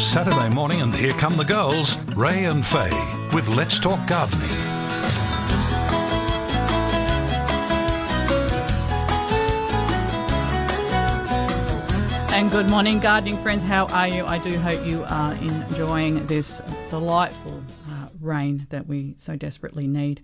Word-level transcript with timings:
Saturday 0.00 0.48
morning, 0.50 0.82
and 0.82 0.94
here 0.94 1.12
come 1.12 1.36
the 1.36 1.44
girls, 1.44 1.98
Ray 2.14 2.44
and 2.44 2.64
Faye, 2.64 2.90
with 3.32 3.48
Let's 3.48 3.78
Talk 3.78 3.98
Gardening. 4.06 4.46
And 12.36 12.50
good 12.50 12.68
morning, 12.68 13.00
gardening 13.00 13.38
friends. 13.38 13.62
How 13.62 13.86
are 13.86 14.06
you? 14.06 14.26
I 14.26 14.38
do 14.38 14.58
hope 14.58 14.86
you 14.86 15.04
are 15.08 15.32
enjoying 15.34 16.26
this 16.26 16.60
delightful 16.90 17.62
uh, 17.90 18.08
rain 18.20 18.66
that 18.68 18.86
we 18.86 19.14
so 19.16 19.36
desperately 19.36 19.86
need. 19.86 20.20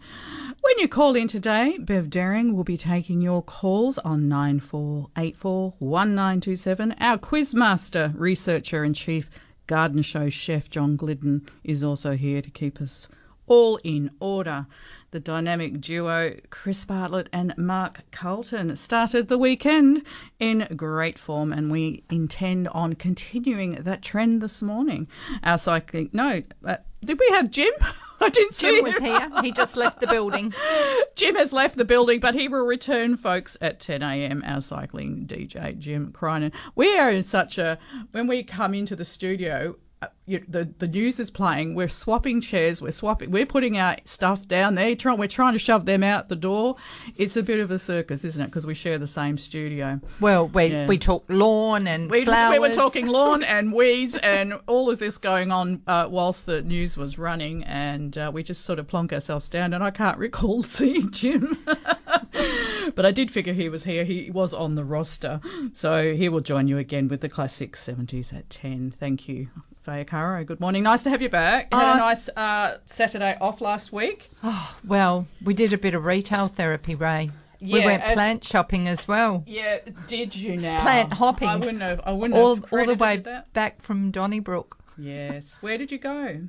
When 0.60 0.78
you 0.78 0.88
call 0.88 1.16
in 1.16 1.28
today, 1.28 1.78
Bev 1.78 2.10
Daring 2.10 2.54
will 2.54 2.64
be 2.64 2.76
taking 2.76 3.22
your 3.22 3.42
calls 3.42 3.96
on 3.98 4.28
9484 4.28 5.74
1927. 5.78 6.94
Our 7.00 7.16
quizmaster, 7.16 8.12
researcher, 8.14 8.84
and 8.84 8.94
chief 8.94 9.30
garden 9.72 10.02
show 10.02 10.28
chef 10.28 10.68
John 10.68 10.96
Glidden 10.96 11.48
is 11.64 11.82
also 11.82 12.12
here 12.14 12.42
to 12.42 12.50
keep 12.50 12.78
us 12.78 13.08
all 13.46 13.78
in 13.82 14.10
order. 14.20 14.66
The 15.12 15.18
dynamic 15.18 15.80
duo 15.80 16.36
Chris 16.50 16.84
Bartlett 16.84 17.30
and 17.32 17.56
Mark 17.56 18.02
Carlton 18.10 18.76
started 18.76 19.28
the 19.28 19.38
weekend 19.38 20.02
in 20.38 20.68
great 20.76 21.18
form, 21.18 21.54
and 21.54 21.70
we 21.70 22.04
intend 22.10 22.68
on 22.68 22.96
continuing 22.96 23.76
that 23.76 24.02
trend 24.02 24.42
this 24.42 24.60
morning. 24.60 25.08
Our 25.42 25.56
cycling, 25.56 26.10
no, 26.12 26.42
uh, 26.66 26.76
did 27.02 27.18
we 27.18 27.28
have 27.30 27.50
Jim? 27.50 27.72
I 28.26 28.28
didn't 28.28 28.54
see 28.54 28.76
Jim 28.76 28.84
was 28.84 28.96
here. 28.98 29.30
He 29.42 29.50
just 29.52 29.76
left 29.76 30.00
the 30.00 30.06
building. 30.06 30.54
Jim 31.16 31.34
has 31.34 31.52
left 31.52 31.76
the 31.76 31.84
building, 31.84 32.20
but 32.20 32.34
he 32.34 32.48
will 32.48 32.64
return, 32.64 33.16
folks, 33.16 33.56
at 33.60 33.80
10 33.80 34.02
a.m. 34.02 34.42
Our 34.46 34.60
cycling 34.60 35.26
DJ, 35.26 35.76
Jim 35.76 36.12
Crinan. 36.12 36.52
We 36.76 36.96
are 36.98 37.10
in 37.10 37.22
such 37.22 37.58
a 37.58 37.78
when 38.12 38.26
we 38.26 38.44
come 38.44 38.74
into 38.74 38.94
the 38.94 39.04
studio. 39.04 39.76
Uh, 40.02 40.06
You, 40.26 40.44
the 40.48 40.68
the 40.78 40.86
news 40.88 41.18
is 41.20 41.30
playing. 41.30 41.74
We're 41.74 41.88
swapping 41.88 42.40
chairs. 42.40 42.82
We're 42.82 42.90
swapping. 42.92 43.30
We're 43.30 43.46
putting 43.46 43.78
our 43.78 43.96
stuff 44.04 44.46
down 44.48 44.74
there. 44.74 44.94
Trying. 44.96 45.18
We're 45.18 45.28
trying 45.28 45.52
to 45.54 45.58
shove 45.58 45.86
them 45.86 46.02
out 46.02 46.28
the 46.28 46.36
door. 46.36 46.76
It's 47.16 47.36
a 47.36 47.42
bit 47.42 47.60
of 47.60 47.70
a 47.70 47.78
circus, 47.78 48.24
isn't 48.24 48.42
it? 48.42 48.46
Because 48.46 48.66
we 48.66 48.74
share 48.74 48.98
the 48.98 49.06
same 49.06 49.38
studio. 49.38 50.00
Well, 50.20 50.48
we 50.48 50.66
Yeah. 50.66 50.86
we 50.86 50.98
talk 50.98 51.24
lawn 51.28 51.86
and 51.86 52.10
We, 52.10 52.24
flowers. 52.24 52.52
we 52.52 52.58
were 52.58 52.72
talking 52.74 53.06
lawn 53.06 53.42
and 53.42 53.72
weeds 53.72 54.16
and 54.16 54.54
all 54.66 54.90
of 54.90 54.98
this 54.98 55.18
going 55.18 55.50
on 55.52 55.82
uh, 55.86 56.06
whilst 56.10 56.46
the 56.46 56.62
news 56.62 56.96
was 56.96 57.18
running, 57.18 57.64
and 57.64 58.16
uh, 58.18 58.30
we 58.32 58.42
just 58.42 58.64
sort 58.64 58.78
of 58.78 58.86
plonk 58.88 59.12
ourselves 59.12 59.48
down. 59.48 59.72
And 59.72 59.82
I 59.84 59.90
can't 59.90 60.18
recall 60.26 60.62
seeing 60.62 61.10
Jim, 61.10 61.58
but 62.94 63.06
I 63.06 63.10
did 63.10 63.30
figure 63.30 63.52
he 63.52 63.68
was 63.68 63.84
here. 63.84 64.04
He 64.04 64.30
was 64.30 64.52
on 64.54 64.74
the 64.74 64.84
roster, 64.84 65.40
so 65.72 66.14
he 66.14 66.28
will 66.28 66.40
join 66.40 66.68
you 66.68 66.78
again 66.78 67.08
with 67.08 67.20
the 67.20 67.28
classic 67.28 67.76
seventies 67.76 68.32
at 68.32 68.48
ten. 68.50 68.90
Thank 68.98 69.28
you. 69.28 69.48
Faye 69.80 70.04
Caro, 70.04 70.44
good 70.44 70.60
morning. 70.60 70.84
Nice 70.84 71.02
to 71.02 71.10
have 71.10 71.20
you 71.22 71.28
back. 71.28 71.72
Had 71.74 71.82
a 71.82 71.92
Uh, 71.92 71.96
nice 71.96 72.28
uh, 72.36 72.76
Saturday 72.84 73.36
off 73.40 73.60
last 73.60 73.92
week. 73.92 74.30
Oh, 74.44 74.76
Well, 74.84 75.26
we 75.42 75.54
did 75.54 75.72
a 75.72 75.78
bit 75.78 75.94
of 75.94 76.04
retail 76.04 76.46
therapy, 76.46 76.94
Ray. 76.94 77.30
Yeah, 77.58 77.78
we 77.78 77.84
went 77.86 78.02
as- 78.02 78.14
plant 78.14 78.44
shopping 78.44 78.86
as 78.86 79.08
well. 79.08 79.42
Yeah, 79.46 79.78
did 80.06 80.36
you 80.36 80.56
now? 80.56 80.82
Plant 80.82 81.14
hopping. 81.14 81.48
I 81.48 81.56
wouldn't 81.56 81.80
have. 81.82 82.00
I 82.04 82.12
wouldn't 82.12 82.38
All 82.38 82.56
have 82.56 82.72
all 82.72 82.86
the 82.86 82.94
way 82.94 83.16
back 83.52 83.82
from 83.82 84.10
Donnybrook. 84.12 84.78
Yes. 84.98 85.58
Where 85.60 85.78
did 85.78 85.90
you 85.90 85.98
go? 85.98 86.42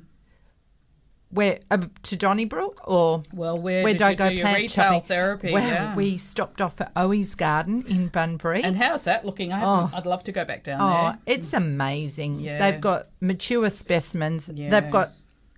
Where 1.34 1.58
uh, 1.70 1.78
to 2.04 2.16
Donnybrook 2.16 2.80
or 2.88 3.24
Well, 3.32 3.56
where, 3.56 3.82
where 3.82 3.92
did, 3.92 3.98
did 3.98 4.02
I 4.06 4.14
go 4.14 4.28
do 4.28 4.34
your 4.36 4.42
plant 4.44 4.58
retail 4.58 4.84
shopping? 4.92 5.02
therapy? 5.08 5.52
Well, 5.52 5.66
yeah. 5.66 5.94
we 5.96 6.16
stopped 6.16 6.60
off 6.60 6.80
at 6.80 6.92
Owe's 6.96 7.34
Garden 7.34 7.84
in 7.88 8.06
Bunbury. 8.08 8.62
and 8.62 8.76
how's 8.76 9.02
that 9.04 9.24
looking? 9.26 9.52
I 9.52 9.64
oh, 9.64 9.90
I'd 9.92 10.06
love 10.06 10.22
to 10.24 10.32
go 10.32 10.44
back 10.44 10.62
down 10.62 10.80
Oh, 10.80 11.10
there. 11.26 11.36
it's 11.36 11.52
amazing. 11.52 12.38
Yeah. 12.40 12.58
They've 12.58 12.80
got 12.80 13.08
mature 13.20 13.68
specimens. 13.70 14.48
Yeah. 14.54 14.70
They've 14.70 14.90
got 14.90 15.12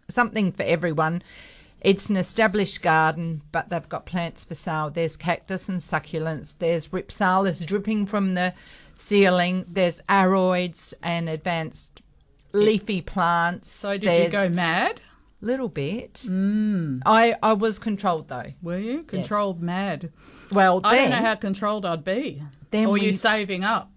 something 0.08 0.50
for 0.52 0.62
everyone. 0.62 1.22
It's 1.82 2.08
an 2.08 2.16
established 2.16 2.80
garden, 2.82 3.42
but 3.52 3.68
they've 3.68 3.88
got 3.88 4.06
plants 4.06 4.44
for 4.44 4.54
sale. 4.54 4.90
There's 4.90 5.16
cactus 5.16 5.68
and 5.68 5.80
succulents. 5.80 6.54
There's 6.58 6.88
rhipsalis 6.88 7.64
dripping 7.66 8.06
from 8.06 8.34
the 8.34 8.54
ceiling. 8.98 9.66
There's 9.68 10.00
aroids 10.08 10.94
and 11.02 11.28
advanced 11.28 12.02
leafy 12.52 13.02
plants. 13.02 13.70
So 13.70 13.98
did 13.98 14.24
you 14.24 14.30
go 14.30 14.48
mad? 14.48 15.00
Little 15.40 15.68
bit. 15.68 16.14
Mm. 16.26 17.02
I 17.04 17.36
I 17.42 17.52
was 17.52 17.78
controlled 17.78 18.28
though. 18.28 18.52
Were 18.62 18.78
you 18.78 19.02
controlled 19.02 19.60
mad? 19.62 20.10
Well, 20.50 20.80
I 20.84 20.96
don't 20.96 21.10
know 21.10 21.16
how 21.16 21.34
controlled 21.34 21.84
I'd 21.84 22.04
be. 22.04 22.42
Then 22.70 22.86
or 22.86 22.92
we- 22.92 23.06
you 23.06 23.12
saving 23.12 23.62
up 23.64 23.90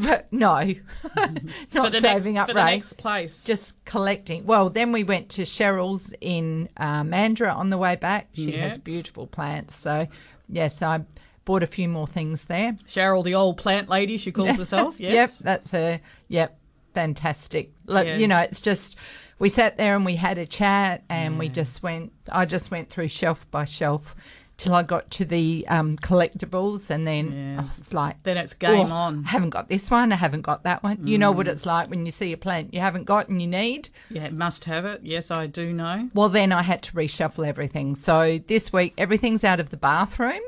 But 0.00 0.32
no, 0.32 0.74
for 1.14 1.30
not 1.74 1.92
the 1.92 2.00
saving 2.00 2.34
next 2.34 2.42
up, 2.42 2.48
for 2.48 2.54
the 2.54 2.60
Ray. 2.64 2.74
next 2.76 2.94
place? 2.94 3.44
just 3.44 3.84
collecting. 3.84 4.46
Well, 4.46 4.70
then 4.70 4.90
we 4.90 5.04
went 5.04 5.28
to 5.30 5.42
Cheryl's 5.42 6.14
in 6.20 6.68
uh, 6.78 7.02
Mandurah 7.02 7.54
on 7.54 7.70
the 7.70 7.78
way 7.78 7.94
back. 7.96 8.28
She 8.32 8.52
Yeah. 8.52 8.62
has 8.68 8.78
beautiful 8.78 9.26
plants. 9.26 9.76
So, 9.76 10.08
yes, 10.48 10.80
I 10.82 11.04
bought 11.44 11.62
a 11.62 11.66
few 11.68 11.88
more 11.88 12.06
things 12.08 12.46
there. 12.46 12.72
Cheryl, 12.88 13.22
the 13.22 13.34
old 13.36 13.58
plant 13.58 13.88
lady, 13.88 14.16
she 14.16 14.32
calls 14.32 14.56
herself. 14.62 14.98
Yes. 14.98 15.12
Yep, 15.14 15.30
that's 15.44 15.70
her. 15.72 16.00
Yep, 16.28 16.58
fantastic. 16.94 17.72
Like, 17.86 18.06
Yeah. 18.06 18.16
You 18.16 18.26
know, 18.28 18.38
it's 18.40 18.60
just, 18.60 18.96
we 19.38 19.48
sat 19.48 19.76
there 19.76 19.96
and 19.96 20.04
we 20.04 20.16
had 20.16 20.38
a 20.38 20.46
chat 20.46 21.02
and 21.08 21.38
we 21.38 21.48
just 21.48 21.82
went, 21.82 22.12
I 22.30 22.44
just 22.46 22.70
went 22.70 22.90
through 22.90 23.08
shelf 23.08 23.50
by 23.50 23.64
shelf 23.64 24.14
till 24.56 24.72
I 24.72 24.84
got 24.84 25.10
to 25.12 25.24
the 25.24 25.66
um, 25.68 25.96
collectibles 25.96 26.88
and 26.88 27.04
then 27.06 27.32
Yeah. 27.32 27.64
oh, 27.64 27.70
it's 27.76 27.92
like, 27.92 28.22
Then 28.22 28.36
it's 28.36 28.54
game 28.54 28.92
oh, 28.92 28.94
on. 28.94 29.24
I 29.26 29.30
haven't 29.30 29.50
got 29.50 29.68
this 29.68 29.90
one. 29.90 30.12
I 30.12 30.16
haven't 30.16 30.42
got 30.42 30.62
that 30.62 30.84
one. 30.84 31.04
You 31.06 31.18
know 31.18 31.32
what 31.32 31.48
it's 31.48 31.66
like 31.66 31.90
when 31.90 32.06
you 32.06 32.12
see 32.12 32.32
a 32.32 32.36
plant 32.36 32.72
you 32.72 32.78
haven't 32.78 33.04
got 33.04 33.28
and 33.28 33.42
you 33.42 33.48
need. 33.48 33.88
Yeah, 34.10 34.30
must 34.30 34.64
have 34.66 34.84
it. 34.84 35.00
Yes, 35.02 35.32
I 35.32 35.48
do 35.48 35.72
know. 35.72 36.08
Well, 36.14 36.28
then 36.28 36.52
I 36.52 36.62
had 36.62 36.82
to 36.84 36.92
reshuffle 36.92 37.46
everything. 37.46 37.96
So 37.96 38.38
this 38.46 38.72
week, 38.72 38.94
everything's 38.96 39.42
out 39.42 39.58
of 39.58 39.70
the 39.70 39.76
bathroom. 39.76 40.40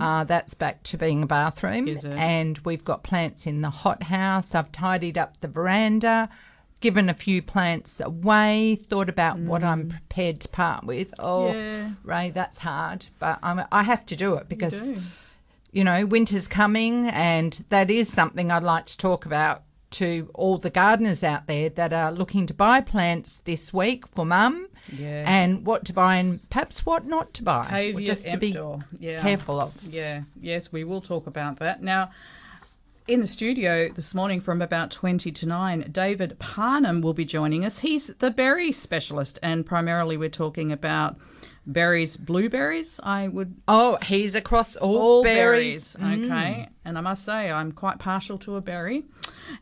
Uh, 0.00 0.24
that's 0.24 0.54
back 0.54 0.82
to 0.84 0.96
being 0.96 1.22
a 1.22 1.26
bathroom. 1.26 1.86
Mm-hmm. 1.86 1.96
Is 1.96 2.04
it? 2.04 2.12
And 2.12 2.58
we've 2.64 2.84
got 2.84 3.02
plants 3.02 3.46
in 3.46 3.60
the 3.60 3.70
hothouse. 3.70 4.54
I've 4.54 4.72
tidied 4.72 5.18
up 5.18 5.40
the 5.40 5.48
veranda, 5.48 6.28
given 6.80 7.08
a 7.08 7.14
few 7.14 7.42
plants 7.42 8.00
away, 8.00 8.76
thought 8.88 9.08
about 9.08 9.38
what 9.38 9.62
I'm 9.64 9.88
prepared 9.88 10.40
to 10.40 10.48
part 10.48 10.84
with. 10.84 11.12
Oh, 11.18 11.52
Mm. 11.52 11.54
Yeah. 11.54 11.90
Ray, 12.04 12.30
that's 12.30 12.58
hard. 12.58 13.06
But 13.18 13.38
I'm, 13.42 13.62
I 13.72 13.82
have 13.82 14.06
to 14.06 14.16
do 14.16 14.34
it 14.34 14.48
because 14.48 14.92
do. 14.92 15.00
you 15.72 15.84
know, 15.84 16.06
winter's 16.06 16.48
coming, 16.48 17.06
and 17.08 17.64
that 17.70 17.90
is 17.90 18.12
something 18.12 18.50
I'd 18.50 18.62
like 18.62 18.86
to 18.86 18.96
talk 18.98 19.26
about 19.26 19.62
to 19.90 20.30
all 20.34 20.58
the 20.58 20.68
gardeners 20.68 21.22
out 21.22 21.46
there 21.46 21.70
that 21.70 21.94
are 21.94 22.12
looking 22.12 22.46
to 22.46 22.52
buy 22.54 22.80
plants 22.82 23.40
this 23.44 23.72
week 23.72 24.06
for 24.08 24.26
mum, 24.26 24.68
Yeah. 24.92 25.24
and 25.26 25.64
what 25.64 25.86
to 25.86 25.94
buy 25.94 26.16
and 26.16 26.46
perhaps 26.50 26.84
what 26.84 27.06
not 27.06 27.32
to 27.34 27.42
buy, 27.42 27.66
Caveat 27.70 28.06
just 28.06 28.28
to 28.28 28.36
be. 28.36 28.54
Yeah. 28.98 29.22
careful 29.22 29.58
of. 29.58 29.72
Yeah, 29.82 30.22
yes, 30.40 30.70
we 30.70 30.84
will 30.84 31.00
talk 31.00 31.26
about 31.26 31.58
that. 31.60 31.82
Now, 31.82 32.10
in 33.08 33.20
the 33.20 33.26
studio 33.26 33.88
this 33.88 34.14
morning 34.14 34.38
from 34.38 34.60
about 34.60 34.90
20 34.90 35.32
to 35.32 35.46
9, 35.46 35.88
David 35.90 36.38
Parnham 36.38 37.00
will 37.00 37.14
be 37.14 37.24
joining 37.24 37.64
us. 37.64 37.78
He's 37.78 38.08
the 38.18 38.30
berry 38.30 38.70
specialist, 38.70 39.38
and 39.42 39.64
primarily 39.64 40.18
we're 40.18 40.28
talking 40.28 40.70
about 40.70 41.16
berries, 41.66 42.18
blueberries, 42.18 43.00
I 43.02 43.28
would. 43.28 43.56
Oh, 43.66 43.96
he's 44.04 44.34
across 44.34 44.76
all, 44.76 44.98
All 44.98 45.22
berries. 45.22 45.96
berries, 45.96 46.26
okay. 46.26 46.68
And 46.84 46.98
I 46.98 47.00
must 47.00 47.24
say, 47.24 47.50
I'm 47.50 47.72
quite 47.72 47.98
partial 47.98 48.36
to 48.40 48.56
a 48.56 48.60
berry. 48.60 49.06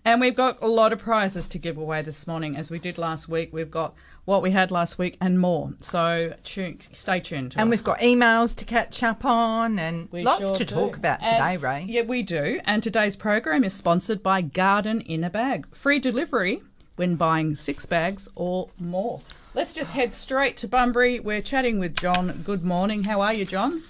And 0.04 0.20
we've 0.20 0.34
got 0.34 0.60
a 0.60 0.66
lot 0.66 0.92
of 0.92 0.98
prizes 0.98 1.46
to 1.48 1.58
give 1.58 1.78
away 1.78 2.02
this 2.02 2.26
morning, 2.26 2.56
as 2.56 2.70
we 2.72 2.80
did 2.80 2.98
last 2.98 3.28
week. 3.28 3.52
We've 3.52 3.70
got 3.70 3.94
what 4.26 4.42
we 4.42 4.50
had 4.50 4.70
last 4.70 4.98
week 4.98 5.16
and 5.20 5.38
more. 5.40 5.72
So 5.80 6.34
tune, 6.44 6.78
stay 6.92 7.20
tuned. 7.20 7.52
To 7.52 7.60
And 7.60 7.68
us. 7.72 7.78
we've 7.78 7.84
got 7.84 8.00
emails 8.00 8.54
to 8.56 8.64
catch 8.64 9.02
up 9.02 9.24
on 9.24 9.78
and 9.78 10.08
We 10.12 10.22
lots 10.24 10.40
sure 10.40 10.54
to 10.56 10.64
do. 10.64 10.74
talk 10.74 10.96
about 10.96 11.20
And- 11.24 11.36
today, 11.36 11.56
Ray. 11.56 11.86
Yeah, 11.88 12.02
we 12.02 12.22
do. 12.22 12.60
And 12.64 12.82
today's 12.82 13.16
program 13.16 13.64
is 13.64 13.72
sponsored 13.72 14.22
by 14.22 14.42
Garden 14.42 15.00
in 15.00 15.24
a 15.24 15.30
Bag. 15.30 15.66
Free 15.74 15.98
delivery 16.00 16.60
when 16.96 17.14
buying 17.14 17.54
six 17.54 17.86
bags 17.86 18.28
or 18.34 18.68
more. 18.78 19.20
Let's 19.54 19.72
just 19.72 19.92
head 19.94 20.12
straight 20.12 20.56
to 20.58 20.68
Bunbury. 20.68 21.20
We're 21.20 21.40
chatting 21.40 21.78
with 21.78 21.96
John. 21.96 22.42
Good 22.44 22.64
morning. 22.64 23.04
How 23.04 23.20
are 23.22 23.32
you, 23.32 23.44
John? 23.46 23.82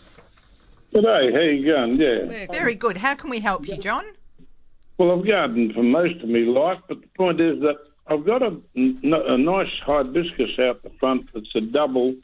G'day, 0.94 1.32
how 1.32 1.40
you 1.40 1.66
going? 1.66 1.96
Yeah. 1.98 2.46
Very 2.52 2.74
good. 2.74 2.98
How 2.98 3.14
can 3.14 3.30
we 3.30 3.40
help 3.40 3.66
you, 3.66 3.76
John? 3.76 4.04
Well, 4.98 5.12
I've 5.18 5.26
gardened 5.26 5.72
for 5.74 5.82
most 5.82 6.22
of 6.22 6.28
my 6.28 6.38
life, 6.40 6.78
but 6.88 7.00
the 7.00 7.08
point 7.16 7.40
is 7.40 7.58
that 7.60 7.76
I've 8.08 8.24
got 8.24 8.42
a, 8.42 8.56
a 8.76 9.38
nice 9.38 9.72
hibiscus 9.84 10.58
out 10.60 10.82
the 10.82 10.90
front. 11.00 11.28
It's 11.34 11.54
a 11.54 11.60
double. 11.60 12.14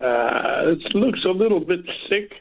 Uh, 0.00 0.62
it 0.66 0.94
looks 0.94 1.24
a 1.24 1.30
little 1.30 1.60
bit 1.60 1.80
sick. 2.08 2.32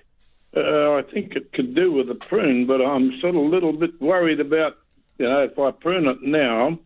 Uh, 0.55 0.93
I 0.93 1.01
think 1.11 1.35
it 1.35 1.51
could 1.53 1.75
do 1.75 1.91
with 1.91 2.09
a 2.09 2.15
prune, 2.15 2.67
but 2.67 2.81
I'm 2.81 3.19
sort 3.19 3.35
of 3.35 3.41
a 3.41 3.45
little 3.45 3.73
bit 3.73 3.99
worried 3.99 4.39
about, 4.39 4.77
you 5.17 5.27
know, 5.27 5.43
if 5.43 5.57
I 5.57 5.71
prune 5.71 6.07
it 6.07 6.21
now, 6.21 6.79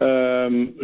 um, 0.00 0.74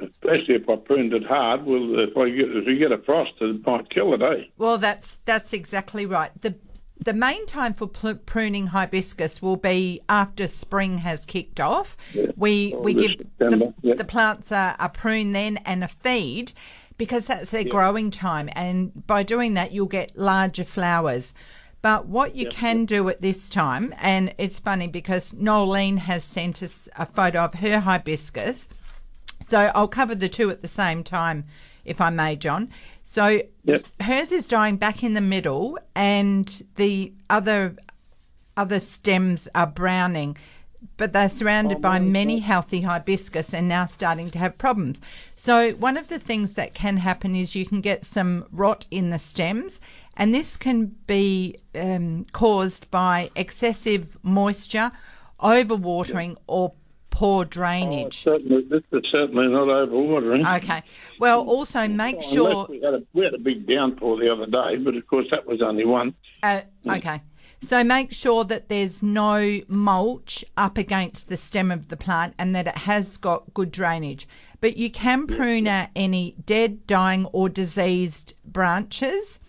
especially 0.00 0.54
if 0.54 0.68
I 0.68 0.76
pruned 0.76 1.12
it 1.12 1.24
hard, 1.24 1.64
well, 1.66 1.98
if 1.98 2.16
I 2.16 2.30
get 2.30 2.56
if 2.56 2.66
you 2.66 2.78
get 2.78 2.92
a 2.92 2.98
frost, 2.98 3.32
it 3.40 3.66
might 3.66 3.90
kill 3.90 4.14
it, 4.14 4.22
eh? 4.22 4.44
Well, 4.56 4.78
that's 4.78 5.18
that's 5.24 5.52
exactly 5.52 6.06
right. 6.06 6.30
The 6.40 6.54
the 7.00 7.12
main 7.12 7.46
time 7.46 7.74
for 7.74 7.86
pl- 7.86 8.16
pruning 8.16 8.68
hibiscus 8.68 9.40
will 9.40 9.56
be 9.56 10.00
after 10.08 10.48
spring 10.48 10.98
has 10.98 11.24
kicked 11.24 11.60
off. 11.60 11.96
We 12.36 12.74
oh, 12.74 12.80
we 12.80 12.94
August, 12.94 13.18
give 13.18 13.26
the, 13.38 13.74
yeah. 13.82 13.94
the 13.94 14.04
plants 14.04 14.50
a, 14.50 14.76
a 14.78 14.88
prune 14.88 15.32
then 15.32 15.58
and 15.58 15.84
a 15.84 15.88
feed 15.88 16.52
because 16.96 17.28
that's 17.28 17.50
their 17.50 17.64
growing 17.64 18.10
time, 18.10 18.50
and 18.52 19.06
by 19.06 19.22
doing 19.22 19.54
that 19.54 19.72
you'll 19.72 19.86
get 19.86 20.16
larger 20.16 20.64
flowers. 20.64 21.32
But 21.80 22.06
what 22.06 22.34
you 22.34 22.48
can 22.48 22.86
do 22.86 23.08
at 23.08 23.22
this 23.22 23.48
time, 23.48 23.94
and 23.98 24.34
it's 24.36 24.58
funny 24.58 24.88
because 24.88 25.32
Nolene 25.34 25.98
has 25.98 26.24
sent 26.24 26.60
us 26.60 26.88
a 26.96 27.06
photo 27.06 27.44
of 27.44 27.54
her 27.54 27.80
hibiscus. 27.80 28.68
So 29.42 29.70
I'll 29.72 29.86
cover 29.86 30.16
the 30.16 30.28
two 30.28 30.50
at 30.50 30.60
the 30.60 30.68
same 30.68 31.04
time, 31.04 31.44
if 31.84 32.00
I 32.00 32.10
may, 32.10 32.34
John. 32.34 32.70
So 33.10 33.40
Yep. 33.64 33.86
hers 34.02 34.30
is 34.32 34.48
dying 34.48 34.76
back 34.76 35.02
in 35.02 35.14
the 35.14 35.22
middle, 35.22 35.78
and 35.94 36.62
the 36.76 37.14
other 37.30 37.74
other 38.54 38.78
stems 38.80 39.48
are 39.54 39.66
browning, 39.66 40.36
but 40.98 41.14
they're 41.14 41.30
surrounded 41.30 41.80
by 41.80 41.98
many 42.00 42.40
healthy 42.40 42.82
hibiscus 42.82 43.54
and 43.54 43.66
now 43.66 43.86
starting 43.86 44.30
to 44.32 44.38
have 44.38 44.58
problems. 44.58 45.00
So 45.36 45.72
one 45.72 45.96
of 45.96 46.08
the 46.08 46.18
things 46.18 46.52
that 46.54 46.74
can 46.74 46.98
happen 46.98 47.34
is 47.34 47.54
you 47.56 47.64
can 47.64 47.80
get 47.80 48.04
some 48.04 48.44
rot 48.52 48.86
in 48.90 49.08
the 49.08 49.18
stems, 49.18 49.80
and 50.14 50.34
this 50.34 50.58
can 50.58 50.96
be 51.06 51.56
um, 51.74 52.26
caused 52.32 52.90
by 52.90 53.30
excessive 53.34 54.18
moisture, 54.22 54.92
overwatering, 55.40 56.36
or 56.46 56.74
poor 57.18 57.40
Oh, 57.42 57.44
drainage. 57.44 58.22
certainly, 58.22 58.62
this 58.70 58.82
is 58.92 59.02
certainly 59.10 59.48
not 59.48 59.66
overwatering. 59.66 60.56
Okay. 60.58 60.82
Well, 61.18 61.40
also 61.48 61.88
make 61.88 62.22
sure. 62.22 62.66
we 62.68 62.80
had, 62.80 62.94
a, 62.94 63.02
we 63.12 63.24
had 63.24 63.34
a 63.34 63.38
big 63.38 63.66
downpour 63.66 64.18
the 64.18 64.32
other 64.32 64.46
day, 64.46 64.76
but 64.76 64.94
of 64.94 65.04
course 65.08 65.26
that 65.32 65.44
was 65.44 65.60
only 65.60 65.84
one. 65.84 66.14
Uh, 66.44 66.60
okay. 66.86 67.20
So 67.60 67.82
make 67.82 68.12
sure 68.12 68.44
that 68.44 68.68
there's 68.68 69.02
no 69.02 69.60
mulch 69.66 70.44
up 70.56 70.78
against 70.78 71.28
the 71.28 71.36
stem 71.36 71.72
of 71.72 71.88
the 71.88 71.96
plant 71.96 72.34
and 72.38 72.54
that 72.54 72.68
it 72.68 72.78
has 72.78 73.16
got 73.16 73.52
good 73.52 73.72
drainage. 73.72 74.28
But 74.60 74.76
you 74.76 74.88
can 74.88 75.26
prune 75.26 75.66
out 75.66 75.88
any 75.96 76.36
dead, 76.46 76.86
dying, 76.86 77.26
or 77.26 77.48
diseased 77.48 78.34
branches 78.44 79.40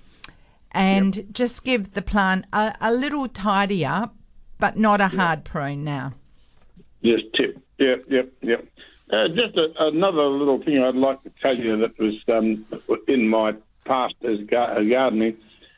and 0.71 1.27
just 1.31 1.63
give 1.63 1.93
the 1.93 2.01
plant 2.01 2.45
a, 2.51 2.75
a 2.81 2.91
little 2.91 3.27
up, 3.85 4.15
but 4.57 4.75
not 4.77 5.01
a 5.01 5.07
hard 5.09 5.43
prune 5.43 5.83
now. 5.83 6.13
Yes, 7.01 7.19
tip. 7.35 7.57
Yep, 7.77 8.03
yep, 8.09 8.29
yep. 8.41 8.67
Uh, 9.11 9.27
just 9.29 9.57
a, 9.57 9.69
another 9.87 10.23
little 10.23 10.61
thing 10.61 10.83
I'd 10.83 10.95
like 10.95 11.23
to 11.23 11.31
tell 11.41 11.57
you 11.57 11.77
that 11.77 11.97
was 11.97 12.15
um, 12.31 12.65
in 13.07 13.27
my 13.27 13.53
past 13.85 14.15
as 14.23 14.39
gar- 14.47 14.77
uh, 14.77 14.83
gardening. 14.83 15.37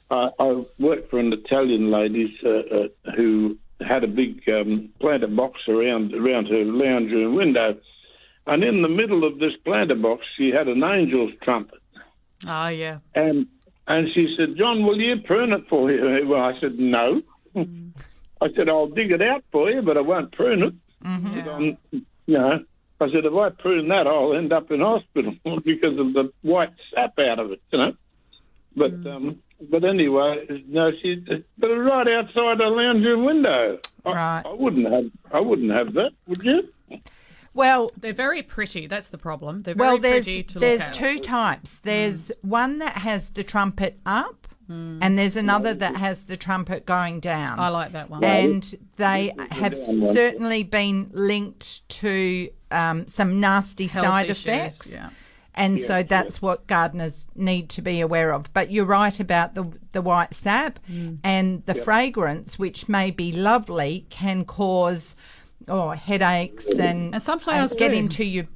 Uh, 0.10 0.30
I 0.38 0.64
worked 0.80 1.10
for 1.10 1.20
an 1.20 1.32
Italian 1.32 1.90
lady 1.92 2.38
uh, 2.44 2.50
uh, 2.50 2.88
who 3.16 3.58
had 3.88 4.04
a 4.04 4.08
big 4.08 4.42
um, 4.50 4.90
planter 5.00 5.28
box 5.28 5.62
around 5.70 6.14
around 6.14 6.48
her 6.48 6.66
lounge 6.66 7.12
room 7.12 7.36
window, 7.36 7.78
and 8.48 8.64
in 8.64 8.82
the 8.82 8.90
middle 8.90 9.24
of 9.24 9.40
this 9.40 9.54
planter 9.64 9.96
box, 9.96 10.26
she 10.38 10.50
had 10.50 10.68
an 10.68 10.84
angel's 10.84 11.32
trumpet. 11.42 11.80
Ah, 12.46 12.68
yeah. 12.68 13.00
And 13.16 13.48
and 13.88 14.08
she 14.14 14.36
said, 14.38 14.58
John, 14.58 14.86
will 14.86 15.00
you 15.00 15.22
prune 15.26 15.54
it 15.54 15.64
for 15.70 15.92
you? 15.92 16.26
Well, 16.28 16.42
I 16.42 16.60
said, 16.60 16.80
no. 16.80 17.22
I 17.56 18.48
said, 18.56 18.70
I'll 18.70 18.88
dig 18.88 19.12
it 19.12 19.22
out 19.22 19.44
for 19.52 19.70
you, 19.70 19.82
but 19.82 19.98
I 19.98 20.02
won't 20.02 20.32
prune 20.32 20.64
it. 20.64 20.74
But, 21.02 21.48
um, 21.48 21.78
you 21.92 22.04
know, 22.38 22.60
I 23.00 23.06
said, 23.12 23.26
if 23.26 23.34
I 23.34 23.50
prune 23.50 23.88
that, 23.88 24.06
I'll 24.08 24.36
end 24.36 24.54
up 24.54 24.70
in 24.72 24.80
hospital 24.80 25.34
because 25.66 25.98
of 25.98 26.14
the 26.14 26.32
white 26.44 26.70
sap 26.94 27.18
out 27.20 27.40
of 27.40 27.52
it, 27.52 27.62
you 27.72 27.80
know. 27.80 27.94
But 28.76 28.94
um, 29.10 29.40
but 29.70 29.84
anyway, 29.84 30.64
no, 30.68 30.92
she 31.02 31.16
but 31.58 31.68
right 31.68 32.08
outside 32.08 32.60
the 32.60 32.66
lounge 32.66 33.04
room 33.04 33.26
window. 33.26 33.80
I, 34.06 34.10
Right. 34.12 34.44
I 34.46 34.54
wouldn't 34.54 34.92
have 34.92 35.12
I 35.34 35.40
wouldn't 35.42 35.72
have 35.72 35.94
that, 35.94 36.12
would 36.28 36.42
you? 36.44 36.70
Well, 37.54 37.92
They're 37.98 38.14
very 38.14 38.44
pretty. 38.44 38.88
That's 38.88 39.10
the 39.10 39.18
problem. 39.18 39.64
They're 39.64 39.76
very 39.76 39.90
well, 39.90 39.98
there's 39.98 40.24
pretty 40.24 40.44
to 40.44 40.60
there's 40.60 40.80
look 40.80 40.88
at. 40.88 40.94
there's 40.94 41.16
two 41.16 41.20
types. 41.22 41.80
There's 41.80 42.30
Mm. 42.30 42.50
one 42.50 42.78
that 42.78 42.98
has 43.00 43.30
the 43.32 43.44
trumpet 43.44 44.00
up, 44.06 44.41
and 44.70 45.18
there's 45.18 45.36
another 45.36 45.74
that 45.74 45.96
has 45.98 46.24
the 46.26 46.38
trumpet 46.38 46.86
going 46.86 47.20
down. 47.20 47.60
I 47.60 47.68
like 47.70 47.92
that 47.92 48.10
one. 48.10 48.24
and 48.24 48.74
they 48.96 49.34
have 49.52 49.76
certainly 49.78 50.64
been 50.64 51.10
linked 51.14 51.88
to 51.90 52.50
um, 52.72 53.06
some 53.08 53.40
nasty 53.42 53.88
Health 53.88 54.06
side 54.06 54.30
issues, 54.30 54.46
effects. 54.46 54.92
yeah. 54.94 55.10
And 55.54 55.78
so 55.78 56.02
that's 56.04 56.42
what 56.42 56.66
gardeners 56.68 57.28
need 57.36 57.68
to 57.72 57.82
be 57.82 58.00
aware 58.00 58.32
of. 58.34 58.52
But 58.54 58.72
you're 58.72 58.86
right 58.86 59.20
about 59.20 59.54
the 59.56 59.70
the 59.92 60.02
white 60.02 60.34
sap 60.34 60.80
Mm. 60.90 61.18
and 61.26 61.66
the 61.66 61.76
fragrance, 61.76 62.58
which 62.58 62.88
may 62.88 63.12
be 63.12 63.34
lovely, 63.34 64.06
can 64.10 64.46
cause 64.46 65.18
oh 65.68 65.90
headaches 65.90 66.66
and, 66.68 67.14
And 67.14 67.22
sunflowers 67.22 67.74
get 67.74 67.92
do. 67.92 67.98
into 67.98 68.24
your 68.24 68.48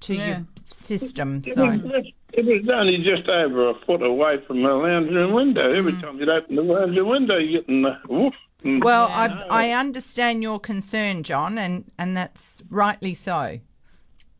to 0.00 0.14
Yeah. 0.14 0.26
your 0.28 0.46
system. 0.66 1.42
So 1.42 1.66
was, 1.66 1.80
just- 1.80 2.12
it 2.36 2.44
was 2.44 2.68
only 2.72 2.98
just 2.98 3.28
over 3.28 3.70
a 3.70 3.74
foot 3.86 4.02
away 4.02 4.38
from 4.46 4.62
the 4.62 4.68
lounge 4.68 5.10
room 5.10 5.32
window. 5.32 5.72
Every 5.72 5.92
Mm. 5.92 6.00
time 6.00 6.18
you'd 6.18 6.28
open 6.28 6.56
the 6.56 6.62
lounge 6.62 6.96
room 6.96 7.08
window, 7.08 7.36
you're 7.38 7.60
getting 7.62 7.82
the 7.82 7.96
woof. 8.08 8.34
Well, 8.64 9.08
Yeah. 9.08 9.44
I 9.50 9.68
I 9.68 9.70
understand 9.78 10.42
your 10.42 10.58
concern, 10.58 11.22
John, 11.22 11.58
and 11.58 11.84
and 11.98 12.16
that's 12.16 12.62
rightly 12.70 13.14
so. 13.14 13.58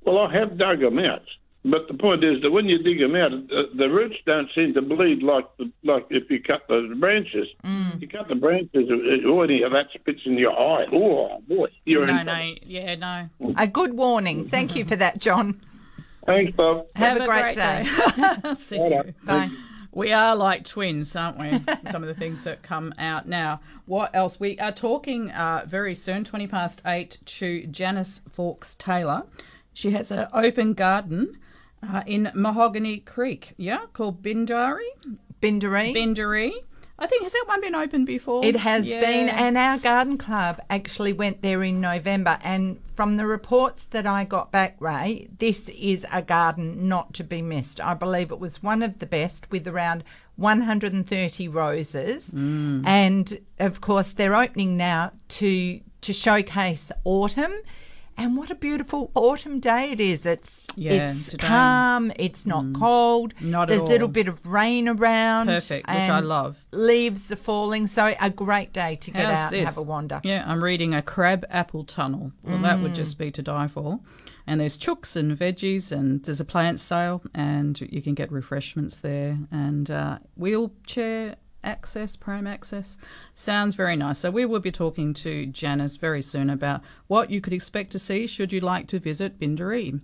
Well, 0.02 0.18
I 0.18 0.32
have 0.34 0.56
dug 0.58 0.80
them 0.80 0.98
out. 0.98 1.22
But 1.66 1.88
the 1.88 1.94
point 1.94 2.22
is 2.22 2.42
that 2.42 2.50
when 2.50 2.66
you 2.66 2.76
dig 2.82 2.98
them 3.00 3.16
out, 3.16 3.30
the, 3.48 3.70
the 3.74 3.88
roots 3.88 4.16
don't 4.26 4.50
seem 4.54 4.74
to 4.74 4.82
bleed 4.82 5.22
like 5.22 5.46
the, 5.56 5.70
like 5.82 6.04
if 6.10 6.30
you 6.30 6.38
cut 6.42 6.60
the 6.68 6.94
branches. 6.98 7.48
Mm. 7.64 8.02
You 8.02 8.06
cut 8.08 8.28
the 8.28 8.34
branches, 8.34 8.86
it 8.90 9.24
already 9.24 9.62
that 9.62 9.86
spits 9.94 10.20
in 10.26 10.34
your 10.36 10.52
eye. 10.52 10.84
Oh 10.92 11.40
boy, 11.48 11.68
you're 11.86 12.06
No, 12.06 12.18
in. 12.18 12.26
no, 12.26 12.54
yeah, 12.66 12.94
no. 12.96 13.30
A 13.56 13.66
good 13.66 13.94
warning. 13.94 14.46
Thank 14.50 14.76
you 14.76 14.84
for 14.84 14.96
that, 14.96 15.20
John. 15.20 15.58
Thanks, 16.26 16.56
Bob. 16.56 16.86
Have 16.96 17.20
a 17.20 17.26
great 17.26 17.54
day. 17.54 17.84
See 18.56 18.76
you. 18.76 19.14
Bye. 19.24 19.50
We 19.92 20.12
are 20.12 20.34
like 20.34 20.64
twins, 20.64 21.14
aren't 21.14 21.38
we? 21.38 21.52
Some 21.92 22.02
of 22.02 22.08
the 22.08 22.14
things 22.14 22.42
that 22.44 22.62
come 22.62 22.92
out 22.98 23.28
now. 23.28 23.60
What 23.86 24.10
else? 24.12 24.40
We 24.40 24.58
are 24.58 24.72
talking 24.72 25.30
uh, 25.30 25.64
very 25.68 25.94
soon, 25.94 26.24
20 26.24 26.48
past 26.48 26.82
8, 26.84 27.18
to 27.24 27.66
Janice 27.68 28.20
Foulkes 28.28 28.74
Taylor. 28.74 29.22
She 29.72 29.92
has 29.92 30.10
an 30.10 30.26
open 30.32 30.74
garden 30.74 31.38
uh, 31.88 32.02
in 32.06 32.30
Mahogany 32.34 32.98
Creek, 32.98 33.52
yeah, 33.56 33.86
called 33.92 34.20
Bindari. 34.20 34.88
Bindaree. 35.40 35.94
Bindari. 35.94 36.52
I 36.98 37.06
think, 37.06 37.22
has 37.24 37.32
that 37.32 37.44
one 37.46 37.60
been 37.60 37.74
open 37.74 38.04
before? 38.04 38.44
It 38.44 38.56
has 38.56 38.88
Yeah. 38.88 39.00
been, 39.00 39.28
and 39.28 39.58
our 39.58 39.78
garden 39.78 40.16
club 40.16 40.60
actually 40.70 41.12
went 41.12 41.42
there 41.42 41.62
in 41.64 41.80
November. 41.80 42.38
And 42.44 42.78
from 42.94 43.16
the 43.16 43.26
reports 43.26 43.86
that 43.86 44.06
I 44.06 44.24
got 44.24 44.52
back, 44.52 44.76
Ray, 44.78 45.28
this 45.38 45.68
is 45.70 46.06
a 46.12 46.22
garden 46.22 46.88
not 46.88 47.12
to 47.14 47.24
be 47.24 47.42
missed. 47.42 47.80
I 47.80 47.94
believe 47.94 48.30
it 48.30 48.38
was 48.38 48.62
one 48.62 48.82
of 48.82 49.00
the 49.00 49.06
best 49.06 49.50
with 49.50 49.66
around 49.66 50.04
130 50.36 51.48
roses. 51.48 52.30
Mm. 52.30 52.86
And 52.86 53.38
of 53.58 53.80
course, 53.80 54.12
they're 54.12 54.34
opening 54.36 54.76
now 54.76 55.12
to 55.30 55.80
to 56.02 56.12
showcase 56.12 56.92
autumn. 57.04 57.54
And 58.16 58.36
what 58.36 58.50
a 58.50 58.54
beautiful 58.54 59.10
autumn 59.14 59.58
day 59.60 59.90
it 59.90 60.00
is. 60.00 60.24
It's 60.24 60.66
Yeah, 60.76 61.08
it's 61.08 61.28
today. 61.30 61.46
Mm. 61.46 61.48
calm, 61.48 62.12
it's 62.16 62.46
not 62.46 62.72
cold. 62.74 63.34
Not 63.40 63.62
at 63.62 63.68
There's 63.68 63.82
a 63.82 63.84
little 63.84 64.08
bit 64.08 64.28
of 64.28 64.44
rain 64.46 64.88
around. 64.88 65.46
Perfect, 65.46 65.88
which 65.88 65.96
I 65.96 66.20
love. 66.20 66.56
Leaves 66.72 67.30
are 67.32 67.36
falling, 67.36 67.86
so 67.86 68.14
a 68.20 68.30
great 68.30 68.72
day 68.72 68.94
to 68.96 69.10
get 69.10 69.24
How's 69.26 69.36
out 69.36 69.54
and 69.54 69.66
have 69.66 69.78
a 69.78 69.82
wander. 69.82 70.20
Yeah, 70.22 70.44
I'm 70.46 70.62
reading 70.62 70.94
a 70.94 71.02
crab 71.02 71.44
apple 71.50 71.84
tunnel. 71.84 72.32
Well, 72.42 72.58
that 72.58 72.80
would 72.80 72.94
just 72.94 73.18
be 73.18 73.30
to 73.32 73.42
die 73.42 73.68
for. 73.68 74.00
And 74.46 74.60
there's 74.60 74.76
chooks 74.76 75.16
and 75.16 75.36
veggies, 75.36 75.90
and 75.90 76.22
there's 76.22 76.40
a 76.40 76.44
plant 76.44 76.78
sale, 76.78 77.22
and 77.34 77.80
you 77.80 78.02
can 78.02 78.14
get 78.14 78.30
refreshments 78.30 78.96
there, 78.96 79.38
and 79.50 79.90
uh, 79.90 80.18
wheelchair 80.36 81.36
access, 81.64 82.16
Prime 82.16 82.46
access. 82.46 82.96
Sounds 83.34 83.74
very 83.74 83.96
nice. 83.96 84.18
So 84.18 84.30
we 84.30 84.44
will 84.44 84.60
be 84.60 84.70
talking 84.70 85.14
to 85.14 85.46
Janice 85.46 85.96
very 85.96 86.22
soon 86.22 86.50
about 86.50 86.82
what 87.06 87.30
you 87.30 87.40
could 87.40 87.52
expect 87.52 87.92
to 87.92 87.98
see 87.98 88.26
should 88.26 88.52
you 88.52 88.60
like 88.60 88.86
to 88.88 88.98
visit 88.98 89.38
Bindaree. 89.38 90.00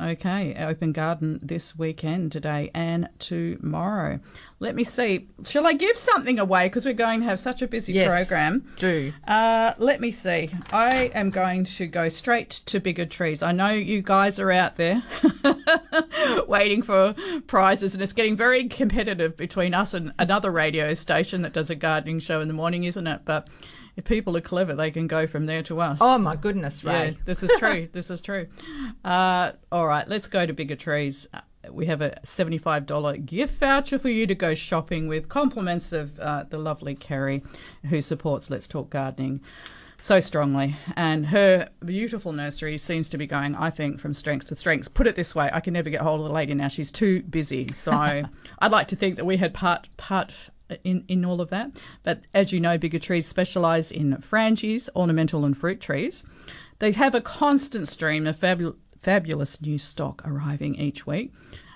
Okay, 0.00 0.54
open 0.58 0.92
garden 0.92 1.38
this 1.42 1.78
weekend, 1.78 2.32
today 2.32 2.70
and 2.74 3.08
tomorrow. 3.18 4.20
Let 4.58 4.74
me 4.74 4.84
see. 4.84 5.28
Shall 5.44 5.66
I 5.66 5.74
give 5.74 5.96
something 5.96 6.38
away 6.38 6.66
because 6.66 6.84
we're 6.86 6.94
going 6.94 7.20
to 7.20 7.26
have 7.26 7.38
such 7.38 7.62
a 7.62 7.68
busy 7.68 7.92
Yes, 7.92 8.08
program? 8.08 8.66
do. 8.78 9.12
Uh, 9.28 9.74
let 9.78 10.00
me 10.00 10.10
see. 10.10 10.48
I 10.72 11.10
am 11.14 11.30
going 11.30 11.64
to 11.64 11.86
go 11.86 12.08
straight 12.08 12.50
to 12.66 12.80
bigger 12.80 13.04
trees. 13.06 13.42
I 13.42 13.52
know 13.52 13.70
you 13.70 14.02
guys 14.02 14.40
are 14.40 14.50
out 14.50 14.76
there 14.76 15.02
waiting 16.48 16.82
for 16.82 17.14
prizes, 17.46 17.94
and 17.94 18.02
it's 18.02 18.12
getting 18.12 18.36
very 18.36 18.68
competitive 18.68 19.36
between 19.36 19.74
us 19.74 19.94
and 19.94 20.12
another 20.18 20.50
radio 20.50 20.94
station 20.94 21.42
that 21.42 21.52
does 21.52 21.70
a 21.70 21.74
gardening 21.74 22.18
show 22.18 22.40
in 22.40 22.48
the 22.48 22.54
morning, 22.54 22.84
isn't 22.84 23.06
it? 23.06 23.22
But 23.24 23.48
if 23.96 24.04
people 24.04 24.36
are 24.36 24.40
clever, 24.40 24.74
they 24.74 24.90
can 24.90 25.06
go 25.06 25.26
from 25.26 25.46
there 25.46 25.62
to 25.64 25.80
us. 25.80 25.98
Oh 26.00 26.18
my 26.18 26.36
goodness, 26.36 26.82
Yeah, 26.82 26.92
Ray. 27.02 27.16
this 27.24 27.42
is 27.42 27.50
true. 27.58 27.86
this 27.92 28.10
is 28.10 28.20
true. 28.20 28.46
Uh, 29.04 29.52
all 29.70 29.86
right, 29.86 30.06
let's 30.08 30.26
go 30.26 30.46
to 30.46 30.52
bigger 30.52 30.76
trees. 30.76 31.26
Uh, 31.34 31.40
We 31.70 31.86
have 31.86 32.00
a 32.00 32.18
$75 32.24 33.24
gift 33.26 33.58
voucher 33.60 33.98
for 33.98 34.08
you 34.08 34.26
to 34.26 34.34
go 34.34 34.54
shopping 34.54 35.08
with, 35.08 35.28
compliments 35.28 35.92
of 35.92 36.18
uh, 36.18 36.44
the 36.48 36.58
lovely 36.58 36.94
Kerry, 36.94 37.42
who 37.88 38.00
supports 38.00 38.50
Let's 38.50 38.66
Talk 38.66 38.90
Gardening 38.90 39.40
so 40.00 40.18
strongly. 40.18 40.76
And 40.96 41.26
her 41.26 41.68
beautiful 41.84 42.32
nursery 42.32 42.76
seems 42.78 43.08
to 43.10 43.18
be 43.18 43.26
going, 43.28 43.54
I 43.54 43.70
think, 43.70 44.00
from 44.00 44.14
strength 44.14 44.46
to 44.48 44.56
strength. 44.56 44.92
Put 44.94 45.06
it 45.06 45.14
this 45.14 45.34
way, 45.34 45.48
I 45.52 45.60
can 45.60 45.72
never 45.74 45.90
get 45.90 46.00
hold 46.00 46.20
of 46.20 46.26
the 46.26 46.32
lady 46.32 46.54
now. 46.54 46.66
She's 46.68 46.90
too 46.90 47.22
busy. 47.22 47.68
So 47.72 47.92
I'd 48.58 48.72
like 48.72 48.88
to 48.88 48.96
think 48.96 49.14
that 49.16 49.24
we 49.24 49.36
had 49.36 49.54
part 49.54 49.88
part 49.96 50.34
in, 50.84 51.04
in 51.08 51.24
all 51.24 51.40
of 51.40 51.50
that. 51.50 51.70
But 52.02 52.22
as 52.34 52.52
you 52.52 52.60
know, 52.60 52.78
bigger 52.78 52.98
trees 52.98 53.26
specialise 53.26 53.90
in 53.90 54.16
frangies, 54.16 54.88
ornamental 54.94 55.44
and 55.44 55.56
fruit 55.56 55.80
trees. 55.80 56.24
They 56.78 56.92
have 56.92 57.14
a 57.14 57.20
constant 57.20 57.88
stream 57.88 58.26
of 58.26 58.38
fabu- 58.38 58.76
fabulous 58.98 59.60
new 59.60 59.78
stock 59.78 60.22
arriving 60.24 60.74
each 60.76 61.06
week. 61.06 61.32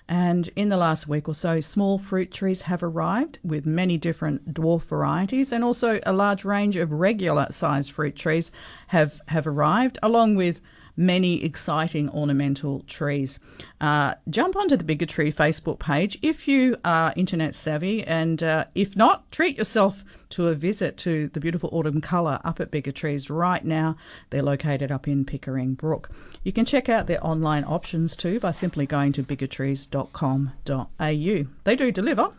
And 0.09 0.49
in 0.55 0.69
the 0.69 0.77
last 0.77 1.09
week 1.09 1.29
or 1.29 1.35
so, 1.35 1.61
small 1.61 1.99
fruit 1.99 2.31
trees 2.31 2.63
have 2.63 2.83
arrived 2.83 3.41
with 3.43 3.67
many 3.67 3.99
different 3.99 4.55
dwarf 4.55 4.83
varieties, 4.83 5.51
and 5.51 5.65
also 5.65 5.99
a 6.07 6.13
large 6.13 6.45
range 6.45 6.77
of 6.77 6.93
regular 6.93 7.49
sized 7.51 7.91
fruit 7.91 8.15
trees 8.15 8.53
have, 8.89 9.21
have 9.29 9.49
arrived, 9.49 9.99
along 10.03 10.37
with 10.37 10.61
many 10.97 11.45
exciting 11.45 12.09
ornamental 12.11 12.83
trees. 12.87 13.39
Uh, 13.81 14.15
jump 14.31 14.57
onto 14.57 14.77
the 14.77 14.85
Bigger 14.85 15.07
Tree 15.07 15.33
Facebook 15.33 15.79
page 15.79 16.19
if 16.23 16.49
you 16.49 16.77
are 16.85 17.13
internet 17.17 17.55
savvy, 17.55 18.03
and 18.05 18.43
uh, 18.43 18.65
if 18.75 18.97
not, 18.97 19.31
treat 19.31 19.59
yourself 19.59 20.05
to 20.31 20.49
a 20.49 20.55
visit 20.55 20.97
to 20.99 21.29
the 21.29 21.41
beautiful 21.41 21.69
autumn 21.73 22.01
colour 22.01 22.41
up 22.45 22.61
at 22.61 22.71
Bigger 22.71 22.93
Trees 22.93 23.31
right 23.31 23.65
now. 23.65 23.97
They're 24.31 24.43
located 24.43 24.91
up 24.91 25.07
in 25.07 25.25
Pickering 25.25 25.75
Brook. 25.75 26.11
You 26.43 26.53
can 26.53 26.65
check 26.65 26.89
out 26.89 27.07
their 27.07 27.25
online 27.25 27.65
options 27.65 28.17
too 28.17 28.41
by 28.41 28.53
simply 28.53 28.87
going 28.87 29.13
to 29.13 29.23
biggertrees.com.au. 29.23 31.47
They 31.65 31.77
do 31.77 31.93
deliver. 31.93 32.33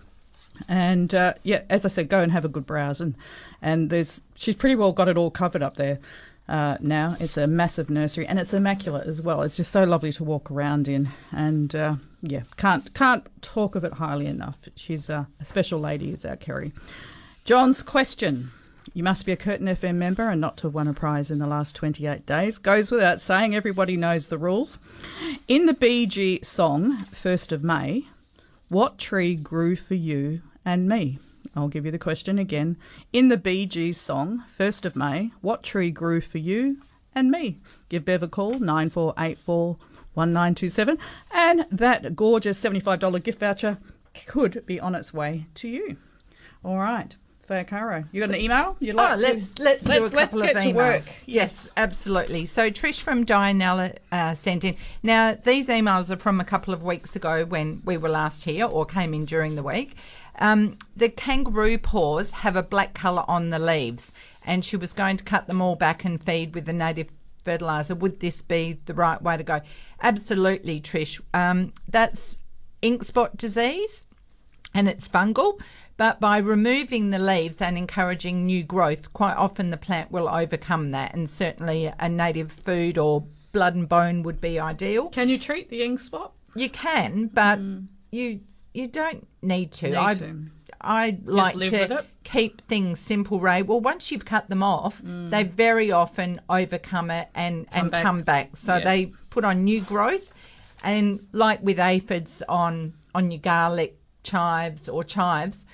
And 0.68 1.14
uh, 1.14 1.36
yeah, 1.44 1.62
as 1.70 1.86
I 1.86 1.90
said, 1.90 2.10
go 2.10 2.20
and 2.20 2.32
have 2.32 2.46
a 2.46 2.50
good 2.50 2.66
browse. 2.66 3.00
And, 3.00 3.16
and 3.62 3.90
there's 3.90 4.22
she's 4.36 4.56
pretty 4.56 4.76
well 4.76 4.92
got 4.92 5.08
it 5.08 5.18
all 5.18 5.30
covered 5.30 5.62
up 5.62 5.76
there 5.76 6.00
uh, 6.50 6.78
now. 6.80 7.18
It's 7.20 7.38
a 7.38 7.48
massive 7.48 7.90
nursery 7.90 8.26
and 8.28 8.40
it's 8.40 8.54
immaculate 8.54 9.08
as 9.08 9.22
well. 9.22 9.42
It's 9.42 9.58
just 9.58 9.72
so 9.72 9.84
lovely 9.84 10.12
to 10.14 10.24
walk 10.24 10.50
around 10.52 10.88
in. 10.88 11.10
And 11.32 11.76
uh, 11.76 11.96
yeah, 12.22 12.44
can't 12.58 12.94
can't 12.94 13.26
talk 13.42 13.76
of 13.76 13.84
it 13.84 13.94
highly 13.94 14.28
enough. 14.28 14.58
She's 14.76 15.10
uh, 15.10 15.26
a 15.40 15.46
special 15.46 15.80
lady, 15.80 16.12
is 16.12 16.26
our 16.26 16.36
Kerry. 16.36 16.72
John's 17.46 17.82
question. 17.82 18.52
You 18.94 19.04
must 19.04 19.26
be 19.26 19.32
a 19.32 19.38
Curtin 19.38 19.68
FM 19.68 19.96
member 19.96 20.30
and 20.30 20.40
not 20.42 20.58
to 20.58 20.68
have 20.68 20.74
won 20.74 20.88
a 20.88 20.94
prize 20.94 21.30
in 21.30 21.40
the 21.40 21.46
last 21.46 21.76
28 21.76 22.26
days. 22.26 22.58
Goes 22.58 22.90
without 22.90 23.20
saying, 23.20 23.54
everybody 23.54 23.98
knows 23.98 24.28
the 24.28 24.38
rules. 24.38 24.80
In 25.48 25.66
the 25.66 25.74
Bee 25.74 26.06
Gees 26.06 26.48
song, 26.48 27.06
1st 27.14 27.52
of 27.52 27.64
May, 27.64 28.06
what 28.70 28.98
tree 28.98 29.36
grew 29.36 29.76
for 29.76 29.94
you 29.94 30.42
and 30.66 30.88
me? 30.88 31.20
I'll 31.56 31.68
give 31.68 31.86
you 31.86 31.92
the 31.92 32.00
question 32.00 32.38
again. 32.38 32.78
In 33.14 33.30
the 33.30 33.38
Bee 33.38 33.66
Gees 33.66 34.00
song, 34.00 34.44
1st 34.58 34.86
of 34.86 34.96
May, 34.96 35.32
what 35.42 35.64
tree 35.64 35.92
grew 35.92 36.22
for 36.22 36.38
you 36.38 36.78
and 37.14 37.32
me? 37.32 37.60
Give 37.90 38.06
Bev 38.06 38.24
a 38.24 38.28
call, 38.28 38.60
9484 38.60 39.78
1927. 40.14 40.98
And 41.32 41.66
that 41.72 42.16
gorgeous 42.16 42.62
$75 42.62 43.24
gift 43.24 43.40
voucher 43.40 43.78
could 44.26 44.66
be 44.66 44.80
on 44.80 44.96
its 44.96 45.14
way 45.14 45.46
to 45.56 45.68
you. 45.68 45.98
All 46.64 46.78
right. 46.78 47.16
Faye 47.48 47.64
Caro. 47.64 48.04
You 48.12 48.20
got 48.20 48.30
an 48.30 48.36
email 48.36 48.76
you'd 48.82 48.96
like 48.96 49.14
oh, 49.14 49.16
to? 49.16 49.22
let's 49.22 49.58
let's, 49.60 49.86
do 49.86 49.92
a 49.92 50.00
let's 50.02 50.12
couple 50.12 50.42
get 50.42 50.58
of 50.58 50.64
to 50.64 50.70
emails. 50.70 50.76
work. 50.76 51.18
Yes, 51.26 51.70
absolutely. 51.78 52.46
So 52.46 52.70
Trish 52.70 53.00
from 53.00 53.26
Dianella 53.26 53.96
uh, 54.12 54.36
sent 54.36 54.66
in. 54.66 54.76
Now 55.02 55.38
these 55.42 55.70
emails 55.70 56.10
are 56.10 56.18
from 56.18 56.42
a 56.42 56.44
couple 56.44 56.74
of 56.74 56.84
weeks 56.84 57.16
ago 57.16 57.46
when 57.46 57.82
we 57.86 57.96
were 57.96 58.10
last 58.10 58.44
here, 58.44 58.66
or 58.66 58.86
came 58.86 59.14
in 59.14 59.24
during 59.24 59.56
the 59.56 59.64
week. 59.64 59.96
Um, 60.40 60.78
the 60.96 61.10
kangaroo 61.10 61.78
paws 61.78 62.32
have 62.32 62.56
a 62.56 62.64
black 62.64 62.94
colour 62.94 63.24
on 63.28 63.50
the 63.50 63.60
leaves, 63.60 64.12
and 64.46 64.64
she 64.64 64.78
was 64.78 64.94
going 64.94 65.18
to 65.18 65.24
cut 65.24 65.48
them 65.48 65.62
all 65.62 65.76
back 65.76 66.06
and 66.06 66.24
feed 66.24 66.54
with 66.54 66.66
the 66.66 66.74
native 66.74 67.10
fertilizer. 67.44 67.96
Would 67.96 68.20
this 68.20 68.42
be 68.42 68.80
the 68.86 68.94
right 68.94 69.22
way 69.22 69.38
to 69.38 69.44
go? 69.44 69.62
Absolutely, 70.02 70.82
Trish. 70.82 71.20
Um, 71.34 71.74
that's 71.88 72.40
ink 72.82 73.04
spot 73.04 73.36
disease 73.38 74.06
and 74.74 74.88
it's 74.88 75.08
fungal. 75.08 75.60
But 75.98 76.20
by 76.20 76.38
removing 76.38 77.10
the 77.10 77.18
leaves 77.18 77.60
and 77.60 77.76
encouraging 77.76 78.46
new 78.46 78.64
growth, 78.64 79.12
quite 79.14 79.34
often 79.34 79.72
the 79.72 79.78
plant 79.78 80.12
will 80.12 80.30
overcome 80.30 80.92
that. 80.92 81.16
And 81.16 81.28
certainly 81.28 81.92
a 82.00 82.08
native 82.08 82.52
food 82.52 83.00
or 83.00 83.26
blood 83.52 83.74
and 83.74 83.90
bone 83.90 84.22
would 84.22 84.40
be 84.40 84.60
ideal. 84.60 85.10
Can 85.10 85.30
you 85.30 85.40
treat 85.40 85.70
the 85.70 85.82
ink 85.82 86.00
spot? 86.00 86.34
You 86.56 86.70
can, 86.70 87.28
but 87.34 87.60
you 88.12 88.42
you 88.78 88.88
don't 88.88 89.28
need 89.42 89.72
to. 89.74 89.88
Mm. 89.88 89.90
Need 89.92 89.98
I 89.98 90.14
to. 90.16 90.46
I 90.80 91.18
like 91.26 91.56
to 91.56 92.06
keep 92.24 92.62
things 92.68 93.00
simple, 93.00 93.40
Ray. 93.40 93.64
Well, 93.64 93.80
once 93.82 94.12
you've 94.12 94.26
cut 94.26 94.48
them 94.50 94.62
off, 94.62 95.02
they 95.04 95.44
very 95.44 95.92
often 95.92 96.40
overcome 96.50 97.10
it 97.10 97.28
and 97.34 97.66
Mm. 97.68 97.72
Come 97.72 97.82
and 97.82 97.92
back. 97.92 98.04
come 98.04 98.22
back. 98.22 98.58
So 98.58 98.78
Yeah. 98.78 98.84
they 98.84 99.06
put 99.32 99.44
on 99.44 99.64
new 99.64 99.82
growth, 99.82 100.32
and 100.84 101.26
like 101.32 101.62
with 101.64 101.80
aphids 101.80 102.44
on 102.48 102.94
on 103.16 103.32
your 103.32 103.40
garlic 103.40 103.98
chives 104.24 104.88
or 104.88 105.04
chives. 105.04 105.66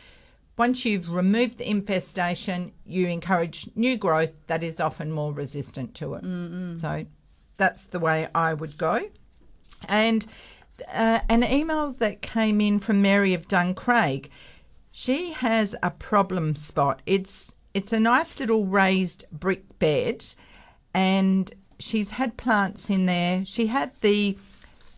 Once 0.56 0.86
you've 0.86 1.10
removed 1.12 1.58
the 1.58 1.68
infestation, 1.70 2.72
you 2.86 3.08
encourage 3.08 3.68
new 3.76 3.98
growth 3.98 4.32
that 4.48 4.64
is 4.64 4.80
often 4.80 5.12
more 5.12 5.34
resistant 5.34 5.94
to 5.96 6.14
it. 6.14 6.24
So 6.80 7.06
that's 7.58 7.86
the 7.86 8.00
way 8.00 8.28
I 8.36 8.54
would 8.54 8.78
go. 8.78 9.02
And 9.90 10.26
uh, 10.92 11.20
an 11.30 11.44
email 11.44 11.92
that 11.94 12.22
came 12.22 12.62
in 12.62 12.80
from 12.80 13.02
Mary 13.02 13.34
of 13.34 13.48
Duncraig. 13.48 14.30
She 14.92 15.32
has 15.32 15.76
a 15.82 15.92
problem 15.92 16.56
spot. 16.56 17.02
It's 17.06 17.54
it's 17.74 17.92
a 17.92 18.00
nice 18.00 18.40
little 18.40 18.68
raised 18.68 19.26
brick 19.32 19.80
bed, 19.80 20.24
and 20.94 21.52
she's 21.80 22.10
had 22.10 22.38
plants 22.38 22.90
in 22.90 23.08
there. 23.08 23.44
She 23.46 23.68
had 23.68 23.92
the 24.02 24.38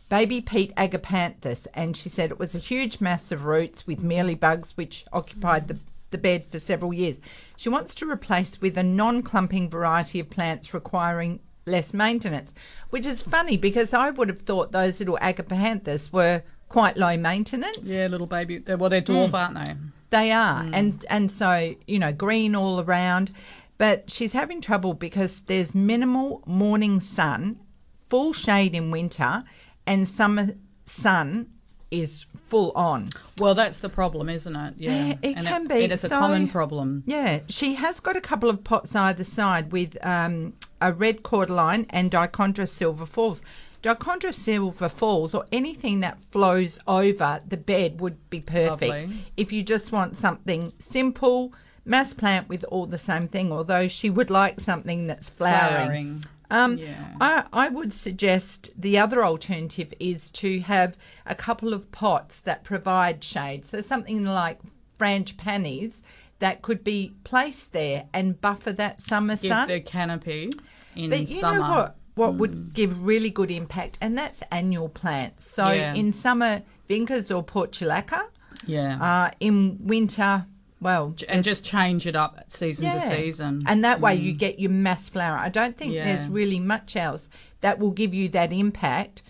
baby 0.09 0.41
Pete 0.41 0.73
agapanthus, 0.75 1.67
and 1.73 1.95
she 1.95 2.09
said 2.09 2.31
it 2.31 2.39
was 2.39 2.53
a 2.53 2.59
huge 2.59 2.99
mass 2.99 3.31
of 3.31 3.45
roots 3.45 3.87
with 3.87 4.03
mealybugs 4.03 4.71
which 4.71 5.05
occupied 5.13 5.67
the 5.67 5.79
the 6.11 6.17
bed 6.21 6.45
for 6.49 6.59
several 6.59 6.93
years. 6.93 7.19
She 7.57 7.67
wants 7.67 7.93
to 7.95 8.09
replace 8.09 8.61
with 8.61 8.77
a 8.77 8.83
non-clumping 8.83 9.69
variety 9.69 10.19
of 10.19 10.29
plants 10.29 10.73
requiring 10.73 11.39
less 11.65 11.93
maintenance, 11.93 12.53
which 12.89 13.05
is 13.05 13.21
funny 13.21 13.57
because 13.57 13.93
I 13.93 14.09
would 14.09 14.29
have 14.29 14.41
thought 14.41 14.71
those 14.71 14.99
little 14.99 15.17
agapanthus 15.21 16.11
were 16.11 16.43
quite 16.69 16.97
low 16.97 17.17
maintenance. 17.17 17.89
Yeah, 17.89 18.07
little 18.07 18.27
baby. 18.27 18.59
They're, 18.59 18.77
well, 18.77 18.89
they're 18.89 19.01
dwarf, 19.01 19.31
mm. 19.31 19.33
aren't 19.33 19.55
they? 19.55 19.75
They 20.11 20.31
are, 20.31 20.63
mm. 20.63 20.71
and 20.73 21.05
and 21.09 21.31
so 21.31 21.75
you 21.87 21.99
know, 21.99 22.13
green 22.13 22.55
all 22.55 22.79
around. 22.81 23.31
But 23.77 24.09
she's 24.09 24.31
having 24.31 24.61
trouble 24.61 24.93
because 24.93 25.41
there's 25.41 25.75
minimal 25.75 26.41
morning 26.45 27.01
sun, 27.01 27.59
full 28.07 28.31
shade 28.31 28.73
in 28.73 28.89
winter, 28.89 29.43
and 29.85 30.07
summer 30.07 30.55
sun 30.85 31.47
is 31.91 32.25
full 32.47 32.71
on. 32.75 33.09
Well, 33.39 33.55
that's 33.55 33.79
the 33.79 33.89
problem, 33.89 34.29
isn't 34.29 34.55
it? 34.55 34.73
Yeah, 34.77 35.13
it 35.21 35.35
And 35.37 35.47
can 35.47 35.67
be. 35.67 35.75
It 35.75 35.91
is 35.91 36.03
a 36.03 36.09
So- 36.09 36.19
common 36.19 36.47
problem. 36.47 37.03
Yeah, 37.05 37.39
she 37.47 37.75
has 37.75 37.99
got 37.99 38.15
a 38.15 38.21
couple 38.21 38.49
of 38.49 38.63
pots 38.63 38.95
either 38.95 39.23
side 39.23 39.71
with 39.71 39.97
um, 40.05 40.53
a 40.81 40.93
red 40.93 41.23
cordyline 41.23 41.85
and 41.89 42.11
Dichondra 42.11 42.67
silver 42.69 43.05
falls. 43.05 43.41
Dichondra 43.83 44.33
silver 44.33 44.89
falls 44.89 45.33
or 45.35 45.45
anything 45.51 45.99
that 45.99 46.19
flows 46.19 46.79
over 46.87 47.41
the 47.47 47.57
bed 47.57 47.99
would 48.01 48.29
be 48.29 48.39
perfect. 48.41 49.03
Lovely. 49.03 49.25
If 49.37 49.51
you 49.53 49.61
just 49.61 49.91
want 49.91 50.17
something 50.17 50.73
simple, 50.79 51.53
mass 51.83 52.13
plant 52.13 52.49
with 52.49 52.63
all 52.65 52.87
the 52.87 52.97
same 52.97 53.27
thing, 53.27 53.51
although 53.51 53.87
she 53.87 54.09
would 54.09 54.29
like 54.31 54.59
something 54.59 55.05
that's 55.07 55.29
flowering. 55.29 55.75
Flowering. 55.85 56.23
Um, 56.49 56.77
Yeah. 56.77 57.13
I, 57.21 57.43
I 57.53 57.69
would 57.69 57.91
suggest 57.93 58.69
the 58.77 58.97
other 58.97 59.23
alternative 59.25 59.93
is 59.99 60.29
to 60.31 60.59
have 60.61 60.95
a 61.25 61.35
couple 61.35 61.73
of 61.73 61.91
pots 61.91 62.39
that 62.41 62.63
provide 62.63 63.23
shade. 63.23 63.65
So 63.65 63.81
something 63.81 64.23
like 64.25 64.59
frangipanis 64.99 66.01
that 66.39 66.61
could 66.61 66.83
be 66.83 67.13
placed 67.23 67.73
there 67.73 68.05
and 68.13 68.39
buffer 68.41 68.73
that 68.73 69.01
summer 69.01 69.35
Give 69.35 69.49
sun. 69.51 69.67
the 69.67 69.79
canopy 69.79 70.51
in 70.95 71.09
But 71.09 71.21
you 71.21 71.27
summer. 71.39 71.59
know 71.59 71.69
what? 71.69 71.95
What 72.15 72.35
would 72.35 72.73
give 72.73 73.05
really 73.05 73.29
good 73.29 73.51
impact, 73.51 73.97
and 73.99 74.17
that's 74.17 74.41
annual 74.49 74.87
plants. 74.87 75.49
So 75.51 75.69
Yeah. 75.71 75.93
in 75.93 76.13
summer, 76.13 76.61
vincas 76.89 77.35
or 77.35 77.43
portulaca. 77.43 78.27
Yeah. 78.65 79.01
Uh, 79.03 79.31
in 79.41 79.77
winter, 79.81 80.45
well, 80.79 81.13
and 81.27 81.43
just 81.43 81.65
change 81.65 82.07
it 82.07 82.15
up 82.15 82.45
season 82.47 82.89
to 82.91 82.99
season. 83.01 83.63
and 83.67 83.83
that 83.83 83.99
way 83.99 84.15
you 84.15 84.31
get 84.31 84.59
your 84.59 84.71
mass 84.71 85.09
flower. 85.09 85.37
I 85.37 85.49
don't 85.49 85.77
think 85.77 85.93
Yeah. 85.93 86.05
there's 86.05 86.29
really 86.29 86.59
much 86.59 86.95
else 86.95 87.29
that 87.59 87.79
will 87.79 87.91
give 87.91 88.13
you 88.13 88.29
that 88.29 88.53
impact 88.53 89.21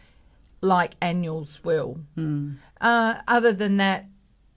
like 0.65 0.95
annuals 1.01 1.63
will. 1.63 1.99
Hmm. 2.15 2.53
Uh, 2.81 3.15
other 3.27 3.53
than 3.53 3.77
that, 3.77 4.05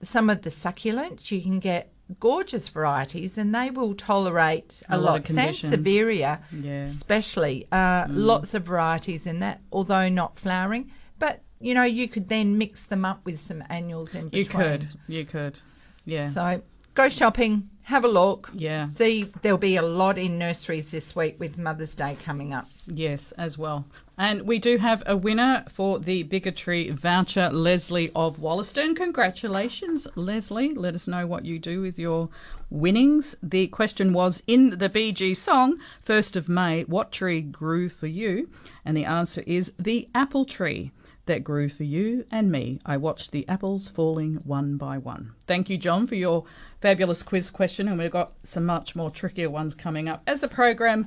some 0.01 0.31
of 0.31 0.43
the 0.43 0.51
succulents 0.51 1.31
you 1.31 1.41
can 1.43 1.59
get 1.59 1.93
gorgeous 2.21 2.69
varieties 2.69 3.37
and 3.37 3.55
they 3.55 3.69
will 3.71 3.95
tolerate 3.95 4.83
a, 4.89 4.97
A 4.97 4.99
lot 4.99 5.05
lot. 5.05 5.19
of 5.21 5.25
conditions. 5.27 5.73
Sansevieria, 5.73 6.41
Yeah. 6.53 6.85
Especially, 6.85 7.67
uh, 7.71 8.07
lots 8.09 8.55
of 8.55 8.63
varieties 8.65 9.27
in 9.27 9.41
that, 9.41 9.61
although 9.71 10.09
not 10.09 10.39
flowering. 10.39 10.91
But 11.19 11.43
you 11.61 11.75
know, 11.75 11.83
you 11.85 12.07
could 12.09 12.29
then 12.29 12.57
mix 12.57 12.87
them 12.87 13.05
up 13.05 13.25
with 13.27 13.41
some 13.41 13.63
annuals 13.69 14.15
in 14.15 14.29
between. 14.29 14.45
you 14.45 14.47
could. 14.47 14.89
You 15.09 15.25
could. 15.25 15.59
Yeah. 16.05 16.31
So 16.31 16.63
go 16.95 17.09
shopping, 17.09 17.69
have 17.89 18.05
a 18.05 18.09
look. 18.09 18.51
Yeah. 18.53 18.85
See, 18.85 19.33
there'll 19.41 19.57
be 19.57 19.77
a 19.77 19.83
lot 19.83 20.19
in 20.19 20.37
nurseries 20.37 20.91
this 20.91 21.17
week 21.17 21.41
with 21.41 21.57
Mother's 21.57 21.95
Day 21.95 22.19
coming 22.23 22.53
up. 22.53 22.69
Yes, 22.87 23.33
as 23.33 23.57
well. 23.57 23.87
And 24.19 24.43
we 24.43 24.59
do 24.59 24.77
have 24.77 25.03
a 25.07 25.17
winner 25.17 25.65
for 25.71 25.99
the 25.99 26.23
Bigger 26.25 26.51
Tree 26.51 26.91
voucher, 26.91 27.49
Leslie 27.49 28.11
of 28.15 28.39
Wollaston. 28.41 28.95
Congratulations, 28.95 30.07
Leslie. 30.17 30.75
Let 30.75 30.97
us 30.97 31.09
know 31.09 31.27
what 31.27 31.47
you 31.47 31.59
do 31.59 31.81
with 31.81 31.99
your 31.99 32.29
winnings. 32.69 33.37
The 33.43 33.69
question 33.69 34.13
was 34.13 34.43
in 34.47 34.79
the 34.79 34.91
Bee 34.91 35.11
Gees 35.11 35.41
song, 35.41 35.79
1st 36.07 36.37
of 36.37 36.47
May, 36.47 36.83
what 36.85 37.11
tree 37.11 37.41
grew 37.41 37.89
for 37.89 38.07
you? 38.07 38.51
And 38.85 38.95
the 38.95 39.07
answer 39.07 39.43
is 39.47 39.73
the 39.79 40.11
apple 40.15 40.45
tree 40.45 40.93
that 41.29 41.45
grew 41.45 41.69
for 41.69 41.85
you 41.85 42.27
and 42.31 42.51
me. 42.51 42.81
I 42.85 42.97
watched 42.97 43.31
the 43.31 43.49
apples 43.49 43.87
falling 43.89 44.41
one 44.45 44.77
by 44.77 44.99
one. 44.99 45.33
Thank 45.47 45.71
you, 45.71 45.79
John, 45.79 46.07
for 46.07 46.17
your 46.17 46.45
fabulous 46.81 47.23
quiz 47.23 47.51
question. 47.51 47.87
And 47.89 47.99
we've 47.99 48.11
got 48.11 48.33
some 48.43 48.67
much 48.67 48.95
more 48.97 49.11
trickier 49.11 49.49
ones 49.49 49.75
coming 49.75 50.09
up 50.09 50.23
as 50.27 50.41
the 50.41 50.49
program 50.49 51.07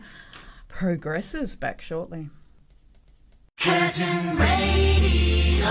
progresses. 0.69 1.55
Back 1.55 1.81
shortly. 1.81 2.29
Curtin 3.59 4.37
Radio. 4.37 5.67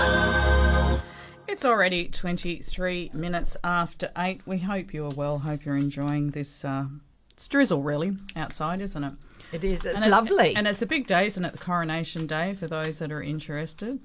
It's 1.47 1.65
already 1.65 2.07
23 2.07 3.11
minutes 3.13 3.57
after 3.63 4.09
8. 4.17 4.41
We 4.45 4.59
hope 4.59 4.93
you 4.93 5.05
are 5.05 5.09
well. 5.13 5.39
Hope 5.39 5.65
you're 5.65 5.75
enjoying 5.75 6.27
this. 6.31 6.63
Uh, 6.63 6.85
it's 7.33 7.47
drizzle, 7.47 7.81
really, 7.83 8.11
outside, 8.35 8.81
isn't 8.81 9.03
it? 9.03 9.13
It 9.51 9.63
is. 9.65 9.83
It's 9.83 9.95
And 9.95 10.05
it- 10.05 10.09
lovely. 10.09 10.55
and 10.55 10.65
it's 10.65 10.81
a 10.81 10.85
big 10.85 11.07
day, 11.07 11.25
isn't 11.27 11.43
it? 11.43 11.51
The 11.51 11.57
Coronation 11.57 12.25
Day 12.25 12.53
for 12.53 12.67
those 12.67 12.99
that 12.99 13.11
are 13.11 13.21
interested. 13.21 13.99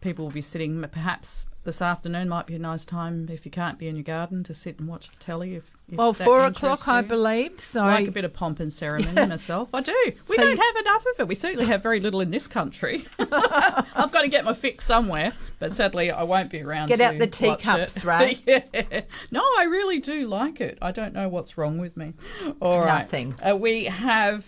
People 0.00 0.26
will 0.26 0.32
be 0.32 0.40
sitting, 0.40 0.80
perhaps 0.92 1.48
this 1.64 1.82
afternoon 1.82 2.28
might 2.28 2.46
be 2.46 2.54
a 2.54 2.58
nice 2.58 2.84
time 2.84 3.28
if 3.30 3.44
you 3.44 3.50
can't 3.50 3.78
be 3.78 3.88
in 3.88 3.96
your 3.96 4.04
garden 4.04 4.42
to 4.44 4.54
sit 4.54 4.78
and 4.78 4.88
watch 4.88 5.10
the 5.10 5.16
telly. 5.16 5.56
If, 5.56 5.76
if 5.90 5.98
well, 5.98 6.14
four 6.14 6.42
o'clock, 6.46 6.86
I 6.86 7.02
believe. 7.02 7.60
So 7.60 7.84
I 7.84 7.94
like 7.96 8.08
a 8.08 8.12
bit 8.12 8.24
of 8.24 8.32
pomp 8.32 8.60
and 8.60 8.72
ceremony 8.72 9.26
myself. 9.26 9.74
I 9.74 9.80
do. 9.80 10.12
We 10.28 10.36
So 10.36 10.44
don't 10.44 10.56
you- 10.56 10.62
have 10.62 10.76
enough 10.76 11.04
of 11.14 11.20
it. 11.20 11.28
We 11.28 11.34
certainly 11.34 11.66
have 11.66 11.82
very 11.82 11.98
little 12.00 12.20
in 12.20 12.30
this 12.30 12.46
country. 12.46 13.06
I've 13.18 14.10
got 14.12 14.22
to 14.22 14.28
get 14.28 14.44
my 14.44 14.54
fix 14.54 14.84
somewhere, 14.84 15.32
but 15.58 15.72
sadly 15.72 16.10
I 16.12 16.22
won't 16.22 16.48
be 16.50 16.62
around. 16.62 16.88
Get 16.88 17.00
out 17.00 17.18
the 17.18 17.26
teacups, 17.26 18.04
right? 18.04 18.40
Yeah. 18.46 19.02
No, 19.30 19.42
I 19.58 19.64
really 19.64 19.98
do 20.00 20.26
like 20.28 20.60
it. 20.60 20.78
I 20.80 20.92
don't 20.92 21.12
know 21.12 21.28
what's 21.28 21.58
wrong 21.58 21.76
with 21.78 21.96
me. 21.96 22.14
All 22.60 22.80
right. 22.80 23.02
Nothing. 23.02 23.34
Uh, 23.46 23.56
we 23.56 23.84
have 23.86 24.46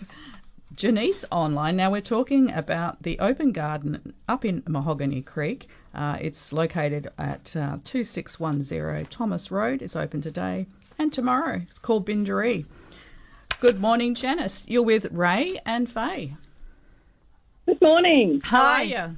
Janice 0.81 1.27
online. 1.31 1.77
Now 1.77 1.91
we're 1.91 2.01
talking 2.01 2.51
about 2.51 3.03
the 3.03 3.19
open 3.19 3.53
garden 3.53 4.15
up 4.27 4.47
in 4.47 4.63
Mahogany 4.67 5.21
Creek. 5.21 5.69
Uh, 5.95 6.17
it's 6.19 6.55
located 6.55 7.11
at 7.19 7.55
uh, 7.55 7.77
2610 7.85 9.05
Thomas 9.11 9.51
Road. 9.51 9.83
It's 9.83 9.95
open 9.95 10.23
today 10.23 10.65
and 10.99 11.13
tomorrow. 11.13 11.61
It's 11.69 11.79
called 11.79 12.07
Bindaree. 12.07 12.65
Good 13.61 13.79
morning, 13.79 14.15
Janice. 14.15 14.65
You're 14.67 14.83
with 14.83 15.09
Ray 15.13 15.59
and 15.67 15.87
Faye. 15.87 16.35
Good 17.67 17.83
morning. 17.83 18.41
How 18.43 18.63
Hi. 18.63 18.81
are 18.81 18.85
you? 18.85 19.17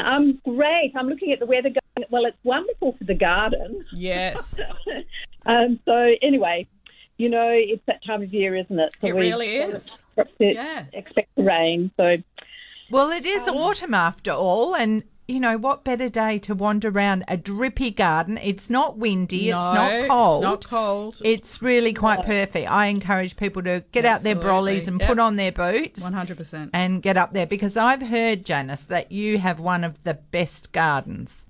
I'm 0.00 0.40
great. 0.44 0.94
I'm 0.96 1.06
looking 1.06 1.30
at 1.30 1.38
the 1.38 1.46
weather. 1.46 1.68
Going, 1.68 2.08
well, 2.10 2.24
it's 2.24 2.36
wonderful 2.42 2.96
for 2.98 3.04
the 3.04 3.14
garden. 3.14 3.84
Yes, 3.92 4.58
Um, 5.46 5.80
so 5.84 6.10
anyway, 6.22 6.66
you 7.22 7.28
know, 7.28 7.48
it's 7.50 7.82
that 7.86 8.04
time 8.04 8.22
of 8.22 8.34
year, 8.34 8.56
isn't 8.56 8.78
it? 8.78 8.92
So 9.00 9.06
it 9.06 9.14
we 9.14 9.20
really 9.30 9.56
is. 9.56 10.00
expect- 10.16 10.32
Yeah. 10.40 10.84
Expect 10.92 11.28
the 11.36 11.44
rain. 11.44 11.90
So 11.96 12.16
Well, 12.90 13.10
it 13.10 13.24
is 13.24 13.46
autumn 13.48 13.94
after 13.94 14.32
all, 14.32 14.74
and 14.74 15.04
you 15.28 15.38
know 15.38 15.56
what 15.56 15.84
better 15.84 16.08
day 16.08 16.36
to 16.40 16.54
wander 16.54 16.88
around 16.88 17.24
a 17.28 17.36
drippy 17.36 17.90
garden? 17.92 18.38
It's 18.42 18.68
not 18.68 18.98
windy, 18.98 19.50
No, 19.50 19.58
it's 19.60 19.74
not 19.74 20.08
cold. 20.08 20.42
It's 20.42 20.50
not 20.50 20.66
cold. 20.68 21.20
It's 21.24 21.62
really 21.62 21.92
quite 21.94 22.24
perfect. 22.26 22.68
I 22.70 22.86
encourage 22.86 23.36
people 23.36 23.62
to 23.62 23.84
get 23.92 24.04
out 24.04 24.22
their 24.22 24.34
Absolutely. 24.36 24.72
brollies 24.72 24.88
and 24.88 25.00
Yep. 25.00 25.08
put 25.08 25.18
on 25.20 25.36
their 25.36 25.52
boots 25.52 26.02
100%. 26.02 26.70
and 26.74 27.00
get 27.02 27.16
up 27.16 27.32
there 27.32 27.46
because 27.46 27.76
I've 27.76 28.02
heard, 28.02 28.44
Janice, 28.44 28.84
that 28.86 29.12
you 29.12 29.38
have 29.38 29.60
one 29.60 29.84
of 29.84 30.02
the 30.02 30.14
best 30.32 30.72
gardens. 30.72 31.46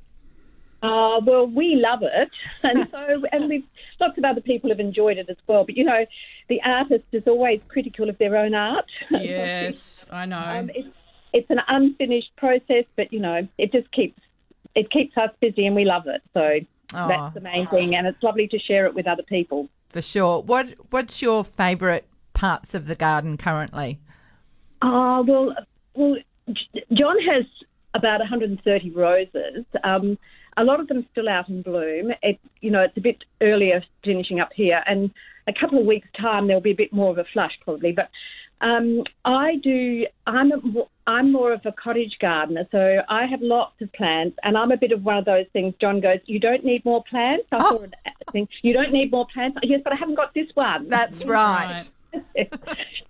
Uh, 0.83 1.21
well, 1.25 1.47
we 1.47 1.77
love 1.77 2.01
it, 2.03 2.31
and 2.65 2.89
so 2.91 3.23
and 3.33 3.49
we've 3.49 3.65
lots 4.03 4.19
of 4.19 4.25
other 4.25 4.41
people 4.41 4.69
have 4.71 4.81
enjoyed 4.81 5.17
it 5.17 5.29
as 5.31 5.37
well. 5.47 5.65
But 5.65 5.77
you 5.77 5.85
know, 5.85 6.05
the 6.49 6.61
artist 6.62 7.05
is 7.12 7.23
always 7.27 7.61
critical 7.69 8.09
of 8.11 8.19
their 8.19 8.37
own 8.37 8.55
art. 8.55 8.91
Yes, 9.11 10.05
I 10.11 10.27
know. 10.27 10.37
um, 10.38 10.71
it's 10.75 10.88
it's 11.33 11.51
an 11.51 11.61
unfinished 11.69 12.35
process, 12.37 12.85
but 12.97 13.12
you 13.12 13.21
know, 13.21 13.49
it 13.57 13.73
just 13.73 13.91
keeps 13.93 14.21
it 14.75 14.91
keeps 14.91 15.17
us 15.17 15.31
busy, 15.41 15.67
and 15.67 15.75
we 15.77 15.85
love 15.85 16.07
it. 16.07 16.23
So 16.35 16.53
Aw. 16.95 17.09
that's 17.09 17.35
the 17.35 17.41
main 17.41 17.67
thing, 17.69 17.95
and 17.95 18.07
it's 18.07 18.23
lovely 18.23 18.49
to 18.49 18.59
share 18.59 18.87
it 18.87 18.95
with 18.95 19.07
other 19.07 19.23
people. 19.23 19.69
For 19.91 20.03
sure. 20.03 20.43
What 20.43 20.75
What's 20.91 21.23
your 21.23 21.45
favourite 21.45 22.05
parts 22.35 22.75
of 22.75 22.87
the 22.87 22.97
garden 22.97 23.37
currently? 23.37 24.01
Ah, 24.83 25.21
well, 25.21 25.55
well, 25.95 26.17
John 26.93 27.17
has 27.23 27.45
about 27.95 28.21
130 28.21 28.91
roses. 28.91 29.65
Um, 29.85 30.19
a 30.57 30.65
lot 30.65 30.81
of 30.81 30.88
them 30.88 31.07
still 31.12 31.29
out 31.29 31.49
in 31.49 31.62
bloom. 31.62 32.12
It, 32.23 32.38
you 32.61 32.71
know, 32.71 32.81
it's 32.83 32.97
a 32.97 33.01
bit 33.01 33.25
earlier 33.41 33.83
finishing 34.05 34.41
up 34.41 34.51
here, 34.55 34.83
and 34.87 35.11
a 35.47 35.53
couple 35.53 35.79
of 35.79 35.87
weeks' 35.87 36.09
time 36.21 36.47
there'll 36.47 36.62
be 36.62 36.71
a 36.73 36.77
bit 36.77 36.93
more 36.93 37.11
of 37.11 37.19
a 37.19 37.25
flush 37.33 37.53
probably. 37.65 37.93
But 37.93 38.11
um, 38.61 39.03
I 39.25 39.57
do. 39.57 40.07
I'm 40.27 40.53
a, 40.53 40.59
I'm 41.07 41.33
more 41.33 41.53
of 41.53 41.62
a 41.65 41.73
cottage 41.73 42.17
gardener, 42.21 42.67
so 42.71 43.03
I 43.09 43.27
have 43.27 43.43
lots 43.43 43.81
of 43.81 43.93
plants, 43.93 44.38
and 44.45 44.57
I'm 44.57 44.71
a 44.71 44.77
bit 44.77 44.93
of 44.93 45.03
one 45.03 45.17
of 45.19 45.25
those 45.25 45.47
things. 45.53 45.75
John 45.81 46.01
goes, 46.01 46.21
"You 46.27 46.38
don't 46.38 46.65
need 46.65 46.85
more 46.85 47.03
plants." 47.05 47.47
I 47.51 47.57
Oh. 47.61 47.79
saw 47.79 47.87
thing. 48.31 48.49
You 48.62 48.73
don't 48.73 48.93
need 48.93 49.11
more 49.11 49.27
plants. 49.33 49.59
Yes, 49.62 49.81
but 49.83 49.93
I 49.93 49.97
haven't 49.97 50.15
got 50.15 50.33
this 50.35 50.49
one. 50.55 50.88
That's 50.88 51.25
right. 51.25 51.85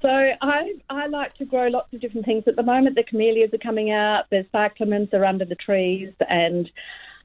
so 0.00 0.08
I 0.08 0.74
I 0.88 1.06
like 1.08 1.34
to 1.36 1.44
grow 1.44 1.66
lots 1.68 1.92
of 1.92 2.00
different 2.00 2.24
things. 2.24 2.44
At 2.46 2.56
the 2.56 2.62
moment, 2.62 2.94
the 2.96 3.02
camellias 3.02 3.52
are 3.52 3.58
coming 3.58 3.90
out. 3.90 4.24
There's 4.30 4.46
cyclamens 4.54 5.12
are 5.12 5.24
under 5.24 5.44
the 5.44 5.54
trees, 5.56 6.12
and 6.28 6.70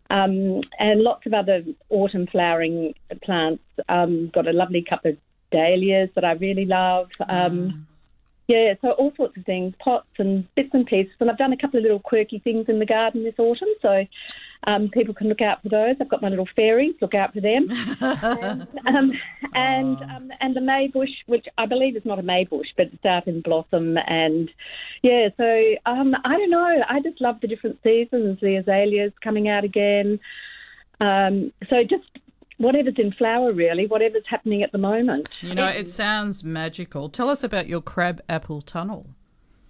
um, 0.09 0.61
and 0.79 1.01
lots 1.01 1.25
of 1.25 1.33
other 1.33 1.63
autumn 1.89 2.27
flowering 2.27 2.93
plants. 3.23 3.63
Um, 3.89 4.29
got 4.33 4.47
a 4.47 4.53
lovely 4.53 4.83
couple 4.87 5.11
of 5.11 5.17
dahlias 5.51 6.09
that 6.15 6.25
I 6.25 6.33
really 6.33 6.65
love. 6.65 7.09
Um, 7.27 7.87
Yeah, 8.47 8.75
so 8.81 8.91
all 8.91 9.13
sorts 9.17 9.35
of 9.35 9.43
things, 9.43 9.73
pots 9.77 10.07
and 10.17 10.47
bits 10.55 10.69
and 10.71 10.85
pieces. 10.85 11.11
And 11.19 11.29
I've 11.29 11.37
done 11.37 11.51
a 11.51 11.57
couple 11.57 11.79
of 11.79 11.83
little 11.83 11.99
quirky 11.99 12.39
things 12.39 12.69
in 12.69 12.79
the 12.79 12.85
garden 12.85 13.25
this 13.25 13.37
autumn, 13.37 13.67
so 13.81 14.05
um, 14.65 14.89
people 14.89 15.13
can 15.13 15.29
look 15.29 15.41
out 15.41 15.61
for 15.61 15.69
those. 15.69 15.95
I've 16.01 16.09
got 16.09 16.21
my 16.21 16.29
little 16.29 16.47
fairies, 16.55 16.95
look 17.01 17.13
out 17.13 17.33
for 17.33 17.41
them. 17.41 17.67
and 18.01 18.67
um, 18.87 19.11
and, 19.53 19.97
um, 19.97 20.31
and 20.39 20.55
the 20.55 20.59
maybush, 20.59 21.13
which 21.27 21.45
I 21.57 21.65
believe 21.65 21.95
is 21.95 22.05
not 22.05 22.19
a 22.19 22.23
maybush, 22.23 22.67
but 22.75 22.87
it's 22.93 23.05
out 23.05 23.27
in 23.27 23.41
blossom. 23.41 23.97
And 23.97 24.49
yeah, 25.01 25.29
so 25.37 25.75
um, 25.85 26.15
I 26.25 26.37
don't 26.37 26.49
know. 26.49 26.83
I 26.89 26.99
just 27.01 27.21
love 27.21 27.39
the 27.41 27.47
different 27.47 27.79
seasons. 27.83 28.39
The 28.41 28.57
azaleas 28.57 29.13
coming 29.23 29.47
out 29.47 29.63
again. 29.63 30.19
Um, 30.99 31.53
so 31.69 31.83
just 31.83 32.05
whatever's 32.57 32.95
in 32.97 33.11
flower, 33.13 33.53
really, 33.53 33.85
whatever's 33.85 34.23
happening 34.27 34.63
at 34.63 34.71
the 34.71 34.77
moment. 34.77 35.29
You 35.41 35.55
know, 35.55 35.67
it 35.67 35.89
sounds 35.89 36.43
magical. 36.43 37.09
Tell 37.09 37.29
us 37.29 37.43
about 37.43 37.67
your 37.67 37.81
crab 37.81 38.21
apple 38.27 38.61
tunnel. 38.61 39.07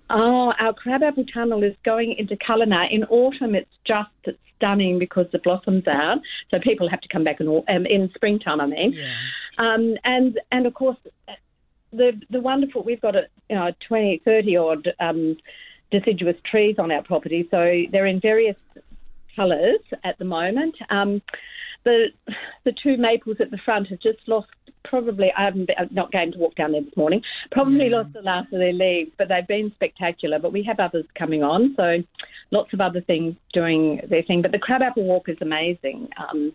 Oh, 0.09 0.53
our 0.57 0.73
crabapple 0.73 1.25
tunnel 1.25 1.63
is 1.63 1.75
going 1.83 2.15
into 2.17 2.37
colour 2.37 2.65
now. 2.65 2.87
In 2.89 3.03
autumn, 3.05 3.55
it's 3.55 3.69
just 3.85 4.37
stunning 4.57 4.99
because 4.99 5.25
the 5.31 5.39
blossoms 5.39 5.87
out, 5.87 6.17
so 6.51 6.59
people 6.59 6.89
have 6.89 7.01
to 7.01 7.07
come 7.07 7.23
back 7.23 7.39
in 7.39 7.47
au- 7.47 7.65
um, 7.69 7.85
in 7.85 8.11
springtime. 8.15 8.59
I 8.59 8.67
mean, 8.67 8.93
um, 9.57 9.95
and 10.03 10.39
and 10.51 10.67
of 10.67 10.73
course, 10.73 10.97
the 11.91 12.19
the 12.29 12.41
wonderful 12.41 12.83
we've 12.83 13.01
got 13.01 13.15
a 13.15 13.23
you 13.49 13.55
know 13.55 13.71
20, 13.87 14.21
30 14.25 14.57
odd 14.57 14.87
um, 14.99 15.37
deciduous 15.91 16.35
trees 16.49 16.75
on 16.77 16.91
our 16.91 17.03
property, 17.03 17.47
so 17.49 17.83
they're 17.91 18.05
in 18.07 18.19
various 18.19 18.57
colours 19.35 19.79
at 20.03 20.17
the 20.19 20.25
moment. 20.25 20.75
Um, 20.89 21.21
the 21.87 22.07
the 22.65 22.73
two 22.83 22.97
maples 22.97 23.37
at 23.39 23.49
the 23.51 23.57
front 23.57 23.87
have 23.87 23.99
just 23.99 24.19
lost. 24.27 24.47
Probably, 24.83 25.33
I 25.37 25.43
haven't 25.45 25.65
been, 25.65 25.75
I'm 25.77 25.89
not 25.91 26.13
going 26.13 26.31
to 26.31 26.37
walk 26.37 26.55
down 26.55 26.71
there 26.71 26.81
this 26.81 26.95
morning. 26.95 27.21
Probably 27.51 27.89
lost 27.89 28.13
the 28.13 28.21
last 28.21 28.53
of 28.53 28.59
their 28.59 28.71
leaves, 28.71 29.11
but 29.17 29.27
they've 29.27 29.45
been 29.45 29.69
spectacular. 29.75 30.39
But 30.39 30.53
we 30.53 30.63
have 30.63 30.79
others 30.79 31.05
coming 31.13 31.43
on, 31.43 31.73
so 31.75 31.97
lots 32.51 32.71
of 32.73 32.79
other 32.79 33.01
things 33.01 33.35
doing 33.53 33.99
their 34.09 34.23
thing. 34.23 34.41
But 34.41 34.53
the 34.53 34.59
crabapple 34.59 35.03
walk 35.03 35.27
is 35.27 35.37
amazing, 35.41 36.07
um, 36.17 36.53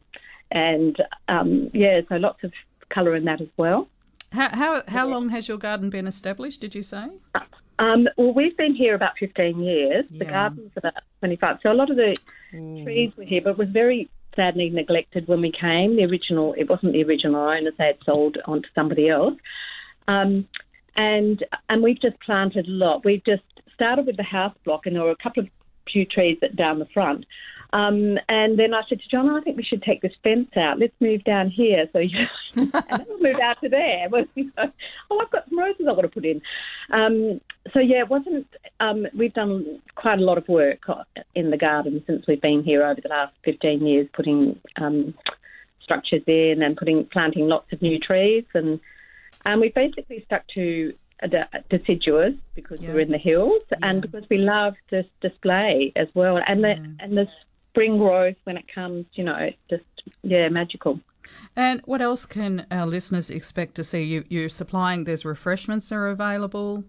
and 0.51 0.97
um, 1.29 1.71
yeah, 1.75 2.01
so 2.09 2.17
lots 2.17 2.43
of 2.43 2.53
colour 2.89 3.15
in 3.17 3.25
that 3.27 3.43
as 3.43 3.49
well. 3.59 3.89
How 4.33 4.49
how 4.57 4.83
how 4.89 5.07
long 5.07 5.29
has 5.29 5.47
your 5.47 5.59
garden 5.59 5.91
been 5.91 6.07
established? 6.07 6.61
Did 6.63 6.75
you 6.75 6.83
say? 6.83 7.09
Um, 7.79 8.09
well, 8.17 8.33
we've 8.33 8.57
been 8.57 8.75
here 8.75 8.95
about 8.95 9.19
15 9.19 9.61
years. 9.61 10.05
The 10.11 10.25
Yeah. 10.25 10.31
garden's 10.31 10.73
about 10.77 10.95
25. 11.19 11.59
So 11.63 11.71
a 11.71 11.75
lot 11.75 11.91
of 11.91 11.97
the 11.97 12.17
trees 12.85 13.13
were 13.17 13.25
here, 13.25 13.43
but 13.43 13.51
it 13.51 13.59
was 13.59 13.69
very 13.69 14.09
sadly 14.35 14.71
neglected 14.71 15.29
when 15.29 15.41
we 15.41 15.53
came. 15.53 15.97
The 15.97 16.05
original, 16.05 16.55
it 16.57 16.69
wasn't 16.69 16.93
the 16.93 17.05
original 17.05 17.43
owners; 17.43 17.75
they 17.79 17.87
had 17.87 17.99
sold 18.05 18.39
on 18.47 18.63
to 18.63 18.69
somebody 18.75 19.09
else. 19.09 19.35
Um, 20.09 20.49
and 20.97 21.45
and 21.69 21.83
we've 21.83 22.01
just 22.01 22.21
planted 22.21 22.67
a 22.67 22.71
lot. 22.71 23.05
We've 23.05 23.25
just 23.25 23.43
started 23.75 24.07
with 24.07 24.17
the 24.17 24.23
house 24.23 24.55
block, 24.65 24.87
and 24.87 24.97
there 24.97 25.03
were 25.03 25.11
a 25.11 25.23
couple 25.23 25.45
of 25.45 25.49
few 25.91 26.05
trees 26.05 26.39
that 26.41 26.57
down 26.57 26.79
the 26.79 26.87
front. 26.95 27.25
Um, 27.73 28.19
and 28.29 28.59
then 28.59 28.75
I 28.75 28.83
said 28.89 29.01
to 29.01 29.09
John, 29.09 29.31
I 29.31 29.41
think 29.41 29.57
we 29.57 29.63
should 29.63 29.83
take 29.83 30.03
this 30.03 30.13
fence 30.23 30.51
out. 30.57 30.79
Let's 30.79 30.93
move 31.01 31.25
down 31.25 31.49
here. 31.49 31.89
So 31.93 32.01
you, 32.01 32.27
and 32.57 32.73
then 32.73 33.07
we 33.09 33.31
moved 33.31 33.41
out 33.41 33.61
to 33.63 33.69
there. 33.69 34.09
Well, 34.11 34.25
you 34.35 34.53
know, 34.57 34.71
oh, 35.11 35.19
I've 35.21 35.31
got 35.31 35.49
some 35.49 35.59
roses 35.59 35.87
I've 35.89 35.97
got 35.97 36.03
to 36.03 36.09
put 36.09 36.27
in. 36.27 36.43
Um, 36.91 37.41
so 37.73 37.81
yeah, 37.81 38.01
it 38.01 38.11
wasn't. 38.11 38.47
Um, 38.81 39.07
we've 39.17 39.33
done 39.33 39.81
quite 39.95 40.19
a 40.19 40.23
lot 40.23 40.37
of 40.37 40.47
work 40.49 40.81
in 41.35 41.51
the 41.51 41.57
garden 41.57 42.03
since 42.07 42.27
we've 42.27 42.43
been 42.43 42.63
here 42.63 42.85
over 42.85 43.01
the 43.01 43.09
last 43.09 43.33
15 43.45 43.87
years, 43.87 44.07
putting 44.13 44.61
um, 44.77 45.15
structures 45.83 46.23
in 46.27 46.63
and 46.63 46.77
putting 46.77 47.07
planting 47.07 47.49
lots 47.49 47.73
of 47.73 47.81
new 47.81 47.99
trees, 47.99 48.45
and 48.55 48.81
and 49.45 49.61
we 49.61 49.71
basically 49.71 50.23
stuck 50.27 50.47
to 50.55 50.93
deciduous 51.71 52.35
because 52.55 52.81
Yeah. 52.81 52.93
we're 52.93 53.01
in 53.01 53.11
the 53.13 53.19
hills 53.19 53.63
and 53.81 54.03
because 54.03 54.29
we 54.29 54.39
love 54.39 54.75
this 54.91 55.07
display 55.21 55.93
as 55.97 56.09
well, 56.15 56.39
and 56.47 56.63
the 56.65 56.73
and 57.01 57.17
the 57.17 57.27
spring 57.73 57.99
growth 57.99 58.37
when 58.45 58.57
it 58.57 58.65
comes, 58.73 59.07
you 59.15 59.25
know, 59.25 59.37
it's 59.37 59.57
just 59.71 59.85
yeah, 60.23 60.49
magical. 60.49 61.01
And 61.57 61.81
what 61.85 62.03
else 62.03 62.27
can 62.27 62.67
our 62.71 62.87
listeners 62.87 63.31
expect 63.31 63.75
to 63.77 63.85
see? 63.85 64.03
You, 64.03 64.25
you're 64.29 64.49
supplying. 64.49 65.05
There's 65.05 65.25
refreshments 65.25 65.91
are 65.93 66.09
available. 66.09 66.85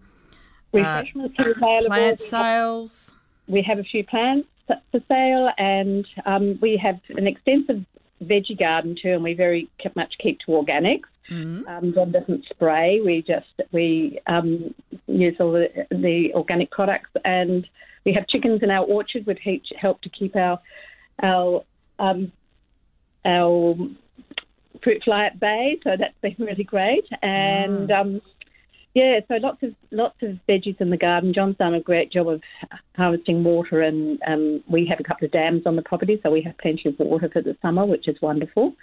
Refreshments 0.73 1.35
are 1.39 1.51
available. 1.51 1.87
Plant 1.87 1.89
We 1.89 2.07
have- 2.09 2.19
sales. 2.19 3.13
we 3.47 3.61
have 3.61 3.79
a 3.79 3.83
few 3.83 4.03
plants 4.05 4.47
for 4.67 4.99
sale, 5.07 5.49
and 5.57 6.05
um, 6.25 6.57
we 6.61 6.77
have 6.77 6.99
an 7.09 7.27
extensive 7.27 7.85
veggie 8.23 8.57
garden 8.57 8.95
too, 9.01 9.09
and 9.11 9.23
we 9.23 9.33
very 9.33 9.69
much 9.95 10.13
keep 10.21 10.39
to 10.41 10.51
organics. 10.51 11.03
Um, 11.29 11.93
John 11.95 12.11
doesn't 12.11 12.45
spray; 12.49 12.99
we 13.01 13.23
just 13.25 13.47
we 13.71 14.19
um, 14.27 14.73
use 15.07 15.35
all 15.39 15.51
the, 15.53 15.67
the 15.89 16.31
organic 16.35 16.69
products, 16.71 17.09
and 17.25 17.65
we 18.05 18.13
have 18.13 18.27
chickens 18.27 18.61
in 18.63 18.71
our 18.71 18.85
orchard, 18.85 19.25
which 19.25 19.39
help 19.79 20.01
to 20.01 20.09
keep 20.09 20.35
our 20.35 20.59
our 21.21 21.63
um, 21.99 22.31
our 23.25 23.75
fruit 24.83 25.01
fly 25.03 25.25
at 25.25 25.39
bay. 25.39 25.77
So 25.83 25.91
that's 25.97 26.17
been 26.21 26.45
really 26.45 26.63
great, 26.63 27.05
and. 27.21 27.91
Um, 27.91 28.21
yeah, 28.95 29.21
so 29.27 29.35
lots 29.37 29.63
of 29.63 29.73
lots 29.89 30.17
of 30.21 30.37
veggies 30.47 30.79
in 30.79 30.91
the 30.91 30.97
garden. 30.97 31.33
John's 31.33 31.57
done 31.57 31.73
a 31.73 31.81
great 31.81 32.11
job 32.11 32.27
of 32.27 32.43
harvesting 32.95 33.43
water, 33.43 33.81
and 33.81 34.19
um, 34.27 34.63
we 34.69 34.85
have 34.87 34.99
a 34.99 35.03
couple 35.03 35.25
of 35.25 35.31
dams 35.31 35.63
on 35.65 35.75
the 35.75 35.81
property, 35.81 36.19
so 36.21 36.29
we 36.29 36.43
have 36.43 36.57
plenty 36.59 36.89
of 36.89 36.99
water 36.99 37.27
for 37.33 37.41
the 37.41 37.57
summer, 37.61 37.85
which 37.87 38.07
is 38.07 38.21
wonderful. 38.21 38.73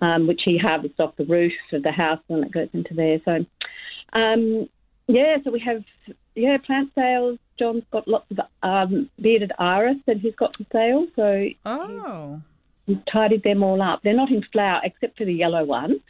Um, 0.00 0.26
which 0.26 0.40
he 0.44 0.56
harvests 0.56 1.00
off 1.00 1.16
the 1.16 1.26
roof 1.26 1.52
of 1.72 1.82
the 1.82 1.92
house 1.92 2.20
and 2.30 2.44
it 2.44 2.50
goes 2.50 2.68
into 2.72 2.94
there. 2.94 3.18
So, 3.26 3.44
um, 4.18 4.66
yeah, 5.06 5.36
so 5.44 5.50
we 5.50 5.60
have 5.60 5.84
yeah 6.34 6.56
plant 6.64 6.90
sales. 6.94 7.38
John's 7.58 7.84
got 7.92 8.08
lots 8.08 8.26
of 8.30 8.38
um, 8.62 9.10
bearded 9.20 9.52
iris 9.58 9.96
that 10.06 10.18
he's 10.18 10.34
got 10.34 10.56
for 10.56 10.64
sale, 10.72 11.06
so 11.16 11.46
Oh, 11.66 12.40
We've 12.86 13.04
tidied 13.12 13.44
them 13.44 13.62
all 13.62 13.80
up. 13.80 14.00
They're 14.02 14.14
not 14.14 14.30
in 14.30 14.42
flower 14.52 14.80
except 14.82 15.16
for 15.16 15.24
the 15.24 15.32
yellow 15.34 15.64
one, 15.64 16.00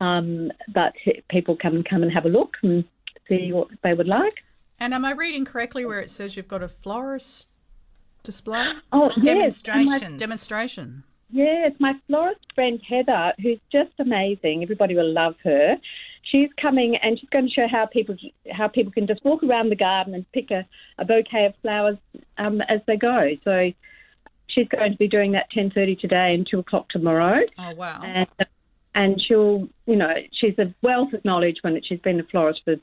um, 0.00 0.52
but 0.68 0.92
people 1.30 1.56
can 1.56 1.82
come 1.82 2.02
and 2.02 2.12
have 2.12 2.26
a 2.26 2.28
look 2.28 2.56
and 2.62 2.84
see 3.28 3.52
what 3.52 3.68
they 3.82 3.94
would 3.94 4.08
like. 4.08 4.42
and 4.78 4.92
am 4.92 5.04
I 5.04 5.12
reading 5.12 5.44
correctly 5.44 5.84
where 5.86 6.00
it 6.00 6.10
says 6.10 6.36
you've 6.36 6.48
got 6.48 6.62
a 6.62 6.68
florist 6.68 7.46
display 8.24 8.64
Oh, 8.92 9.10
yes, 9.22 9.62
my- 9.66 9.98
demonstration? 10.16 11.04
yes, 11.30 11.72
my 11.78 11.94
florist 12.08 12.40
friend 12.54 12.80
Heather, 12.86 13.32
who's 13.40 13.60
just 13.70 13.92
amazing. 13.98 14.62
Everybody 14.62 14.94
will 14.94 15.10
love 15.12 15.36
her. 15.44 15.76
She's 16.22 16.48
coming 16.60 16.96
and 16.96 17.18
she's 17.18 17.28
going 17.30 17.46
to 17.46 17.52
show 17.52 17.66
how 17.70 17.86
people 17.86 18.16
how 18.50 18.68
people 18.68 18.92
can 18.92 19.06
just 19.06 19.24
walk 19.24 19.42
around 19.42 19.70
the 19.70 19.76
garden 19.76 20.14
and 20.14 20.30
pick 20.32 20.50
a, 20.50 20.66
a 20.98 21.04
bouquet 21.04 21.46
of 21.46 21.54
flowers 21.62 21.98
um, 22.38 22.60
as 22.62 22.80
they 22.86 22.96
go. 22.96 23.30
So 23.44 23.72
she's 24.46 24.68
going 24.68 24.92
to 24.92 24.98
be 24.98 25.08
doing 25.08 25.32
that 25.32 25.50
ten 25.50 25.70
thirty 25.70 25.96
today 25.96 26.34
and 26.34 26.46
two 26.48 26.60
o'clock 26.60 26.88
tomorrow. 26.88 27.40
Oh 27.58 27.74
wow. 27.74 28.00
and 28.04 28.28
and 28.94 29.20
she'll, 29.26 29.68
you 29.86 29.96
know, 29.96 30.14
she's 30.32 30.58
a 30.58 30.74
wealth 30.82 31.12
of 31.12 31.24
knowledge 31.24 31.56
when 31.62 31.80
she's 31.82 32.00
been 32.00 32.20
a 32.20 32.24
florist 32.24 32.60
for. 32.64 32.76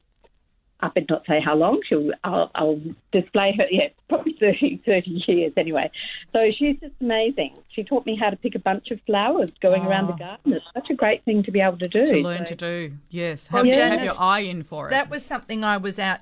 I 0.81 0.87
better 0.89 1.05
not 1.09 1.25
say 1.27 1.41
how 1.41 1.55
long. 1.55 1.81
She'll, 1.87 2.11
I'll, 2.23 2.49
I'll 2.55 2.79
display 3.11 3.53
her. 3.57 3.65
Yeah, 3.69 3.89
probably 4.09 4.33
30, 4.39 4.81
30 4.85 5.23
years 5.27 5.51
anyway. 5.57 5.91
So 6.31 6.39
she's 6.57 6.77
just 6.79 6.93
amazing. 7.01 7.57
She 7.69 7.83
taught 7.83 8.05
me 8.05 8.15
how 8.15 8.29
to 8.29 8.37
pick 8.37 8.55
a 8.55 8.59
bunch 8.59 8.91
of 8.91 8.99
flowers 9.05 9.51
going 9.61 9.83
around 9.85 10.07
the 10.07 10.13
Oh. 10.13 10.17
garden. 10.17 10.53
It's 10.53 10.65
such 10.73 10.89
a 10.89 10.93
great 10.95 11.23
thing 11.25 11.43
to 11.43 11.51
be 11.51 11.59
able 11.59 11.77
to 11.79 11.87
do. 11.89 12.05
to 12.05 12.21
learn 12.21 12.45
So- 12.45 12.55
to 12.55 12.55
do. 12.55 12.93
Yes. 13.09 13.51
Well, 13.51 13.65
Have, 13.65 13.75
have 13.75 14.03
your 14.03 14.15
eye 14.19 14.39
in 14.39 14.63
for 14.63 14.87
it. 14.87 14.91
That 14.91 15.09
was 15.09 15.25
something 15.25 15.63
I 15.63 15.77
was 15.77 15.99
out 15.99 16.19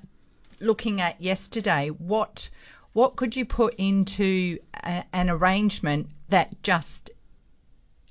looking 0.60 1.00
at 1.00 1.20
yesterday. 1.22 1.88
What 1.88 2.50
what 2.94 3.14
could 3.14 3.36
you 3.36 3.44
put 3.44 3.74
into 3.78 4.58
a, 4.82 5.04
an 5.12 5.30
arrangement 5.30 6.08
that 6.30 6.60
just 6.64 7.10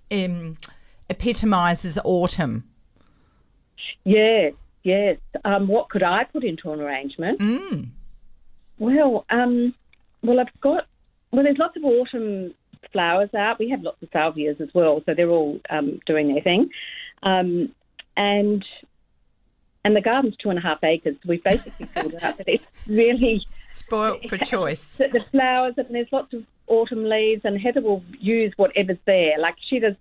um, 0.09 0.57
epitomises 1.09 1.97
autumn? 2.05 2.63
Yes, 4.05 4.53
yes. 4.87 5.17
Um, 5.43 5.67
what 5.67 5.89
could 5.89 6.03
I 6.03 6.23
put 6.23 6.43
into 6.43 6.71
an 6.71 6.79
arrangement? 6.79 7.39
Mm. 7.39 7.89
Well, 8.79 9.25
um, 9.29 9.73
well, 10.23 10.39
I've 10.39 10.61
got 10.61 10.85
well. 11.31 11.43
There's 11.43 11.57
lots 11.57 11.75
of 11.77 11.83
autumn 11.83 12.53
flowers 12.91 13.33
out. 13.33 13.59
We 13.59 13.69
have 13.69 13.81
lots 13.81 14.01
of 14.01 14.09
salvias 14.11 14.61
as 14.61 14.69
well, 14.73 15.01
so 15.05 15.13
they're 15.13 15.29
all 15.29 15.59
um, 15.69 15.99
doing 16.05 16.33
their 16.33 16.41
thing. 16.41 16.69
Um, 17.23 17.73
and 18.15 18.63
and 19.83 19.95
the 19.95 20.01
garden's 20.01 20.35
two 20.35 20.49
and 20.49 20.59
a 20.59 20.61
half 20.61 20.83
acres. 20.83 21.15
So 21.23 21.29
we've 21.29 21.43
basically 21.43 21.85
filled 21.93 22.13
it 22.13 22.23
up, 22.23 22.37
but 22.37 22.47
it's 22.47 22.63
really 22.87 23.45
Spoilt 23.69 24.27
for 24.29 24.37
choice. 24.55 24.97
the, 24.97 25.23
flowers 25.31 25.75
and 25.77 25.87
there's 25.91 26.11
lots 26.11 26.33
of 26.33 26.43
autumn 26.67 27.05
leaves. 27.05 27.41
And 27.45 27.59
Heather 27.59 27.81
will 27.81 28.03
use 28.19 28.53
whatever's 28.57 28.97
there. 29.05 29.39
Like 29.39 29.55
she 29.69 29.79
does 29.79 29.95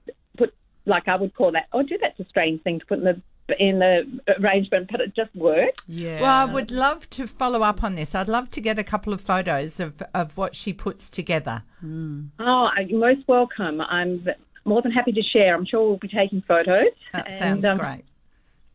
like 0.86 1.08
I 1.08 1.16
would 1.16 1.34
call 1.34 1.52
that. 1.52 1.66
Oh, 1.72 1.82
do 1.82 1.98
that's 2.00 2.18
a 2.20 2.24
strange 2.28 2.62
thing 2.62 2.80
to 2.80 2.86
put 2.86 2.98
in 2.98 3.04
the 3.04 3.20
in 3.60 3.78
the 3.78 4.04
arrangement, 4.40 4.88
but 4.90 5.00
it 5.00 5.14
just 5.14 5.34
works. 5.36 5.80
yeah. 5.86 6.20
Well, 6.20 6.30
I 6.30 6.44
would 6.52 6.72
love 6.72 7.08
to 7.10 7.28
follow 7.28 7.62
up 7.62 7.84
on 7.84 7.94
this. 7.94 8.12
I'd 8.14 8.28
love 8.28 8.50
to 8.50 8.60
get 8.60 8.76
a 8.78 8.82
couple 8.82 9.12
of 9.12 9.20
photos 9.20 9.78
of, 9.78 10.02
of 10.14 10.36
what 10.36 10.56
she 10.56 10.72
puts 10.72 11.08
together. 11.10 11.62
Oh, 11.84 12.68
you're 12.84 12.98
most 12.98 13.26
welcome. 13.28 13.80
I'm 13.80 14.26
more 14.64 14.82
than 14.82 14.90
happy 14.90 15.12
to 15.12 15.22
share. 15.22 15.54
I'm 15.54 15.64
sure 15.64 15.86
we'll 15.86 15.96
be 15.98 16.08
taking 16.08 16.42
photos. 16.42 16.88
That 17.12 17.26
And, 17.26 17.34
sounds 17.34 17.64
um, 17.64 17.78
great. 17.78 18.02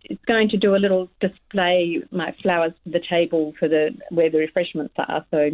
It's 0.05 0.23
going 0.23 0.47
to 0.49 0.57
do 0.57 0.73
a 0.73 0.77
little 0.77 1.09
display, 1.19 2.01
my 2.11 2.33
flowers 2.41 2.71
for 2.85 2.91
the 2.91 3.01
table 3.09 3.53
for 3.59 3.67
the 3.67 3.89
where 4.09 4.29
the 4.29 4.37
refreshments 4.37 4.93
are. 4.97 5.25
So, 5.31 5.49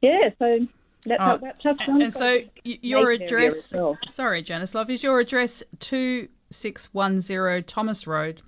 yeah. 0.00 0.30
So 0.38 0.60
that's 1.06 1.20
Oh, 1.20 1.24
how 1.24 1.36
that's 1.38 1.58
how 1.62 1.74
and, 1.92 2.02
and 2.02 2.14
so 2.14 2.40
your 2.64 3.10
address. 3.10 3.72
well. 3.74 3.98
Sorry, 4.06 4.42
Janice 4.42 4.74
Love, 4.74 4.90
is 4.90 5.02
your 5.02 5.20
address 5.20 5.62
two 5.80 6.28
six 6.50 6.86
one 6.94 7.20
zero 7.20 7.60
Thomas 7.60 8.06
Road? 8.06 8.42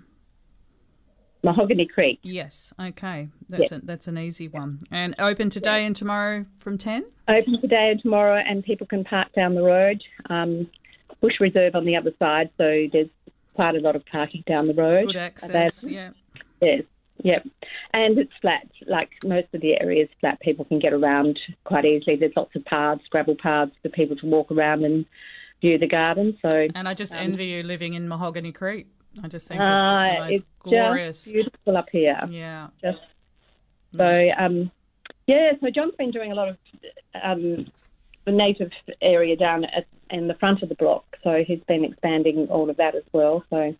Mahogany 1.42 1.86
Creek. 1.86 2.20
Yes. 2.22 2.72
Okay. 2.80 3.28
That's 3.50 3.70
a, 3.70 3.80
that's 3.82 4.08
an 4.08 4.16
easy 4.16 4.48
one. 4.48 4.80
And 4.90 5.14
open 5.18 5.50
today 5.50 5.84
and 5.84 5.94
tomorrow 5.94 6.46
from 6.58 6.78
ten. 6.78 7.04
Open 7.28 7.60
today 7.60 7.90
and 7.90 8.00
tomorrow, 8.00 8.42
and 8.46 8.64
people 8.64 8.86
can 8.86 9.04
park 9.04 9.28
down 9.34 9.54
the 9.54 9.62
road. 9.62 10.02
Um, 10.30 10.70
Bush 11.20 11.34
Reserve 11.40 11.74
on 11.74 11.84
the 11.84 11.96
other 11.96 12.12
side, 12.18 12.48
so 12.56 12.86
there's 12.92 13.08
quite 13.54 13.74
a 13.74 13.80
lot 13.80 13.94
of 13.94 14.04
parking 14.06 14.42
down 14.46 14.64
the 14.66 14.74
road. 14.74 15.06
Good 15.08 15.16
access. 15.16 15.82
available. 15.82 15.90
Yeah. 15.90 16.10
Yes, 16.62 16.82
yep. 17.22 17.46
And 17.92 18.18
it's 18.18 18.32
flat. 18.40 18.68
Like 18.86 19.10
most 19.24 19.48
of 19.52 19.60
the 19.60 19.80
areas 19.80 20.08
flat. 20.20 20.40
People 20.40 20.64
can 20.64 20.78
get 20.78 20.92
around 20.92 21.38
quite 21.64 21.84
easily. 21.84 22.16
There's 22.16 22.32
lots 22.36 22.54
of 22.56 22.64
paths, 22.64 23.02
gravel 23.10 23.36
paths 23.40 23.72
for 23.82 23.88
people 23.88 24.16
to 24.16 24.26
walk 24.26 24.50
around 24.50 24.84
and 24.84 25.06
view 25.60 25.78
the 25.78 25.88
garden. 25.88 26.38
So 26.42 26.68
And 26.74 26.88
I 26.88 26.94
just 26.94 27.14
envy 27.14 27.46
you 27.46 27.62
living 27.62 27.94
in 27.94 28.08
Mahogany 28.08 28.52
Creek. 28.52 28.86
I 29.22 29.28
just 29.28 29.46
think 29.46 29.60
uh, 29.60 29.64
it's 29.64 30.14
the 30.16 30.20
most 30.20 30.32
it's 30.32 30.46
glorious. 30.60 31.22
just 31.22 31.32
beautiful 31.32 31.76
up 31.76 31.88
here. 31.90 32.18
Yeah. 32.28 32.68
Just 32.82 32.98
so 33.96 34.28
um, 34.38 34.70
yeah. 35.26 35.52
So 35.60 35.70
John's 35.70 35.94
been 35.96 36.10
doing 36.10 36.32
a 36.32 36.34
lot 36.34 36.48
of 36.48 36.56
um, 37.22 37.70
the 38.24 38.32
native 38.32 38.70
area 39.00 39.36
down 39.36 39.64
at 39.64 39.86
in 40.10 40.28
the 40.28 40.34
front 40.34 40.62
of 40.62 40.68
the 40.68 40.74
block. 40.74 41.04
so 41.22 41.42
he's 41.46 41.62
been 41.66 41.84
expanding 41.84 42.46
all 42.48 42.70
of 42.70 42.76
that 42.76 42.94
as 42.94 43.02
well. 43.12 43.44
So, 43.50 43.74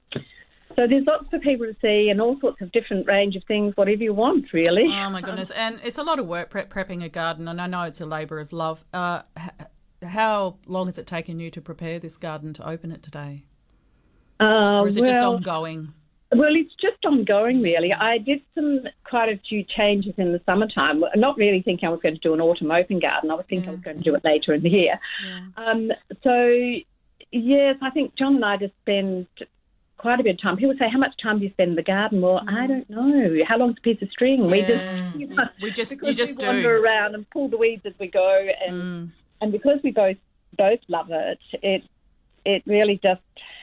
so 0.76 0.86
there's 0.86 1.06
lots 1.06 1.28
for 1.30 1.38
people 1.38 1.66
to 1.66 1.76
see 1.80 2.10
and 2.10 2.20
all 2.20 2.38
sorts 2.40 2.60
of 2.60 2.72
different 2.72 3.06
range 3.06 3.36
of 3.36 3.44
things, 3.44 3.76
whatever 3.76 4.02
you 4.02 4.14
want, 4.14 4.52
really. 4.52 4.86
Oh 4.86 5.10
my 5.10 5.20
goodness! 5.20 5.50
And 5.50 5.80
it's 5.84 5.98
a 5.98 6.02
lot 6.02 6.18
of 6.18 6.26
work 6.26 6.50
prep, 6.50 6.72
prepping 6.72 7.04
a 7.04 7.08
garden, 7.08 7.48
and 7.48 7.60
I 7.60 7.66
know 7.66 7.82
it's 7.82 8.00
a 8.00 8.06
labour 8.06 8.40
of 8.40 8.52
love. 8.52 8.84
Uh, 8.92 9.22
how 10.02 10.56
long 10.66 10.86
has 10.86 10.98
it 10.98 11.06
taken 11.06 11.40
you 11.40 11.50
to 11.50 11.60
prepare 11.60 11.98
this 11.98 12.16
garden 12.16 12.52
to 12.54 12.68
open 12.68 12.92
it 12.92 13.02
today, 13.02 13.44
Uh, 14.40 14.80
or 14.80 14.88
is 14.88 14.96
it 14.96 15.04
just 15.04 15.24
ongoing? 15.24 15.94
Well, 16.32 16.56
it's 16.56 16.74
just 16.80 17.04
ongoing, 17.04 17.62
really. 17.62 17.92
I 17.92 18.18
did 18.18 18.40
some 18.56 18.80
quite 19.04 19.28
a 19.28 19.38
few 19.48 19.62
changes 19.62 20.14
in 20.16 20.32
the 20.32 20.40
summertime. 20.44 21.04
Not 21.14 21.36
really 21.36 21.62
thinking 21.62 21.86
I 21.88 21.92
was 21.92 22.00
going 22.00 22.14
to 22.14 22.20
do 22.20 22.34
an 22.34 22.40
autumn 22.40 22.72
open 22.72 22.98
garden. 22.98 23.30
I 23.30 23.34
was 23.34 23.44
thinking 23.48 23.68
I 23.68 23.72
was 23.72 23.82
going 23.82 23.98
to 23.98 24.02
do 24.02 24.16
it 24.16 24.24
later 24.24 24.52
in 24.52 24.62
the 24.62 24.70
year. 24.70 24.98
Um, 25.56 25.92
so, 26.24 26.80
yes, 27.30 27.76
I 27.80 27.90
think 27.90 28.16
John 28.16 28.34
and 28.36 28.44
I 28.44 28.56
just 28.56 28.74
spend 28.82 29.28
quite 29.96 30.20
a 30.20 30.22
bit 30.22 30.34
of 30.34 30.42
time. 30.42 30.56
People 30.56 30.74
say, 30.78 30.88
"How 30.90 30.98
much 30.98 31.14
time 31.22 31.38
do 31.38 31.44
you 31.44 31.50
spend 31.50 31.70
in 31.70 31.76
the 31.76 31.82
garden?" 31.82 32.20
Well, 32.20 32.42
I 32.46 32.66
mm. 32.66 32.68
don't 32.68 32.90
know. 32.90 33.44
How 33.46 33.58
long's 33.58 33.76
a 33.78 33.80
piece 33.80 34.00
of 34.02 34.10
string? 34.10 34.50
We 34.50 34.60
Yeah. 34.60 34.66
just, 34.66 35.18
you 35.18 35.26
know, 35.28 35.48
We 35.62 35.70
just- 35.70 35.92
you 36.02 36.14
just 36.14 36.36
we 36.36 36.40
do. 36.40 36.46
wander 36.46 36.76
around 36.78 37.14
and 37.14 37.28
pull 37.30 37.48
the 37.48 37.56
weeds 37.56 37.86
as 37.86 37.94
we 37.98 38.08
go, 38.08 38.48
and 38.66 38.82
mm. 38.82 39.10
and 39.40 39.52
because 39.52 39.80
we 39.82 39.90
both 39.90 40.16
both 40.56 40.80
love 40.88 41.10
it, 41.10 41.38
it 41.62 41.82
it 42.44 42.62
really 42.66 43.00
just 43.02 43.22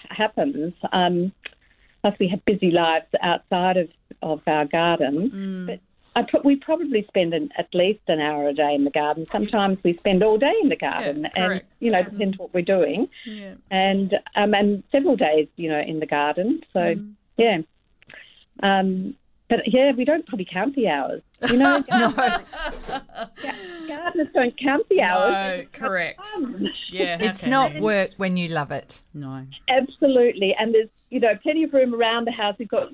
happens. 0.09 0.73
Um, 0.91 1.31
plus, 2.01 2.17
we 2.19 2.27
have 2.29 2.43
busy 2.45 2.71
lives 2.71 3.05
outside 3.21 3.77
of, 3.77 3.89
of 4.21 4.41
our 4.47 4.65
garden. 4.65 5.31
Mm. 5.31 5.65
But 5.67 5.79
I 6.15 6.23
pro- 6.23 6.41
we 6.41 6.57
probably 6.57 7.05
spend 7.07 7.33
an, 7.33 7.49
at 7.57 7.73
least 7.73 8.01
an 8.07 8.19
hour 8.19 8.49
a 8.49 8.53
day 8.53 8.75
in 8.75 8.83
the 8.83 8.91
garden. 8.91 9.25
Sometimes 9.31 9.77
we 9.83 9.95
spend 9.97 10.23
all 10.23 10.37
day 10.37 10.53
in 10.61 10.69
the 10.69 10.75
garden, 10.75 11.27
and 11.35 11.61
you 11.79 11.91
know, 11.91 12.03
depends 12.03 12.37
what 12.37 12.53
we're 12.53 12.61
doing. 12.63 13.07
Yeah. 13.25 13.53
And 13.69 14.13
um, 14.35 14.53
and 14.53 14.83
several 14.91 15.15
days, 15.15 15.47
you 15.55 15.69
know, 15.69 15.79
in 15.79 15.99
the 15.99 16.05
garden. 16.05 16.61
So 16.73 16.95
yeah. 17.37 17.59
Um, 18.61 19.15
but 19.49 19.61
yeah, 19.67 19.91
we 19.91 20.05
don't 20.05 20.25
probably 20.25 20.47
count 20.49 20.75
the 20.75 20.87
hours. 20.87 21.21
You 21.49 21.57
know, 21.57 21.81
gardeners 21.89 22.45
don't 24.33 24.57
count 24.57 24.87
the 24.89 25.01
hours. 25.01 25.33
No, 25.33 25.65
correct. 25.73 26.25
Yeah, 26.89 27.17
It's 27.19 27.41
can 27.41 27.51
not 27.51 27.79
work 27.79 28.11
when 28.17 28.37
you 28.37 28.47
love 28.47 28.71
it. 28.71 29.01
No. 29.13 29.45
Absolutely, 29.67 30.55
and 30.57 30.73
there's 30.73 30.89
you 31.09 31.19
know 31.19 31.35
plenty 31.43 31.63
of 31.63 31.73
room 31.73 31.93
around 31.93 32.27
the 32.27 32.31
house. 32.31 32.55
We've 32.59 32.67
got 32.67 32.91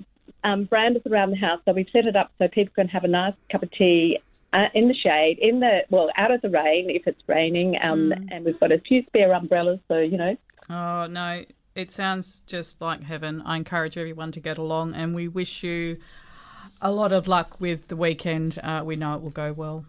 um, 0.47 0.67
verandas 0.67 1.05
around 1.05 1.31
the 1.31 1.37
house, 1.37 1.59
so 1.65 1.73
we've 1.73 1.89
set 1.91 2.05
it 2.05 2.15
up 2.15 2.31
so 2.37 2.47
people 2.47 2.73
can 2.73 2.87
have 2.87 3.03
a 3.03 3.07
nice 3.07 3.33
cup 3.51 3.63
of 3.63 3.71
tea 3.71 4.19
uh, 4.53 4.67
in 4.73 4.87
the 4.87 4.93
shade, 4.93 5.37
in 5.39 5.59
the 5.59 5.81
well, 5.89 6.09
out 6.15 6.31
of 6.31 6.41
the 6.41 6.49
rain 6.49 6.89
if 6.89 7.05
it's 7.05 7.21
raining. 7.27 7.77
Um, 7.83 8.13
And 8.31 8.45
we've 8.45 8.59
got 8.59 8.71
a 8.71 8.79
few 8.79 9.03
spare 9.03 9.33
umbrellas, 9.33 9.79
so 9.87 9.99
you 9.99 10.17
know. 10.17 10.37
Oh 10.69 11.07
no, 11.07 11.43
it 11.75 11.91
sounds 11.91 12.41
just 12.47 12.81
like 12.81 13.03
heaven. 13.03 13.41
I 13.45 13.57
encourage 13.57 13.97
everyone 13.97 14.31
to 14.33 14.39
get 14.39 14.57
along, 14.57 14.93
and 14.95 15.13
we 15.13 15.27
wish 15.27 15.63
you 15.63 15.97
a 16.81 16.91
lot 16.91 17.11
of 17.11 17.27
luck 17.27 17.59
with 17.59 17.89
the 17.89 17.97
weekend. 17.97 18.57
Uh, 18.63 18.81
we 18.85 18.95
know 18.95 19.15
it 19.15 19.21
will 19.21 19.31
go 19.31 19.51
well. 19.51 19.85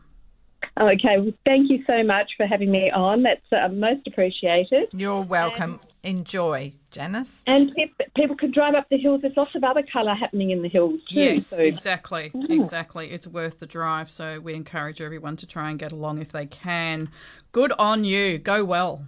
Okay, 0.81 1.19
well, 1.19 1.33
thank 1.45 1.71
you 1.71 1.83
so 1.87 2.05
much 2.05 2.31
for 2.37 2.47
having 2.47 2.71
me 2.71 2.91
on. 2.91 3.25
That's 3.25 3.41
uh, 3.53 3.69
most 3.69 4.07
appreciated. 4.07 4.89
You're 4.93 5.23
welcome. 5.23 5.81
Enjoy, 6.05 6.73
Janice. 6.93 7.43
And 7.49 7.75
pe- 7.75 7.91
people 8.15 8.37
can 8.37 8.53
drive 8.53 8.75
up 8.75 8.89
the 8.89 8.97
hills. 8.97 9.23
There's 9.23 9.37
lots 9.37 9.55
of 9.57 9.65
other 9.65 9.83
colour 9.83 10.15
happening 10.15 10.51
in 10.51 10.63
the 10.63 10.69
hills 10.69 11.01
too. 11.13 11.21
Yes, 11.21 11.49
so 11.49 11.57
exactly, 11.57 12.31
exactly. 12.49 13.11
It's 13.11 13.27
worth 13.27 13.59
the 13.59 13.67
drive, 13.67 14.09
so 14.11 14.39
we 14.39 14.55
encourage 14.55 15.01
everyone 15.01 15.37
to 15.39 15.47
try 15.47 15.71
and 15.71 15.79
get 15.79 15.91
along 15.91 16.21
if 16.21 16.31
they 16.31 16.47
can. 16.47 17.11
Good 17.51 17.73
on 17.79 18.05
you. 18.05 18.39
Go 18.39 18.65
well. 18.65 19.05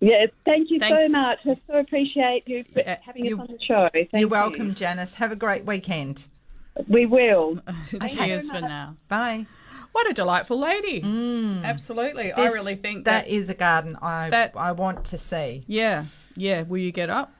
Yes, 0.00 0.28
thank 0.44 0.70
you 0.70 0.78
so 0.78 1.08
much. 1.08 1.38
I 1.46 1.54
so 1.54 1.78
appreciate 1.78 2.46
you 2.46 2.64
for 2.74 2.80
Yeah, 2.80 2.98
having 3.02 3.32
us 3.32 3.40
on 3.40 3.46
the 3.46 3.58
show. 3.66 3.88
Thank 3.94 4.08
You're 4.12 4.20
you. 4.20 4.28
welcome, 4.28 4.74
Janice. 4.74 5.14
Have 5.14 5.32
a 5.32 5.36
great 5.36 5.64
weekend. 5.64 6.26
We 6.88 7.06
will. 7.06 7.58
Cheers 8.06 8.50
for 8.50 8.60
now. 8.60 8.96
Bye. 9.08 9.46
What 9.96 10.10
a 10.10 10.12
delightful 10.12 10.58
lady. 10.60 11.00
Absolutely. 11.64 12.30
I 12.30 12.48
really 12.48 12.74
think 12.74 13.06
that 13.06 13.24
that. 13.24 13.30
is 13.32 13.48
a 13.48 13.54
garden 13.54 13.96
I 14.02 14.28
that- 14.28 14.52
I 14.54 14.72
want 14.72 15.06
to 15.06 15.16
see. 15.16 15.64
yeah, 15.66 16.04
yeah. 16.36 16.62
Will 16.62 16.76
you 16.78 16.92
get 16.92 17.08
up? 17.08 17.32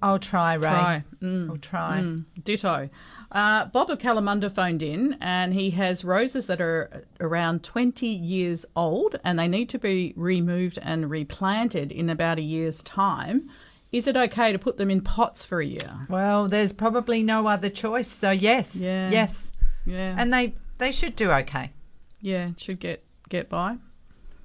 I'll 0.00 0.20
try, 0.20 0.54
Ray. 0.54 0.60
Try. 0.70 1.04
Mm. 1.20 1.50
I'll 1.50 1.56
try. 1.56 1.98
Mm, 2.00 2.24
ditto. 2.44 2.88
Uh, 3.32 3.64
Bob 3.66 3.90
of 3.90 3.98
Kalamunda 3.98 4.50
phoned 4.54 4.84
in 4.84 5.18
and 5.20 5.52
he 5.52 5.70
has 5.70 6.04
roses 6.04 6.46
that 6.46 6.60
are 6.60 7.04
around 7.20 7.64
20 7.64 8.06
years 8.06 8.64
old 8.76 9.18
and 9.24 9.36
they 9.36 9.48
need 9.48 9.68
to 9.70 9.78
be 9.78 10.14
removed 10.16 10.78
and 10.80 11.10
replanted 11.10 11.90
in 11.90 12.08
about 12.08 12.38
a 12.38 12.42
year's 12.42 12.84
time. 12.84 13.50
Is 13.90 14.06
it 14.06 14.16
okay 14.16 14.52
to 14.52 14.58
put 14.60 14.76
them 14.76 14.90
in 14.90 15.00
pots 15.00 15.44
for 15.44 15.60
a 15.60 15.66
year? 15.66 16.06
Well, 16.08 16.46
there's 16.48 16.72
probably 16.72 17.22
no 17.24 17.48
other 17.48 17.68
choice, 17.68 18.08
so 18.10 18.30
yes, 18.30 18.76
Yeah. 18.76 19.10
yes, 19.10 19.50
Yeah. 19.84 20.14
and 20.16 20.32
they 20.32 20.54
they 20.78 20.92
should 20.92 21.16
do 21.16 21.30
okay. 21.32 21.70
yeah, 22.20 22.50
should 22.56 22.80
get 22.80 23.04
get 23.28 23.48
by. 23.48 23.76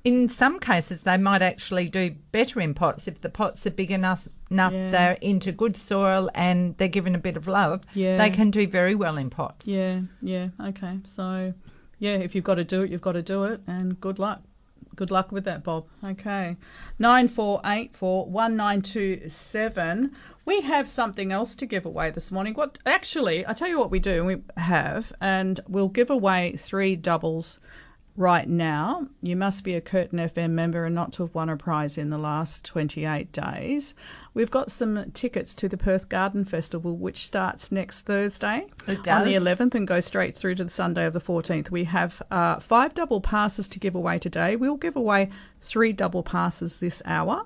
In 0.06 0.30
some 0.30 0.60
cases, 0.62 1.04
they 1.04 1.18
might 1.18 1.42
actually 1.42 1.90
do 1.90 2.16
better 2.32 2.62
in 2.62 2.74
pots 2.74 3.06
if 3.08 3.20
the 3.20 3.30
pots 3.30 3.68
are 3.68 3.72
big 3.72 3.92
enough. 3.92 4.28
Enough, 4.50 4.72
Yeah. 4.74 4.90
they're 4.92 5.18
into 5.22 5.52
good 5.52 5.76
soil 5.76 6.30
and 6.34 6.76
they're 6.78 6.88
given 6.88 7.14
a 7.16 7.20
bit 7.20 7.36
of 7.36 7.48
love. 7.48 7.84
Yeah. 7.94 8.18
they 8.18 8.30
can 8.30 8.50
do 8.50 8.66
very 8.66 8.96
well 8.96 9.18
in 9.18 9.30
pots. 9.30 9.68
Yeah, 9.68 10.02
yeah, 10.22 10.48
okay. 10.70 11.00
So, 11.04 11.54
yeah, 12.00 12.14
if 12.16 12.34
you've 12.34 12.46
got 12.46 12.56
to 12.56 12.64
do 12.64 12.82
it, 12.84 12.92
you've 12.92 13.02
got 13.02 13.12
to 13.12 13.22
do 13.22 13.44
it, 13.44 13.60
and 13.68 14.00
good 14.00 14.20
luck. 14.20 14.42
Good 14.96 15.12
luck 15.12 15.32
with 15.32 15.44
that, 15.46 15.64
Bob. 15.64 15.86
Okay. 16.06 16.56
9484 16.98 18.26
1927. 18.30 20.12
We 20.50 20.62
have 20.62 20.90
something 20.90 21.32
else 21.32 21.54
to 21.58 21.68
give 21.68 21.86
away 21.86 22.10
this 22.10 22.32
morning. 22.32 22.56
What 22.56 22.80
Actually, 22.84 23.46
I 23.46 23.54
tell 23.54 23.68
you 23.68 23.78
what 23.78 23.92
we 23.92 24.00
do. 24.00 24.26
We 24.26 24.38
have, 24.58 25.14
and 25.22 25.60
we'll 25.68 25.90
give 25.90 26.10
away 26.10 26.56
three 26.58 26.96
doubles 26.96 27.60
right 28.16 28.50
now. 28.50 29.06
You 29.22 29.36
must 29.36 29.64
be 29.64 29.76
a 29.76 29.80
Curtin 29.80 30.18
FM 30.18 30.50
member 30.50 30.86
and 30.86 30.96
not 30.96 31.14
to 31.14 31.24
have 31.24 31.36
won 31.36 31.50
a 31.50 31.56
prize 31.56 32.00
in 32.00 32.10
the 32.10 32.18
last 32.18 32.66
28 32.66 33.32
days. 33.32 33.94
We've 34.34 34.50
got 34.50 34.72
some 34.72 35.12
tickets 35.12 35.54
to 35.54 35.70
the 35.70 35.78
Perth 35.78 36.10
Garden 36.10 36.46
Festival, 36.46 36.98
which 36.98 37.24
starts 37.24 37.72
next 37.72 38.08
Thursday 38.08 38.66
on 38.88 39.26
the 39.26 39.36
11th 39.36 39.76
and 39.76 39.88
goes 39.88 40.06
straight 40.06 40.36
through 40.36 40.56
to 40.56 40.64
the 40.64 40.70
Sunday 40.72 41.06
of 41.06 41.14
the 41.14 41.22
14th. 41.22 41.70
We 41.70 41.84
have 41.84 42.24
uh, 42.32 42.60
five 42.60 42.96
double 42.96 43.22
passes 43.22 43.68
to 43.68 43.80
give 43.80 43.94
away 43.94 44.18
today. 44.18 44.56
We'll 44.56 44.78
give 44.78 44.96
away 44.96 45.30
three 45.62 45.94
double 45.94 46.24
passes 46.24 46.80
this 46.80 47.04
hour 47.06 47.46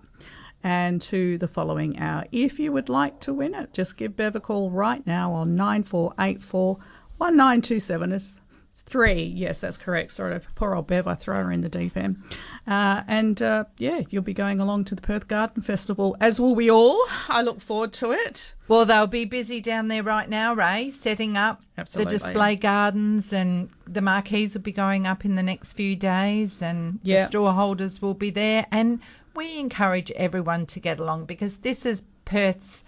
and 0.63 1.01
to 1.03 1.37
the 1.37 1.47
following 1.47 1.99
hour. 1.99 2.25
If 2.31 2.59
you 2.59 2.71
would 2.71 2.89
like 2.89 3.19
to 3.21 3.33
win 3.33 3.53
it, 3.53 3.73
just 3.73 3.97
give 3.97 4.15
Bev 4.15 4.35
a 4.35 4.39
call 4.39 4.69
right 4.71 5.05
now 5.05 5.33
on 5.33 5.55
9484 5.55 6.77
1927. 7.17 8.11
It's 8.11 8.39
three. 8.85 9.23
Yes, 9.23 9.61
that's 9.61 9.77
correct. 9.77 10.11
Sorry, 10.11 10.39
poor 10.55 10.73
old 10.75 10.87
Bev. 10.87 11.05
I 11.05 11.13
throw 11.13 11.43
her 11.43 11.51
in 11.51 11.61
the 11.61 11.69
deep 11.69 11.95
end. 11.95 12.21
Uh, 12.65 13.03
and 13.07 13.39
uh, 13.41 13.65
yeah, 13.77 14.01
you'll 14.09 14.23
be 14.23 14.33
going 14.33 14.59
along 14.59 14.85
to 14.85 14.95
the 14.95 15.01
Perth 15.01 15.27
Garden 15.27 15.61
Festival, 15.61 16.17
as 16.19 16.39
will 16.39 16.55
we 16.55 16.71
all. 16.71 16.99
I 17.29 17.43
look 17.43 17.61
forward 17.61 17.93
to 17.93 18.11
it. 18.11 18.55
Well, 18.67 18.85
they'll 18.85 19.05
be 19.05 19.25
busy 19.25 19.61
down 19.61 19.89
there 19.89 20.01
right 20.01 20.27
now, 20.27 20.55
Ray, 20.55 20.89
setting 20.89 21.37
up 21.37 21.61
Absolutely. 21.77 22.13
the 22.17 22.19
display 22.19 22.55
gardens, 22.55 23.31
and 23.31 23.69
the 23.85 24.01
marquees 24.01 24.55
will 24.55 24.61
be 24.61 24.71
going 24.71 25.05
up 25.05 25.23
in 25.23 25.35
the 25.35 25.43
next 25.43 25.73
few 25.73 25.95
days, 25.95 26.61
and 26.61 26.99
Yeah. 27.03 27.23
the 27.23 27.27
store 27.27 27.53
holders 27.53 28.01
will 28.01 28.15
be 28.15 28.31
there. 28.31 28.65
And 28.71 28.99
we 29.35 29.59
encourage 29.59 30.11
everyone 30.11 30.65
to 30.67 30.79
get 30.79 30.99
along 30.99 31.25
because 31.25 31.57
this 31.57 31.85
is 31.85 32.03
Perth's 32.25 32.83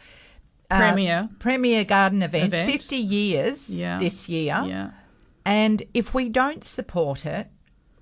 uh, 0.72 0.78
Premier. 0.80 1.30
premier 1.40 1.84
garden 1.84 2.22
event, 2.24 2.46
Event. 2.54 2.72
50 2.72 2.96
years 2.96 3.70
Yeah. 3.70 4.00
this 4.00 4.28
year. 4.30 4.64
Yeah. 4.66 4.92
And 5.46 5.84
if 5.94 6.14
we 6.14 6.30
don't 6.30 6.64
support 6.64 7.26
it, 7.26 7.48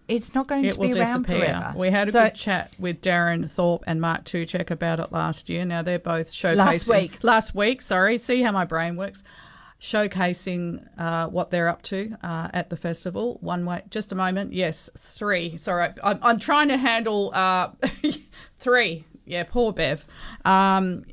it's 0.07 0.35
not 0.35 0.47
going 0.47 0.65
it 0.65 0.73
to 0.73 0.79
be 0.79 0.87
around 0.93 1.23
disappear. 1.23 1.39
forever. 1.45 1.73
We 1.77 1.89
had 1.89 2.09
a 2.09 2.11
So- 2.11 2.23
good 2.25 2.35
chat 2.35 2.71
with 2.77 3.01
Darren 3.01 3.49
Thorpe 3.49 3.83
and 3.87 3.99
Mark 4.01 4.25
Tuchek 4.25 4.69
about 4.71 4.99
it 4.99 5.11
last 5.11 5.49
year. 5.49 5.65
Now 5.65 5.81
they're 5.81 5.97
both 5.99 6.31
showcasing 6.31 6.55
Last 6.57 6.87
week. 6.89 7.17
Last 7.23 7.55
week, 7.55 7.81
sorry. 7.81 8.17
See 8.17 8.41
how 8.41 8.51
my 8.51 8.65
brain 8.65 8.95
works. 8.97 9.23
Showcasing 9.83 10.87
uh, 10.97 11.27
what 11.27 11.51
they're 11.51 11.67
up 11.67 11.81
to 11.83 12.15
uh, 12.23 12.47
at 12.53 12.69
the 12.69 12.77
festival. 12.77 13.37
One 13.41 13.65
way, 13.65 13.81
just 13.89 14.13
a 14.13 14.15
moment. 14.15 14.53
Yes, 14.53 14.89
three. 14.97 15.57
Sorry, 15.57 15.89
I'm, 16.01 16.19
I'm 16.21 16.39
trying 16.39 16.69
to 16.69 16.77
handle 16.77 17.31
uh, 17.33 17.71
three. 18.57 19.03
Yeah, 19.25 19.43
poor 19.43 19.73
Bev. 19.73 20.05
Um, 20.45 21.03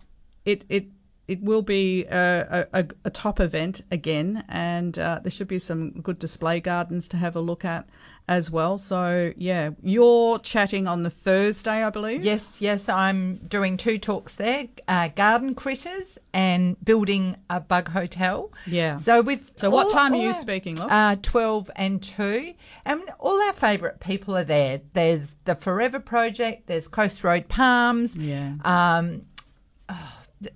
it 0.45 0.65
it 0.69 0.87
it 1.27 1.43
will 1.43 1.63
be 1.63 2.05
a, 2.07 2.67
a, 2.73 2.87
a 3.05 3.11
top 3.11 3.41
event 3.41 3.81
again, 3.91 4.45
and 4.49 4.97
uh, 5.01 5.19
there 5.21 5.33
should 5.33 5.49
be 5.49 5.59
some 5.59 5.91
good 6.03 6.21
display 6.21 6.61
gardens 6.61 7.09
to 7.09 7.17
have 7.17 7.35
a 7.35 7.41
look 7.41 7.65
at. 7.65 7.89
As 8.31 8.49
well. 8.51 8.79
So 8.79 9.33
yeah, 9.37 9.71
you're 9.83 10.39
chatting 10.39 10.87
on 10.87 11.03
the 11.03 11.11
Thursday, 11.11 11.83
I 11.85 11.91
believe. 11.91 12.25
Yes, 12.25 12.63
yes, 12.63 12.89
I'm 12.89 13.37
doing 13.49 13.77
two 13.77 13.99
talks 13.99 14.37
there: 14.37 14.69
uh, 14.89 15.09
garden 15.09 15.55
critters 15.55 16.17
and 16.33 16.83
building 16.83 17.37
a 17.51 17.61
bug 17.61 17.89
hotel. 17.89 18.53
Yeah. 18.67 18.97
So 18.99 19.21
with 19.21 19.53
So 19.57 19.69
what 19.69 19.91
time 19.93 20.15
are 20.15 20.17
you 20.17 20.29
our- 20.29 20.35
speaking? 20.35 20.81
Uh, 20.81 21.17
Twelve 21.21 21.71
and 21.77 22.01
two, 22.03 22.55
and 22.85 23.03
all 23.19 23.39
our 23.43 23.53
favourite 23.53 23.99
people 24.01 24.37
are 24.37 24.45
there. 24.45 24.81
There's 24.95 25.35
the 25.45 25.57
Forever 25.57 25.99
Project. 25.99 26.69
There's 26.69 26.87
Coast 26.89 27.25
Road 27.25 27.49
Palms. 27.49 28.15
Yeah. 28.17 28.53
Um, 28.65 29.23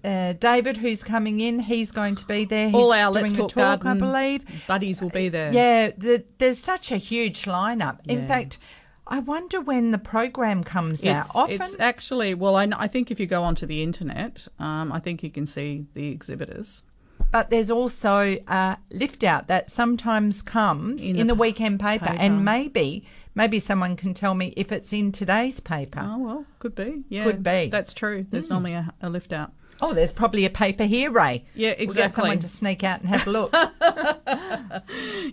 uh, 0.05 0.33
David, 0.35 0.77
who's 0.77 1.03
coming 1.03 1.41
in, 1.41 1.59
he's 1.59 1.91
going 1.91 2.15
to 2.17 2.25
be 2.27 2.45
there. 2.45 2.67
He's 2.67 2.75
All 2.75 2.93
our 2.93 3.11
Let's 3.11 3.33
Talk 3.33 3.51
talk, 3.51 3.81
Garden 3.83 3.87
I 3.89 3.95
believe. 3.95 4.67
buddies 4.67 5.03
will 5.03 5.11
be 5.11 5.29
there. 5.29 5.53
Yeah, 5.53 5.91
the, 5.97 6.25
there's 6.39 6.59
such 6.59 6.91
a 6.93 6.97
huge 6.97 7.43
lineup. 7.45 7.99
In 8.07 8.27
fact, 8.27 8.59
I 9.07 9.19
wonder 9.19 9.61
when 9.61 9.91
the 9.91 9.99
program 9.99 10.65
comes 10.65 11.05
out. 11.05 11.27
Often, 11.35 11.55
it's 11.57 11.77
actually 11.79 12.35
well. 12.35 12.57
I, 12.57 12.69
I 12.77 12.89
think 12.89 13.11
if 13.11 13.21
you 13.21 13.27
go 13.27 13.43
onto 13.43 13.67
the 13.67 13.83
internet, 13.83 14.49
um, 14.59 14.91
I 14.93 15.01
think 15.01 15.23
you 15.23 15.31
can 15.31 15.45
see 15.47 15.85
the 15.95 16.09
exhibitors. 16.09 16.83
but 17.31 17.51
there's 17.51 17.71
also 17.71 18.39
a 18.49 18.79
lift 18.91 19.23
out 19.23 19.49
that 19.49 19.69
sometimes 19.71 20.41
comes 20.41 21.03
In 21.03 21.17
in, 21.17 21.27
the 21.27 21.35
the, 21.35 21.41
weekend 21.41 21.81
paper, 21.81 22.07
paper. 22.07 22.19
and 22.19 22.45
maybe 22.45 23.05
maybe 23.35 23.59
someone 23.59 23.97
can 23.97 24.15
tell 24.15 24.35
me 24.35 24.55
if 24.57 24.73
it's 24.73 24.93
in 24.93 25.13
today's 25.13 25.61
paper. 25.61 26.01
Oh 26.03 26.19
well, 26.19 26.47
could 26.59 26.75
be. 26.75 27.03
Yeah, 27.11 27.25
Could 27.25 27.43
be. 27.43 27.69
That's 27.71 27.93
true. 27.93 28.25
There's 28.31 28.49
normally 28.49 28.73
a, 28.73 28.93
a 29.03 29.11
lift 29.11 29.33
out. 29.35 29.53
Oh, 29.83 29.93
there's 29.93 30.13
probably 30.13 30.45
a 30.45 30.51
paper 30.51 30.85
here, 30.85 31.11
Ray. 31.11 31.45
Yeah, 31.55 31.75
We'll 31.79 31.89
get 31.89 32.15
someone 32.15 32.39
to 32.39 32.49
sneak 32.49 32.85
out 32.85 33.01
and 33.01 33.09
have 33.09 33.27
a 33.27 33.31
look. 33.31 33.53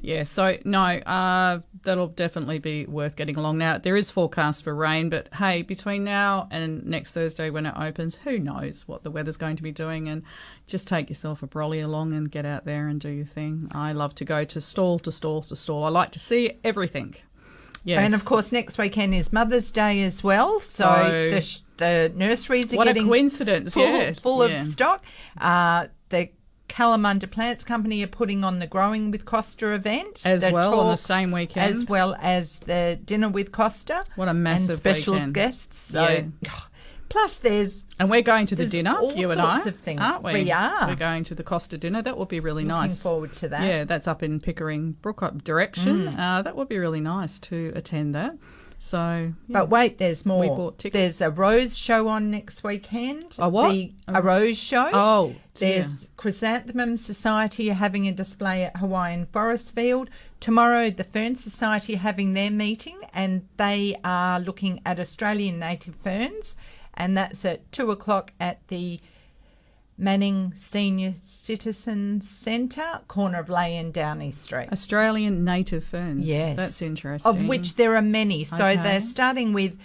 Yeah, 0.01 0.23
so 0.23 0.57
no, 0.65 0.81
uh, 0.83 1.59
that'll 1.83 2.07
definitely 2.07 2.59
be 2.59 2.85
worth 2.85 3.15
getting 3.15 3.35
along. 3.37 3.57
Now 3.57 3.77
there 3.77 3.95
is 3.95 4.09
forecast 4.09 4.63
for 4.63 4.73
rain, 4.73 5.09
but 5.09 5.29
hey, 5.33 5.61
between 5.61 6.03
now 6.03 6.47
and 6.51 6.85
next 6.85 7.13
Thursday 7.13 7.49
when 7.49 7.65
it 7.65 7.73
opens, 7.77 8.15
who 8.15 8.39
knows 8.39 8.87
what 8.87 9.03
the 9.03 9.11
weather's 9.11 9.37
going 9.37 9.55
to 9.57 9.63
be 9.63 9.71
doing? 9.71 10.07
And 10.07 10.23
just 10.67 10.87
take 10.87 11.09
yourself 11.09 11.43
a 11.43 11.47
brolly 11.47 11.83
along 11.83 12.13
and 12.13 12.29
get 12.31 12.45
out 12.45 12.65
there 12.65 12.87
and 12.87 12.99
do 12.99 13.09
your 13.09 13.25
thing. 13.25 13.69
I 13.73 13.91
love 13.93 14.15
to 14.15 14.25
go 14.25 14.43
to 14.45 14.61
stall 14.61 14.99
to 14.99 15.11
stall 15.11 15.41
to 15.43 15.55
stall. 15.55 15.83
I 15.83 15.89
like 15.89 16.11
to 16.11 16.19
see 16.19 16.53
everything. 16.63 17.15
Yes. 17.83 18.03
And 18.03 18.13
of 18.13 18.25
course, 18.25 18.51
next 18.51 18.77
weekend 18.77 19.13
is 19.15 19.33
Mother's 19.33 19.71
Day 19.71 20.03
as 20.03 20.23
well. 20.23 20.59
So, 20.59 20.83
So- 20.85 21.29
the, 21.31 21.41
sh- 21.41 21.59
the 21.81 22.11
nurseries 22.15 22.71
are 22.73 22.77
What 22.77 22.87
a 22.87 22.93
getting 22.93 23.07
coincidence, 23.07 23.73
full, 23.73 23.83
yeah, 23.83 24.13
full 24.13 24.47
yeah. 24.47 24.61
of 24.61 24.71
stock. 24.71 25.03
Uh, 25.37 25.87
the 26.09 26.29
Kalamunda 26.69 27.29
Plants 27.29 27.63
Company 27.65 28.01
are 28.03 28.07
putting 28.07 28.43
on 28.45 28.59
the 28.59 28.67
Growing 28.67 29.11
with 29.11 29.25
Costa 29.25 29.73
event 29.73 30.21
As 30.25 30.49
well 30.49 30.79
on 30.79 30.91
the 30.91 30.95
same 30.95 31.31
weekend. 31.31 31.73
as 31.75 31.85
well 31.85 32.15
as 32.21 32.59
the 32.59 32.97
dinner 33.03 33.27
with 33.29 33.51
Costa. 33.51 34.05
What 34.15 34.29
a 34.29 34.33
massive 34.33 34.69
and 34.69 34.77
special 34.77 35.13
weekend. 35.15 35.33
guests. 35.33 35.77
So, 35.91 36.07
Yeah. 36.41 36.51
plus 37.09 37.39
there's 37.39 37.83
And 37.99 38.09
we're 38.09 38.21
going 38.21 38.45
to 38.47 38.55
the 38.55 38.67
dinner, 38.67 38.95
you 39.15 39.31
and 39.31 39.41
I, 39.41 39.59
of 39.65 39.75
things. 39.79 39.99
aren't 40.01 40.23
we? 40.23 40.31
We 40.33 40.51
are. 40.51 40.87
We're 40.87 40.95
going 40.95 41.25
to 41.25 41.35
the 41.35 41.43
Costa 41.43 41.77
dinner. 41.77 42.01
That 42.01 42.17
would 42.17 42.29
be 42.29 42.39
really 42.39 42.63
looking 42.63 42.69
nice. 42.69 43.03
Looking 43.03 43.11
forward 43.11 43.33
to 43.33 43.49
that. 43.49 43.67
Yeah, 43.67 43.83
that's 43.83 44.07
up 44.07 44.23
in 44.23 44.39
Pickering 44.39 44.93
Brook 45.01 45.21
up 45.21 45.43
direction. 45.43 46.09
Mm. 46.09 46.17
Uh, 46.17 46.41
that 46.43 46.55
would 46.55 46.69
be 46.69 46.77
really 46.77 47.01
nice 47.01 47.37
to 47.39 47.73
attend 47.75 48.15
that. 48.15 48.33
So, 48.83 48.97
yeah. 48.97 49.31
But 49.47 49.69
wait, 49.69 49.99
there's 49.99 50.25
more. 50.25 50.39
We 50.39 50.47
bought 50.47 50.79
tickets. 50.79 50.93
There's 50.93 51.21
a 51.21 51.29
rose 51.29 51.77
show 51.77 52.07
on 52.07 52.31
next 52.31 52.63
weekend. 52.63 53.35
A 53.37 53.47
what? 53.47 53.69
The, 53.69 53.93
a 54.07 54.17
oh. 54.17 54.21
rose 54.21 54.57
show. 54.57 54.89
oh, 54.91 55.35
dear. 55.53 55.83
There's 55.83 56.09
Chrysanthemum 56.17 56.97
Society 56.97 57.69
having 57.69 58.07
a 58.07 58.11
display 58.11 58.63
at 58.63 58.77
Hawaiian 58.77 59.27
Forrestfield. 59.27 60.07
Tomorrow, 60.39 60.89
the 60.89 61.03
Fern 61.03 61.35
Society 61.35 61.93
having 61.93 62.33
their 62.33 62.49
meeting, 62.49 62.97
and 63.13 63.47
they 63.57 63.97
are 64.03 64.39
looking 64.39 64.81
at 64.83 64.99
Australian 64.99 65.59
native 65.59 65.93
ferns, 66.03 66.55
and 66.95 67.15
that's 67.15 67.45
at 67.45 67.71
two 67.71 67.91
o'clock 67.91 68.33
at 68.39 68.67
the 68.69 68.99
Manning 70.01 70.51
Senior 70.55 71.13
Citizens 71.13 72.27
Centre, 72.27 73.01
corner 73.07 73.39
of 73.39 73.49
Ley 73.49 73.77
and 73.77 73.93
Downey 73.93 74.31
Street. 74.31 74.67
Australian 74.71 75.43
native 75.45 75.83
ferns. 75.83 76.25
Yes. 76.25 76.57
that's 76.57 76.81
interesting. 76.81 77.29
Of 77.29 77.45
which 77.47 77.75
there 77.75 77.95
are 77.95 78.01
many. 78.01 78.43
So 78.43 78.55
Okay. 78.55 78.81
they're 78.81 79.01
starting 79.01 79.53
with 79.53 79.77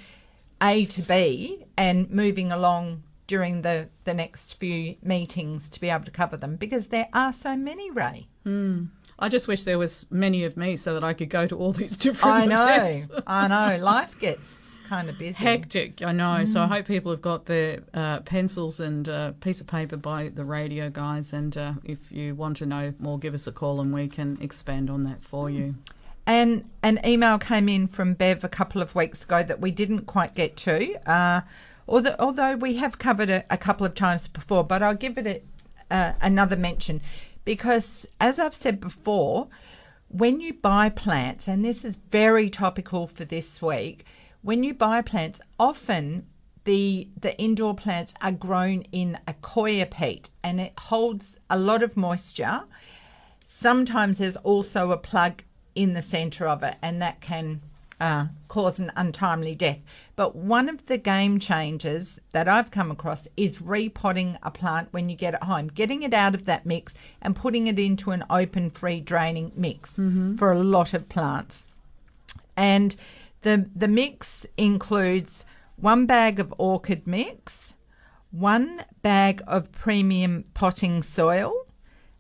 A 0.63 0.87
to 0.87 1.03
B 1.03 1.67
and 1.77 2.11
moving 2.11 2.51
along 2.51 3.03
during 3.27 3.61
the, 3.61 3.89
the 4.05 4.15
next 4.15 4.55
few 4.55 4.97
meetings 5.03 5.69
to 5.69 5.81
be 5.81 5.91
able 5.91 6.07
to 6.07 6.11
cover 6.11 6.39
them 6.39 6.57
because 6.57 6.87
there 6.87 7.09
are 7.13 7.33
so 7.35 7.55
many, 7.55 7.91
Ray. 7.91 8.27
Hmm. 8.45 8.85
I 9.19 9.29
just 9.29 9.49
wish 9.49 9.65
there 9.65 9.79
was 9.79 10.07
many 10.11 10.45
of 10.45 10.57
me 10.57 10.77
so 10.77 10.95
that 10.95 11.03
I 11.05 11.13
could 11.13 11.29
go 11.31 11.47
to 11.47 11.57
all 11.59 11.73
these 11.73 11.97
different. 12.07 12.35
I 12.37 12.45
know. 12.47 12.67
events. 12.67 13.09
I 13.27 13.49
know. 13.49 13.83
Life 13.85 14.19
gets 14.19 14.49
kind 14.89 15.09
of 15.09 15.19
busy. 15.19 15.35
Hectic, 15.35 16.03
I 16.03 16.13
know. 16.13 16.45
So 16.45 16.61
Mm. 16.61 16.65
I 16.65 16.67
hope 16.77 16.87
people 16.87 17.13
have 17.13 17.23
got 17.23 17.47
their 17.47 17.81
uh, 17.95 18.21
pencils 18.21 18.81
and 18.81 19.09
uh, 19.09 19.33
piece 19.41 19.61
of 19.61 19.67
paper 19.67 19.97
by 19.97 20.29
the 20.29 20.45
radio 20.45 20.91
guys. 20.91 21.33
And 21.33 21.57
uh, 21.57 21.75
if 21.85 21.99
you 22.11 22.35
want 22.35 22.57
to 22.59 22.67
know 22.67 22.95
more, 22.99 23.19
give 23.19 23.35
us 23.35 23.47
a 23.47 23.53
call 23.53 23.81
and 23.81 23.93
we 23.93 24.09
can 24.09 24.39
expand 24.41 24.91
on 24.91 25.05
that 25.05 25.23
for 25.23 25.51
you. 25.51 25.75
And 26.27 26.69
an 26.83 26.99
email 27.05 27.39
came 27.39 27.69
in 27.69 27.87
from 27.87 28.15
Bev 28.15 28.43
a 28.43 28.49
couple 28.49 28.83
of 28.83 28.95
weeks 28.95 29.23
ago 29.23 29.43
that 29.45 29.61
we 29.61 29.71
didn't 29.71 30.07
quite 30.07 30.35
get 30.35 30.57
to, 30.59 30.97
uh, 31.09 31.43
although, 31.87 32.17
although 32.19 32.57
we 32.57 32.77
have 32.77 32.99
covered 32.99 33.29
it 33.29 33.47
a 33.49 33.57
couple 33.57 33.87
of 33.87 33.95
times 33.95 34.27
before, 34.27 34.65
but 34.65 34.83
I'll 34.83 34.95
give 34.95 35.19
it 35.19 35.27
a, 35.27 35.95
uh, 35.95 36.13
another 36.21 36.57
mention 36.57 37.01
because, 37.45 38.09
as 38.21 38.41
I've 38.41 38.55
said 38.55 38.81
before, 38.81 39.47
when 40.09 40.41
you 40.41 40.53
buy 40.53 40.89
plants, 40.89 41.47
and 41.47 41.65
this 41.65 41.85
is 41.85 41.95
very 41.95 42.51
topical 42.51 43.07
for 43.07 43.25
this 43.25 43.63
week, 43.63 44.05
when 44.47 44.63
you 44.63 44.73
buy 44.75 45.03
plants, 45.03 45.41
often 45.59 46.27
the 46.65 47.09
the 47.21 47.39
indoor 47.39 47.75
plants 47.75 48.15
are 48.21 48.33
grown 48.33 48.83
in 48.93 49.19
a 49.29 49.35
coir 49.35 49.87
peat 49.87 50.31
and 50.43 50.61
it 50.61 50.73
holds 50.77 51.39
a 51.49 51.59
lot 51.59 51.83
of 51.83 51.97
moisture 51.97 52.63
sometimes 53.47 54.19
there's 54.19 54.37
also 54.37 54.91
a 54.91 54.99
plug 54.99 55.43
in 55.75 55.93
the 55.95 56.03
centre 56.03 56.47
of 56.47 56.63
it, 56.63 56.77
and 56.83 57.01
that 57.01 57.21
can 57.21 57.63
uh, 58.01 58.27
cause 58.49 58.81
an 58.81 58.93
untimely 58.97 59.55
death. 59.55 59.79
But 60.17 60.35
one 60.35 60.69
of 60.69 60.85
the 60.87 60.99
game 60.99 61.39
changers 61.39 62.19
that 62.33 62.49
I've 62.49 62.71
come 62.71 62.91
across 62.91 63.29
is 63.37 63.63
repotting 63.63 64.37
a 64.43 64.51
plant 64.51 64.89
when 64.91 65.09
you 65.09 65.17
get 65.17 65.35
it 65.35 65.45
home, 65.45 65.69
getting 65.69 66.03
it 66.03 66.13
out 66.13 66.35
of 66.35 66.45
that 66.47 66.67
mix 66.67 66.95
and 67.23 67.37
putting 67.37 67.69
it 67.69 67.79
into 67.79 68.11
an 68.11 68.25
open, 68.29 68.71
free 68.71 69.01
draining 69.01 69.53
mix 69.55 69.99
for 70.37 70.53
a 70.53 70.59
lot 70.59 70.93
of 70.93 71.09
plants. 71.09 71.65
And 72.57 72.97
the 73.47 73.71
the 73.75 73.89
mix 73.89 74.45
includes 74.57 75.47
one 75.77 76.05
bag 76.05 76.41
of 76.41 76.53
orchid 76.59 77.07
mix, 77.07 77.75
one 78.33 78.85
bag 79.03 79.41
of 79.47 79.71
premium 79.71 80.45
potting 80.53 81.03
soil, 81.03 81.53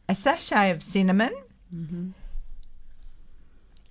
a 0.08 0.14
sachet 0.14 0.70
of 0.70 0.82
cinnamon. 0.82 1.34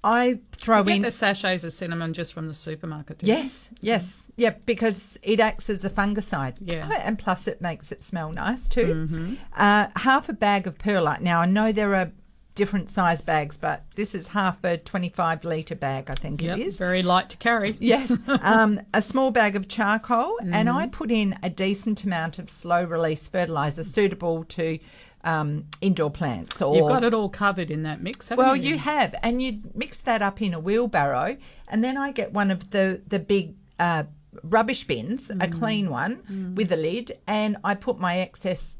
I 0.02 0.40
throw 0.56 0.84
Get 0.84 0.96
in 0.98 1.02
the 1.02 1.10
sachets 1.12 1.64
of 1.64 1.74
cinnamon 1.74 2.14
just 2.14 2.32
from 2.32 2.46
the 2.46 2.54
supermarket. 2.54 3.18
do 3.18 3.26
you? 3.26 3.34
yes, 3.34 3.70
yes, 3.82 4.32
yeah, 4.38 4.54
because 4.66 5.18
it 5.24 5.40
acts 5.40 5.68
as 5.70 5.84
a 5.84 5.90
fungicide. 5.90 6.58
Yeah. 6.62 6.88
Oh, 6.90 6.96
and 7.04 7.18
plus 7.18 7.48
it 7.48 7.60
makes 7.60 7.92
it 7.92 8.04
smell 8.04 8.32
nice 8.32 8.70
too. 8.70 9.36
Uh, 9.54 9.88
half 9.96 10.30
a 10.30 10.34
bag 10.34 10.68
of 10.68 10.78
perlite. 10.78 11.22
Now 11.22 11.42
I 11.42 11.48
know 11.48 11.72
there 11.72 11.96
are 11.96 12.12
different 12.56 12.90
size 12.90 13.22
bags, 13.22 13.58
but 13.58 13.84
this 13.96 14.16
is 14.16 14.28
half 14.30 14.64
a 14.64 14.78
twenty-five 14.78 15.44
liter 15.44 15.76
bag. 15.76 16.10
I 16.10 16.16
think 16.16 16.42
Yep, 16.42 16.58
it 16.58 16.68
is. 16.68 16.78
very 16.78 17.04
light 17.04 17.30
to 17.32 17.38
carry. 17.38 17.76
Yes, 17.80 18.18
um, 18.42 18.82
a 18.94 19.02
small 19.02 19.32
bag 19.32 19.56
of 19.56 19.68
charcoal, 19.68 20.38
and 20.40 20.54
Mm-hmm. 20.70 20.78
I 20.78 20.88
put 20.88 21.12
in 21.12 21.38
a 21.44 21.50
decent 21.50 22.04
amount 22.04 22.40
of 22.40 22.50
slow 22.50 22.84
release 22.86 23.28
fertilizer 23.28 23.84
suitable 23.84 24.44
to 24.46 24.80
um, 25.24 25.66
indoor 25.82 26.12
plants. 26.12 26.62
Or 26.62 26.76
You've 26.76 26.88
got 26.88 27.04
it 27.04 27.14
all 27.14 27.30
covered 27.30 27.72
in 27.72 27.84
that 27.84 28.02
mix, 28.02 28.30
haven't 28.30 28.46
well, 28.46 28.56
you? 28.56 28.72
you 28.74 28.78
have, 28.78 29.16
and 29.24 29.42
you 29.42 29.60
mix 29.74 30.00
that 30.02 30.22
up 30.22 30.42
in 30.42 30.54
a 30.54 30.60
wheelbarrow, 30.60 31.38
and 31.68 31.84
then 31.84 31.98
I 31.98 32.12
get 32.12 32.32
one 32.32 32.52
of 32.52 32.72
the 32.72 33.02
the 33.08 33.20
big 33.20 33.56
uh, 33.80 34.04
rubbish 34.44 34.86
bins, 34.86 35.30
Mm. 35.30 35.44
a 35.44 35.48
clean 35.48 35.90
one 35.90 36.54
with 36.56 36.72
a 36.72 36.78
lid, 36.78 37.18
and 37.28 37.58
I 37.64 37.76
put 37.76 38.00
my 38.00 38.20
excess 38.20 38.78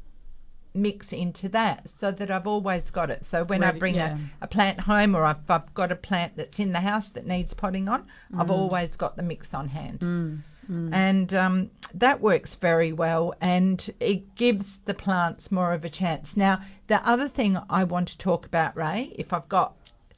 mix 0.76 1.12
into 1.12 1.48
that 1.50 1.88
so 1.88 2.10
that 2.12 2.30
I've 2.30 2.46
always 2.46 2.90
got 2.90 3.10
it. 3.10 3.24
So 3.24 3.44
when 3.44 3.60
Ready- 3.62 3.76
I 3.76 3.78
bring 3.78 3.94
yeah. 3.96 4.18
a, 4.40 4.44
a 4.44 4.46
plant 4.46 4.80
home 4.80 5.14
or 5.16 5.24
I've, 5.24 5.48
I've 5.50 5.72
got 5.74 5.90
a 5.90 5.96
plant 5.96 6.36
that's 6.36 6.58
in 6.60 6.72
the 6.72 6.80
house 6.80 7.08
that 7.10 7.26
needs 7.26 7.54
potting 7.54 7.88
on, 7.88 8.06
I've 8.36 8.46
Mm. 8.48 8.50
always 8.50 8.96
got 8.96 9.16
the 9.16 9.22
mix 9.22 9.54
on 9.54 9.68
hand. 9.68 10.42
And 10.68 11.32
um, 11.32 11.70
that 11.94 12.20
works 12.20 12.56
very 12.56 12.92
well 12.92 13.34
and 13.40 13.88
it 14.00 14.34
gives 14.34 14.78
the 14.78 14.94
plants 14.94 15.52
more 15.52 15.72
of 15.72 15.84
a 15.84 15.88
chance. 15.88 16.36
Now, 16.36 16.60
the 16.88 17.06
other 17.08 17.28
thing 17.28 17.56
I 17.70 17.84
want 17.84 18.08
to 18.08 18.18
talk 18.18 18.46
about, 18.46 18.76
Ray, 18.76 19.12
if 19.16 19.32
I've 19.32 19.48
got 19.48 19.74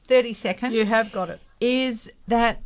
30 0.07 0.33
seconds, 0.33 0.73
You 0.73 0.85
have 0.85 1.11
got 1.11 1.29
it. 1.29 1.39
is 1.61 2.11
that 2.27 2.61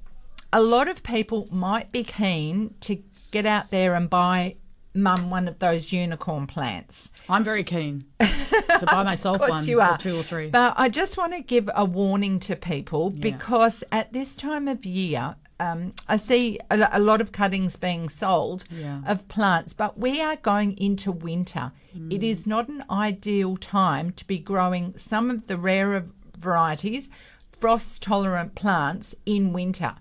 a 0.53 0.62
lot 0.62 0.88
of 0.88 1.03
people 1.03 1.47
might 1.51 1.91
be 1.91 2.06
keen 2.06 2.73
to 2.82 3.03
get 3.32 3.45
out 3.45 3.69
there 3.69 3.95
and 3.95 4.10
buy 4.10 4.56
mum 4.93 5.29
one 5.29 5.47
of 5.47 5.60
those 5.60 5.91
unicorn 5.91 6.47
plants. 6.47 7.12
I'm 7.27 7.43
very 7.43 7.63
keen 7.63 8.06
to 8.19 8.86
buy 8.86 9.03
myself 9.12 9.39
one 9.39 9.65
you 9.65 9.82
or 9.82 9.97
two 9.97 10.17
or 10.17 10.24
three. 10.24 10.49
But 10.49 10.74
I 10.78 10.89
just 10.89 11.17
want 11.17 11.34
to 11.34 11.41
give 11.41 11.70
a 11.76 11.86
warning 11.86 12.39
to 12.41 12.55
people 12.55 13.09
because 13.09 13.84
at 13.91 14.13
this 14.13 14.36
time 14.36 14.67
of 14.67 14.86
year, 14.86 15.36
um, 15.59 15.93
I 16.07 16.17
see 16.17 16.59
a, 16.70 16.89
a 16.93 16.99
lot 16.99 17.22
of 17.22 17.32
cuttings 17.32 17.76
being 17.76 18.09
sold 18.09 18.65
Yeah. 18.70 19.01
of 19.07 19.28
plants, 19.28 19.74
but 19.74 19.97
we 19.97 20.22
are 20.22 20.36
going 20.36 20.78
into 20.78 21.11
winter. 21.11 21.72
It 22.09 22.22
Mm. 22.22 22.24
is 22.24 22.47
not 22.47 22.70
an 22.70 22.84
ideal 22.89 23.55
time 23.57 24.11
to 24.13 24.26
be 24.26 24.39
growing 24.39 24.97
some 24.97 25.30
of 25.30 25.45
the 25.47 25.57
rarer 25.57 26.07
varieties, 26.38 27.09
frost 27.51 28.01
tolerant 28.01 28.55
plants 28.55 29.13
in 29.26 29.53
winter. 29.53 29.95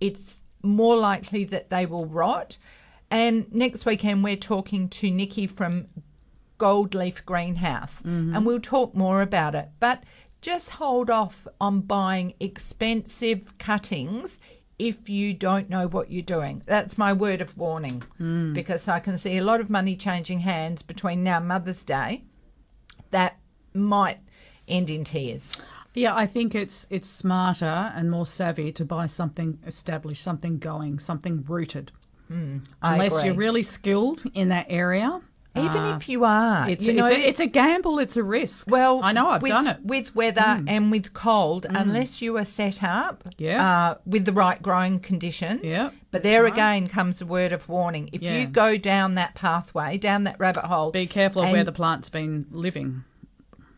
It's 0.00 0.42
more 0.62 0.96
likely 0.96 1.44
that 1.44 1.70
they 1.70 1.86
will 1.86 2.04
rot. 2.06 2.58
And 3.10 3.52
next 3.52 3.86
weekend, 3.86 4.22
we're 4.22 4.36
talking 4.36 4.88
to 4.88 5.10
Nikki 5.10 5.46
from 5.46 5.86
Gold 6.58 6.94
Leaf 6.94 7.24
Greenhouse, 7.24 8.02
mm-hmm. 8.02 8.36
and 8.36 8.46
we'll 8.46 8.60
talk 8.60 8.94
more 8.94 9.22
about 9.22 9.54
it. 9.54 9.70
But 9.80 10.04
just 10.40 10.70
hold 10.70 11.10
off 11.10 11.46
on 11.60 11.80
buying 11.80 12.34
expensive 12.40 13.58
cuttings 13.58 14.40
if 14.78 15.10
you 15.10 15.34
don't 15.34 15.68
know 15.68 15.86
what 15.86 16.10
you're 16.10 16.22
doing. 16.22 16.62
That's 16.66 16.96
my 16.96 17.12
word 17.12 17.42
of 17.42 17.56
warning 17.56 18.02
mm. 18.18 18.54
because 18.54 18.88
I 18.88 19.00
can 19.00 19.18
see 19.18 19.36
a 19.36 19.44
lot 19.44 19.60
of 19.60 19.68
money 19.68 19.94
changing 19.94 20.40
hands 20.40 20.80
between 20.80 21.22
now 21.22 21.38
and 21.38 21.48
Mother's 21.48 21.84
Day 21.84 22.24
that 23.10 23.38
might 23.74 24.18
end 24.66 24.88
in 24.88 25.04
tears. 25.04 25.58
Yeah, 25.92 26.14
I 26.14 26.26
think 26.26 26.54
it's 26.54 26.86
it's 26.88 27.08
smarter 27.08 27.92
and 27.94 28.10
more 28.10 28.24
savvy 28.24 28.72
to 28.72 28.84
buy 28.84 29.06
something 29.06 29.58
established, 29.66 30.22
something 30.22 30.58
going, 30.58 30.98
something 30.98 31.44
rooted. 31.46 31.92
I 32.30 32.92
Unless 32.94 33.24
you're 33.24 33.34
really 33.34 33.62
skilled 33.62 34.22
in 34.34 34.48
that 34.48 34.66
area. 34.68 35.20
Even 35.56 35.78
uh, 35.82 35.96
if 35.96 36.08
you 36.08 36.24
are, 36.24 36.70
it's 36.70 36.84
you 36.86 36.92
know, 36.92 37.06
it's, 37.06 37.24
a, 37.24 37.28
it's 37.28 37.40
a 37.40 37.46
gamble, 37.46 37.98
it's 37.98 38.16
a 38.16 38.22
risk. 38.22 38.70
Well, 38.70 39.00
I 39.02 39.10
know 39.10 39.26
I've 39.30 39.42
with, 39.42 39.50
done 39.50 39.66
it. 39.66 39.78
Mm. 39.82 39.86
with 39.86 40.14
weather 40.14 40.62
and 40.68 40.92
with 40.92 41.12
cold, 41.12 41.66
unless 41.68 42.22
you 42.22 42.36
are 42.38 42.44
set 42.44 42.84
up, 42.84 43.24
Yeah. 43.36 43.68
uh, 43.90 43.94
with 44.06 44.26
the 44.26 44.32
right 44.32 44.62
growing 44.62 45.00
conditions. 45.00 45.62
Yep, 45.64 45.92
But 46.12 46.22
there 46.22 46.44
right. 46.44 46.52
again 46.52 46.86
comes 46.86 47.20
a 47.20 47.26
word 47.26 47.50
of 47.52 47.68
warning. 47.68 48.10
If 48.12 48.22
Yeah. 48.22 48.38
you 48.38 48.46
go 48.46 48.76
down 48.76 49.16
that 49.16 49.34
pathway, 49.34 49.98
down 49.98 50.22
that 50.22 50.38
rabbit 50.38 50.66
hole, 50.66 50.92
Be 50.92 51.08
careful 51.08 51.42
of 51.42 51.50
where 51.50 51.64
the 51.64 51.72
plant's 51.72 52.08
been 52.08 52.46
living. 52.52 53.02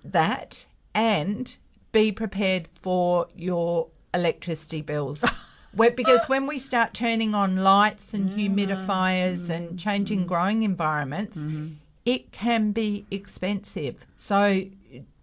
that 0.05 0.66
and 0.94 1.57
be 1.90 2.12
prepared 2.12 2.68
for 2.74 3.28
your 3.34 3.88
electricity 4.12 4.82
bills. 4.82 5.24
Because 5.75 6.29
when 6.29 6.47
we 6.47 6.59
start 6.59 6.95
turning 6.95 7.35
on 7.35 7.57
lights 7.57 8.14
and 8.14 8.31
humidifiers 8.31 9.51
and 9.51 9.70
mm. 9.70 9.79
changing 9.79 10.25
mm. 10.25 10.27
growing 10.27 10.62
environments, 10.62 11.39
mm-hmm. 11.39 11.75
it 12.05 12.33
can 12.33 12.73
be 12.73 13.07
expensive. 13.11 14.07
So 14.16 14.64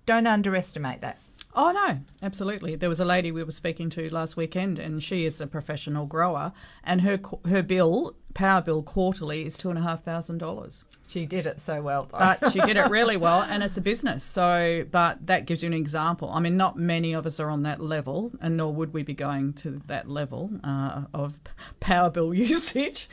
don't 0.06 0.28
underestimate 0.28 1.02
that. 1.02 1.18
Oh 1.56 1.72
no, 1.72 2.00
absolutely. 2.22 2.76
There 2.76 2.90
was 2.90 3.00
a 3.00 3.06
lady 3.06 3.32
we 3.32 3.44
were 3.44 3.52
speaking 3.52 3.90
to 3.92 4.14
last 4.14 4.38
weekend, 4.38 4.80
and 4.80 5.02
she 5.02 5.26
is 5.26 5.42
a 5.42 5.48
professional 5.48 6.06
grower, 6.06 6.54
and 6.84 7.02
her 7.02 7.20
her 7.48 7.64
bill, 7.64 8.16
power 8.40 8.62
bill 8.62 8.82
quarterly, 8.82 9.46
is 9.46 9.58
two 9.58 9.70
and 9.70 9.78
a 9.78 9.82
half 9.82 10.02
thousand 10.06 10.38
dollars. 10.38 10.86
She 11.10 11.26
did 11.26 11.46
it 11.46 11.60
so 11.60 11.82
well, 11.82 12.08
though. 12.10 12.20
But 12.20 12.54
she 12.54 12.62
did 12.62 12.78
it 12.78 12.90
really 12.90 13.18
well, 13.18 13.42
and 13.42 13.62
it's 13.62 13.76
a 13.76 13.82
business. 13.82 14.24
So, 14.24 14.86
but 14.90 15.26
that 15.28 15.46
gives 15.46 15.62
you 15.62 15.68
an 15.68 15.74
example. 15.74 16.32
I 16.32 16.40
mean, 16.40 16.56
not 16.56 16.78
many 16.78 17.12
of 17.12 17.26
us 17.26 17.42
are 17.42 17.50
on 17.50 17.64
that 17.64 17.82
level, 17.82 18.32
and 18.40 18.56
nor 18.56 18.74
would 18.74 18.94
we 18.94 19.04
be 19.04 19.14
going 19.14 19.52
to 19.56 19.82
that 19.88 20.10
level 20.10 20.52
uh, 20.64 21.02
of 21.14 21.34
power 21.82 22.10
bill 22.10 22.34
usage. 22.50 23.10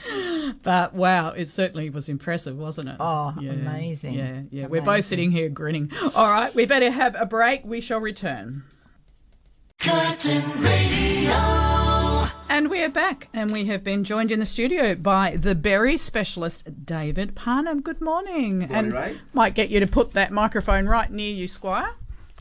But 0.63 0.95
wow, 0.95 1.31
it 1.31 1.49
certainly 1.49 1.91
was 1.91 2.09
impressive, 2.09 2.57
wasn't 2.57 2.91
it? 2.91 2.97
Oh, 3.01 3.35
amazing. 3.37 4.15
Yeah, 4.15 4.43
yeah. 4.53 4.67
We're 4.69 4.81
both 4.81 5.07
sitting 5.07 5.33
here 5.33 5.49
grinning. 5.49 5.91
All 6.15 6.29
right, 6.29 6.55
we 6.55 6.67
better 6.67 6.91
have 6.93 7.17
a 7.19 7.27
break. 7.27 7.65
We 7.65 7.81
shall 7.81 8.01
return. 8.01 8.63
And 12.49 12.71
we 12.71 12.83
are 12.83 12.89
back, 12.89 13.29
and 13.35 13.51
we 13.51 13.67
have 13.67 13.85
been 13.85 14.03
joined 14.05 14.31
in 14.31 14.41
the 14.41 14.47
studio 14.47 14.95
by 14.95 15.37
the 15.37 15.55
berry 15.55 15.97
specialist, 15.97 16.87
David 16.87 17.35
Parnham. 17.35 17.83
Good 17.83 18.01
morning. 18.01 18.63
and 18.63 18.95
Ray. 18.95 19.19
might 19.35 19.55
get 19.55 19.69
you 19.69 19.81
to 19.81 19.87
put 19.87 20.13
that 20.15 20.33
microphone 20.33 20.87
right 20.87 21.11
near 21.11 21.33
you, 21.35 21.49
Squire. 21.49 21.91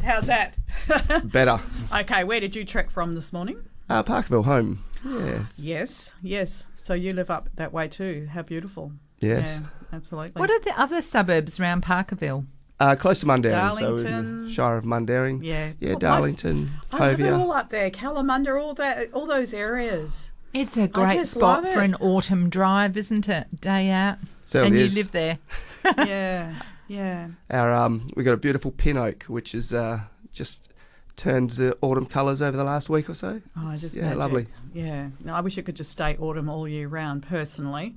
How's 0.02 0.28
that? 0.28 0.56
Better. 1.32 1.60
okay, 1.94 2.24
where 2.24 2.40
did 2.40 2.56
you 2.56 2.64
trek 2.64 2.90
from 2.92 3.16
this 3.16 3.34
morning? 3.34 3.58
Uh, 3.90 4.04
Parkerville 4.04 4.46
home. 4.46 4.84
Yes. 5.04 5.54
Yes, 5.58 6.14
yes. 6.22 6.68
So 6.78 6.94
you 6.94 7.12
live 7.14 7.30
up 7.30 7.50
that 7.56 7.74
way 7.74 7.88
too. 7.88 8.28
How 8.32 8.42
beautiful. 8.42 8.92
Yes. 9.20 9.60
Yeah, 9.62 9.68
absolutely. 9.98 10.40
what 10.40 10.50
are 10.50 10.60
the 10.62 10.80
other 10.80 11.02
suburbs 11.02 11.60
around 11.60 11.84
Parkerville? 11.84 12.46
Uh, 12.80 12.96
close 12.96 13.22
to 13.22 13.26
Mundaring. 13.26 13.80
So 13.80 13.96
in 13.96 14.44
the 14.46 14.50
Shire 14.52 14.78
of 14.78 14.84
Mundaring. 14.84 15.42
Yeah. 15.44 15.72
Yeah, 15.80 15.92
Well, 15.92 16.00
Darlington, 16.00 16.72
I 16.92 16.98
love 17.12 17.20
it 17.20 17.24
Hovea. 17.24 17.40
all 17.40 17.52
up 17.54 17.70
there. 17.70 17.90
Kalamunda, 17.90 18.62
all 18.62 18.74
that, 18.74 19.14
all 19.14 19.26
those 19.26 19.54
areas. 19.54 20.32
It's 20.54 20.76
a 20.78 20.88
great 20.88 21.28
spot 21.28 21.68
for 21.68 21.82
an 21.82 21.96
autumn 21.96 22.50
drive, 22.50 22.96
isn't 22.98 23.28
it? 23.30 23.62
Day 23.62 23.90
out. 23.92 24.18
Certainly 24.46 24.78
and 24.82 24.86
is. 24.88 24.96
you 24.96 25.04
live 25.04 25.12
there. 25.12 25.38
yeah, 25.98 26.54
yeah. 26.88 27.28
Our 27.50 27.74
um, 27.74 28.08
we 28.16 28.24
got 28.24 28.34
a 28.34 28.38
beautiful 28.38 28.72
pin 28.72 28.96
oak, 28.98 29.24
which 29.24 29.54
is 29.56 29.74
uh, 29.74 30.02
just 30.34 30.70
turned 31.18 31.52
the 31.52 31.78
autumn 31.82 32.06
colours 32.06 32.42
over 32.42 32.56
the 32.58 32.64
last 32.64 32.90
week 32.90 33.10
or 33.10 33.14
so. 33.16 33.42
Oh, 33.58 33.62
It's- 33.68 33.82
just 33.82 33.96
yeah, 33.96 34.04
magic. 34.04 34.18
lovely. 34.18 34.48
Yeah. 34.74 35.08
No, 35.24 35.34
I 35.34 35.42
wish 35.42 35.58
it 35.58 35.64
could 35.64 35.76
just 35.76 35.92
stay 35.92 36.16
autumn 36.18 36.50
all 36.50 36.68
year 36.68 36.88
round. 36.90 37.24
Personally, 37.28 37.96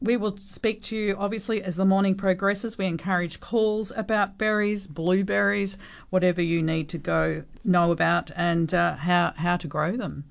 we 0.00 0.16
will 0.16 0.36
speak 0.36 0.82
to 0.84 0.96
you 0.96 1.16
obviously 1.18 1.62
as 1.62 1.76
the 1.76 1.84
morning 1.84 2.14
progresses. 2.14 2.78
We 2.78 2.86
encourage 2.86 3.40
calls 3.40 3.92
about 3.96 4.38
berries, 4.38 4.86
blueberries, 4.86 5.76
whatever 6.10 6.40
you 6.40 6.62
need 6.62 6.88
to 6.90 6.98
go 6.98 7.44
know 7.64 7.92
about, 7.92 8.30
and 8.36 8.72
uh, 8.72 8.96
how 8.96 9.34
how 9.36 9.56
to 9.56 9.66
grow 9.66 9.96
them. 9.96 10.24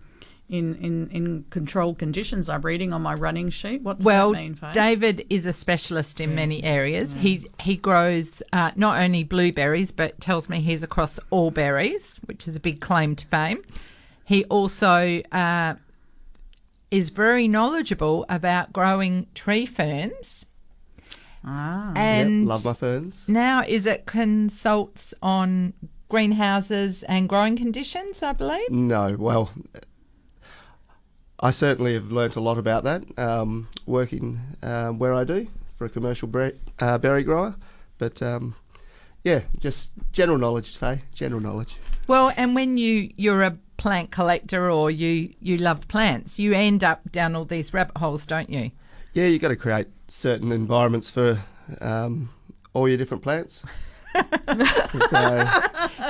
In, 0.49 0.75
in, 0.75 1.09
in 1.09 1.43
controlled 1.49 1.99
conditions, 1.99 2.47
I'm 2.47 2.61
reading 2.61 2.93
on 2.93 3.01
my 3.01 3.13
running 3.13 3.49
sheet. 3.49 3.81
What 3.81 3.97
does 3.99 4.05
Well, 4.05 4.31
that 4.31 4.37
mean, 4.37 4.55
Faye? 4.55 4.71
David 4.71 5.25
is 5.29 5.45
a 5.45 5.51
specialist 5.51 6.21
in 6.21 6.35
many 6.35 6.63
areas. 6.63 7.13
He 7.15 7.45
he 7.59 7.75
grows 7.75 8.41
uh, 8.53 8.71
not 8.77 8.97
only 8.97 9.25
blueberries, 9.25 9.91
but 9.91 10.21
tells 10.21 10.47
me 10.47 10.61
he's 10.61 10.83
across 10.83 11.19
all 11.31 11.51
berries, 11.51 12.21
which 12.27 12.47
is 12.47 12.55
a 12.55 12.61
big 12.61 12.79
claim 12.79 13.13
to 13.17 13.27
fame. 13.27 13.61
He 14.23 14.45
also 14.45 15.21
uh, 15.33 15.75
is 16.91 17.09
very 17.09 17.47
knowledgeable 17.47 18.25
about 18.29 18.71
growing 18.73 19.27
tree 19.35 19.65
ferns, 19.65 20.45
ah, 21.43 21.91
and 21.95 22.41
Yep, 22.43 22.49
love 22.49 22.65
my 22.65 22.73
ferns. 22.73 23.25
now 23.27 23.63
is 23.67 23.85
it 23.85 24.05
consults 24.05 25.13
on 25.21 25.73
greenhouses 26.09 27.03
and 27.03 27.27
growing 27.27 27.55
conditions. 27.57 28.23
I 28.23 28.31
believe. 28.33 28.69
No, 28.71 29.15
well, 29.19 29.51
I 31.39 31.51
certainly 31.51 31.93
have 31.93 32.11
learnt 32.11 32.35
a 32.35 32.39
lot 32.41 32.57
about 32.57 32.83
that 32.85 33.03
um, 33.19 33.67
working 33.85 34.39
um, 34.63 34.97
where 34.99 35.13
I 35.13 35.23
do 35.23 35.47
for 35.77 35.85
a 35.85 35.89
commercial 35.89 36.27
ber- 36.27 36.53
uh, 36.79 36.97
berry 36.97 37.23
grower. 37.23 37.55
But 37.99 38.21
um, 38.23 38.55
yeah, 39.23 39.41
just 39.59 39.91
general 40.13 40.37
knowledge, 40.37 40.75
Faye. 40.77 41.01
General 41.13 41.41
knowledge. 41.41 41.75
Well, 42.07 42.31
and 42.37 42.55
when 42.55 42.77
you 42.77 43.11
you're 43.17 43.43
a 43.43 43.57
plant 43.77 44.11
collector 44.11 44.69
or 44.71 44.89
you 44.91 45.33
you 45.39 45.57
love 45.57 45.87
plants, 45.87 46.37
you 46.39 46.53
end 46.53 46.83
up 46.83 47.11
down 47.11 47.35
all 47.35 47.45
these 47.45 47.73
rabbit 47.73 47.97
holes, 47.97 48.25
don't 48.25 48.49
you? 48.49 48.71
Yeah, 49.13 49.25
you 49.27 49.39
got 49.39 49.47
to 49.49 49.55
create 49.55 49.87
certain 50.07 50.51
environments 50.51 51.09
for 51.09 51.39
um, 51.81 52.29
all 52.73 52.87
your 52.87 52.97
different 52.97 53.23
plants. 53.23 53.63
so, 54.15 54.23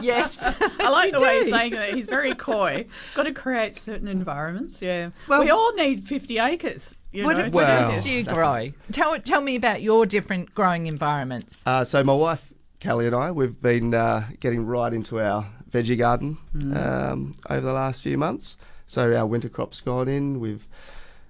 Yes. 0.02 0.42
I 0.80 0.90
like 0.90 1.14
the 1.14 1.20
way 1.22 1.38
do. 1.40 1.44
he's 1.44 1.52
saying 1.52 1.74
that. 1.74 1.94
He's 1.94 2.08
very 2.08 2.34
coy. 2.36 2.86
Got 3.16 3.24
to 3.24 3.34
create 3.34 3.76
certain 3.78 4.08
environments. 4.08 4.82
Yeah. 4.82 5.10
Well- 5.28 5.40
we 5.42 5.50
all 5.50 5.74
need 5.74 6.04
50 6.04 6.40
acres. 6.40 6.96
You 7.12 7.26
what 7.26 7.38
know, 7.38 7.44
what 7.46 7.54
Well, 7.54 7.90
do 7.90 7.96
else 7.96 8.04
do 8.04 8.10
you 8.12 8.24
that's 8.24 8.38
grow? 8.38 8.72
Tell 8.92 9.18
tell 9.20 9.42
me 9.42 9.56
about 9.56 9.82
your 9.82 10.06
different 10.06 10.54
growing 10.54 10.86
environments. 10.88 11.64
uh, 11.66 11.84
so 11.86 12.04
my 12.04 12.14
wife 12.14 12.52
Callie 12.84 13.08
and 13.08 13.16
I, 13.16 13.32
we've 13.32 13.60
been 13.60 13.94
uh, 13.96 14.28
getting 14.40 14.66
right 14.66 14.94
into 14.94 15.20
our 15.20 15.48
veggie 15.72 15.98
garden 15.98 16.38
um, 16.76 17.34
over 17.50 17.62
the 17.62 17.74
last 17.74 18.02
few 18.02 18.18
months. 18.18 18.58
So 18.86 19.16
our 19.16 19.26
winter 19.26 19.50
crop's 19.50 19.82
gone 19.82 20.08
in. 20.08 20.40
We've 20.40 20.68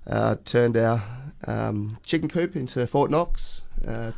uh, 0.05 0.35
turned 0.45 0.77
our 0.77 1.01
um, 1.45 1.97
chicken 2.05 2.29
coop 2.29 2.55
into 2.55 2.85
Fort 2.87 3.09
Knox 3.11 3.61
uh, 3.87 4.11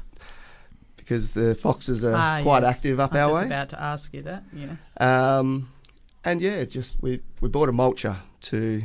because 0.97 1.31
the 1.33 1.55
foxes 1.55 2.03
are 2.03 2.13
Ah, 2.15 2.39
quite 2.43 2.63
yes. 2.63 2.75
active 2.77 2.99
up 2.99 3.13
our 3.13 3.17
way. 3.17 3.19
I 3.19 3.23
our 3.23 3.29
was 3.29 3.39
way. 3.41 3.45
about 3.47 3.69
to 3.69 3.81
ask 3.81 4.13
you 4.13 4.21
that. 4.23 4.43
Yes. 4.53 4.79
Um, 4.99 5.69
and 6.25 6.41
yeah, 6.41 6.65
just 6.65 7.01
we, 7.01 7.21
we 7.41 7.47
bought 7.49 7.69
a 7.69 7.71
mulcher 7.71 8.17
to 8.41 8.83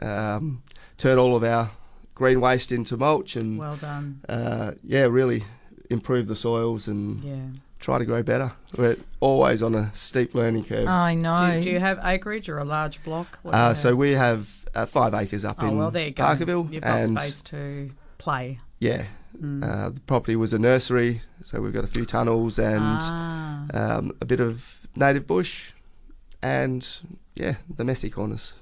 um, 0.00 0.62
turn 0.96 1.18
all 1.18 1.34
of 1.36 1.42
our 1.44 1.70
green 2.14 2.40
waste 2.40 2.70
into 2.72 2.96
mulch 2.96 3.36
and 3.36 3.58
Well 3.58 3.76
done. 3.76 4.20
uh, 4.28 4.72
yeah, 4.84 5.04
really 5.04 5.44
improve 5.90 6.28
the 6.28 6.36
soils 6.36 6.86
and 6.88 7.22
Yeah. 7.24 7.36
Try 7.78 7.98
to 7.98 8.04
grow 8.04 8.22
better. 8.22 8.52
We're 8.76 8.96
always 9.20 9.62
on 9.62 9.74
a 9.74 9.90
steep 9.94 10.34
learning 10.34 10.64
curve. 10.64 10.88
I 10.88 11.14
know. 11.14 11.54
Do, 11.56 11.62
do 11.64 11.70
you 11.70 11.80
have 11.80 12.00
acreage 12.04 12.48
or 12.48 12.58
a 12.58 12.64
large 12.64 13.02
block? 13.04 13.38
Uh, 13.44 13.74
so 13.74 13.94
we 13.94 14.12
have 14.12 14.68
uh, 14.74 14.86
five 14.86 15.14
acres 15.14 15.44
up 15.44 15.56
oh 15.60 15.68
in 15.68 15.78
well, 15.78 15.90
there 15.90 16.06
you 16.08 16.10
go. 16.12 16.22
Parkerville, 16.24 16.72
You've 16.72 16.82
got 16.82 17.00
and 17.00 17.18
space 17.20 17.42
to 17.42 17.90
play. 18.18 18.60
yeah, 18.80 19.06
Uh, 19.42 19.90
the 19.90 20.00
property 20.06 20.34
was 20.36 20.52
a 20.52 20.58
nursery, 20.58 21.22
so 21.44 21.60
we've 21.60 21.72
got 21.72 21.84
a 21.84 21.88
few 21.88 22.04
tunnels 22.04 22.58
and 22.58 22.80
Ah. 22.82 23.64
um, 23.72 24.12
a 24.20 24.24
bit 24.24 24.40
of 24.40 24.86
native 24.96 25.26
bush, 25.26 25.72
and 26.42 26.86
yeah, 27.36 27.56
the 27.76 27.84
messy 27.84 28.10
corners. 28.10 28.54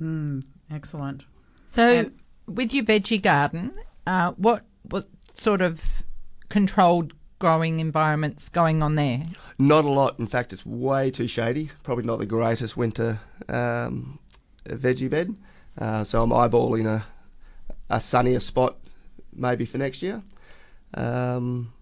Mm, 0.00 0.44
excellent. 0.70 1.24
So, 1.68 1.88
And- 1.88 2.12
with 2.46 2.72
your 2.74 2.84
veggie 2.84 3.20
garden, 3.22 3.72
uh, 4.06 4.32
what 4.32 4.64
what 4.90 5.06
sort 5.36 5.60
of 5.60 6.02
controlled 6.48 7.12
growing 7.42 7.80
environments 7.80 8.48
going 8.48 8.84
on 8.84 8.94
there? 8.94 9.24
Not 9.58 9.84
a 9.84 9.88
lot. 9.90 10.16
In 10.20 10.28
fact, 10.28 10.52
it's 10.52 10.64
way 10.64 11.10
too 11.10 11.26
shady. 11.26 11.70
Probably 11.82 12.04
not 12.04 12.20
the 12.20 12.26
greatest 12.26 12.76
winter 12.76 13.18
um, 13.48 14.20
veggie 14.64 15.10
bed. 15.10 15.34
Uh, 15.76 16.04
so 16.04 16.22
I'm 16.22 16.30
eyeballing 16.30 16.86
a, 16.86 17.04
a 17.90 18.00
sunnier 18.00 18.38
spot 18.38 18.76
maybe 19.34 19.64
for 19.64 19.78
next 19.78 20.02
year. 20.02 20.22
Um, 20.94 21.72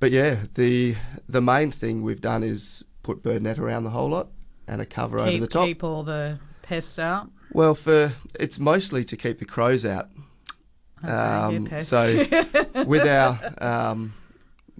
but 0.00 0.10
yeah, 0.10 0.40
the 0.54 0.96
the 1.28 1.40
main 1.40 1.70
thing 1.70 2.02
we've 2.02 2.20
done 2.20 2.42
is 2.42 2.84
put 3.04 3.22
bird 3.22 3.42
net 3.42 3.58
around 3.58 3.84
the 3.84 3.90
whole 3.90 4.08
lot 4.10 4.28
and 4.66 4.80
a 4.80 4.84
cover 4.86 5.20
over 5.20 5.38
the 5.38 5.46
top. 5.46 5.66
keep 5.66 5.84
all 5.84 6.02
the 6.02 6.40
pests 6.62 6.98
out. 6.98 7.30
Well, 7.52 7.76
for 7.76 8.12
it's 8.40 8.58
mostly 8.58 9.04
to 9.04 9.16
keep 9.16 9.38
the 9.38 9.44
crows 9.44 9.86
out. 9.86 10.08
Okay, 11.04 11.12
Um, 11.12 11.68
so 11.82 12.26
with 12.86 13.06
our 13.06 13.38
um, 13.58 14.14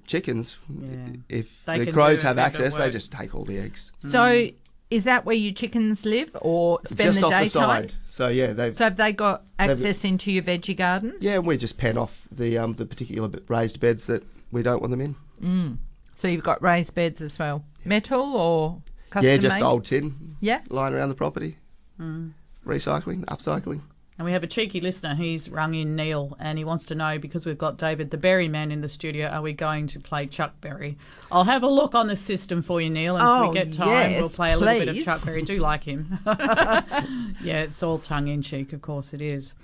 chickens, 0.07 0.59
Yeah. 0.69 1.09
if 1.29 1.65
They 1.65 1.85
the 1.85 1.93
crows 1.93 2.23
have 2.23 2.39
access, 2.39 2.77
they 2.77 2.91
just 2.91 3.13
take 3.13 3.35
all 3.35 3.45
the 3.45 3.59
eggs. 3.59 3.93
So, 4.11 4.49
is 4.91 5.05
that 5.05 5.25
where 5.25 5.35
your 5.37 5.53
chickens 5.53 6.05
live, 6.07 6.31
or 6.41 6.79
spend 6.87 7.09
just 7.09 7.21
the 7.21 7.27
off 7.27 7.33
daytime? 7.33 7.43
the 7.45 7.49
side. 7.89 7.95
So 8.07 8.29
yeah, 8.29 8.53
they've 8.53 8.77
So 8.77 8.85
have 8.85 8.97
they 8.97 9.13
got 9.13 9.43
access 9.59 10.05
into 10.05 10.31
your 10.31 10.43
veggie 10.45 10.77
gardens? 10.77 11.17
yeah, 11.21 11.35
and 11.35 11.47
we 11.47 11.57
just 11.57 11.77
pen 11.77 11.99
off 11.99 12.27
the 12.31 12.57
um, 12.59 12.75
the 12.75 12.87
particular 12.87 13.29
raised 13.49 13.81
beds 13.81 14.07
that 14.07 14.23
we 14.53 14.63
don't 14.63 14.81
want 14.81 14.93
them 14.93 15.01
in. 15.01 15.79
So 16.15 16.29
you've 16.29 16.45
got 16.45 16.63
raised 16.63 16.95
beds 16.95 17.21
as 17.21 17.39
well, 17.39 17.65
metal 17.85 18.23
or 18.37 18.81
custom 19.11 19.29
yeah, 19.29 19.37
just 19.37 19.61
made? 19.61 19.67
old 19.67 19.85
tin 19.85 20.37
Yeah. 20.41 20.61
lying 20.71 20.95
around 20.95 21.09
the 21.11 21.15
property. 21.15 21.57
Mm. 22.01 22.33
Recycling, 22.65 23.25
upcycling. 23.27 23.83
And 24.19 24.25
we 24.25 24.33
have 24.33 24.43
a 24.43 24.47
cheeky 24.47 24.81
listener. 24.81 25.15
He's 25.15 25.51
rung 25.51 25.75
in 25.75 25.95
Neil, 25.95 26.35
and 26.41 26.57
he 26.57 26.65
wants 26.65 26.87
to 26.87 26.95
know 26.95 27.19
because 27.19 27.45
we've 27.45 27.59
got 27.59 27.77
David 27.77 28.11
the 28.11 28.17
Berry 28.17 28.49
Man 28.49 28.73
in 28.73 28.81
the 28.81 28.89
studio. 28.89 29.29
Are 29.29 29.43
we 29.43 29.53
going 29.53 29.87
to 29.89 30.01
play 30.01 30.27
Chuck 30.27 30.59
Berry? 30.63 30.97
I'll 31.31 31.45
have 31.45 31.63
a 31.63 31.69
look 31.69 31.95
on 31.95 32.07
the 32.07 32.17
system 32.17 32.63
for 32.63 32.81
you, 32.81 32.89
Neil, 32.89 33.17
and 33.17 33.23
if 33.23 33.29
Oh, 33.29 33.49
we 33.51 33.55
get 33.55 33.75
time, 33.75 34.13
yes, 34.13 34.21
we'll 34.21 34.31
play 34.31 34.53
a 34.53 34.57
little 34.57 34.87
bit 34.87 34.97
of. 34.97 35.05
Chuck 35.05 35.23
Berry. 35.23 35.43
Do 35.43 35.59
like 35.59 35.85
him? 35.85 36.19
yeah, 36.27 37.61
it's 37.63 37.83
all 37.83 37.99
tongue 37.99 38.29
in 38.29 38.41
cheek, 38.43 38.73
of 38.73 38.81
course 38.83 39.13
it 39.13 39.21
is. 39.21 39.55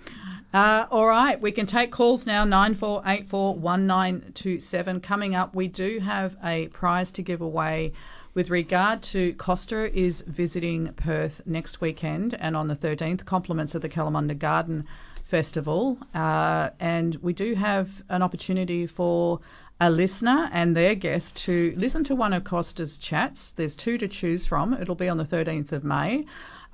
Uh, 0.53 0.87
all 0.91 1.07
right, 1.07 1.41
we 1.41 1.51
can 1.51 1.65
take 1.65 1.91
calls 1.91 2.27
now. 2.27 2.45
Nine 2.45 2.75
four 2.75 3.03
eight 3.07 3.27
four 3.27 3.55
one 3.55 3.87
nine 3.87 4.33
two 4.35 4.61
seven. 4.61 5.01
Coming 5.01 5.35
up, 5.35 5.55
we 5.55 5.67
do 5.67 5.99
have 6.01 6.37
a 6.45 6.69
prize 6.69 7.11
to 7.13 7.23
give 7.23 7.41
away. 7.41 7.93
With 8.35 8.49
regard 8.49 9.03
to 9.03 9.35
Costa 9.35 9.95
is 9.95 10.23
visiting 10.23 10.95
Perth 10.95 11.43
next 11.45 11.83
weekend 11.83 12.33
and 12.41 12.57
on 12.57 12.69
the 12.69 12.75
13th, 12.75 13.27
compliments 13.27 13.75
of 13.75 13.83
the 13.83 13.91
Kalamunda 13.91 14.39
Garden 14.39 14.87
Festival. 15.23 15.99
Uh, 16.15 16.71
and 16.81 17.17
we 17.17 17.35
do 17.35 17.55
have 17.55 18.03
an 18.09 18.23
opportunity 18.23 18.87
for 18.87 19.41
a 19.79 19.91
listener 19.91 20.49
and 20.51 20.75
their 20.75 20.95
guest 20.95 21.37
to 21.45 21.75
listen 21.77 22.05
to 22.05 22.15
one 22.15 22.33
of 22.33 22.43
Costa's 22.43 22.97
chats. 22.97 23.51
There's 23.51 23.77
two 23.77 23.99
to 23.99 24.09
choose 24.09 24.47
from. 24.47 24.73
It'll 24.73 24.95
be 24.95 25.11
on 25.11 25.19
the 25.19 25.25
13th 25.25 25.71
of 25.71 25.85
May 25.85 26.25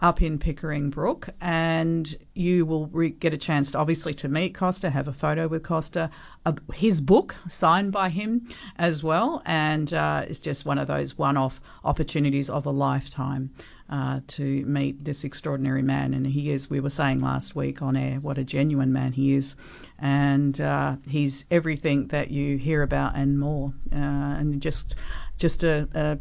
up 0.01 0.23
in 0.23 0.39
Pickering 0.39 0.91
Brook, 0.91 1.29
and 1.41 2.17
you 2.35 2.65
will 2.65 2.87
re- 2.87 3.11
get 3.11 3.35
a 3.35 3.39
chance, 3.39 3.73
to, 3.73 3.79
obviously, 3.79 4.15
to 4.15 4.29
meet 4.29 4.55
Costa, 4.55 4.91
have 4.91 5.09
a 5.09 5.13
photo 5.13 5.49
with 5.49 5.63
Costa, 5.63 6.11
a, 6.47 6.55
his 6.73 7.01
book 7.01 7.35
signed 7.49 7.91
by 7.91 8.09
him 8.09 8.49
as 8.77 9.03
well, 9.03 9.43
and 9.45 9.93
uh, 9.93 10.25
it's 10.29 10.39
just 10.39 10.65
one 10.65 10.79
of 10.79 10.87
those 10.87 11.19
one-off 11.19 11.61
opportunities 11.85 12.49
of 12.49 12.65
a 12.65 12.71
lifetime. 12.71 13.51
Uh, 13.91 14.21
to 14.27 14.67
meet 14.67 15.03
this 15.03 15.25
extraordinary 15.25 15.81
man, 15.81 16.13
and 16.13 16.27
he 16.27 16.51
is. 16.51 16.69
We 16.69 16.79
were 16.79 16.91
saying 16.91 17.21
last 17.21 17.57
week 17.57 17.81
on 17.81 17.97
air 17.97 18.17
what 18.21 18.37
a 18.37 18.45
genuine 18.45 18.93
man 18.93 19.13
he 19.15 19.33
is, 19.33 19.57
and 19.99 20.61
uh, 20.61 20.97
he's 21.09 21.47
everything 21.51 22.09
that 22.09 22.31
you 22.31 22.59
hear 22.59 22.83
about 22.83 23.17
and 23.17 23.39
more. 23.39 23.73
Uh, 23.91 23.97
and 23.97 24.61
just, 24.61 24.95
just 25.39 25.65
a, 25.65 25.89
a, 25.95 26.19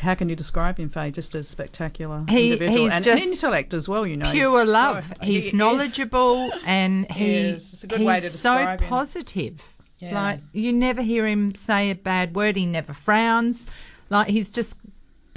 how 0.00 0.14
can 0.14 0.28
you 0.28 0.36
describe 0.36 0.78
him, 0.78 0.88
Faye? 0.88 1.10
Just 1.10 1.34
a 1.34 1.42
spectacular 1.42 2.24
He- 2.28 2.52
individual 2.52 2.84
he's 2.84 2.92
and 2.92 3.04
just 3.04 3.20
an 3.20 3.28
intellect 3.32 3.74
as 3.74 3.88
well. 3.88 4.06
You 4.06 4.16
know, 4.16 4.30
Pure 4.30 4.60
He's 4.60 4.68
love. 4.70 5.04
so- 5.08 5.14
he's 5.26 5.42
he 5.42 5.48
is. 5.48 5.54
knowledgeable 5.54 6.52
and 6.66 7.10
he, 7.10 7.34
is. 7.34 7.72
It's 7.72 7.82
a 7.82 7.88
good 7.88 8.00
way 8.02 8.20
to 8.20 8.28
he's 8.28 8.38
so 8.38 8.54
describe 8.54 8.80
him. 8.80 8.88
positive. 8.88 9.62
Yeah. 9.98 10.14
Like 10.14 10.40
you 10.52 10.72
never 10.72 11.02
hear 11.02 11.26
him 11.26 11.56
say 11.56 11.90
a 11.90 11.96
bad 11.96 12.36
word. 12.36 12.54
He 12.54 12.64
never 12.64 12.92
frowns. 12.92 13.66
Like 14.08 14.28
he's 14.28 14.50
just 14.52 14.76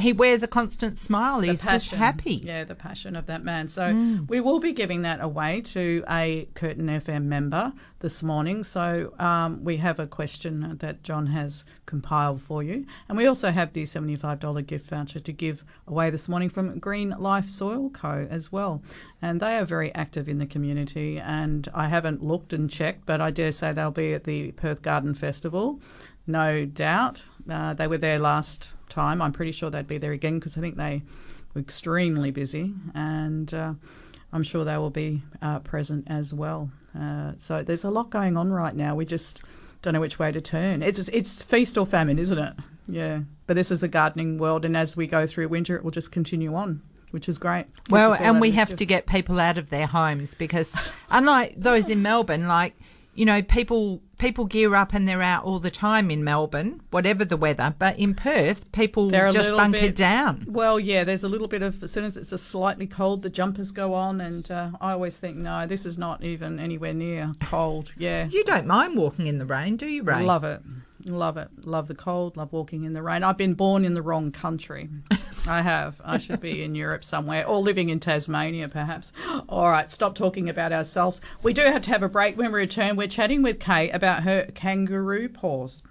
he 0.01 0.13
wears 0.13 0.43
a 0.43 0.47
constant 0.47 0.99
smile. 0.99 1.41
The 1.41 1.47
He's 1.47 1.61
just 1.61 1.91
happy. 1.91 2.35
Yeah, 2.35 2.63
the 2.63 2.75
passion 2.75 3.15
of 3.15 3.25
that 3.27 3.43
man. 3.43 3.67
So 3.67 4.23
we 4.27 4.39
will 4.39 4.59
be 4.59 4.73
giving 4.73 5.03
that 5.03 5.21
away 5.21 5.61
to 5.61 6.03
a 6.09 6.47
Curtin 6.55 6.87
FM 6.87 7.23
member 7.25 7.73
this 7.99 8.21
morning. 8.21 8.63
So 8.63 9.13
um, 9.19 9.63
we 9.63 9.77
have 9.77 9.99
a 9.99 10.07
question 10.07 10.77
that 10.79 11.03
John 11.03 11.27
has 11.27 11.63
compiled 11.85 12.41
for 12.41 12.63
you. 12.63 12.85
And 13.07 13.17
we 13.17 13.27
also 13.27 13.51
have 13.51 13.73
the 13.73 13.83
$75 13.83 14.65
gift 14.65 14.87
voucher 14.87 15.19
to 15.19 15.31
give 15.31 15.63
away 15.87 16.09
this 16.09 16.27
morning 16.27 16.49
from 16.49 16.79
Green 16.79 17.15
Life 17.17 17.49
Soil 17.49 17.89
Co. 17.89 18.27
as 18.29 18.51
well. 18.51 18.81
And 19.21 19.39
they 19.39 19.57
are 19.57 19.65
very 19.65 19.93
active 19.93 20.27
in 20.27 20.39
the 20.39 20.45
community. 20.45 21.19
And 21.19 21.69
I 21.73 21.87
haven't 21.87 22.23
looked 22.23 22.53
and 22.53 22.69
checked, 22.69 23.05
but 23.05 23.21
I 23.21 23.31
dare 23.31 23.51
say 23.51 23.71
they'll 23.71 23.91
be 23.91 24.13
at 24.13 24.23
the 24.23 24.51
Perth 24.53 24.81
Garden 24.81 25.13
Festival. 25.13 25.79
No 26.27 26.65
doubt. 26.65 27.25
Uh, 27.49 27.73
they 27.73 27.87
were 27.87 27.97
there 27.97 28.19
last 28.19 28.69
time. 28.91 29.21
I'm 29.21 29.31
pretty 29.31 29.51
sure 29.51 29.69
they'd 29.71 29.87
be 29.87 29.97
there 29.97 30.11
again 30.11 30.37
because 30.37 30.57
I 30.57 30.61
think 30.61 30.77
they 30.77 31.01
were 31.53 31.61
extremely 31.61 32.29
busy, 32.29 32.73
and 32.93 33.51
uh, 33.53 33.73
I'm 34.31 34.43
sure 34.43 34.63
they 34.63 34.77
will 34.77 34.91
be 34.91 35.23
uh, 35.41 35.59
present 35.59 36.05
as 36.07 36.33
well. 36.33 36.69
Uh, 36.97 37.33
so 37.37 37.63
there's 37.63 37.83
a 37.83 37.89
lot 37.89 38.09
going 38.09 38.37
on 38.37 38.51
right 38.51 38.75
now. 38.75 38.95
We 38.95 39.05
just 39.05 39.41
don't 39.81 39.93
know 39.93 40.01
which 40.01 40.19
way 40.19 40.31
to 40.31 40.41
turn. 40.41 40.83
It's 40.83 40.99
it's 41.09 41.41
feast 41.41 41.77
or 41.77 41.85
famine, 41.85 42.19
isn't 42.19 42.37
it? 42.37 42.53
Yeah. 42.87 43.21
But 43.47 43.55
this 43.55 43.71
is 43.71 43.79
the 43.79 43.87
gardening 43.87 44.37
world, 44.37 44.65
and 44.65 44.77
as 44.77 44.95
we 44.95 45.07
go 45.07 45.25
through 45.25 45.47
winter, 45.49 45.75
it 45.75 45.83
will 45.83 45.91
just 45.91 46.11
continue 46.11 46.53
on, 46.55 46.81
which 47.11 47.27
is 47.27 47.37
great. 47.37 47.65
Well, 47.89 48.11
all 48.11 48.17
and 48.19 48.39
we 48.39 48.51
have 48.51 48.75
to 48.75 48.85
get 48.85 49.07
people 49.07 49.39
out 49.39 49.57
of 49.57 49.69
their 49.69 49.87
homes 49.87 50.33
because, 50.35 50.75
unlike 51.09 51.55
those 51.57 51.89
in 51.89 52.01
Melbourne, 52.01 52.47
like 52.47 52.75
you 53.15 53.25
know, 53.25 53.41
people 53.41 54.01
people 54.21 54.45
gear 54.45 54.75
up 54.75 54.93
and 54.93 55.09
they're 55.09 55.21
out 55.21 55.43
all 55.43 55.59
the 55.59 55.71
time 55.71 56.09
in 56.09 56.23
Melbourne, 56.23 56.79
whatever 56.91 57.25
the 57.25 57.35
weather. 57.35 57.75
But 57.77 57.97
in 57.99 58.13
Perth, 58.13 58.71
people 58.71 59.09
They're 59.09 59.31
just 59.31 59.51
bunker 59.51 59.79
bit- 59.81 59.95
down. 59.95 60.45
Well, 60.47 60.79
yeah, 60.79 61.03
there's 61.03 61.23
a 61.23 61.29
little 61.29 61.47
bit 61.47 61.61
of 61.61 61.83
as 61.83 61.91
soon 61.91 62.05
as 62.05 62.15
it's 62.15 62.31
a 62.31 62.37
slightly 62.37 62.87
cold, 62.87 63.23
the 63.23 63.29
jumpers 63.29 63.71
go 63.71 63.93
on, 63.93 64.21
and 64.21 64.49
uh, 64.49 64.69
I 64.79 64.91
always 64.93 65.17
think, 65.17 65.35
no, 65.37 65.65
this 65.67 65.85
is 65.85 65.97
not 65.97 66.23
even 66.23 66.59
anywhere 66.59 66.93
near 66.93 67.33
cold. 67.41 67.91
Yeah, 67.97 68.27
You 68.29 68.43
don't 68.45 68.67
mind 68.67 68.95
walking 68.95 69.27
in 69.27 69.39
the 69.39 69.45
rain, 69.45 69.75
do 69.75 69.87
you, 69.87 70.03
Ray? 70.03 70.23
Love 70.23 70.43
it. 70.43 70.61
Love 71.05 71.37
it. 71.37 71.49
Love 71.63 71.87
the 71.87 71.95
cold. 71.95 72.37
Love 72.37 72.53
walking 72.53 72.83
in 72.83 72.93
the 72.93 73.01
rain. 73.01 73.23
I've 73.23 73.37
been 73.37 73.53
born 73.53 73.85
in 73.85 73.93
the 73.93 74.01
wrong 74.01 74.31
country. 74.31 74.89
I 75.47 75.61
have. 75.61 75.99
I 76.03 76.17
should 76.17 76.41
be 76.41 76.63
in 76.63 76.75
Europe 76.75 77.03
somewhere 77.03 77.45
or 77.47 77.59
living 77.59 77.89
in 77.89 77.99
Tasmania, 77.99 78.67
perhaps. 78.69 79.11
All 79.49 79.69
right, 79.69 79.89
stop 79.89 80.15
talking 80.15 80.49
about 80.49 80.71
ourselves. 80.71 81.21
We 81.41 81.53
do 81.53 81.63
have 81.63 81.81
to 81.83 81.89
have 81.89 82.03
a 82.03 82.09
break. 82.09 82.37
When 82.37 82.51
we 82.51 82.59
return, 82.59 82.95
we're 82.95 83.07
chatting 83.07 83.41
with 83.41 83.59
Kay 83.59 83.89
about 83.89 84.23
her 84.23 84.47
kangaroo 84.53 85.29
paws. 85.29 85.81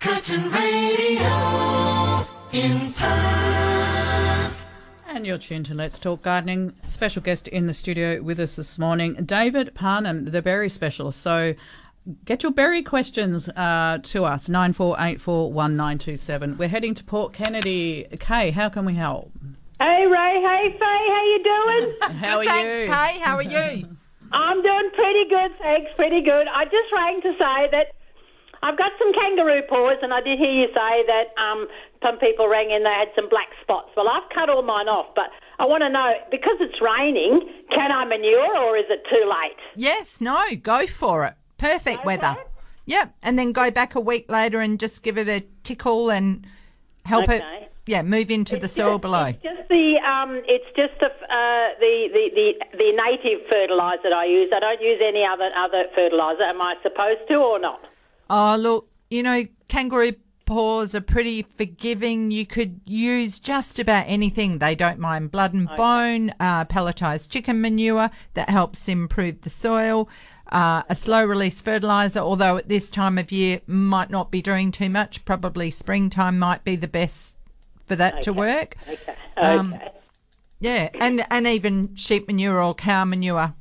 Curtin 0.00 0.50
Radio 0.50 2.26
in 2.52 2.92
Perth. 2.92 4.66
And 5.08 5.26
you're 5.26 5.38
tuned 5.38 5.66
to 5.66 5.74
Let's 5.74 5.98
Talk 5.98 6.22
Gardening. 6.22 6.74
Special 6.86 7.20
guest 7.20 7.48
in 7.48 7.66
the 7.66 7.74
studio 7.74 8.22
with 8.22 8.38
us 8.38 8.54
this 8.54 8.78
morning, 8.78 9.14
David 9.14 9.74
Parnham, 9.74 10.26
the 10.26 10.42
berry 10.42 10.70
specialist. 10.70 11.20
So 11.20 11.54
get 12.24 12.42
your 12.42 12.50
berry 12.52 12.82
questions 12.82 13.48
uh, 13.50 13.98
to 14.02 14.24
us, 14.24 14.48
94841927. 14.48 16.56
We're 16.56 16.68
heading 16.68 16.94
to 16.94 17.04
Port 17.04 17.32
Kennedy. 17.32 18.06
Kay, 18.18 18.50
how 18.50 18.68
can 18.68 18.84
we 18.84 18.94
help? 18.94 19.30
Hey 19.80 20.06
Ray, 20.06 20.42
hey 20.42 20.72
Faye, 20.72 20.78
how 20.80 21.22
you 21.22 21.38
doing? 21.44 21.92
How 22.18 22.38
are 22.38 22.44
Thanks, 22.44 22.80
you? 22.80 22.86
Kay. 22.88 23.18
How 23.22 23.36
are 23.36 23.42
you? 23.42 23.96
I'm 24.32 24.60
doing 24.60 24.90
pretty 24.94 25.24
good, 25.30 25.54
thanks, 25.56 25.90
pretty 25.96 26.20
good. 26.20 26.48
I 26.48 26.64
just 26.64 26.92
rang 26.92 27.20
to 27.22 27.32
say 27.38 27.68
that 27.70 27.92
I've 28.62 28.76
got 28.76 28.90
some 28.98 29.12
kangaroo 29.14 29.62
paws, 29.68 29.98
and 30.02 30.12
I 30.12 30.20
did 30.20 30.36
hear 30.38 30.50
you 30.50 30.66
say 30.74 31.04
that 31.06 31.30
um, 31.40 31.68
some 32.02 32.18
people 32.18 32.48
rang 32.48 32.70
in 32.72 32.82
they 32.82 32.90
had 32.90 33.08
some 33.14 33.28
black 33.28 33.48
spots. 33.62 33.90
Well, 33.96 34.08
I've 34.08 34.28
cut 34.34 34.50
all 34.50 34.62
mine 34.62 34.88
off, 34.88 35.14
but 35.14 35.30
I 35.60 35.64
want 35.64 35.82
to 35.82 35.88
know 35.88 36.12
because 36.30 36.56
it's 36.60 36.80
raining, 36.82 37.40
can 37.70 37.92
I 37.92 38.04
manure 38.04 38.58
or 38.58 38.76
is 38.76 38.86
it 38.90 39.04
too 39.08 39.24
late? 39.30 39.56
yes, 39.76 40.20
no, 40.20 40.42
go 40.60 40.86
for 40.88 41.24
it. 41.24 41.34
Perfect 41.58 42.04
weather. 42.04 42.36
for? 42.36 42.50
Yep, 42.86 43.14
and 43.22 43.38
then 43.38 43.52
go 43.52 43.70
back 43.70 43.94
a 43.94 44.00
week 44.00 44.30
later 44.30 44.60
and 44.60 44.80
just 44.80 45.02
give 45.02 45.18
it 45.18 45.28
a 45.28 45.44
tickle 45.62 46.10
and 46.10 46.46
help 47.04 47.28
it 47.28 47.42
yeah, 47.88 48.02
move 48.02 48.30
into 48.30 48.58
the 48.58 48.68
soil 48.68 48.98
below. 48.98 49.24
It's 49.24 49.42
just 49.42 49.68
the 49.68 49.96
um, 50.06 50.42
it's 50.46 50.66
just 50.76 51.00
the, 51.00 51.06
uh, 51.06 51.72
the, 51.80 52.08
the 52.12 52.30
the 52.34 52.76
the 52.76 52.92
native 52.92 53.46
fertiliser 53.48 54.02
that 54.04 54.12
I 54.12 54.26
use. 54.26 54.50
I 54.54 54.60
don't 54.60 54.80
use 54.80 55.00
any 55.02 55.24
other 55.24 55.50
other 55.56 55.84
fertiliser. 55.94 56.42
Am 56.42 56.60
I 56.60 56.74
supposed 56.82 57.26
to 57.28 57.34
or 57.36 57.58
not? 57.58 57.80
Oh, 58.28 58.56
look, 58.58 58.88
you 59.10 59.22
know, 59.22 59.44
kangaroo 59.68 60.12
paws 60.44 60.94
are 60.94 61.00
pretty 61.00 61.42
forgiving. 61.42 62.30
You 62.30 62.44
could 62.44 62.80
use 62.84 63.38
just 63.38 63.78
about 63.78 64.04
anything. 64.06 64.58
They 64.58 64.74
don't 64.74 64.98
mind 64.98 65.30
blood 65.30 65.54
and 65.54 65.68
bone, 65.76 66.34
uh, 66.40 66.66
pelletized 66.66 67.30
chicken 67.30 67.62
manure 67.62 68.10
that 68.34 68.50
helps 68.50 68.88
improve 68.88 69.40
the 69.42 69.50
soil. 69.50 70.10
Uh, 70.50 70.82
a 70.88 70.94
slow 70.94 71.24
release 71.24 71.60
fertilizer, 71.60 72.20
although 72.20 72.56
at 72.56 72.68
this 72.68 72.90
time 72.90 73.18
of 73.18 73.30
year 73.30 73.60
might 73.66 74.10
not 74.10 74.30
be 74.30 74.40
doing 74.40 74.72
too 74.72 74.88
much. 74.88 75.24
Probably 75.24 75.70
springtime 75.70 76.38
might 76.38 76.64
be 76.64 76.76
the 76.76 76.88
best 76.88 77.38
for 77.86 77.96
that 77.96 78.22
to 78.22 78.32
work. 78.32 78.76
Okay. 78.88 79.14
Um, 79.36 79.74
okay. 79.74 79.92
Yeah, 80.60 80.88
and 81.00 81.24
and 81.30 81.46
even 81.46 81.94
sheep 81.94 82.26
manure 82.26 82.60
or 82.62 82.74
cow 82.74 83.04
manure. 83.04 83.54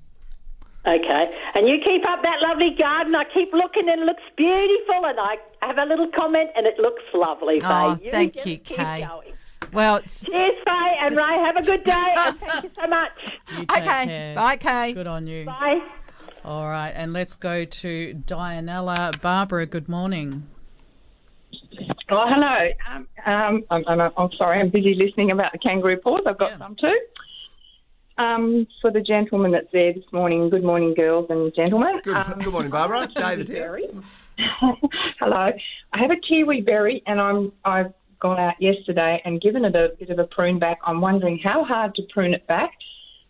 Okay. 0.87 1.25
And 1.53 1.67
you 1.67 1.77
keep 1.83 2.07
up 2.07 2.21
that 2.23 2.37
lovely 2.41 2.73
garden. 2.77 3.13
I 3.13 3.25
keep 3.33 3.51
looking 3.51 3.89
and 3.89 4.01
it 4.01 4.05
looks 4.05 4.23
beautiful. 4.37 5.05
And 5.05 5.19
I 5.19 5.35
have 5.61 5.77
a 5.77 5.83
little 5.83 6.09
comment 6.15 6.49
and 6.55 6.65
it 6.65 6.79
looks 6.79 7.03
lovely, 7.13 7.59
Faye. 7.59 7.67
Oh, 7.67 7.99
thank 8.09 8.45
you, 8.45 8.57
Kay. 8.57 9.05
going. 9.05 9.33
Well, 9.73 9.97
it's, 9.97 10.23
Cheers, 10.23 10.53
Faye 10.63 10.95
and 11.01 11.15
Ray. 11.15 11.37
Have 11.43 11.57
a 11.57 11.63
good 11.63 11.83
day. 11.83 12.13
and 12.17 12.39
thank 12.39 12.63
you 12.63 12.71
so 12.81 12.87
much. 12.87 13.11
You 13.51 13.65
take 13.65 13.83
okay. 13.83 14.05
care. 14.05 14.35
Bye, 14.35 14.55
Kay. 14.55 14.93
Good 14.93 15.07
on 15.07 15.27
you. 15.27 15.45
Bye. 15.45 15.81
All 16.47 16.69
right, 16.69 16.91
and 16.95 17.11
let's 17.11 17.35
go 17.35 17.65
to 17.65 18.21
Dianella. 18.25 19.19
Barbara, 19.21 19.65
good 19.65 19.89
morning. 19.89 20.47
Oh, 22.09 22.23
hello. 22.25 22.69
Um, 22.89 23.07
um, 23.25 23.63
I'm, 23.69 23.83
I'm, 23.99 24.11
I'm 24.17 24.29
sorry, 24.37 24.61
I'm 24.61 24.69
busy 24.69 24.95
listening 24.95 25.31
about 25.31 25.51
the 25.51 25.57
kangaroo 25.57 25.97
paws. 25.97 26.21
I've 26.25 26.37
got 26.37 26.51
Yeah. 26.51 26.57
some 26.59 26.77
too. 26.77 26.97
Um, 28.17 28.65
for 28.81 28.91
the 28.91 29.01
gentleman 29.01 29.51
that's 29.51 29.67
there 29.73 29.91
this 29.91 30.05
morning, 30.13 30.49
good 30.49 30.63
morning, 30.63 30.93
girls 30.95 31.25
and 31.29 31.53
gentlemen. 31.53 31.99
Good, 32.01 32.15
Um, 32.15 32.39
good 32.39 32.53
morning, 32.53 32.71
Barbara. 32.71 33.09
David 33.17 33.49
here. 33.49 33.63
berry. 33.63 33.89
hello. 35.19 35.51
I 35.91 35.97
have 35.99 36.11
a 36.11 36.15
kiwi 36.29 36.61
berry, 36.61 37.03
and 37.07 37.19
I'm 37.19 37.51
I've 37.65 37.91
gone 38.21 38.39
out 38.39 38.53
yesterday 38.61 39.21
and 39.25 39.41
given 39.41 39.65
it 39.65 39.75
a 39.75 39.89
bit 39.99 40.09
of 40.11 40.17
a 40.19 40.23
prune 40.27 40.59
back. 40.59 40.77
I'm 40.85 41.01
wondering 41.01 41.39
how 41.43 41.65
hard 41.65 41.93
to 41.95 42.03
prune 42.13 42.33
it 42.33 42.47
back. 42.47 42.71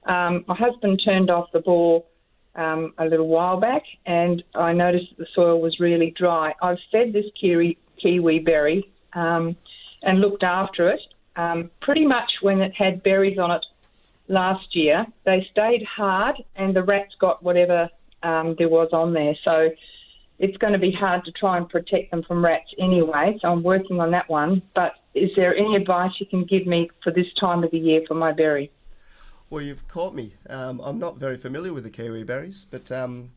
Um, 0.05 0.45
my 0.47 0.55
husband 0.55 1.01
turned 1.03 1.31
off 1.31 1.47
the 1.51 1.61
ball 1.61 2.07
um, 2.57 2.93
a 2.97 3.05
little 3.05 3.27
while 3.27 3.59
back, 3.59 3.83
and 4.05 4.43
I 4.55 4.73
noticed 4.73 5.05
that 5.11 5.19
the 5.19 5.27
soil 5.33 5.61
was 5.61 5.79
really 5.79 6.13
dry. 6.17 6.53
I've 6.61 6.79
fed 6.91 7.13
this 7.13 7.25
kiwi 7.39 7.77
kiwi 8.01 8.39
berry 8.39 8.91
um, 9.13 9.55
and 10.01 10.19
looked 10.19 10.43
after 10.43 10.89
it. 10.89 10.99
Um, 11.35 11.69
pretty 11.81 12.05
much 12.05 12.31
when 12.41 12.61
it 12.61 12.73
had 12.75 13.03
berries 13.03 13.37
on 13.37 13.51
it 13.51 13.65
last 14.27 14.75
year, 14.75 15.05
they 15.25 15.47
stayed 15.51 15.83
hard, 15.85 16.35
and 16.55 16.75
the 16.75 16.83
rats 16.83 17.13
got 17.19 17.43
whatever 17.43 17.89
um, 18.23 18.55
there 18.57 18.69
was 18.69 18.89
on 18.91 19.13
there. 19.13 19.35
So 19.43 19.69
it's 20.39 20.57
going 20.57 20.73
to 20.73 20.79
be 20.79 20.91
hard 20.91 21.25
to 21.25 21.31
try 21.31 21.57
and 21.57 21.69
protect 21.69 22.11
them 22.11 22.23
from 22.23 22.43
rats 22.43 22.69
anyway. 22.79 23.37
So 23.41 23.49
I'm 23.49 23.63
working 23.63 23.99
on 23.99 24.11
that 24.11 24.29
one. 24.29 24.61
But 24.75 24.93
is 25.13 25.29
there 25.35 25.55
any 25.55 25.75
advice 25.75 26.11
you 26.19 26.25
can 26.25 26.45
give 26.45 26.67
me 26.67 26.89
for 27.03 27.11
this 27.11 27.27
time 27.39 27.63
of 27.63 27.71
the 27.71 27.79
year 27.79 28.01
for 28.07 28.13
my 28.13 28.31
berry? 28.31 28.71
Well, 29.49 29.61
you've 29.61 29.87
caught 29.87 30.13
me. 30.13 30.33
Um, 30.49 30.81
I'm 30.81 30.99
not 30.99 31.17
very 31.17 31.37
familiar 31.37 31.73
with 31.73 31.83
the 31.83 31.89
kiwi 31.89 32.23
berries, 32.23 32.65
but 32.69 32.91
um, 32.91 33.31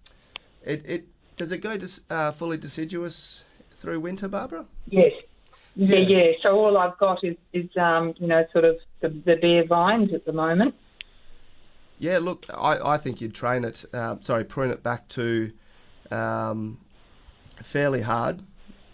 it, 0.64 0.82
it 0.84 1.04
does 1.36 1.52
it 1.52 1.58
go 1.58 1.76
dis, 1.76 2.00
uh, 2.10 2.32
fully 2.32 2.56
deciduous 2.56 3.44
through 3.72 4.00
winter, 4.00 4.28
Barbara? 4.28 4.66
Yes. 4.88 5.12
Yeah, 5.76 5.96
Yeah. 5.98 6.18
yeah. 6.18 6.32
So 6.42 6.56
all 6.58 6.76
I've 6.76 6.98
got 6.98 7.22
is, 7.22 7.36
is 7.52 7.68
um, 7.76 8.14
you 8.18 8.26
know, 8.26 8.44
sort 8.52 8.64
of 8.64 8.78
the, 9.00 9.08
the 9.08 9.36
bare 9.36 9.64
vines 9.66 10.12
at 10.12 10.24
the 10.24 10.32
moment. 10.32 10.74
Yeah, 12.00 12.18
look, 12.18 12.46
I, 12.52 12.94
I 12.94 12.96
think 12.98 13.20
you'd 13.20 13.34
train 13.34 13.64
it, 13.64 13.84
um, 13.94 14.20
sorry, 14.22 14.44
prune 14.44 14.70
it 14.70 14.82
back 14.82 15.06
to 15.08 15.52
um, 16.10 16.78
fairly 17.62 18.00
hard. 18.00 18.40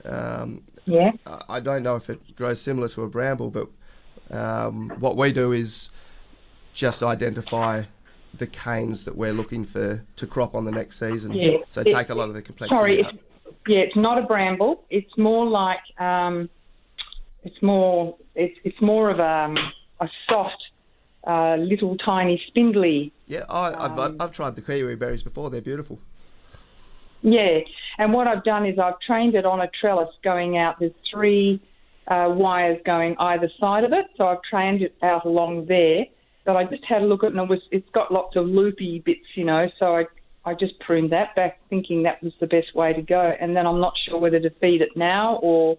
Um, 0.05 0.65
Yeah. 0.85 1.13
I- 1.27 1.43
I 1.49 1.61
don't 1.61 1.83
know 1.83 1.97
if 1.97 2.11
it 2.11 2.37
grows 2.37 2.61
similar 2.61 2.89
to 2.89 3.03
a 3.05 3.09
bramble, 3.09 3.51
but 3.51 3.69
um, 4.37 4.91
what 5.01 5.17
we 5.17 5.33
do 5.33 5.53
is 5.53 5.91
just 6.77 7.03
identify 7.03 7.83
the 8.35 8.47
canes 8.47 9.05
that 9.05 9.17
we're 9.17 9.33
looking 9.33 9.65
for 9.65 10.05
to 10.15 10.27
crop 10.27 10.55
on 10.55 10.67
the 10.67 10.71
next 10.71 10.99
season. 10.99 11.33
Yeah. 11.33 11.57
So 11.71 11.81
It- 11.81 11.87
take 11.87 12.11
a 12.11 12.15
lot 12.15 12.29
of 12.29 12.35
the 12.35 12.43
complexity 12.43 12.77
Sorry, 12.77 13.05
out. 13.05 13.15
it's, 13.15 13.23
yeah, 13.67 13.79
it's 13.79 13.97
not 13.97 14.19
a 14.19 14.23
bramble. 14.23 14.85
It's 14.91 15.17
more 15.17 15.47
like 15.47 15.81
um, 15.99 16.51
it's 17.45 17.61
more 17.63 18.15
it's 18.35 18.57
it's 18.63 18.81
more 18.83 19.09
of 19.11 19.19
a, 19.19 19.55
a 20.01 20.09
soft, 20.29 20.63
uh, 21.27 21.57
little 21.57 21.97
tiny 21.97 22.41
spindly. 22.49 23.11
Yeah, 23.27 23.45
I, 23.49 23.87
I've, 23.87 23.99
Um, 23.99 24.17
I've 24.21 24.33
tried 24.33 24.55
the 24.55 24.63
kiwi 24.63 24.97
berries 24.97 25.23
before. 25.23 25.49
They're 25.49 25.63
beautiful. 25.63 25.99
Yeah, 27.23 27.61
and 27.99 28.13
what 28.13 28.27
I've 28.29 28.45
done 28.45 28.67
is 28.67 28.79
I've 28.79 29.01
trained 29.01 29.35
it 29.35 29.47
on 29.47 29.63
a 29.63 29.69
trellis 29.81 30.11
going 30.23 30.59
out. 30.59 30.79
There's 30.79 30.93
three 31.11 31.59
uh, 32.07 32.29
wires 32.37 32.79
going 32.85 33.17
either 33.19 33.51
side 33.59 33.85
of 33.85 33.93
it, 33.95 34.05
so 34.19 34.27
I've 34.29 34.43
trained 34.43 34.83
it 34.83 34.95
out 35.03 35.25
along 35.25 35.67
there. 35.67 36.05
But 36.47 36.57
I 36.57 36.65
just 36.65 36.85
had 36.85 37.03
a 37.03 37.07
look 37.07 37.25
at 37.25 37.29
it, 37.29 37.37
and 37.37 37.41
it 37.41 37.49
was 37.51 37.61
it's 37.71 37.91
got 37.91 38.13
lots 38.13 38.37
of 38.37 38.47
loopy 38.47 39.01
bits, 39.01 39.27
you 39.35 39.45
know. 39.45 39.69
So 39.79 39.97
I 39.97 40.07
I 40.47 40.55
just 40.55 40.79
pruned 40.79 41.11
that 41.11 41.35
back, 41.35 41.59
thinking 41.69 42.05
that 42.05 42.23
was 42.23 42.33
the 42.39 42.47
best 42.47 42.75
way 42.75 42.93
to 42.93 43.03
go. 43.03 43.35
And 43.41 43.57
then 43.57 43.67
I'm 43.67 43.81
not 43.81 43.95
sure 44.09 44.19
whether 44.19 44.39
to 44.39 44.51
feed 44.61 44.81
it 44.81 44.97
now 44.97 45.41
or, 45.43 45.77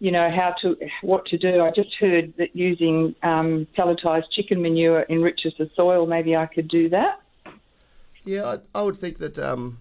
you 0.00 0.12
know, 0.12 0.30
how 0.30 0.54
to 0.60 0.76
what 1.00 1.24
to 1.26 1.38
do. 1.38 1.62
I 1.62 1.70
just 1.70 1.94
heard 1.98 2.34
that 2.36 2.54
using 2.54 3.14
um, 3.22 3.66
pelletized 3.76 4.30
chicken 4.32 4.60
manure 4.60 5.06
enriches 5.08 5.54
the 5.58 5.70
soil. 5.74 6.06
Maybe 6.06 6.36
I 6.36 6.44
could 6.44 6.68
do 6.68 6.90
that. 6.90 7.22
Yeah, 8.26 8.58
I, 8.74 8.78
I 8.78 8.82
would 8.82 8.98
think 8.98 9.16
that 9.16 9.38
um, 9.38 9.78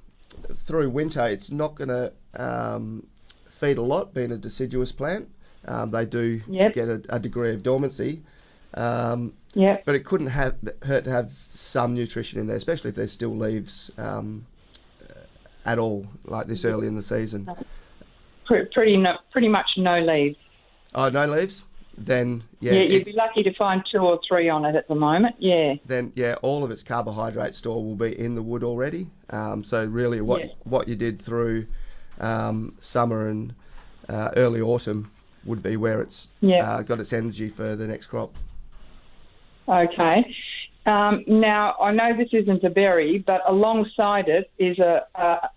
through 0.53 0.89
winter 0.91 1.27
it's 1.27 1.51
not 1.51 1.75
going 1.75 1.89
to 1.89 2.13
um, 2.35 3.05
feed 3.49 3.77
a 3.77 3.81
lot, 3.81 4.13
being 4.13 4.31
a 4.31 4.37
deciduous 4.37 4.93
plant. 4.93 5.27
Um, 5.67 5.91
they 5.91 6.05
do 6.05 6.39
Yep. 6.47 6.73
get 6.73 6.87
a, 6.87 7.01
a 7.09 7.19
degree 7.19 7.53
of 7.53 7.63
dormancy, 7.63 8.21
um, 8.75 9.33
Yeah. 9.53 9.77
but 9.85 9.95
it 9.95 10.05
couldn't 10.05 10.27
have 10.27 10.55
hurt 10.83 11.03
to 11.05 11.09
have 11.11 11.31
some 11.53 11.95
nutrition 11.95 12.39
in 12.39 12.47
there, 12.47 12.55
especially 12.57 12.89
if 12.89 12.95
there's 12.95 13.11
still 13.11 13.35
leaves 13.35 13.89
um, 13.97 14.45
at 15.65 15.79
all, 15.79 16.05
like 16.25 16.47
this 16.47 16.63
early 16.65 16.87
in 16.87 16.95
the 16.95 17.01
season. 17.01 17.49
Pretty 18.45 18.97
no, 18.97 19.17
pretty 19.31 19.47
much 19.47 19.67
no 19.77 19.99
leaves. 19.99 20.37
Oh, 20.95 21.09
no 21.09 21.25
leaves? 21.27 21.65
Then 21.97 22.43
yeah, 22.61 22.73
Yeah, 22.73 22.81
you'd 22.83 23.05
be 23.05 23.11
lucky 23.11 23.43
to 23.43 23.53
find 23.55 23.83
two 23.91 23.99
or 23.99 24.19
three 24.27 24.49
on 24.49 24.65
it 24.65 24.75
at 24.75 24.87
the 24.87 24.95
moment. 24.95 25.35
Yeah. 25.39 25.75
then 25.85 26.13
yeah, 26.15 26.35
all 26.41 26.63
of 26.63 26.71
its 26.71 26.81
carbohydrate 26.81 27.53
store 27.55 27.83
will 27.83 27.95
be 27.95 28.17
in 28.17 28.35
the 28.35 28.41
wood 28.41 28.63
already. 28.63 29.07
Um, 29.29 29.63
so 29.63 29.85
really, 29.85 30.21
what 30.21 30.41
Yeah. 30.41 30.51
what 30.63 30.87
you 30.87 30.95
did 30.95 31.19
through 31.19 31.67
um, 32.19 32.75
summer 32.79 33.27
and 33.27 33.53
uh, 34.07 34.31
early 34.37 34.61
autumn 34.61 35.11
would 35.45 35.61
be 35.61 35.75
where 35.77 36.01
it's 36.01 36.29
Yeah. 36.41 36.69
uh, 36.71 36.81
got 36.83 36.99
its 36.99 37.11
energy 37.13 37.49
for 37.49 37.75
the 37.75 37.85
next 37.87 38.07
crop. 38.07 38.33
Okay. 39.69 40.35
Um, 40.85 41.23
now 41.27 41.75
I 41.79 41.91
know 41.91 42.17
this 42.17 42.29
isn't 42.33 42.63
a 42.63 42.69
berry, 42.69 43.19
but 43.19 43.41
alongside 43.47 44.27
it 44.27 44.49
is 44.57 44.79
a 44.79 45.05
uh, 45.13 45.47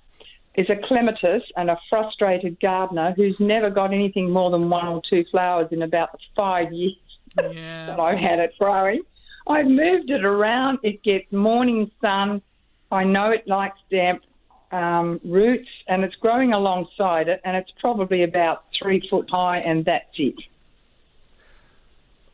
is 0.55 0.69
a 0.69 0.77
clematis 0.77 1.43
and 1.57 1.71
a 1.71 1.79
frustrated 1.89 2.61
gardener 2.61 3.15
who's 3.17 3.41
never 3.41 3.71
got 3.71 3.95
anything 3.95 4.31
more 4.31 4.51
than 4.51 4.69
one 4.69 4.87
or 4.87 5.01
two 5.09 5.25
flowers 5.31 5.69
in 5.71 5.81
about 5.81 6.13
the 6.13 6.19
five 6.37 6.73
years 6.73 6.97
that 7.37 7.99
I've 7.99 8.19
had 8.19 8.39
it 8.39 8.53
growing. 8.59 9.03
I've 9.47 9.67
moved 9.67 10.11
it 10.11 10.25
around. 10.25 10.81
It 10.83 11.03
gets 11.03 11.33
morning 11.33 11.91
sun. 12.01 12.43
I 12.91 13.05
know 13.05 13.31
it 13.31 13.49
likes 13.49 13.79
damp 13.91 14.23
um, 14.71 15.21
roots, 15.25 15.69
and 15.89 16.05
it's 16.05 16.15
growing 16.17 16.53
alongside 16.53 17.29
it, 17.29 17.41
and 17.45 17.57
it's 17.57 17.71
probably 17.81 18.23
about 18.23 18.65
three 18.79 19.07
foot 19.09 19.31
high, 19.31 19.59
and 19.59 19.85
that's 19.85 20.19
it. 20.19 20.35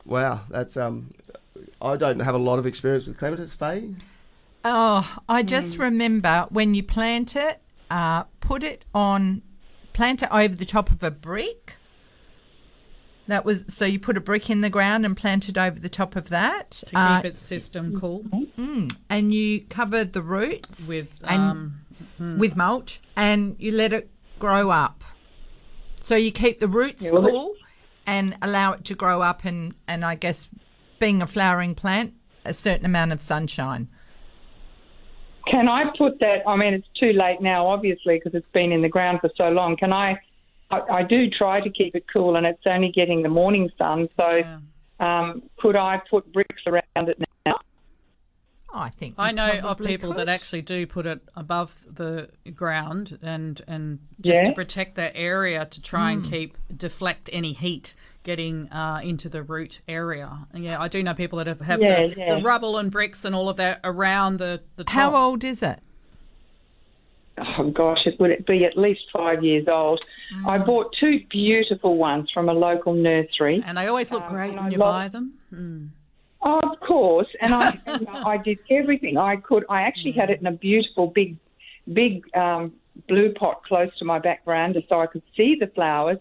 Wow, 0.04 0.40
that's 0.48 0.76
um, 0.76 1.10
I 1.80 1.96
don't 1.96 2.20
have 2.20 2.34
a 2.34 2.38
lot 2.38 2.59
of 2.59 2.66
experience 2.66 3.06
with 3.06 3.18
clematis, 3.18 3.54
Faye. 3.54 3.94
Oh, 4.64 5.18
I 5.28 5.42
just 5.42 5.78
remember 5.78 6.46
when 6.50 6.74
you 6.74 6.82
plant 6.82 7.36
it, 7.36 7.61
uh, 7.90 8.24
put 8.40 8.62
it 8.62 8.84
on, 8.94 9.42
plant 9.92 10.22
it 10.22 10.28
over 10.32 10.54
the 10.54 10.64
top 10.66 10.90
of 10.90 11.02
a 11.02 11.11
brick. 11.11 11.76
That 13.28 13.44
was 13.44 13.64
so 13.68 13.84
you 13.84 13.98
put 14.00 14.16
a 14.16 14.20
brick 14.20 14.48
in 14.48 14.62
the 14.62 14.70
ground 14.70 15.04
and 15.04 15.14
plant 15.16 15.48
it 15.50 15.59
over 15.59 15.78
the 15.78 15.90
top 15.90 16.16
of 16.16 16.30
that, 16.30 16.70
To 16.70 16.86
keep 16.86 16.96
uh, 16.96 17.20
its 17.24 17.38
system 17.38 17.98
cool 18.00 18.24
and 19.11 19.34
you 19.34 19.61
cover 19.68 20.02
the 20.04 20.22
roots 20.22 20.86
with 20.88 21.09
and- 21.24 21.42
um, 21.42 21.80
with 22.38 22.56
mulch, 22.56 23.00
and 23.16 23.54
you 23.59 23.70
let 23.70 23.92
it 23.92 24.11
grow 24.38 24.70
up. 24.70 25.04
So 26.00 26.16
you 26.16 26.32
keep 26.32 26.59
the 26.59 26.68
roots 26.68 27.04
Yeah, 27.04 27.11
well, 27.12 27.28
cool 27.28 27.54
and 28.06 28.36
allow 28.40 28.72
it 28.72 28.84
to 28.86 28.94
grow 28.94 29.20
up, 29.20 29.44
and 29.44 29.74
and 29.86 30.04
I 30.06 30.14
guess 30.14 30.48
being 30.99 31.22
a 31.22 31.26
flowering 31.26 31.74
plant, 31.74 32.14
a 32.44 32.55
certain 32.55 32.84
amount 32.86 33.12
of 33.12 33.20
sunshine. 33.22 33.88
Can 35.51 35.68
I 35.68 35.84
put 35.96 36.18
that? 36.20 36.42
I 36.46 36.57
mean, 36.57 36.74
it's 36.74 36.88
too 36.99 37.12
late 37.12 37.40
now, 37.40 37.66
obviously, 37.66 38.16
because 38.18 38.34
it's 38.34 38.51
been 38.53 38.70
in 38.70 38.82
the 38.82 38.88
ground 38.88 39.20
for 39.20 39.30
so 39.36 39.49
long. 39.49 39.76
Can 39.76 39.92
I 39.92 40.20
I, 40.70 40.80
I 40.80 41.03
do 41.03 41.30
try 41.30 41.61
to 41.61 41.70
keep 41.70 41.94
it 41.94 42.05
cool, 42.12 42.36
and 42.36 42.46
it's 42.46 42.62
only 42.66 42.90
getting 42.92 43.22
the 43.22 43.30
morning 43.30 43.70
sun. 43.78 44.05
So, 44.16 44.42
um, 45.01 45.42
could 45.59 45.76
I 45.76 46.03
put 46.11 46.30
bricks 46.32 46.62
around 46.66 47.09
it 47.09 47.18
now? 47.46 47.57
I 48.74 48.90
think 48.90 49.14
I 49.16 49.32
know 49.32 49.51
of 49.51 49.61
probably 49.61 49.86
people 49.96 50.12
that 50.14 50.28
actually 50.28 50.61
do 50.61 50.86
put 50.86 51.07
it 51.07 51.20
above 51.34 51.82
the 51.90 52.28
ground 52.55 53.18
and 53.22 53.62
and 53.66 53.99
just 54.20 54.44
to 54.44 54.53
protect 54.53 54.96
that 54.96 55.12
area 55.14 55.64
to 55.64 55.80
try 55.80 56.12
and 56.12 56.22
Hmm. 56.22 56.30
keep 56.30 56.57
deflect 56.76 57.30
any 57.32 57.55
heat 57.55 57.94
getting 58.28 58.70
uh, 58.70 59.00
into 59.02 59.30
the 59.30 59.42
root 59.42 59.80
area. 59.88 60.28
And 60.52 60.62
yeah, 60.62 60.78
I 60.78 60.88
do 60.88 61.02
know 61.02 61.14
people 61.14 61.38
that 61.38 61.46
have, 61.46 61.60
have 61.62 61.80
Yeah, 61.80 62.08
the, 62.08 62.14
yeah. 62.14 62.34
the 62.34 62.42
rubble 62.42 62.76
and 62.76 62.90
bricks 62.90 63.24
and 63.24 63.34
all 63.34 63.48
of 63.48 63.56
that 63.56 63.80
around 63.84 64.36
the 64.36 64.60
the 64.76 64.84
top. 64.84 64.92
How 64.92 65.16
old 65.16 65.44
is 65.44 65.62
it? 65.62 65.80
Oh 67.38 67.70
gosh, 67.70 68.00
it 68.04 68.20
would 68.20 68.30
it 68.30 68.46
be 68.46 68.64
at 68.66 68.76
least 68.76 69.04
five 69.12 69.42
years 69.42 69.66
old. 69.66 70.04
I 70.46 70.58
bought 70.58 70.94
two 71.00 71.20
beautiful 71.30 71.96
ones 71.96 72.28
from 72.34 72.50
a 72.50 72.52
local 72.52 72.92
nursery. 72.92 73.62
And 73.64 73.78
they 73.78 73.86
always 73.86 74.12
look 74.12 74.24
Um, 74.24 74.28
great 74.28 74.48
and 74.50 74.56
when 74.56 74.66
I 74.66 74.70
you 74.70 74.76
love- 74.78 74.94
buy 74.94 75.08
them. 75.08 75.32
Mm. 75.54 75.88
Oh, 76.42 76.60
of 76.72 76.78
course, 76.80 77.28
and 77.40 77.52
I, 77.54 77.78
and 77.86 78.06
I 78.08 78.36
did 78.36 78.58
everything 78.70 79.16
I 79.16 79.36
could. 79.36 79.64
I 79.70 79.82
actually 79.82 80.12
had 80.12 80.28
it 80.30 80.38
in 80.40 80.46
a 80.46 80.52
beautiful 80.52 81.06
big, 81.08 81.36
big 81.92 82.12
um, 82.36 82.72
blue 83.08 83.32
pot 83.32 83.62
close 83.64 83.90
to 83.98 84.04
my 84.04 84.18
back 84.18 84.44
veranda, 84.44 84.82
so 84.88 85.00
I 85.00 85.06
could 85.06 85.22
see 85.36 85.56
the 85.58 85.66
flowers. 85.68 86.18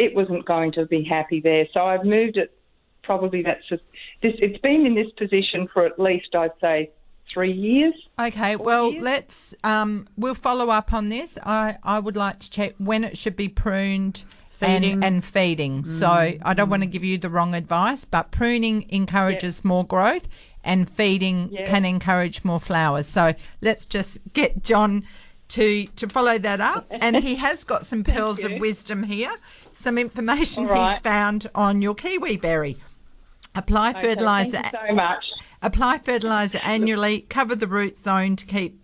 It 0.00 0.14
wasn't 0.14 0.46
going 0.46 0.72
to 0.72 0.86
be 0.86 1.04
happy 1.04 1.40
there, 1.40 1.66
so 1.74 1.84
I've 1.84 2.04
moved 2.04 2.38
it. 2.38 2.56
Probably 3.02 3.42
that's 3.42 3.66
just 3.68 3.82
this. 4.22 4.32
It's 4.38 4.58
been 4.58 4.86
in 4.86 4.94
this 4.94 5.10
position 5.18 5.68
for 5.72 5.84
at 5.84 5.98
least 5.98 6.34
I'd 6.34 6.52
say 6.60 6.90
three 7.32 7.52
years. 7.52 7.94
Okay, 8.18 8.56
well, 8.56 8.92
let's 8.98 9.54
um, 9.62 10.06
we'll 10.16 10.34
follow 10.34 10.70
up 10.70 10.94
on 10.94 11.10
this. 11.10 11.36
I, 11.42 11.76
I 11.82 11.98
would 11.98 12.16
like 12.16 12.38
to 12.40 12.50
check 12.50 12.74
when 12.78 13.04
it 13.04 13.18
should 13.18 13.36
be 13.36 13.48
pruned 13.48 14.24
Feeding. 14.50 14.92
and 14.92 15.04
and 15.04 15.24
feeding. 15.24 15.84
So 15.84 16.08
I 16.08 16.54
don't 16.54 16.70
want 16.70 16.82
to 16.82 16.88
give 16.88 17.04
you 17.04 17.18
the 17.18 17.30
wrong 17.30 17.54
advice, 17.54 18.04
but 18.04 18.30
pruning 18.30 18.86
encourages 18.88 19.64
more 19.64 19.84
growth, 19.84 20.28
and 20.64 20.88
feeding 20.88 21.48
Yeah. 21.50 21.66
can 21.66 21.84
encourage 21.84 22.44
more 22.44 22.60
flowers. 22.60 23.06
So 23.06 23.34
let's 23.60 23.84
just 23.86 24.18
get 24.32 24.62
John 24.62 25.04
to 25.48 25.86
to 25.96 26.08
follow 26.08 26.38
that 26.38 26.60
up, 26.60 26.86
and 26.90 27.16
he 27.16 27.36
has 27.36 27.64
got 27.64 27.86
some 27.86 28.04
pearls 28.04 28.44
of 28.44 28.52
wisdom 28.60 29.02
here, 29.02 29.34
some 29.76 29.98
information 29.98 30.68
All 30.68 30.88
he's 30.88 30.98
found 30.98 31.48
on 31.54 31.82
your 31.82 31.94
kiwi 31.94 32.36
berry. 32.36 32.76
Apply 33.54 33.90
Okay, 33.90 34.00
fertilizer. 34.02 34.50
Thank 34.62 34.72
you 34.72 34.78
so 34.88 34.94
much. 34.94 35.24
Apply 35.62 35.98
fertilizer 35.98 36.58
annually. 36.62 37.22
Cover 37.28 37.54
the 37.54 37.66
root 37.66 37.96
zone 37.96 38.36
to 38.36 38.46
keep 38.46 38.80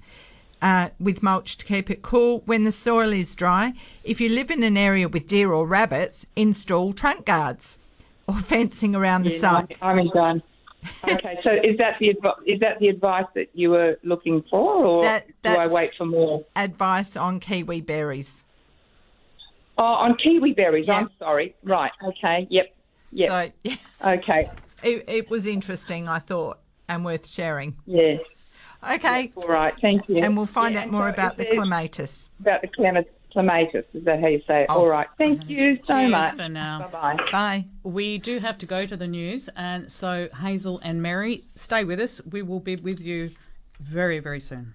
uh, 0.63 0.89
with 0.99 1.23
mulch 1.23 1.57
to 1.59 1.65
keep 1.65 1.91
it 1.91 2.03
cool. 2.03 2.43
When 2.47 2.65
the 2.65 2.73
soil 2.73 3.13
is 3.13 3.35
dry, 3.35 3.75
if 4.05 4.21
you 4.21 4.29
live 4.29 4.51
in 4.51 4.63
an 4.63 4.77
area 4.77 5.09
with 5.09 5.27
deer 5.27 5.53
or 5.53 5.67
rabbits, 5.67 6.27
install 6.35 6.93
trunk 6.93 7.25
guards 7.27 7.79
or 8.27 8.35
fencing 8.41 8.95
around 8.97 9.25
the 9.25 9.33
Yeah, 9.33 9.41
site. 9.41 9.77
I'm 9.81 10.09
done. 10.09 10.43
Okay, 11.05 11.39
so 11.43 11.51
is 11.53 11.77
that 11.79 11.97
the 11.99 12.11
is 12.47 12.61
that 12.61 12.79
the 12.79 12.89
advice 12.89 13.27
that 13.35 13.49
you 13.55 13.71
were 13.71 13.99
looking 14.05 14.43
for, 14.51 14.85
or 14.85 15.03
That- 15.03 15.27
do 15.43 15.51
I 15.51 15.67
wait 15.67 15.93
for 15.97 16.07
more? 16.07 16.45
Advice 16.55 17.17
on 17.17 17.41
kiwi 17.41 17.81
berries. 17.81 18.45
Oh, 19.79 19.83
on 19.85 20.17
kiwi 20.17 20.53
berries. 20.53 20.87
Yeah. 20.89 20.99
I'm 20.99 21.11
sorry. 21.19 21.55
Right. 21.63 21.91
Okay. 22.05 22.47
Yep. 22.51 22.75
Yep. 23.13 23.29
So 23.29 23.53
yeah, 23.63 23.77
okay. 24.05 24.51
it, 24.83 25.05
it 25.09 25.31
was 25.31 25.47
interesting, 25.47 26.09
I 26.09 26.19
thought, 26.19 26.59
and 26.89 27.05
worth 27.05 27.27
sharing. 27.27 27.77
Yes. 27.87 28.21
Okay, 28.89 29.33
All 29.37 29.49
right. 29.49 29.75
Thank 29.81 30.09
you. 30.09 30.19
and 30.19 30.37
we'll 30.37 30.47
find 30.47 30.75
Yeah, 30.75 30.83
out 30.83 30.91
more 30.91 31.09
so 31.09 31.15
about 31.15 31.39
the 31.39 31.47
clematis. 31.47 32.29
About 32.41 32.61
the 32.63 32.69
clematis. 32.69 33.11
clematis. 33.33 33.85
Is 33.95 34.05
that 34.05 34.21
how 34.21 34.27
you 34.29 34.41
say 34.47 34.63
it? 34.63 34.67
Oh. 34.69 34.81
All 34.81 34.87
right. 34.87 35.09
Thank 35.19 35.49
you 35.49 35.79
so 35.85 35.95
Cheers 35.99 36.11
much. 36.11 36.37
for 36.37 36.49
now. 36.49 36.89
Bye 36.93 37.17
bye. 37.17 37.25
Bye. 37.33 37.65
We 37.83 38.19
do 38.19 38.39
have 38.39 38.59
to 38.59 38.67
go 38.67 38.87
to 38.87 38.97
the 38.97 39.07
news, 39.09 39.49
and 39.57 39.91
so 39.91 40.29
Hazel 40.41 40.79
and 40.85 41.03
Mary, 41.03 41.43
stay 41.55 41.85
with 41.85 41.99
us. 42.01 42.21
We 42.31 42.43
will 42.43 42.61
be 42.61 42.77
with 42.77 43.01
you 43.01 43.31
very, 43.81 44.19
very 44.21 44.41
soon. 44.41 44.75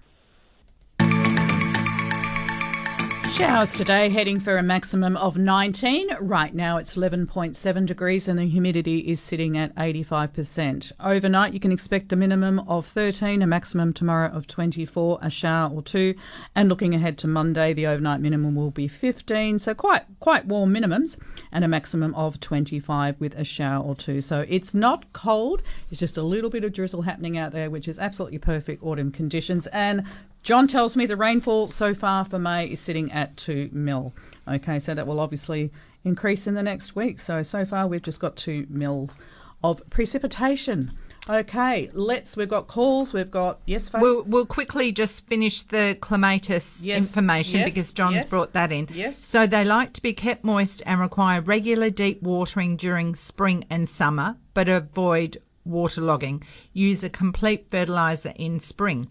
Showers 3.32 3.72
today, 3.72 4.10
heading 4.10 4.38
for 4.38 4.58
a 4.58 4.62
maximum 4.62 5.16
of 5.16 5.38
19. 5.38 6.16
Right 6.20 6.54
now 6.54 6.76
it's 6.76 6.96
11.7 6.96 7.86
degrees 7.86 8.28
and 8.28 8.38
the 8.38 8.46
humidity 8.46 8.98
is 8.98 9.20
sitting 9.20 9.56
at 9.56 9.74
85%. 9.74 10.92
Overnight, 11.00 11.54
you 11.54 11.58
can 11.58 11.72
expect 11.72 12.12
a 12.12 12.16
minimum 12.16 12.58
of 12.68 12.86
13, 12.86 13.40
a 13.40 13.46
maximum 13.46 13.94
tomorrow 13.94 14.30
of 14.30 14.46
24, 14.46 15.18
a 15.22 15.30
shower 15.30 15.70
or 15.72 15.80
two. 15.80 16.14
And 16.54 16.68
looking 16.68 16.94
ahead 16.94 17.16
to 17.18 17.26
Monday, 17.26 17.72
the 17.72 17.86
overnight 17.86 18.20
minimum 18.20 18.54
will 18.54 18.70
be 18.70 18.86
15, 18.86 19.60
so 19.60 19.72
quite 19.72 20.02
quite 20.20 20.44
warm 20.44 20.74
minimums, 20.74 21.18
and 21.50 21.64
a 21.64 21.68
maximum 21.68 22.14
of 22.14 22.38
25 22.38 23.18
with 23.18 23.34
a 23.34 23.44
shower 23.44 23.82
or 23.82 23.94
two. 23.94 24.20
So 24.20 24.44
it's 24.46 24.74
not 24.74 25.10
cold, 25.14 25.62
it's 25.90 25.98
just 25.98 26.18
a 26.18 26.22
little 26.22 26.50
bit 26.50 26.64
of 26.64 26.74
drizzle 26.74 27.00
happening 27.00 27.38
out 27.38 27.52
there, 27.52 27.70
which 27.70 27.88
is 27.88 27.98
absolutely 27.98 28.38
perfect 28.38 28.82
autumn 28.82 29.10
conditions. 29.10 29.66
And 29.68 30.04
John 30.42 30.66
tells 30.66 30.96
me 30.96 31.06
the 31.06 31.16
rainfall 31.16 31.68
so 31.68 31.94
far 31.94 32.24
for 32.24 32.38
May 32.38 32.66
is 32.66 32.80
sitting 32.80 33.12
at 33.12 33.36
2 33.36 33.70
mil. 33.72 34.12
Okay, 34.48 34.78
so 34.78 34.92
that 34.94 35.06
will 35.06 35.20
obviously 35.20 35.70
increase 36.04 36.46
in 36.46 36.54
the 36.54 36.62
next 36.62 36.96
week. 36.96 37.20
So, 37.20 37.42
so 37.42 37.64
far 37.64 37.86
we've 37.86 38.02
just 38.02 38.20
got 38.20 38.36
2 38.36 38.66
mils 38.68 39.16
of 39.62 39.80
precipitation. 39.90 40.90
Okay, 41.28 41.88
let's, 41.92 42.36
we've 42.36 42.48
got 42.48 42.66
calls, 42.66 43.14
we've 43.14 43.30
got, 43.30 43.60
yes, 43.64 43.88
Faith? 43.88 44.02
We'll, 44.02 44.24
we'll 44.24 44.44
quickly 44.46 44.90
just 44.90 45.24
finish 45.28 45.62
the 45.62 45.96
clematis 46.00 46.80
Yes, 46.82 47.00
information 47.06 47.60
yes, 47.60 47.70
because 47.70 47.92
John's 47.92 48.16
yes, 48.16 48.30
brought 48.30 48.52
that 48.54 48.72
in. 48.72 48.88
yes. 48.92 49.18
So 49.18 49.46
they 49.46 49.64
like 49.64 49.92
to 49.92 50.02
be 50.02 50.12
kept 50.12 50.42
moist 50.42 50.82
and 50.84 51.00
require 51.00 51.40
regular 51.40 51.90
deep 51.90 52.20
watering 52.22 52.76
during 52.76 53.14
spring 53.14 53.64
and 53.70 53.88
summer, 53.88 54.36
but 54.52 54.68
avoid 54.68 55.40
waterlogging. 55.64 56.42
Use 56.72 57.04
a 57.04 57.08
complete 57.08 57.70
fertilizer 57.70 58.32
in 58.34 58.58
spring. 58.58 59.08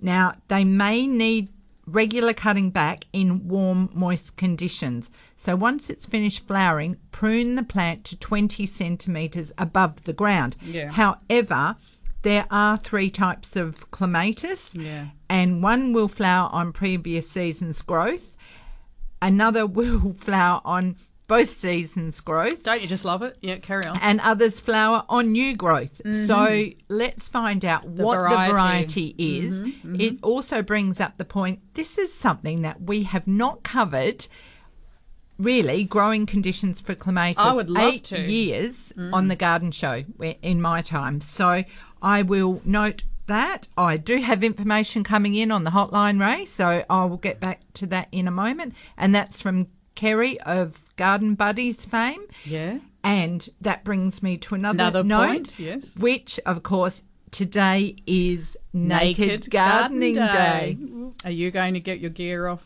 Now, 0.00 0.34
they 0.48 0.64
may 0.64 1.06
need 1.06 1.48
regular 1.86 2.34
cutting 2.34 2.70
back 2.70 3.04
in 3.12 3.46
warm, 3.48 3.90
moist 3.94 4.36
conditions. 4.36 5.08
So 5.38 5.54
once 5.54 5.88
it's 5.88 6.06
finished 6.06 6.46
flowering, 6.46 6.96
prune 7.12 7.54
the 7.54 7.62
plant 7.62 8.04
to 8.06 8.16
20 8.18 8.66
centimetres 8.66 9.52
above 9.56 10.02
the 10.04 10.12
ground. 10.12 10.56
Yeah. 10.62 10.90
However, 10.90 11.76
there 12.22 12.46
are 12.50 12.76
three 12.76 13.08
types 13.10 13.54
of 13.54 13.90
clematis, 13.92 14.74
Yeah. 14.74 15.08
and 15.28 15.62
one 15.62 15.92
will 15.92 16.08
flower 16.08 16.48
on 16.52 16.72
previous 16.72 17.30
season's 17.30 17.82
growth, 17.82 18.32
another 19.22 19.64
will 19.78 20.14
flower 20.18 20.60
on 20.64 20.96
both 21.26 21.50
seasons' 21.50 22.20
growth, 22.20 22.62
Don't 22.62 22.80
you 22.80 22.86
just 22.86 23.04
love 23.04 23.22
it? 23.22 23.36
Yeah, 23.40 23.56
carry 23.56 23.84
on. 23.84 23.98
and 24.00 24.20
others 24.20 24.60
flower 24.60 25.04
on 25.08 25.32
new 25.32 25.56
growth. 25.56 26.00
Mm-hmm. 26.04 26.26
So 26.26 26.70
let's 26.88 27.28
find 27.28 27.64
out 27.64 27.84
what 27.84 28.16
variety. 28.16 28.46
the 28.46 28.52
variety 28.52 29.14
mm-hmm, 29.14 29.46
is. 29.46 29.60
Mm-hmm. 29.60 30.00
It 30.00 30.18
also 30.22 30.62
brings 30.62 31.00
up 31.00 31.18
the 31.18 31.24
point 31.24 31.60
this 31.74 31.98
is 31.98 32.12
something 32.12 32.62
that 32.62 32.82
we 32.82 33.02
have 33.04 33.26
not 33.26 33.62
covered. 33.62 34.26
Really, 35.38 35.84
growing 35.84 36.24
conditions 36.24 36.80
for 36.80 36.94
clematis. 36.94 37.42
I 37.42 37.52
would 37.52 37.68
love 37.68 37.92
eight 37.92 38.04
to. 38.04 38.20
years 38.20 38.92
mm. 38.96 39.12
on 39.12 39.28
the 39.28 39.36
garden 39.36 39.70
show 39.70 40.02
in 40.40 40.62
my 40.62 40.80
time. 40.80 41.20
So 41.20 41.62
I 42.00 42.22
will 42.22 42.62
note 42.64 43.02
that. 43.26 43.68
I 43.76 43.98
do 43.98 44.16
have 44.16 44.42
information 44.42 45.04
coming 45.04 45.34
in 45.34 45.50
on 45.50 45.64
the 45.64 45.70
hotline, 45.70 46.20
Ray. 46.20 46.46
So 46.46 46.84
I 46.88 47.04
will 47.04 47.18
get 47.18 47.38
back 47.38 47.60
to 47.74 47.86
that 47.88 48.08
in 48.12 48.26
a 48.26 48.30
moment. 48.30 48.74
And 48.96 49.14
that's 49.14 49.42
from 49.42 49.66
Kerry 49.96 50.40
of 50.42 50.78
Garden 50.96 51.34
Buddies 51.34 51.84
fame. 51.84 52.22
Yeah. 52.44 52.78
And 53.02 53.48
that 53.60 53.82
brings 53.84 54.22
me 54.22 54.36
to 54.38 54.54
another, 54.54 54.74
Another 54.84 55.02
note, 55.04 55.26
point, 55.26 55.58
yes. 55.58 55.94
which, 55.96 56.38
of 56.46 56.62
course, 56.62 57.02
today 57.30 57.96
is 58.06 58.56
Naked, 58.72 59.50
Gardening 59.50 60.14
Day. 60.14 60.76
Are 61.24 61.30
you 61.30 61.50
going 61.50 61.74
to 61.74 61.80
get 61.80 62.00
your 62.00 62.10
gear 62.10 62.46
off? 62.46 62.62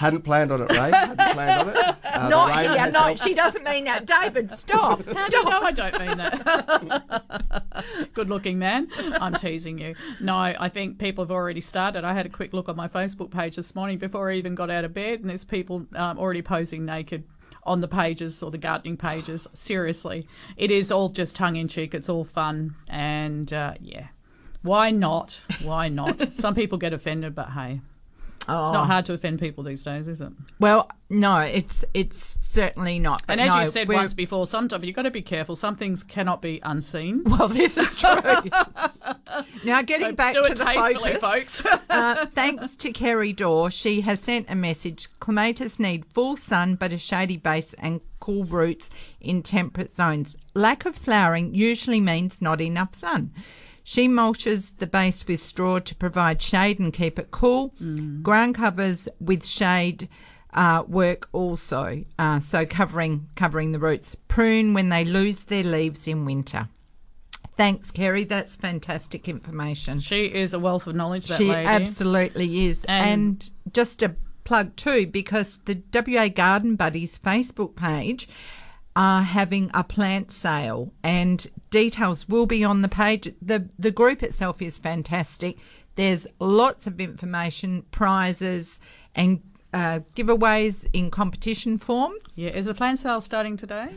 Hadn't 0.00 0.22
planned 0.22 0.50
on 0.50 0.62
it, 0.62 0.70
Ray. 0.70 0.90
Hadn't 0.94 1.16
planned 1.18 1.68
on 1.68 1.76
it. 1.76 1.96
Uh, 2.04 2.28
Not 2.30 2.58
here, 2.58 2.78
has 2.78 2.90
no, 2.94 3.00
helped. 3.00 3.22
she 3.22 3.34
doesn't 3.34 3.62
mean 3.64 3.84
that. 3.84 4.06
David, 4.06 4.50
stop. 4.50 5.04
How 5.04 5.28
do 5.28 5.36
you 5.36 5.44
I 5.46 5.72
don't 5.72 5.98
mean 5.98 6.16
that? 6.16 7.64
Good 8.14 8.30
looking 8.30 8.58
man. 8.58 8.88
I'm 9.20 9.34
teasing 9.34 9.78
you. 9.78 9.94
No, 10.18 10.38
I 10.38 10.70
think 10.70 10.98
people 10.98 11.22
have 11.22 11.30
already 11.30 11.60
started. 11.60 12.02
I 12.02 12.14
had 12.14 12.24
a 12.24 12.30
quick 12.30 12.54
look 12.54 12.70
on 12.70 12.76
my 12.76 12.88
Facebook 12.88 13.30
page 13.30 13.56
this 13.56 13.74
morning 13.74 13.98
before 13.98 14.30
I 14.30 14.36
even 14.36 14.54
got 14.54 14.70
out 14.70 14.86
of 14.86 14.94
bed, 14.94 15.20
and 15.20 15.28
there's 15.28 15.44
people 15.44 15.86
um, 15.94 16.18
already 16.18 16.40
posing 16.40 16.86
naked 16.86 17.24
on 17.64 17.82
the 17.82 17.88
pages 17.88 18.42
or 18.42 18.50
the 18.50 18.56
gardening 18.56 18.96
pages. 18.96 19.46
Seriously, 19.52 20.26
it 20.56 20.70
is 20.70 20.90
all 20.90 21.10
just 21.10 21.36
tongue 21.36 21.56
in 21.56 21.68
cheek. 21.68 21.94
It's 21.94 22.08
all 22.08 22.24
fun, 22.24 22.74
and 22.88 23.52
uh, 23.52 23.74
yeah, 23.82 24.06
why 24.62 24.92
not? 24.92 25.40
Why 25.62 25.88
not? 25.88 26.32
Some 26.34 26.54
people 26.54 26.78
get 26.78 26.94
offended, 26.94 27.34
but 27.34 27.50
hey, 27.50 27.82
Oh. 28.48 28.66
it's 28.68 28.72
not 28.74 28.86
hard 28.86 29.06
to 29.06 29.12
offend 29.12 29.38
people 29.38 29.62
these 29.62 29.82
days, 29.82 30.08
is 30.08 30.20
it? 30.20 30.32
Well, 30.58 30.90
no, 31.08 31.38
it's 31.40 31.84
it's 31.94 32.38
certainly 32.40 32.98
not. 32.98 33.22
And 33.28 33.40
as 33.40 33.48
no, 33.48 33.60
you 33.60 33.70
said 33.70 33.86
we're- 33.86 33.98
once 33.98 34.12
before, 34.14 34.46
sometimes 34.46 34.84
you've 34.84 34.96
got 34.96 35.02
to 35.02 35.10
be 35.10 35.22
careful. 35.22 35.54
Some 35.56 35.76
things 35.76 36.02
cannot 36.02 36.42
be 36.42 36.60
unseen. 36.62 37.22
Well, 37.30 37.48
this 37.48 37.76
is 37.76 37.94
true. 37.94 38.10
Now, 39.64 39.82
getting 39.82 40.08
So 40.08 40.12
back 40.12 40.34
to 40.34 40.42
it 40.42 40.56
the 40.58 40.64
focus, 40.64 41.18
folks. 41.18 41.64
uh, 41.90 42.26
thanks 42.26 42.76
to 42.76 42.92
Kerry 42.92 43.32
Dorr, 43.32 43.70
she 43.70 44.00
has 44.00 44.20
sent 44.20 44.46
a 44.50 44.54
message. 44.56 45.08
Clematis 45.20 45.78
need 45.78 46.04
full 46.06 46.36
sun, 46.36 46.74
but 46.74 46.92
a 46.92 46.98
shady 46.98 47.36
base 47.36 47.74
and 47.74 48.00
cool 48.18 48.44
roots 48.44 48.90
in 49.20 49.42
temperate 49.42 49.90
zones. 49.92 50.36
Lack 50.54 50.84
of 50.84 50.96
flowering 50.96 51.54
usually 51.54 52.00
means 52.00 52.42
not 52.42 52.60
enough 52.60 52.94
sun. 52.94 53.32
She 53.82 54.08
mulches 54.08 54.76
the 54.78 54.86
base 54.86 55.26
with 55.26 55.42
straw 55.42 55.78
to 55.80 55.94
provide 55.94 56.40
shade 56.42 56.78
and 56.78 56.92
keep 56.92 57.18
it 57.18 57.30
cool. 57.30 57.74
Ground 58.22 58.54
covers 58.54 59.08
with 59.20 59.44
shade 59.46 60.08
uh, 60.52 60.82
work 60.86 61.28
also, 61.32 62.04
uh, 62.18 62.40
so 62.40 62.66
covering 62.66 63.28
covering 63.36 63.72
the 63.72 63.78
roots. 63.78 64.16
Prune 64.28 64.74
when 64.74 64.88
they 64.88 65.04
lose 65.04 65.44
their 65.44 65.62
leaves 65.64 66.06
in 66.08 66.24
winter. 66.24 66.68
Thanks, 67.56 67.90
Kerry. 67.90 68.24
That's 68.24 68.56
fantastic 68.56 69.28
information. 69.28 70.00
She 70.00 70.26
is 70.26 70.54
a 70.54 70.58
wealth 70.58 70.86
of 70.86 70.94
knowledge, 70.96 71.26
that 71.26 71.38
She 71.38 71.44
lady. 71.48 71.66
absolutely 71.66 72.66
is. 72.66 72.84
And- 72.84 73.10
And, 73.10 73.50
just 73.74 74.02
a 74.02 74.16
plug 74.44 74.74
too, 74.76 75.06
because 75.06 75.58
the 75.66 75.82
WA 75.92 76.28
Garden 76.28 76.74
Buddies 76.74 77.18
Facebook 77.18 77.76
page 77.76 78.28
are 78.96 79.22
having 79.22 79.70
a 79.72 79.84
plant 79.84 80.32
sale, 80.32 80.92
and 81.02 81.46
details 81.70 82.28
will 82.28 82.46
be 82.46 82.64
on 82.64 82.82
the 82.82 82.88
page. 82.88 83.32
the 83.40 83.68
The 83.78 83.90
group 83.90 84.22
itself 84.22 84.60
is 84.60 84.78
fantastic. 84.78 85.58
There's 85.96 86.26
lots 86.38 86.86
of 86.86 87.00
information, 87.00 87.84
prizes, 87.90 88.78
and 89.14 89.40
uh, 89.72 90.00
giveaways 90.16 90.86
in 90.92 91.10
competition 91.10 91.78
form. 91.78 92.14
Yeah, 92.34 92.50
is 92.50 92.66
the 92.66 92.74
plant 92.74 92.98
sale 92.98 93.20
starting 93.20 93.56
today? 93.56 93.90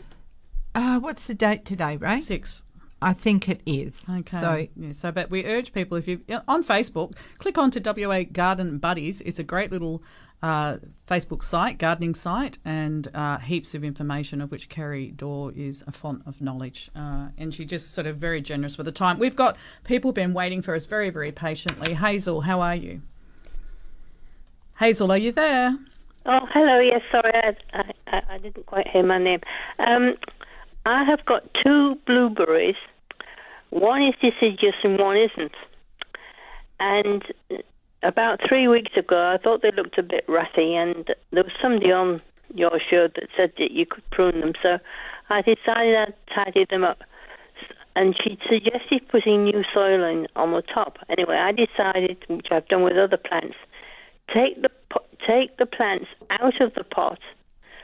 Uh, 0.75 0.99
what's 0.99 1.27
the 1.27 1.33
date 1.33 1.65
today, 1.65 1.97
Ray? 1.97 2.21
Six. 2.21 2.63
I 3.01 3.13
think 3.13 3.49
it 3.49 3.61
is. 3.65 4.05
Okay. 4.09 4.39
So 4.39 4.67
yeah, 4.77 4.91
so 4.93 5.11
but 5.11 5.29
we 5.29 5.45
urge 5.45 5.73
people 5.73 5.97
if 5.97 6.07
you 6.07 6.21
on 6.47 6.63
Facebook, 6.63 7.15
click 7.37 7.57
on 7.57 7.69
to 7.71 7.79
WA 7.79 8.23
Garden 8.23 8.77
Buddies. 8.77 9.19
It's 9.21 9.39
a 9.39 9.43
great 9.43 9.71
little 9.71 10.01
uh, 10.43 10.77
Facebook 11.07 11.41
site, 11.41 11.77
gardening 11.77 12.13
site, 12.13 12.57
and 12.65 13.09
uh, 13.15 13.37
heaps 13.37 13.73
of 13.73 13.83
information 13.83 14.41
of 14.41 14.51
which 14.51 14.67
Kerry 14.67 15.09
Dorr 15.09 15.53
is 15.55 15.83
a 15.87 15.91
font 15.91 16.21
of 16.25 16.41
knowledge. 16.41 16.91
Uh, 16.93 17.29
and 17.37 17.53
she 17.53 17.63
just 17.63 17.93
sort 17.93 18.05
of 18.05 18.17
very 18.17 18.41
generous 18.41 18.77
with 18.77 18.85
the 18.85 18.91
time. 18.91 19.17
We've 19.17 19.35
got 19.35 19.55
people 19.85 20.11
been 20.11 20.33
waiting 20.33 20.61
for 20.61 20.75
us 20.75 20.85
very, 20.85 21.09
very 21.09 21.31
patiently. 21.31 21.93
Hazel, 21.93 22.41
how 22.41 22.59
are 22.59 22.75
you? 22.75 23.01
Hazel, 24.79 25.11
are 25.13 25.17
you 25.17 25.31
there? 25.31 25.77
Oh, 26.25 26.39
hello. 26.53 26.79
Yes, 26.79 27.01
sorry, 27.09 27.31
I, 27.33 27.91
I, 28.07 28.21
I 28.31 28.37
didn't 28.37 28.65
quite 28.65 28.87
hear 28.89 29.03
my 29.03 29.19
name. 29.19 29.39
Um, 29.79 30.15
I 30.85 31.05
have 31.05 31.25
got 31.25 31.43
two 31.63 31.95
blueberries. 32.05 32.75
One 33.69 34.03
is 34.03 34.13
deciduous 34.21 34.75
and 34.83 34.99
one 34.99 35.17
isn't. 35.17 35.53
And 36.81 37.23
about 38.03 38.39
three 38.47 38.67
weeks 38.67 38.95
ago, 38.97 39.33
I 39.33 39.37
thought 39.41 39.61
they 39.61 39.71
looked 39.71 39.97
a 39.97 40.03
bit 40.03 40.25
ratty, 40.27 40.75
and 40.75 41.05
there 41.31 41.43
was 41.43 41.53
somebody 41.61 41.91
on 41.91 42.21
your 42.53 42.79
show 42.89 43.07
that 43.15 43.29
said 43.35 43.53
that 43.57 43.71
you 43.71 43.85
could 43.85 44.07
prune 44.11 44.41
them. 44.41 44.53
So 44.61 44.77
I 45.29 45.41
decided 45.41 45.95
I'd 45.95 46.13
tidy 46.33 46.65
them 46.69 46.83
up. 46.83 46.99
And 47.95 48.15
she 48.23 48.39
suggested 48.49 49.07
putting 49.09 49.43
new 49.43 49.63
soil 49.71 50.03
in 50.03 50.27
on 50.35 50.51
the 50.51 50.63
top. 50.63 50.97
Anyway, 51.09 51.35
I 51.35 51.51
decided, 51.51 52.17
which 52.27 52.47
I've 52.49 52.67
done 52.67 52.81
with 52.81 52.97
other 52.97 53.17
plants, 53.17 53.55
take 54.33 54.61
the 54.61 54.69
take 55.27 55.57
the 55.57 55.65
plants 55.65 56.07
out 56.29 56.59
of 56.59 56.73
the 56.73 56.83
pot, 56.83 57.19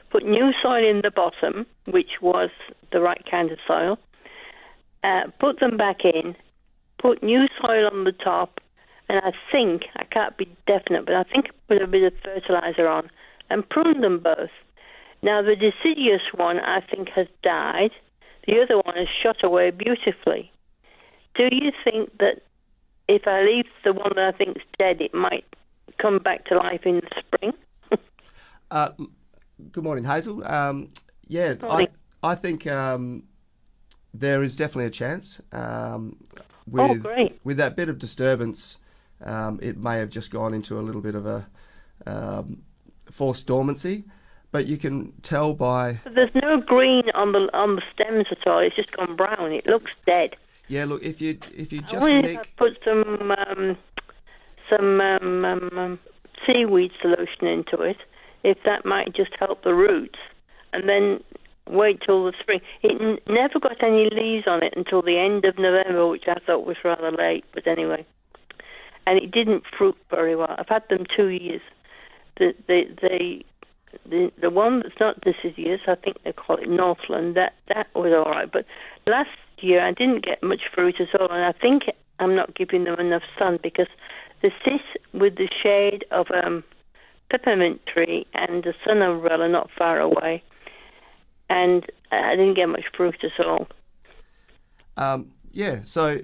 put 0.09 0.25
new 0.25 0.51
soil 0.61 0.89
in 0.89 1.01
the 1.03 1.11
bottom, 1.11 1.65
which 1.85 2.21
was 2.21 2.49
the 2.91 2.99
right 2.99 3.23
kind 3.29 3.51
of 3.51 3.59
soil, 3.67 3.97
uh, 5.03 5.21
put 5.39 5.59
them 5.59 5.77
back 5.77 6.03
in, 6.03 6.35
put 6.99 7.23
new 7.23 7.47
soil 7.61 7.87
on 7.91 8.03
the 8.03 8.11
top, 8.11 8.59
and 9.09 9.19
I 9.23 9.31
think 9.51 9.83
I 9.95 10.03
can't 10.05 10.37
be 10.37 10.47
definite, 10.67 11.05
but 11.05 11.15
I 11.15 11.23
think 11.23 11.47
I 11.47 11.51
put 11.67 11.81
a 11.81 11.87
bit 11.87 12.03
of 12.03 12.13
fertilizer 12.23 12.87
on 12.87 13.09
and 13.49 13.67
prune 13.67 14.01
them 14.01 14.19
both. 14.19 14.51
Now 15.21 15.41
the 15.41 15.55
deciduous 15.55 16.21
one 16.35 16.59
I 16.59 16.81
think 16.81 17.09
has 17.09 17.27
died. 17.43 17.91
The 18.47 18.61
other 18.61 18.77
one 18.77 18.95
has 18.95 19.07
shot 19.21 19.43
away 19.43 19.71
beautifully. 19.71 20.51
Do 21.35 21.49
you 21.51 21.71
think 21.83 22.17
that 22.19 22.41
if 23.07 23.27
I 23.27 23.41
leave 23.41 23.65
the 23.83 23.93
one 23.93 24.11
that 24.15 24.33
I 24.33 24.37
think 24.37 24.57
is 24.57 24.63
dead, 24.77 25.01
it 25.01 25.13
might 25.13 25.45
come 25.97 26.19
back 26.19 26.45
to 26.45 26.57
life 26.57 26.81
in 26.85 27.01
the 27.01 27.09
spring? 27.19 27.53
Uh, 28.71 28.91
good 29.71 29.83
morning, 29.83 30.03
Hazel. 30.03 30.45
Um, 30.45 30.89
yeah, 31.27 31.55
Morning. 31.55 31.87
I 32.21 32.33
I 32.33 32.35
think 32.35 32.67
um, 32.67 33.23
there 34.13 34.43
is 34.43 34.55
definitely 34.55 34.85
a 34.85 34.91
chance. 34.91 35.41
Um, 35.51 36.17
with 36.67 37.03
Oh, 37.03 37.29
with 37.43 37.57
that 37.57 37.75
bit 37.75 37.89
of 37.89 37.97
disturbance, 37.97 38.77
um, 39.25 39.59
it 39.61 39.77
may 39.77 39.97
have 39.99 40.09
just 40.09 40.31
gone 40.31 40.53
into 40.53 40.79
a 40.79 40.81
little 40.81 41.01
bit 41.01 41.15
of 41.15 41.25
a 41.25 41.47
um, 42.05 42.61
forced 43.11 43.47
dormancy. 43.47 44.03
But 44.51 44.65
you 44.65 44.77
can 44.77 45.13
tell 45.21 45.53
by 45.53 45.99
But 46.03 46.15
there's 46.15 46.33
no 46.33 46.59
green 46.59 47.03
on 47.13 47.33
the 47.33 47.49
on 47.53 47.75
the 47.75 47.83
stems 47.93 48.25
at 48.31 48.47
all. 48.47 48.59
It's 48.59 48.75
just 48.75 48.91
gone 48.91 49.15
brown. 49.15 49.51
It 49.51 49.67
looks 49.67 49.91
dead. 50.07 50.35
yeah. 50.67 50.85
Look, 50.85 51.03
if 51.03 51.21
you 51.21 51.37
if 51.55 51.71
you 51.71 51.81
just 51.81 51.99
wonder 51.99 52.17
if 52.17 52.23
I 52.25 52.27
nick 52.27 52.55
put 52.57 52.79
some 52.83 53.31
um, 53.31 53.77
some 54.69 55.01
um, 55.01 55.45
um, 55.45 55.69
um, 55.77 55.99
seaweed 56.45 56.91
solution 56.99 57.45
into 57.45 57.81
it, 57.81 57.97
if 58.43 58.57
that 58.63 58.85
might 58.85 59.13
just 59.13 59.31
help 59.37 59.63
the 59.63 59.75
roots, 59.75 60.17
and 60.73 60.89
then 60.89 61.23
wait 61.67 62.01
till 62.01 62.23
the 62.23 62.33
spring. 62.39 62.61
It 62.81 62.99
n- 62.99 63.19
never 63.27 63.59
got 63.59 63.83
any 63.83 64.09
leaves 64.09 64.47
on 64.47 64.63
it 64.63 64.73
until 64.75 65.03
the 65.03 65.17
end 65.19 65.45
of 65.45 65.59
November, 65.59 66.07
which 66.07 66.27
I 66.27 66.39
thought 66.45 66.65
was 66.65 66.77
rather 66.83 67.11
late. 67.11 67.45
But 67.53 67.67
anyway, 67.67 68.05
and 69.09 69.17
it 69.17 69.31
didn't 69.31 69.63
fruit 69.75 69.97
very 70.11 70.35
well. 70.35 70.55
I've 70.55 70.69
had 70.69 70.83
them 70.87 71.05
two 71.17 71.29
years. 71.29 71.61
The 72.37 72.53
the 72.67 72.83
the 73.01 73.43
the, 74.07 74.31
the 74.39 74.49
one 74.51 74.81
that's 74.83 74.99
not 74.99 75.19
deciduous, 75.21 75.81
I 75.87 75.95
think 75.95 76.17
they 76.23 76.31
call 76.31 76.57
it 76.57 76.69
Northland. 76.69 77.35
That 77.35 77.53
that 77.73 77.87
was 77.95 78.13
all 78.13 78.31
right, 78.31 78.49
but 78.51 78.65
last 79.07 79.31
year 79.57 79.83
I 79.83 79.91
didn't 79.93 80.23
get 80.23 80.43
much 80.43 80.61
fruit 80.73 81.01
at 81.01 81.19
all, 81.19 81.31
and 81.31 81.43
I 81.43 81.53
think 81.59 81.83
I'm 82.19 82.35
not 82.35 82.55
giving 82.55 82.83
them 82.83 82.99
enough 82.99 83.23
sun 83.37 83.57
because 83.63 83.87
they 84.43 84.53
sit 84.63 85.01
with 85.11 85.37
the 85.37 85.49
shade 85.63 86.05
of 86.11 86.27
um, 86.31 86.63
peppermint 87.31 87.81
tree 87.91 88.27
and 88.35 88.63
the 88.63 88.75
sun 88.85 89.01
umbrella 89.01 89.49
not 89.49 89.71
far 89.75 89.99
away, 89.99 90.43
and 91.49 91.83
I 92.11 92.35
didn't 92.35 92.53
get 92.53 92.67
much 92.67 92.85
fruit 92.95 93.17
at 93.23 93.43
all. 93.43 93.67
Um, 94.97 95.31
yeah. 95.51 95.79
So, 95.83 96.19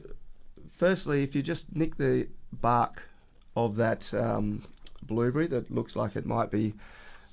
firstly, 0.72 1.24
if 1.24 1.34
you 1.36 1.42
just 1.42 1.76
nick 1.76 1.98
the 1.98 2.28
bark 2.62 3.04
of 3.56 3.76
that 3.78 4.14
um, 4.14 4.64
blueberry 5.04 5.48
that 5.48 5.72
looks 5.72 5.96
like 5.96 6.16
it 6.16 6.26
might 6.26 6.52
be, 6.52 6.74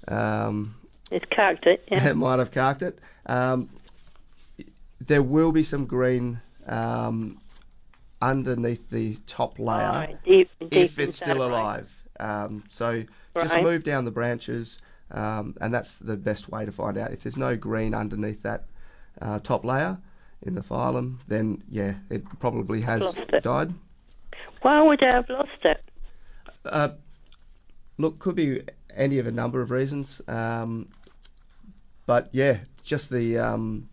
um, 0.09 0.75
It's 1.11 1.25
carked 1.35 1.67
it, 1.67 1.85
yeah. 1.91 2.09
it 2.11 2.17
might 2.17 2.39
have 2.39 2.51
carked 2.51 2.83
it. 2.83 2.99
Um, 3.27 3.71
there 5.01 5.23
will 5.23 5.53
be 5.53 5.65
some 5.65 5.87
green 5.87 6.41
um, 6.67 7.41
underneath 8.21 8.89
the 8.91 9.17
top 9.27 9.59
layer 9.59 9.91
right, 9.91 10.25
deep, 10.25 10.51
deep 10.61 10.73
if 10.73 10.99
it's 10.99 11.17
still 11.17 11.39
right. 11.39 11.51
alive. 11.51 12.03
Um, 12.21 12.65
so 12.69 13.03
just 13.41 13.57
move 13.63 13.83
down 13.83 14.05
the 14.05 14.11
branches, 14.11 14.79
um, 15.11 15.57
and 15.61 15.75
that's 15.75 15.95
the 15.97 16.17
best 16.17 16.49
way 16.49 16.65
to 16.65 16.73
find 16.73 16.97
out. 16.97 17.11
If 17.11 17.25
there's 17.25 17.37
no 17.37 17.57
green 17.57 17.95
underneath 17.95 18.43
that 18.43 18.65
uh, 19.21 19.41
top 19.41 19.65
layer 19.65 19.99
in 20.43 20.55
the 20.55 20.61
phloem, 20.61 21.19
then 21.27 21.63
yeah, 21.69 21.95
it 22.11 22.25
probably 22.39 22.83
has 22.83 23.19
died. 23.43 23.75
Why 24.63 24.83
would 24.83 25.03
I 25.03 25.15
have 25.17 25.29
lost 25.29 25.51
it? 25.65 25.83
Uh, 26.65 26.91
look, 27.99 28.19
could 28.19 28.37
be 28.37 28.63
any 28.95 29.19
of 29.19 29.27
a 29.27 29.33
number 29.33 29.61
of 29.61 29.71
reasons, 29.71 30.21
um, 30.29 30.89
but 32.07 32.29
yeah, 32.33 32.59
just 32.83 33.11
the 33.11 33.39
um, 33.39 33.89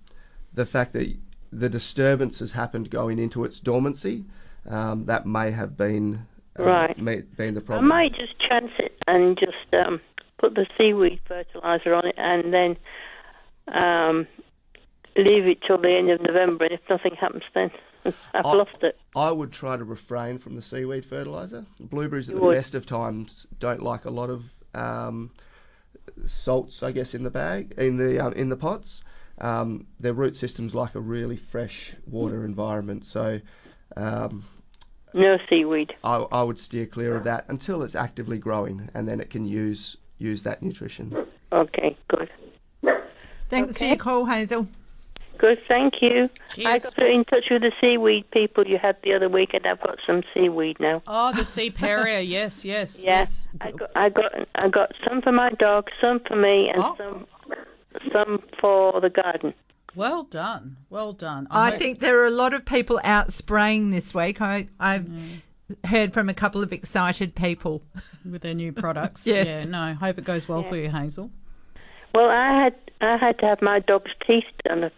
the 0.53 0.65
fact 0.65 0.93
that 0.93 1.15
the 1.51 1.69
disturbance 1.69 2.39
has 2.39 2.51
happened 2.51 2.89
going 2.89 3.17
into 3.17 3.43
its 3.43 3.59
dormancy, 3.59 4.25
um, 4.67 5.05
that 5.05 5.25
may 5.25 5.51
have 5.51 5.75
been 5.77 6.27
uh, 6.59 6.63
Right. 6.63 6.97
may, 6.97 7.21
been 7.21 7.55
the 7.55 7.61
problem. 7.61 7.91
I 7.91 7.95
might 7.95 8.15
just 8.15 8.37
chance 8.39 8.71
it 8.77 8.97
and 9.07 9.37
just 9.37 9.73
um, 9.73 10.01
put 10.37 10.55
the 10.55 10.65
seaweed 10.77 11.19
fertilizer 11.27 11.93
on 11.93 12.07
it 12.07 12.15
and 12.17 12.53
then 12.53 12.77
um, 13.73 14.27
leave 15.15 15.47
it 15.47 15.59
till 15.65 15.77
the 15.77 15.89
end 15.95 16.09
of 16.09 16.21
November. 16.21 16.65
And 16.65 16.73
if 16.73 16.81
nothing 16.89 17.15
happens, 17.15 17.43
then 17.53 17.71
I've 18.05 18.45
I- 18.45 18.53
lost 18.53 18.77
it. 18.81 18.97
I 19.15 19.31
would 19.31 19.51
try 19.51 19.77
to 19.77 19.83
refrain 19.83 20.39
from 20.39 20.55
the 20.55 20.61
seaweed 20.61 21.05
fertilizer. 21.05 21.65
Blueberries 21.79 22.29
at 22.29 22.33
You 22.35 22.39
the 22.41 22.45
would? 22.47 22.55
best 22.55 22.75
of 22.75 22.85
times 22.85 23.47
don't 23.59 23.81
like 23.81 24.05
a 24.05 24.09
lot 24.11 24.29
of 24.29 24.43
um, 24.73 25.31
salts, 26.25 26.83
I 26.83 26.91
guess, 26.91 27.13
in 27.13 27.23
the 27.23 27.31
bag 27.31 27.73
in 27.77 27.97
the 27.97 28.19
um, 28.23 28.33
in 28.33 28.49
the 28.49 28.57
pots. 28.57 29.03
Um, 29.41 29.87
their 29.99 30.11
root 30.13 30.35
systems 30.35 30.75
like 30.75 30.95
a 30.95 30.99
really 30.99 31.37
fresh 31.37 31.93
water 32.05 32.43
environment, 32.43 33.05
so 33.05 33.39
um, 33.95 34.43
No 35.13 35.37
seaweed. 35.49 35.93
I, 36.03 36.17
I 36.29 36.43
would 36.43 36.59
steer 36.59 36.85
clear 36.85 37.15
of 37.15 37.23
that 37.23 37.45
until 37.47 37.81
it's 37.81 37.95
actively 37.95 38.37
growing, 38.37 38.89
and 38.93 39.07
then 39.07 39.21
it 39.21 39.29
can 39.29 39.45
use 39.45 39.95
use 40.17 40.43
that 40.43 40.61
nutrition. 40.61 41.25
Okay, 41.53 41.97
good. 42.09 42.29
thanks 43.47 43.77
for 43.77 43.85
your 43.85 43.95
call, 43.95 44.25
Hazel. 44.25 44.67
Good, 45.39 45.57
thank 45.67 45.95
you. 46.01 46.29
I 46.65 46.77
got 46.79 46.99
in 46.99 47.23
touch 47.25 47.45
with 47.49 47.61
the 47.61 47.71
seaweed 47.81 48.29
people 48.31 48.67
you 48.67 48.77
had 48.77 48.97
the 49.03 49.13
other 49.13 49.29
week, 49.29 49.53
and 49.53 49.65
I've 49.65 49.81
got 49.81 49.97
some 50.05 50.21
seaweed 50.33 50.77
now. 50.79 51.01
Oh, 51.07 51.31
the 51.33 51.45
sea 51.45 51.69
perrier. 51.71 52.19
Yes, 52.39 52.63
yes, 52.65 53.01
Yeah, 53.01 53.19
yes. 53.19 53.47
I 53.61 53.71
got, 53.71 53.89
I 53.95 54.09
got, 54.09 54.31
I 54.55 54.67
got 54.67 54.91
some 55.07 55.21
for 55.21 55.31
my 55.31 55.49
dog, 55.51 55.87
some 56.01 56.19
for 56.27 56.35
me, 56.35 56.69
and 56.69 56.83
Oh. 56.83 56.95
some, 56.97 57.25
some 58.11 58.43
for 58.59 58.99
the 59.01 59.09
garden. 59.09 59.53
Well 59.95 60.23
done. 60.23 60.75
Well 60.89 61.13
done. 61.13 61.47
I 61.49 61.69
hope- 61.71 61.79
think 61.79 61.99
there 61.99 62.19
are 62.21 62.27
a 62.27 62.31
lot 62.31 62.53
of 62.53 62.65
people 62.65 62.99
out 63.03 63.31
spraying 63.31 63.91
this 63.91 64.13
week. 64.13 64.41
I, 64.41 64.67
I've 64.79 65.03
Mm. 65.05 65.41
heard 65.85 66.13
from 66.13 66.27
a 66.29 66.33
couple 66.33 66.61
of 66.61 66.73
excited 66.73 67.33
people. 67.33 67.81
with 68.29 68.41
their 68.41 68.53
new 68.53 68.73
products. 68.73 69.25
Yes. 69.27 69.47
Yeah, 69.47 69.63
no, 69.63 69.93
hope 69.93 70.17
it 70.19 70.25
goes 70.25 70.49
well 70.49 70.63
for 70.63 70.75
you, 70.75 70.89
Hazel. 70.91 71.31
Well, 72.13 72.29
I 72.29 72.63
had, 72.63 72.75
I 73.01 73.15
had 73.17 73.39
to 73.39 73.45
have 73.45 73.61
my 73.61 73.79
dog's 73.79 74.11
teeth 74.27 74.43
done 74.67 74.83
a, 74.83 74.91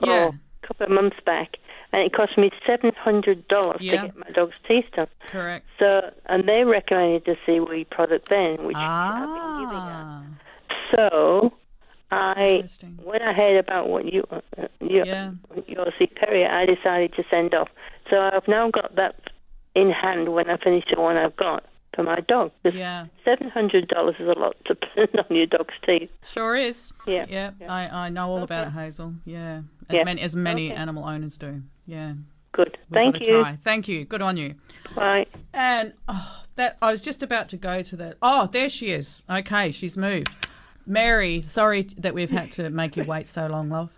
Yeah. 0.00 0.30
oh, 0.32 0.34
a 0.62 0.66
couple 0.66 0.86
of 0.86 0.92
months 0.92 1.16
back, 1.24 1.56
and 1.92 2.02
it 2.02 2.12
cost 2.12 2.36
me 2.36 2.50
seven 2.66 2.92
hundred 2.98 3.46
dollars 3.48 3.78
Yeah. 3.80 4.02
to 4.02 4.06
get 4.08 4.16
my 4.16 4.30
dog's 4.30 4.56
teeth 4.66 4.86
done. 4.94 5.08
Correct. 5.28 5.64
So, 5.78 6.10
and 6.26 6.48
they 6.48 6.64
recommended 6.64 7.24
the 7.24 7.36
seaweed 7.46 7.90
product 7.90 8.28
then, 8.28 8.64
which 8.64 8.76
I've 8.76 9.28
been 9.28 9.60
using. 9.62 9.78
Ah, 9.78 10.22
So, 10.94 11.52
I 12.10 12.46
interesting. 12.56 12.98
when 13.02 13.22
I 13.22 13.32
heard 13.32 13.58
about 13.58 13.88
what 13.88 14.12
you 14.12 14.24
uh, 14.30 14.40
your 14.80 15.06
Yeah. 15.06 15.30
your 15.66 15.86
C. 15.98 16.06
Perrier, 16.06 16.48
I 16.48 16.66
decided 16.66 17.12
to 17.14 17.24
send 17.30 17.54
off. 17.54 17.68
So 18.10 18.20
I've 18.20 18.46
now 18.48 18.70
got 18.70 18.94
that 18.96 19.16
in 19.74 19.90
hand 19.90 20.32
when 20.32 20.48
I 20.48 20.56
finish 20.56 20.84
the 20.92 21.00
one 21.00 21.16
I've 21.16 21.36
got 21.36 21.64
for 21.96 22.02
my 22.04 22.20
dog. 22.28 22.52
Yeah, 22.64 23.06
Seven 23.24 23.48
hundred 23.50 23.88
dollars 23.88 24.14
is 24.20 24.28
a 24.28 24.38
lot 24.38 24.54
to 24.66 24.74
put 24.94 25.18
on 25.18 25.34
your 25.36 25.46
dog's 25.46 25.74
teeth. 25.84 26.10
sure 26.24 26.54
is. 26.54 26.92
Yeah. 27.06 27.24
Yeah, 27.28 27.50
I, 27.68 27.88
I 28.06 28.08
know 28.10 28.28
all 28.28 28.42
about 28.44 28.68
it, 28.68 28.70
Hazel. 28.70 29.14
Yeah, 29.24 29.62
as 29.88 29.96
Yeah. 29.96 30.04
many 30.04 30.20
as 30.20 30.36
many 30.36 30.70
Okay. 30.70 30.76
animal 30.80 31.04
owners 31.04 31.36
do. 31.36 31.62
Yeah, 31.86 32.12
Good. 32.52 32.76
we've 32.90 32.94
Thank 32.94 33.26
you. 33.26 33.40
Try. 33.40 33.58
Thank 33.64 33.88
you. 33.88 34.04
Good 34.04 34.22
on 34.22 34.36
you. 34.36 34.54
Bye. 34.94 35.24
And 35.52 35.94
oh, 36.08 36.42
that 36.56 36.76
I 36.82 36.90
was 36.92 37.02
just 37.02 37.22
about 37.22 37.48
to 37.48 37.56
go 37.56 37.82
to 37.82 37.96
that. 37.96 38.16
Oh, 38.22 38.48
there 38.52 38.68
she 38.68 38.90
is. 38.90 39.24
Okay, 39.28 39.70
she's 39.72 39.96
moved. 39.96 40.28
Mary, 40.86 41.40
sorry 41.42 41.82
that 41.98 42.14
we've 42.14 42.30
had 42.30 42.50
to 42.52 42.70
make 42.70 42.96
you 42.96 43.02
wait 43.04 43.26
so 43.26 43.46
long, 43.48 43.70
love. 43.70 43.90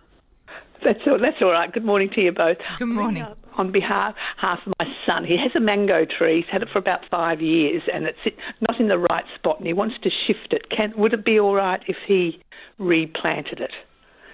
That's 0.83 0.99
all, 1.07 1.19
that's 1.19 1.41
all 1.41 1.51
right. 1.51 1.71
Good 1.71 1.83
morning 1.83 2.09
to 2.15 2.21
you 2.21 2.31
both. 2.31 2.57
Good 2.77 2.85
morning. 2.85 3.25
On 3.57 3.71
behalf 3.71 4.15
half 4.37 4.59
of 4.65 4.73
my 4.79 4.85
son, 5.05 5.25
he 5.25 5.37
has 5.37 5.51
a 5.55 5.59
mango 5.59 6.05
tree. 6.05 6.37
He's 6.41 6.51
had 6.51 6.61
it 6.61 6.69
for 6.71 6.79
about 6.79 7.01
five 7.11 7.41
years, 7.41 7.81
and 7.93 8.05
it's 8.05 8.37
not 8.61 8.79
in 8.79 8.87
the 8.87 8.97
right 8.97 9.25
spot, 9.35 9.57
and 9.57 9.67
he 9.67 9.73
wants 9.73 9.95
to 10.03 10.09
shift 10.09 10.53
it. 10.53 10.69
Can 10.69 10.93
would 10.95 11.13
it 11.13 11.25
be 11.25 11.39
all 11.39 11.55
right 11.55 11.81
if 11.87 11.97
he 12.07 12.41
replanted 12.77 13.59
it? 13.59 13.71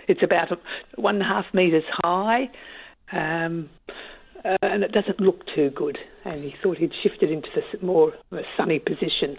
It's 0.08 0.22
about 0.22 0.50
one 0.96 1.16
and 1.16 1.24
a 1.24 1.28
half 1.28 1.46
metres 1.54 1.84
high, 2.04 2.50
um, 3.12 3.70
uh, 4.44 4.58
and 4.62 4.84
it 4.84 4.92
doesn't 4.92 5.20
look 5.20 5.44
too 5.56 5.72
good. 5.72 5.98
And 6.24 6.44
he 6.44 6.52
thought 6.52 6.78
he'd 6.78 6.94
shift 7.02 7.24
it 7.24 7.32
into 7.32 7.50
the 7.56 7.86
more 7.86 8.14
of 8.32 8.38
a 8.38 8.44
sunny 8.56 8.78
position. 8.78 9.38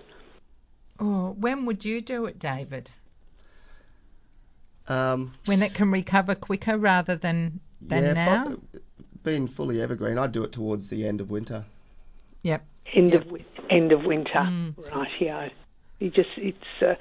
Oh, 0.98 1.36
when 1.38 1.64
would 1.66 1.84
you 1.84 2.00
do 2.00 2.26
it, 2.26 2.38
David? 2.40 2.90
Um, 4.88 5.34
When 5.46 5.62
it 5.62 5.74
can 5.74 5.90
recover 5.90 6.34
quicker 6.34 6.78
rather 6.78 7.16
than 7.16 7.60
than 7.80 8.04
yeah, 8.04 8.12
now? 8.12 8.44
fo- 8.44 8.60
being 9.22 9.48
fully 9.48 9.80
evergreen, 9.82 10.18
I'd 10.18 10.32
do 10.32 10.44
it 10.44 10.52
towards 10.52 10.88
the 10.88 11.06
end 11.06 11.20
of 11.20 11.30
winter. 11.30 11.64
Yep. 12.42 12.64
End 12.94 13.10
Yep. 13.12 13.26
of 13.26 13.40
end 13.68 13.92
of 13.92 14.04
winter, 14.04 14.48
right? 14.92 15.08
Yeah. 15.20 15.48
He 15.98 16.10
just 16.10 16.28
it's 16.36 16.58
uh, 16.80 16.94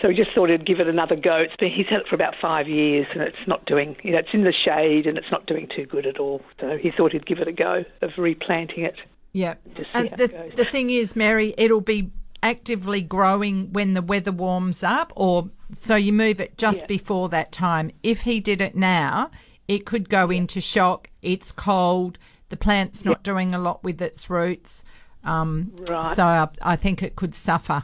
so 0.00 0.08
he 0.10 0.14
just 0.14 0.30
thought 0.34 0.48
he'd 0.50 0.64
give 0.64 0.78
it 0.78 0.86
another 0.86 1.16
go. 1.16 1.36
It's 1.38 1.56
been 1.56 1.72
he's 1.72 1.86
had 1.88 2.00
it 2.00 2.06
for 2.08 2.14
about 2.14 2.34
five 2.40 2.68
years 2.68 3.06
and 3.12 3.22
it's 3.22 3.36
not 3.48 3.66
doing. 3.66 3.96
You 4.04 4.12
know, 4.12 4.18
it's 4.18 4.28
in 4.32 4.44
the 4.44 4.52
shade 4.52 5.06
and 5.06 5.18
it's 5.18 5.30
not 5.32 5.46
doing 5.46 5.68
too 5.74 5.86
good 5.86 6.06
at 6.06 6.18
all. 6.18 6.40
So 6.60 6.76
he 6.76 6.92
thought 6.96 7.12
he'd 7.12 7.26
give 7.26 7.38
it 7.40 7.48
a 7.48 7.52
go 7.52 7.84
of 8.02 8.16
replanting 8.16 8.84
it. 8.84 8.94
Yep. 9.32 9.60
And 9.94 10.10
the, 10.16 10.52
the 10.54 10.64
thing 10.64 10.90
is, 10.90 11.14
Mary, 11.16 11.52
it'll 11.58 11.80
be 11.80 12.10
actively 12.42 13.02
growing 13.02 13.72
when 13.72 13.94
the 13.94 14.02
weather 14.02 14.32
warms 14.32 14.82
up, 14.84 15.12
or 15.16 15.50
so 15.80 15.96
you 15.96 16.12
move 16.12 16.40
it 16.40 16.56
just 16.58 16.80
Yeah. 16.80 16.86
before 16.86 17.28
that 17.30 17.52
time. 17.52 17.90
If 18.02 18.22
he 18.22 18.40
did 18.40 18.60
it 18.60 18.74
now, 18.74 19.30
it 19.66 19.84
could 19.84 20.08
go 20.08 20.30
into 20.30 20.60
shock. 20.60 21.10
It's 21.22 21.52
cold. 21.52 22.18
The 22.48 22.56
plant's 22.56 23.04
not 23.04 23.22
doing 23.22 23.54
a 23.54 23.58
lot 23.58 23.84
with 23.84 24.00
its 24.00 24.30
roots. 24.30 24.84
Um, 25.24 25.72
Right. 25.90 26.14
So 26.16 26.24
I, 26.24 26.48
I 26.62 26.76
think 26.76 27.02
it 27.02 27.16
could 27.16 27.34
suffer. 27.34 27.82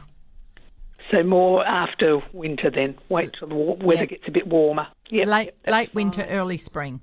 So 1.11 1.21
more 1.21 1.63
after 1.67 2.21
winter 2.33 2.71
then. 2.71 2.97
Wait 3.09 3.33
till 3.37 3.47
the 3.49 3.55
weather 3.55 4.01
Yeah. 4.01 4.05
gets 4.05 4.27
a 4.27 4.31
bit 4.31 4.47
warmer. 4.47 4.87
Yep, 5.09 5.27
late 5.27 5.45
yep, 5.45 5.55
late 5.71 5.93
winter, 5.93 6.25
early 6.29 6.57
spring. 6.57 7.01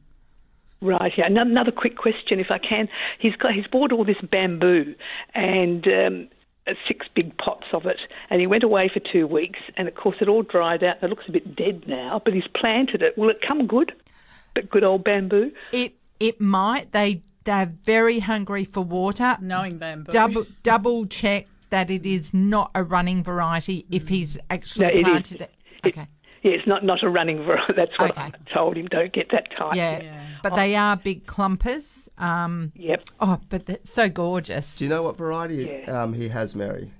Right, 0.81 1.13
yeah. 1.17 1.27
Another 1.27 1.71
quick 1.71 1.97
question, 1.97 2.41
if 2.41 2.51
I 2.51 2.59
can. 2.59 2.89
He's 3.21 3.37
got 3.37 3.53
he's 3.53 3.69
bought 3.69 3.93
all 3.93 4.05
this 4.05 4.17
bamboo 4.29 4.97
and 5.33 5.87
um, 5.87 6.29
six 6.89 7.07
big 7.15 7.37
pots 7.39 7.67
of 7.73 7.87
it, 7.87 7.99
and 8.31 8.41
he 8.41 8.47
went 8.47 8.63
away 8.63 8.89
for 8.93 9.01
two 9.01 9.27
weeks, 9.27 9.61
and 9.77 9.89
of 9.89 9.95
course 9.95 10.17
it 10.21 10.29
all 10.29 10.43
dried 10.43 10.83
out. 10.85 10.97
and 11.01 11.05
It 11.05 11.11
looks 11.11 11.29
a 11.29 11.33
bit 11.33 11.57
dead 11.57 11.85
now, 11.87 12.21
but 12.25 12.35
he's 12.35 12.47
planted 12.55 13.03
it. 13.03 13.17
Will 13.19 13.31
it 13.31 13.41
come 13.47 13.67
good? 13.67 13.93
But 14.55 14.71
good 14.71 14.85
old 14.85 15.05
bamboo. 15.05 15.51
It 15.73 15.95
it 16.21 16.41
might. 16.41 16.93
They 16.93 17.23
they're 17.45 17.73
very 17.85 18.21
hungry 18.21 18.65
for 18.65 18.83
water. 18.83 19.37
Knowing 19.41 19.79
bamboo. 19.79 20.13
Double 20.13 20.47
double 20.63 21.05
check 21.07 21.47
that 21.71 21.91
it 21.91 22.05
is 22.07 22.35
not 22.35 22.71
a 22.75 22.85
running 22.85 23.25
variety 23.25 23.87
if 23.91 24.07
mm. 24.07 24.11
he's 24.11 24.39
actually 24.51 24.87
No, 24.87 24.93
it 24.93 24.99
is. 24.99 25.05
planted 25.05 25.41
it. 25.43 25.51
Okay. 25.87 26.07
Yeah, 26.43 26.53
it's 26.53 26.67
not 26.67 26.85
not 26.85 27.03
a 27.03 27.09
running 27.09 27.45
variety. 27.45 27.73
That's 27.77 27.93
what 27.99 28.11
Okay. 28.13 28.21
I 28.21 28.55
told 28.55 28.77
him. 28.77 28.87
Don't 28.87 29.13
get 29.13 29.31
that 29.33 29.49
tight. 29.57 29.77
Yeah. 29.77 30.22
But 30.43 30.57
they 30.57 30.75
are 30.77 30.97
big 30.97 31.27
clumpers. 31.27 32.09
Um, 32.19 32.73
Yep. 32.77 33.11
oh, 33.21 33.41
but 33.49 33.67
they're 33.67 33.79
so 33.85 34.09
gorgeous. 34.09 34.77
Do 34.77 34.85
you 34.85 34.91
know 34.91 35.03
what 35.03 35.17
variety 35.17 35.83
Yeah. 35.87 36.03
um, 36.03 36.13
he 36.15 36.29
has, 36.29 36.55
Mary? 36.55 36.91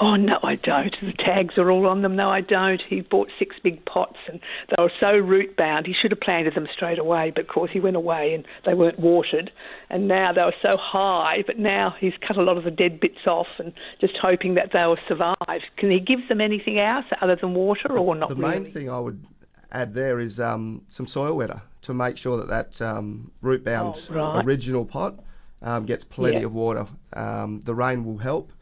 Oh 0.00 0.16
no, 0.16 0.40
I 0.42 0.56
don't. 0.56 0.92
The 1.00 1.12
tags 1.12 1.56
are 1.56 1.70
all 1.70 1.86
on 1.86 2.02
them. 2.02 2.16
No, 2.16 2.28
I 2.28 2.40
don't. 2.40 2.82
He 2.88 3.02
bought 3.02 3.28
six 3.38 3.54
big 3.62 3.84
pots, 3.84 4.16
and 4.26 4.40
they 4.70 4.82
were 4.82 4.90
so 4.98 5.12
root 5.16 5.56
bound. 5.56 5.86
He 5.86 5.94
should 5.94 6.10
have 6.10 6.18
planted 6.18 6.56
them 6.56 6.66
straight 6.74 6.98
away, 6.98 7.30
but 7.32 7.42
of 7.42 7.46
course 7.48 7.70
he 7.72 7.78
went 7.78 7.94
away 7.94 8.34
and 8.34 8.44
they 8.66 8.74
weren't 8.74 8.98
watered. 8.98 9.52
And 9.90 10.08
now 10.08 10.32
they 10.32 10.42
were 10.42 10.54
so 10.68 10.76
high, 10.76 11.44
but 11.46 11.60
now 11.60 11.94
he's 12.00 12.12
cut 12.26 12.36
a 12.36 12.42
lot 12.42 12.56
of 12.56 12.64
the 12.64 12.72
dead 12.72 12.98
bits 12.98 13.24
off, 13.28 13.46
and 13.58 13.72
just 14.00 14.14
hoping 14.20 14.54
that 14.54 14.70
they'll 14.72 14.96
survive. 15.06 15.36
Can 15.76 15.92
he 15.92 16.00
give 16.00 16.26
them 16.28 16.40
anything 16.40 16.80
else 16.80 17.06
other 17.20 17.36
than 17.36 17.54
water, 17.54 17.96
or 17.96 18.16
not 18.16 18.30
the 18.30 18.34
really? 18.34 18.60
main 18.62 18.72
thing 18.72 18.90
I 18.90 18.98
would 18.98 19.24
add 19.74 19.92
there 19.94 20.18
is 20.20 20.40
um, 20.40 20.82
some 20.88 21.06
soil 21.06 21.36
wetter 21.36 21.60
to 21.82 21.92
make 21.92 22.16
sure 22.16 22.36
that 22.38 22.48
that 22.48 22.80
um, 22.80 23.30
root 23.42 23.64
bound 23.64 24.08
Oh, 24.10 24.14
right. 24.14 24.44
original 24.46 24.84
pot 24.84 25.18
um, 25.62 25.84
gets 25.86 26.04
plenty 26.04 26.38
Yeah. 26.40 26.46
of 26.46 26.54
water. 26.54 26.86
Um, 27.12 27.60
the 27.62 27.74
rain 27.74 28.04
will 28.04 28.18
help, 28.18 28.52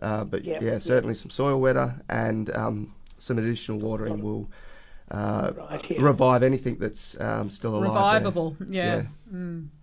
uh, 0.00 0.24
but 0.24 0.44
Yeah, 0.44 0.58
yeah, 0.60 0.72
yeah. 0.72 0.78
certainly 0.78 1.14
some 1.14 1.30
soil 1.30 1.60
wetter 1.60 1.94
and 2.08 2.50
um, 2.56 2.94
some 3.18 3.38
additional 3.38 3.78
watering 3.78 4.22
will 4.22 4.48
uh, 5.10 5.52
Right, 5.56 5.84
revive 6.00 6.42
anything 6.42 6.76
that's 6.78 7.20
um, 7.20 7.50
still 7.50 7.76
alive. 7.76 8.22
there. 8.22 8.32
Revivable. 8.32 8.56
Yeah. 8.68 9.02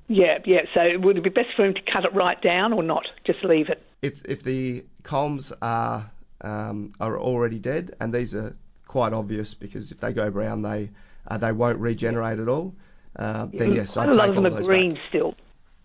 Yeah, 0.08 0.40
yeah. 0.46 0.62
So 0.74 0.98
would 1.00 1.18
it 1.18 1.24
be 1.24 1.30
best 1.30 1.50
for 1.56 1.66
him 1.66 1.76
to 1.76 1.82
cut 1.94 2.04
it 2.04 2.14
right 2.16 2.42
down, 2.42 2.74
or 2.74 2.82
not? 2.82 3.06
Just 3.26 3.44
leave 3.44 3.70
it. 3.70 3.84
if 4.02 4.24
if 4.26 4.42
the 4.44 4.84
culms 5.04 5.52
are 5.62 6.10
um, 6.42 6.94
are 7.00 7.20
already 7.20 7.60
dead, 7.60 7.94
and 8.00 8.12
these 8.14 8.34
are 8.34 8.56
quite 8.90 9.14
obvious 9.14 9.54
because 9.54 9.92
if 9.94 10.02
they 10.02 10.12
go 10.12 10.30
brown, 10.30 10.62
they 10.64 10.90
uh, 11.28 11.38
they 11.38 11.54
won't 11.54 11.80
regenerate 11.80 12.40
at 12.40 12.50
all. 12.50 12.74
Uh, 13.16 13.48
then 13.54 13.74
yes, 13.74 13.94
Quite 13.94 14.10
I'd 14.10 14.16
a 14.16 14.18
lot 14.18 14.28
take 14.28 14.38
of 14.38 14.44
them 14.44 14.54
are 14.58 14.64
green 14.64 14.94
back. 14.96 15.02
still. 15.08 15.36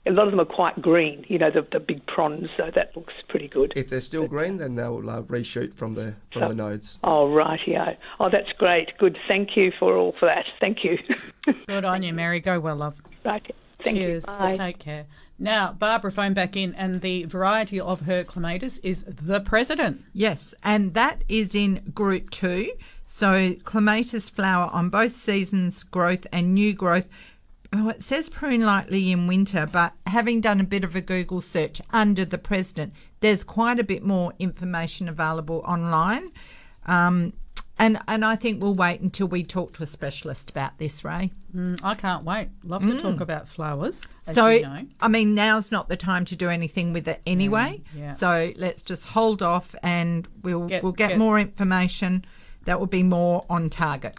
A 0.06 0.10
lot 0.12 0.26
of 0.26 0.32
them 0.32 0.40
are 0.40 0.44
quite 0.44 0.80
green. 0.82 1.24
You 1.28 1.38
know, 1.38 1.50
the 1.50 1.62
the 1.70 1.80
big 1.80 2.04
prawns. 2.06 2.48
So 2.56 2.70
that 2.74 2.94
looks 2.96 3.14
pretty 3.28 3.48
good. 3.48 3.72
If 3.76 3.88
they're 3.88 4.00
still 4.00 4.26
green, 4.26 4.58
then 4.58 4.74
they'll 4.74 5.08
uh, 5.08 5.22
reshoot 5.22 5.74
from 5.74 5.94
the 5.94 6.14
from 6.32 6.42
So- 6.42 6.48
the 6.48 6.54
nodes. 6.54 6.98
Oh, 7.04 7.26
rightio. 7.28 7.96
Oh, 8.20 8.28
that's 8.30 8.52
great. 8.58 8.96
Good. 8.98 9.16
Thank 9.28 9.56
you 9.56 9.70
for 9.78 9.96
all 9.96 10.14
for 10.18 10.26
that. 10.26 10.46
Thank 10.60 10.82
you. 10.84 10.98
Good 11.68 11.84
on 11.84 12.02
you, 12.02 12.12
Mary. 12.12 12.40
Go 12.40 12.58
well, 12.60 12.76
love. 12.76 13.00
right. 13.24 13.54
Thank 13.82 13.98
Cheers. 13.98 14.24
you. 14.28 14.36
Bye. 14.36 14.54
Take 14.54 14.78
care. 14.78 15.06
Now, 15.38 15.72
Barbara 15.72 16.12
phoned 16.12 16.36
back 16.36 16.56
in, 16.56 16.74
and 16.74 17.00
the 17.00 17.24
variety 17.24 17.80
of 17.80 18.02
her 18.02 18.22
clematis 18.24 18.78
is 18.78 19.02
the 19.04 19.40
president. 19.40 20.02
Yes, 20.12 20.54
and 20.62 20.94
that 20.94 21.24
is 21.28 21.54
in 21.56 21.82
group 21.92 22.30
two. 22.30 22.70
So 23.06 23.54
clematis 23.64 24.28
flower 24.28 24.70
on 24.72 24.88
both 24.88 25.12
seasons 25.12 25.82
growth 25.82 26.26
and 26.32 26.54
new 26.54 26.72
growth. 26.72 27.06
Oh, 27.72 27.88
it 27.88 28.02
says 28.02 28.28
prune 28.28 28.60
lightly 28.62 29.10
in 29.10 29.26
winter, 29.26 29.68
but 29.70 29.94
having 30.06 30.40
done 30.40 30.60
a 30.60 30.64
bit 30.64 30.84
of 30.84 30.94
a 30.94 31.00
Google 31.00 31.40
search 31.40 31.80
under 31.92 32.24
the 32.24 32.38
president, 32.38 32.92
there's 33.20 33.42
quite 33.42 33.80
a 33.80 33.84
bit 33.84 34.04
more 34.04 34.32
information 34.38 35.08
available 35.08 35.62
online. 35.66 36.30
Um, 36.86 37.32
and 37.76 37.98
and 38.06 38.24
I 38.24 38.36
think 38.36 38.62
we'll 38.62 38.74
wait 38.74 39.00
until 39.00 39.26
we 39.26 39.42
talk 39.42 39.72
to 39.74 39.82
a 39.82 39.86
specialist 39.86 40.50
about 40.50 40.78
this, 40.78 41.04
Ray. 41.04 41.32
Mm, 41.54 41.80
I 41.82 41.96
can't 41.96 42.22
wait. 42.24 42.50
Love 42.62 42.86
to 42.86 42.96
talk 42.98 43.20
about 43.20 43.48
flowers. 43.48 44.06
So, 44.32 44.48
you 44.48 44.62
know. 44.62 44.86
I 45.00 45.08
mean, 45.08 45.34
now's 45.34 45.72
not 45.72 45.88
the 45.88 45.96
time 45.96 46.24
to 46.26 46.36
do 46.36 46.48
anything 46.48 46.92
with 46.92 47.08
it 47.08 47.20
anyway. 47.26 47.82
yeah. 47.96 48.10
So 48.10 48.52
let's 48.56 48.82
just 48.82 49.04
hold 49.06 49.42
off, 49.42 49.74
and 49.82 50.28
we'll 50.42 50.66
Get- 50.68 50.84
we'll 50.84 50.92
get, 50.92 51.10
get- 51.10 51.18
more 51.18 51.38
information. 51.40 52.24
That 52.64 52.80
would 52.80 52.90
be 52.90 53.02
more 53.02 53.44
on 53.48 53.70
target. 53.70 54.18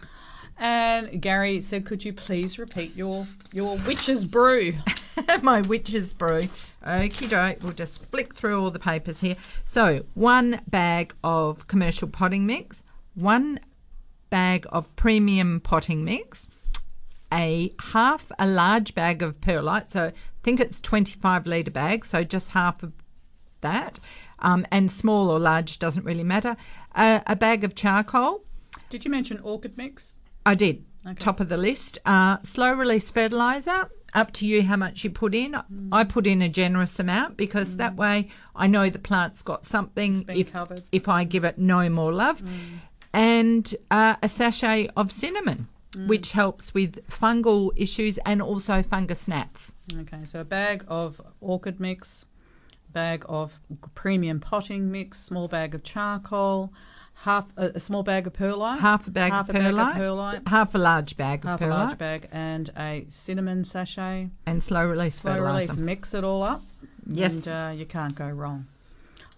And 0.58 1.20
Gary 1.20 1.60
said, 1.60 1.84
could 1.84 2.04
you 2.04 2.12
please 2.12 2.58
repeat 2.58 2.96
your 2.96 3.26
your 3.52 3.76
witch's 3.86 4.24
brew? 4.24 4.74
my 5.42 5.60
witch's 5.62 6.14
brew. 6.14 6.48
Okie 6.84 7.28
doke. 7.28 7.62
We'll 7.62 7.72
just 7.72 8.04
flick 8.06 8.34
through 8.34 8.60
all 8.60 8.70
the 8.70 8.78
papers 8.78 9.20
here. 9.20 9.36
So, 9.64 10.04
one 10.14 10.60
bag 10.66 11.14
of 11.22 11.66
commercial 11.66 12.08
potting 12.08 12.46
mix, 12.46 12.82
one 13.14 13.60
bag 14.30 14.66
of 14.70 14.94
premium 14.96 15.60
potting 15.60 16.04
mix, 16.04 16.48
a 17.32 17.74
half 17.92 18.30
a 18.38 18.46
large 18.46 18.94
bag 18.94 19.22
of 19.22 19.40
perlite. 19.40 19.88
So, 19.88 20.06
I 20.06 20.12
think 20.42 20.60
it's 20.60 20.80
25 20.80 21.46
litre 21.46 21.70
bag, 21.70 22.04
so 22.04 22.24
just 22.24 22.50
half 22.50 22.82
of 22.82 22.92
that. 23.60 23.98
Um, 24.40 24.66
and 24.70 24.90
small 24.92 25.30
or 25.30 25.38
large 25.38 25.78
doesn't 25.78 26.04
really 26.04 26.24
matter. 26.24 26.56
Uh, 26.94 27.20
a 27.26 27.36
bag 27.36 27.64
of 27.64 27.74
charcoal. 27.74 28.44
Did 28.90 29.04
you 29.04 29.10
mention 29.10 29.40
orchid 29.40 29.76
mix? 29.76 30.16
I 30.44 30.54
did. 30.54 30.84
Okay. 31.04 31.14
Top 31.14 31.40
of 31.40 31.48
the 31.48 31.56
list. 31.56 31.98
Uh, 32.04 32.38
slow 32.42 32.72
release 32.72 33.10
fertilizer. 33.10 33.90
Up 34.14 34.32
to 34.32 34.46
you 34.46 34.62
how 34.62 34.76
much 34.76 35.04
you 35.04 35.10
put 35.10 35.34
in. 35.34 35.56
I 35.92 36.04
put 36.04 36.26
in 36.26 36.40
a 36.40 36.48
generous 36.48 36.98
amount 36.98 37.36
because 37.36 37.76
that 37.76 37.96
way 37.96 38.28
I 38.54 38.66
know 38.66 38.88
the 38.88 38.98
plant's 38.98 39.42
got 39.42 39.66
something. 39.66 40.24
if 40.28 40.52
covered. 40.52 40.84
if 40.90 41.08
I 41.08 41.24
give 41.24 41.44
it 41.44 41.58
no 41.58 41.88
more 41.90 42.12
love, 42.12 42.42
and 43.12 43.74
uh, 43.90 44.16
a 44.22 44.28
sachet 44.28 44.88
of 44.96 45.12
cinnamon, 45.12 45.68
which 46.06 46.32
helps 46.32 46.72
with 46.72 47.06
fungal 47.08 47.72
issues 47.76 48.18
and 48.18 48.40
also 48.40 48.82
fungus 48.82 49.28
gnats. 49.28 49.74
Okay, 49.94 50.24
so 50.24 50.40
a 50.40 50.44
bag 50.44 50.84
of 50.88 51.20
orchid 51.40 51.78
mix, 51.78 52.24
bag 52.96 53.24
of 53.28 53.60
premium 53.94 54.40
potting 54.40 54.90
mix, 54.90 55.18
small 55.20 55.48
bag 55.48 55.74
of 55.74 55.82
charcoal, 55.82 56.72
half 57.24 57.44
a, 57.58 57.66
a 57.74 57.80
small 57.80 58.02
bag 58.02 58.26
of 58.26 58.32
perlite, 58.32 58.80
Half 58.80 59.06
a 59.06 59.10
bag 59.10 59.32
half 59.32 59.50
of 59.50 59.54
a 59.54 59.58
perlite, 59.58 59.76
bag 59.76 59.96
of 59.96 59.96
perlite, 60.02 60.48
half 60.48 60.74
a 60.74 60.78
large 60.78 61.16
bag 61.18 61.44
of 61.44 61.50
half 61.50 61.60
a 61.60 61.64
perlite, 61.64 61.78
large 61.88 61.98
bag, 61.98 62.28
and 62.32 62.70
a 62.76 63.04
cinnamon 63.10 63.64
sachet. 63.64 64.30
and 64.46 64.62
slow 64.62 64.86
release 64.86 65.16
Slow 65.16 65.32
fertilizer. 65.32 65.72
release, 65.74 65.76
mix 65.76 66.14
it 66.14 66.24
all 66.24 66.42
up. 66.42 66.62
Yes. 67.06 67.46
and 67.46 67.48
uh, 67.54 67.72
you 67.78 67.84
can't 67.84 68.14
go 68.14 68.28
wrong. 68.30 68.66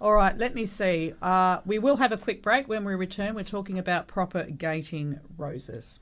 All 0.00 0.14
right, 0.14 0.38
let 0.38 0.54
me 0.54 0.64
see. 0.64 1.12
Uh, 1.20 1.58
we 1.66 1.80
will 1.80 1.96
have 1.96 2.12
a 2.12 2.16
quick 2.16 2.40
break. 2.42 2.68
When 2.68 2.84
we 2.84 2.94
return, 2.94 3.34
we're 3.34 3.42
talking 3.42 3.76
about 3.76 4.06
propagating 4.06 5.18
roses. 5.36 5.98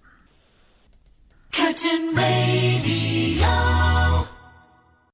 Curtin 1.52 2.14
Radio. 2.14 3.48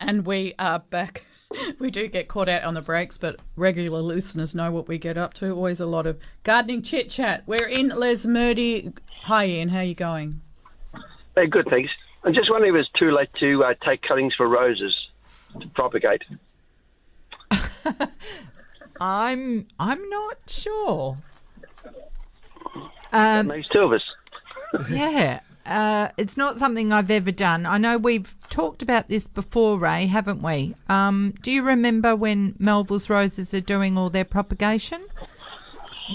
And 0.00 0.26
we 0.26 0.54
are 0.58 0.80
back. 0.80 1.26
We 1.78 1.90
do 1.90 2.06
get 2.08 2.28
caught 2.28 2.48
out 2.48 2.62
on 2.64 2.74
the 2.74 2.80
breaks, 2.80 3.18
but 3.18 3.40
regular 3.56 4.00
listeners 4.00 4.54
know 4.54 4.70
what 4.70 4.88
we 4.88 4.98
get 4.98 5.16
up 5.16 5.34
to. 5.34 5.50
Always 5.52 5.80
a 5.80 5.86
lot 5.86 6.06
of 6.06 6.18
gardening 6.44 6.82
chit 6.82 7.10
chat. 7.10 7.42
We're 7.46 7.66
in 7.68 7.90
Lesmurdie. 7.90 8.92
Hi, 9.24 9.46
Ian. 9.46 9.68
How 9.70 9.78
are 9.78 9.84
you 9.84 9.94
going? 9.94 10.40
Hey, 11.36 11.46
good, 11.46 11.66
thanks. 11.70 11.90
I'm 12.24 12.34
just 12.34 12.50
wondering 12.50 12.74
if 12.74 12.80
it's 12.80 12.90
too 12.98 13.10
late 13.10 13.32
to 13.34 13.64
uh, 13.64 13.74
take 13.84 14.02
cuttings 14.02 14.34
for 14.36 14.46
roses 14.48 14.94
to 15.60 15.66
propagate. 15.68 16.22
I'm 19.00 19.66
I'm 19.78 20.08
not 20.08 20.36
sure. 20.46 21.18
Um, 23.12 23.48
Makes 23.48 23.68
two 23.68 23.80
of 23.80 23.92
us. 23.92 24.02
yeah, 24.90 25.40
uh, 25.66 26.08
it's 26.16 26.36
not 26.36 26.58
something 26.58 26.92
I've 26.92 27.10
ever 27.10 27.30
done. 27.30 27.66
I 27.66 27.78
know 27.78 27.98
we've 27.98 28.34
talked 28.50 28.82
about 28.82 29.08
this 29.08 29.26
before, 29.26 29.78
Ray, 29.78 30.06
haven't 30.06 30.42
we? 30.42 30.74
Um, 30.88 31.34
do 31.42 31.50
you 31.50 31.62
remember 31.62 32.16
when 32.16 32.54
Melville's 32.58 33.08
roses 33.08 33.54
are 33.54 33.60
doing 33.60 33.96
all 33.96 34.10
their 34.10 34.24
propagation? 34.24 35.04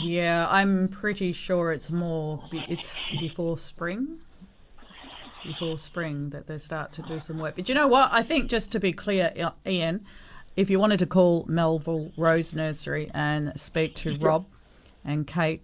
Yeah, 0.02 0.48
I'm 0.50 0.90
pretty 0.90 1.32
sure 1.32 1.72
it's 1.72 1.90
more. 1.90 2.44
Be, 2.52 2.66
it's 2.68 2.94
before 3.20 3.58
spring. 3.58 4.20
Before 5.46 5.78
spring 5.78 6.30
that 6.32 6.48
they 6.48 6.58
start 6.58 6.92
to 6.94 7.02
do 7.04 7.20
some 7.20 7.40
work. 7.40 7.56
But 7.56 7.70
you 7.70 7.76
know 7.76 7.88
what? 7.88 8.10
I 8.12 8.24
think 8.24 8.50
just 8.50 8.72
to 8.74 8.80
be 8.80 8.92
clear, 8.92 9.32
Ian, 9.66 10.06
if 10.58 10.70
you 10.70 10.80
wanted 10.80 11.00
to 11.00 11.06
call 11.06 11.46
Melville 11.48 12.12
Rose 12.18 12.54
Nursery 12.54 13.10
and 13.14 13.54
speak 13.60 13.96
to 13.98 14.18
Rob 14.18 14.46
and 15.06 15.26
Kate, 15.26 15.62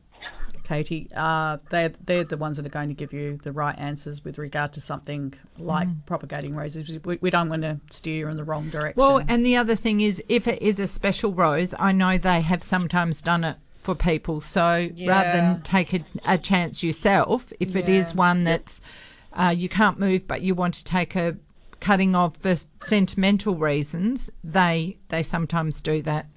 Katie, 0.63 1.09
uh, 1.15 1.57
they're 1.69 1.91
they're 2.03 2.23
the 2.23 2.37
ones 2.37 2.57
that 2.57 2.65
are 2.65 2.69
going 2.69 2.89
to 2.89 2.95
give 2.95 3.13
you 3.13 3.37
the 3.43 3.51
right 3.51 3.77
answers 3.77 4.23
with 4.23 4.37
regard 4.37 4.73
to 4.73 4.81
something 4.81 5.33
like 5.57 5.87
propagating 6.05 6.55
roses. 6.55 6.99
We, 7.03 7.17
we 7.21 7.29
don't 7.29 7.49
want 7.49 7.63
to 7.63 7.79
steer 7.89 8.15
you 8.15 8.27
in 8.29 8.37
the 8.37 8.43
wrong 8.43 8.69
direction. 8.69 8.99
Well, 8.99 9.21
and 9.27 9.45
the 9.45 9.57
other 9.57 9.75
thing 9.75 10.01
is, 10.01 10.23
if 10.29 10.47
it 10.47 10.61
is 10.61 10.79
a 10.79 10.87
special 10.87 11.33
rose, 11.33 11.73
I 11.77 11.91
know 11.91 12.17
they 12.17 12.41
have 12.41 12.63
sometimes 12.63 13.21
done 13.21 13.43
it 13.43 13.57
for 13.83 13.95
people. 13.95 14.41
So 14.41 14.87
rather 15.05 15.31
than 15.31 15.61
take 15.61 15.93
a, 15.93 16.05
a 16.25 16.37
chance 16.37 16.81
yourself, 16.81 17.51
if 17.59 17.75
it 17.75 17.89
is 17.89 18.15
one 18.15 18.45
that's 18.45 18.81
uh, 19.33 19.53
you 19.55 19.69
can't 19.69 19.99
move, 19.99 20.27
but 20.27 20.41
you 20.41 20.55
want 20.55 20.75
to 20.75 20.83
take 20.83 21.15
a 21.15 21.37
cutting 21.79 22.15
off 22.15 22.37
for 22.37 22.55
sentimental 22.83 23.55
reasons, 23.55 24.29
they 24.43 24.97
they 25.09 25.21
sometimes 25.21 25.81
do 25.81 26.01
that. 26.03 26.27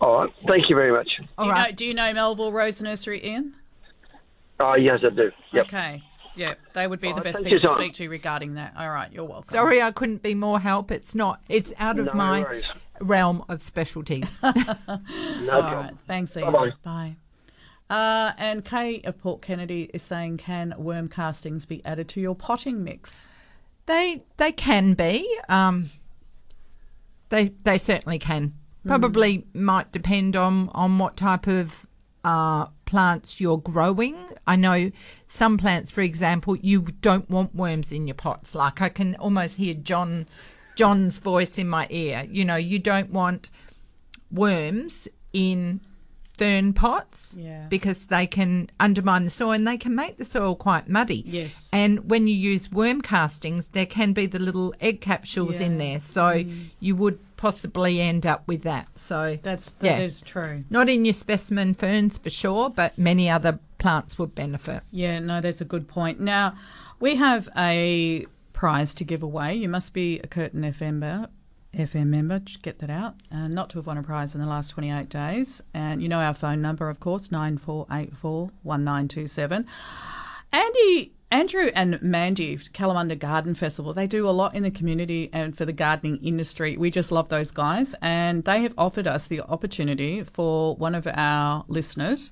All 0.00 0.20
right. 0.20 0.30
Thank 0.46 0.68
you 0.70 0.76
very 0.76 0.92
much. 0.92 1.16
do, 1.16 1.44
you 1.46 1.52
know, 1.54 1.70
do 1.72 1.86
you 1.86 1.94
know 1.94 2.12
Melville 2.12 2.52
Rose 2.52 2.80
Nursery, 2.80 3.24
Ian? 3.24 3.54
Oh, 4.60 4.74
yes, 4.74 5.00
I 5.04 5.10
do. 5.14 5.30
Yep. 5.52 5.66
Okay. 5.66 6.02
Yeah, 6.36 6.54
they 6.72 6.86
would 6.86 7.00
be 7.00 7.12
the 7.12 7.20
Oh, 7.20 7.24
best 7.24 7.42
people 7.42 7.58
to 7.60 7.68
speak 7.68 7.94
to 7.94 8.08
regarding 8.08 8.54
that. 8.54 8.74
All 8.78 8.90
right, 8.90 9.12
you're 9.12 9.24
welcome. 9.24 9.48
Sorry, 9.50 9.82
I 9.82 9.90
couldn't 9.90 10.22
be 10.22 10.34
more 10.36 10.60
help. 10.60 10.92
It's 10.92 11.14
not. 11.14 11.40
It's 11.48 11.72
out 11.78 11.98
of 11.98 12.06
No 12.06 12.12
my 12.12 12.42
worries. 12.42 12.64
realm 13.00 13.44
of 13.48 13.60
specialties. 13.60 14.38
No 14.42 14.52
All 14.54 15.60
problem. 15.62 15.72
right, 15.84 15.94
thanks, 16.06 16.36
Ian. 16.36 16.52
Bye-bye. 16.52 16.70
Bye. 16.84 17.16
Uh, 17.90 18.32
and 18.38 18.64
Kay 18.64 19.00
of 19.02 19.18
Port 19.18 19.40
Kennedy 19.42 19.90
is 19.94 20.02
saying, 20.02 20.36
can 20.36 20.74
worm 20.76 21.08
castings 21.08 21.64
be 21.64 21.82
added 21.84 22.08
to 22.10 22.20
your 22.20 22.34
potting 22.36 22.84
mix? 22.84 23.26
They 23.86 24.22
they 24.36 24.52
can 24.52 24.92
be. 24.94 25.26
Um, 25.48 25.90
they 27.30 27.52
they 27.64 27.78
certainly 27.78 28.18
can. 28.18 28.52
Probably 28.86 29.46
might 29.54 29.92
depend 29.92 30.36
on 30.36 30.68
on 30.70 30.98
what 30.98 31.16
type 31.16 31.46
of 31.46 31.86
uh, 32.24 32.66
plants 32.86 33.40
you're 33.40 33.58
growing. 33.58 34.16
I 34.46 34.56
know 34.56 34.90
some 35.28 35.58
plants, 35.58 35.90
for 35.90 36.00
example, 36.00 36.56
you 36.56 36.82
don't 37.00 37.28
want 37.28 37.54
worms 37.54 37.92
in 37.92 38.06
your 38.06 38.14
pots. 38.14 38.54
Like 38.54 38.80
I 38.80 38.88
can 38.88 39.14
almost 39.16 39.56
hear 39.56 39.74
John 39.74 40.26
John's 40.76 41.18
voice 41.18 41.58
in 41.58 41.68
my 41.68 41.86
ear. 41.90 42.26
You 42.30 42.44
know, 42.44 42.56
you 42.56 42.78
don't 42.78 43.10
want 43.10 43.50
worms 44.30 45.08
in 45.32 45.80
fern 46.36 46.72
pots 46.72 47.34
Yeah. 47.36 47.66
because 47.68 48.06
they 48.06 48.26
can 48.26 48.70
undermine 48.78 49.24
the 49.24 49.30
soil 49.30 49.52
and 49.52 49.66
they 49.66 49.76
can 49.76 49.96
make 49.96 50.18
the 50.18 50.24
soil 50.24 50.54
quite 50.54 50.88
muddy. 50.88 51.24
Yes. 51.26 51.68
And 51.72 52.08
when 52.08 52.28
you 52.28 52.34
use 52.34 52.70
worm 52.70 53.00
castings, 53.00 53.66
there 53.72 53.86
can 53.86 54.12
be 54.12 54.26
the 54.26 54.38
little 54.38 54.72
egg 54.80 55.00
capsules 55.00 55.60
in 55.60 55.78
there, 55.78 55.98
so 55.98 56.44
you 56.78 56.94
would 56.94 57.18
possibly 57.38 58.00
end 58.02 58.26
up 58.26 58.46
with 58.46 58.62
that. 58.64 58.98
So 58.98 59.38
That's 59.42 59.72
that 59.74 60.02
is 60.02 60.20
true. 60.20 60.64
Not 60.68 60.90
in 60.90 61.06
your 61.06 61.14
specimen 61.14 61.72
ferns 61.72 62.18
for 62.18 62.28
sure, 62.28 62.68
but 62.68 62.98
many 62.98 63.30
other 63.30 63.58
plants 63.78 64.18
would 64.18 64.34
benefit. 64.34 64.82
Yeah, 64.90 65.20
no, 65.20 65.40
that's 65.40 65.62
a 65.62 65.64
good 65.64 65.88
point. 65.88 66.20
Now, 66.20 66.54
we 67.00 67.16
have 67.16 67.48
a 67.56 68.26
prize 68.52 68.92
to 68.94 69.04
give 69.04 69.22
away. 69.22 69.54
You 69.54 69.68
must 69.70 69.94
be 69.94 70.18
a 70.18 70.26
Curtin 70.26 70.62
FM 70.62 70.98
member. 70.98 71.28
FM 71.74 72.06
member, 72.06 72.38
just 72.40 72.62
get 72.62 72.78
that 72.80 72.90
out. 72.90 73.14
Uh, 73.30 73.46
not 73.46 73.70
to 73.70 73.78
have 73.78 73.86
won 73.86 73.98
a 73.98 74.02
prize 74.02 74.34
in 74.34 74.40
the 74.40 74.46
last 74.46 74.70
28 74.70 75.08
days. 75.08 75.62
And 75.72 76.02
you 76.02 76.08
know 76.08 76.18
our 76.18 76.34
phone 76.34 76.60
number, 76.60 76.88
of 76.88 76.98
course, 76.98 77.30
9484 77.30 78.50
1927. 78.62 79.66
Andy, 80.50 81.12
Andrew 81.30 81.70
and 81.74 82.00
Mandy, 82.00 82.56
Kalamunda 82.56 83.18
Garden 83.18 83.54
Festival, 83.54 83.92
they 83.92 84.06
do 84.06 84.26
a 84.26 84.30
lot 84.30 84.54
in 84.54 84.62
the 84.62 84.70
community 84.70 85.28
and 85.30 85.54
for 85.54 85.66
the 85.66 85.74
gardening 85.74 86.16
industry. 86.24 86.78
We 86.78 86.90
just 86.90 87.12
love 87.12 87.28
those 87.28 87.50
guys. 87.50 87.94
And 88.00 88.44
they 88.44 88.62
have 88.62 88.72
offered 88.78 89.06
us 89.06 89.26
the 89.26 89.42
opportunity 89.42 90.22
for 90.22 90.74
one 90.76 90.94
of 90.94 91.06
our 91.06 91.66
listeners 91.68 92.30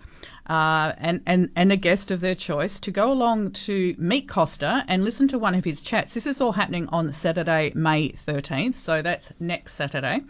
uh, 0.49 0.93
and, 0.99 1.21
and, 1.27 1.51
and 1.57 1.73
a 1.73 1.77
guest 1.77 2.11
of 2.11 2.21
their 2.21 2.35
choice 2.35 2.79
to 2.81 2.91
go 2.91 3.11
along 3.11 3.51
to 3.51 3.95
meet 3.99 4.29
Costa 4.29 4.85
and 4.87 5.05
listen 5.05 5.27
to 5.29 5.39
one 5.39 5.55
of 5.55 5.65
his 5.65 5.81
chats. 5.81 6.15
This 6.15 6.27
is 6.27 6.41
all 6.41 6.53
happening 6.53 6.89
on 6.89 7.13
Saturday, 7.13 7.73
May 7.75 8.11
13th. 8.11 8.77
So 8.77 9.03
that's 9.03 9.33
next 9.41 9.75
Saturday. 9.75 10.23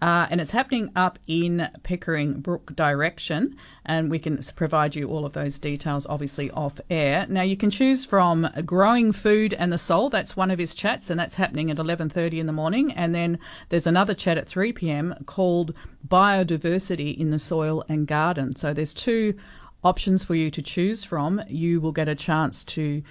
Uh, 0.00 0.26
and 0.30 0.40
it's 0.40 0.52
happening 0.52 0.90
up 0.94 1.18
in 1.26 1.68
Pickering 1.82 2.40
Brook 2.40 2.74
direction. 2.76 3.56
And 3.84 4.10
we 4.10 4.20
can 4.20 4.40
provide 4.54 4.94
you 4.94 5.08
all 5.08 5.24
of 5.24 5.32
those 5.32 5.58
details, 5.58 6.06
obviously, 6.06 6.50
off 6.52 6.78
air. 6.90 7.26
Now, 7.28 7.42
you 7.42 7.56
can 7.56 7.70
choose 7.70 8.04
from 8.04 8.48
Growing 8.64 9.10
Food 9.10 9.52
and 9.54 9.72
the 9.72 9.78
Soul. 9.78 10.10
That's 10.10 10.36
one 10.36 10.50
of 10.50 10.60
his 10.60 10.74
chats, 10.74 11.10
and 11.10 11.18
that's 11.18 11.34
happening 11.34 11.70
at 11.70 11.78
11.30 11.78 12.38
in 12.38 12.46
the 12.46 12.52
morning. 12.52 12.92
And 12.92 13.14
then 13.14 13.38
there's 13.68 13.86
another 13.86 14.14
chat 14.14 14.38
at 14.38 14.46
3 14.46 14.72
p.m. 14.72 15.14
called 15.26 15.74
Biodiversity 16.06 17.16
in 17.16 17.30
the 17.30 17.38
Soil 17.38 17.84
and 17.88 18.06
Garden. 18.06 18.54
So 18.54 18.72
there's 18.72 18.94
two 18.94 19.34
options 19.82 20.24
for 20.24 20.34
you 20.34 20.50
to 20.50 20.62
choose 20.62 21.04
from. 21.04 21.42
You 21.48 21.80
will 21.80 21.92
get 21.92 22.08
a 22.08 22.14
chance 22.14 22.64
to 22.64 23.02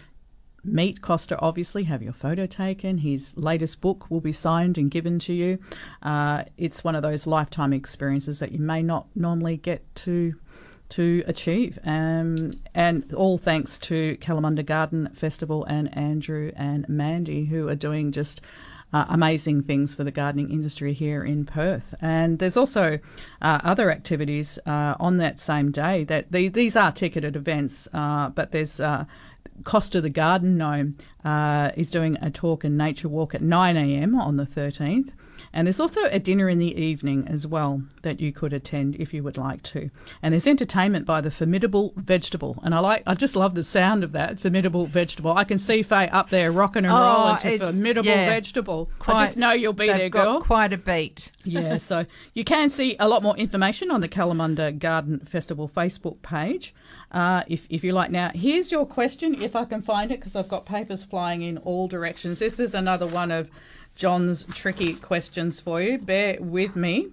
meet 0.63 1.01
Costa, 1.01 1.37
obviously, 1.39 1.83
have 1.83 2.01
your 2.03 2.13
photo 2.13 2.45
taken. 2.45 2.99
His 2.99 3.35
latest 3.37 3.81
book 3.81 4.09
will 4.09 4.21
be 4.21 4.31
signed 4.31 4.77
and 4.77 4.91
given 4.91 5.19
to 5.19 5.33
you. 5.33 5.59
Uh, 6.01 6.43
it's 6.57 6.83
one 6.83 6.95
of 6.95 7.01
those 7.01 7.25
lifetime 7.27 7.73
experiences 7.73 8.39
that 8.39 8.51
you 8.51 8.59
may 8.59 8.81
not 8.81 9.07
normally 9.15 9.57
get 9.57 9.83
to 9.95 10.35
to 10.89 11.23
achieve. 11.27 11.77
Um, 11.83 12.49
and 12.73 13.13
all 13.13 13.37
thanks 13.37 13.77
to 13.77 14.17
Kalamunda 14.17 14.65
Garden 14.65 15.09
Festival 15.13 15.63
and 15.65 15.95
Andrew 15.95 16.51
and 16.55 16.89
Mandy, 16.89 17.45
who 17.45 17.69
are 17.69 17.75
doing 17.75 18.11
just 18.11 18.41
uh, 18.91 19.05
amazing 19.09 19.63
things 19.63 19.93
for 19.93 20.03
the 20.03 20.11
gardening 20.11 20.49
industry 20.49 20.93
here 20.93 21.23
in 21.23 21.45
Perth. 21.45 21.93
And 22.01 22.39
there's 22.39 22.57
also 22.57 22.99
uh, 23.41 23.59
other 23.63 23.91
activities 23.91 24.57
uh, 24.65 24.95
on 24.99 25.17
that 25.17 25.39
same 25.39 25.71
day 25.71 26.03
that 26.05 26.31
the, 26.31 26.47
these 26.47 26.75
are 26.75 26.91
ticketed 26.91 27.35
events, 27.35 27.87
uh, 27.93 28.29
but 28.29 28.51
there's 28.51 28.79
uh, 28.79 29.05
Costa 29.63 30.01
the 30.01 30.09
Garden 30.09 30.57
Gnome 30.57 30.97
uh, 31.23 31.71
is 31.75 31.91
doing 31.91 32.17
a 32.21 32.31
talk 32.31 32.63
and 32.63 32.77
nature 32.77 33.09
walk 33.09 33.35
at 33.35 33.41
9 33.41 33.77
a.m. 33.77 34.15
on 34.15 34.37
the 34.37 34.45
13th. 34.45 35.11
And 35.51 35.65
there's 35.67 35.79
also 35.79 36.03
a 36.05 36.19
dinner 36.19 36.47
in 36.49 36.59
the 36.59 36.75
evening 36.79 37.27
as 37.27 37.47
well 37.47 37.81
that 38.03 38.19
you 38.19 38.31
could 38.31 38.53
attend 38.53 38.95
if 38.97 39.13
you 39.13 39.23
would 39.23 39.37
like 39.37 39.63
to. 39.63 39.89
And 40.21 40.33
there's 40.33 40.45
entertainment 40.47 41.05
by 41.05 41.21
the 41.21 41.31
Formidable 41.31 41.93
Vegetable. 41.95 42.59
And 42.63 42.75
I 42.75 42.79
like 42.79 43.03
I 43.07 43.13
just 43.15 43.35
love 43.35 43.55
the 43.55 43.63
sound 43.63 44.03
of 44.03 44.11
that, 44.11 44.39
Formidable 44.39 44.85
Vegetable. 44.85 45.33
I 45.33 45.43
can 45.43 45.57
see 45.59 45.81
Faye 45.81 46.09
up 46.09 46.29
there 46.29 46.51
rocking 46.51 46.85
and 46.85 46.93
Oh, 46.93 46.99
rolling 46.99 47.37
to 47.37 47.57
Formidable 47.57 48.09
yeah. 48.09 48.29
Vegetable. 48.29 48.89
I 49.01 49.03
Quite- 49.03 49.25
just 49.25 49.37
know 49.37 49.51
you'll 49.51 49.73
be 49.73 49.87
there, 49.87 50.09
girl. 50.09 50.41
Quite 50.41 50.73
a 50.73 50.77
beat. 50.77 51.31
yeah, 51.43 51.77
so 51.77 52.05
you 52.33 52.43
can 52.43 52.69
see 52.69 52.95
a 52.99 53.07
lot 53.07 53.23
more 53.23 53.35
information 53.37 53.89
on 53.91 54.01
the 54.01 54.07
Kalamunda 54.07 54.77
Garden 54.77 55.19
Festival 55.19 55.67
Facebook 55.67 56.21
page. 56.21 56.73
Uh, 57.11 57.41
if, 57.47 57.65
if 57.71 57.83
you 57.83 57.91
like. 57.91 58.11
Now, 58.11 58.29
here's 58.35 58.71
your 58.71 58.85
question, 58.85 59.41
if 59.41 59.55
I 59.55 59.65
can 59.65 59.81
find 59.81 60.11
it, 60.11 60.19
because 60.19 60.35
I've 60.35 60.47
got 60.47 60.67
papers 60.67 61.03
flying 61.03 61.41
in 61.41 61.57
all 61.57 61.87
directions. 61.87 62.37
This 62.37 62.59
is 62.59 62.75
another 62.75 63.07
one 63.07 63.31
of 63.31 63.49
John's 63.95 64.45
tricky 64.53 64.93
questions 64.93 65.59
for 65.59 65.81
you. 65.81 65.97
Bear 65.97 66.37
with 66.39 66.75
me. 66.75 67.09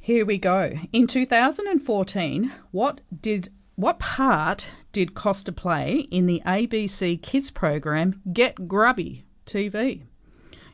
Here 0.00 0.24
we 0.24 0.38
go. 0.38 0.72
In 0.92 1.06
2014, 1.06 2.52
what 2.70 3.00
did 3.20 3.50
what 3.74 3.98
part 3.98 4.66
did 4.90 5.14
Costa 5.14 5.52
play 5.52 5.98
in 6.10 6.26
the 6.26 6.42
ABC 6.44 7.22
Kids 7.22 7.50
program 7.50 8.20
Get 8.32 8.66
Grubby 8.66 9.24
TV? 9.46 10.02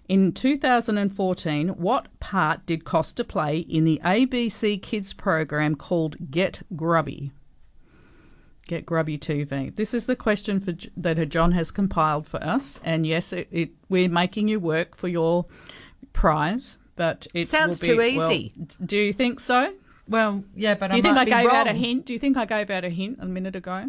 In 0.09 0.33
2014, 0.33 1.69
what 1.71 2.09
part 2.21 2.65
did 2.67 2.85
Costa 2.85 3.25
play 3.25 3.59
in 3.59 3.85
the 3.85 4.01
ABC 4.05 4.81
Kids 4.81 5.13
program 5.13 5.75
called 5.75 6.31
Get 6.31 6.63
Grubby? 6.77 7.33
Get 8.67 8.87
Grubby 8.87 9.19
TV. 9.19 9.75
This 9.75 9.93
is 9.93 10.07
the 10.07 10.17
question 10.17 10.59
for, 10.61 10.73
that 10.97 11.29
John 11.29 11.53
has 11.53 11.71
compiled 11.71 12.27
for 12.27 12.43
us, 12.43 12.81
and 12.83 13.07
yes, 13.07 13.33
it, 13.33 13.49
it, 13.51 13.71
we're 13.89 14.09
making 14.09 14.49
you 14.49 14.59
work 14.59 14.97
for 14.97 15.09
your 15.09 15.45
prize, 16.13 16.79
but 16.97 17.27
it 17.35 17.49
Sounds 17.49 17.81
will 17.83 17.89
be- 17.89 17.95
too 17.95 18.03
easy. 18.03 18.53
d- 18.57 18.77
do 18.85 18.99
you 18.99 19.13
think 19.13 19.41
so? 19.41 19.75
Well, 20.09 20.45
yeah, 20.55 20.75
but 20.75 20.91
do 20.91 20.97
you 20.97 21.01
I 21.01 21.03
think 21.03 21.15
might 21.15 21.21
I 21.21 21.25
be 21.25 21.31
gave 21.31 21.51
out 21.53 21.67
a 21.67 21.73
hint? 21.73 22.07
Do 22.07 22.13
you 22.13 22.19
think 22.19 22.37
I 22.37 22.45
gave 22.45 22.71
out 22.71 22.85
a 22.85 22.91
hint 22.91 23.19
a 23.21 23.27
minute 23.27 23.57
ago? 23.57 23.85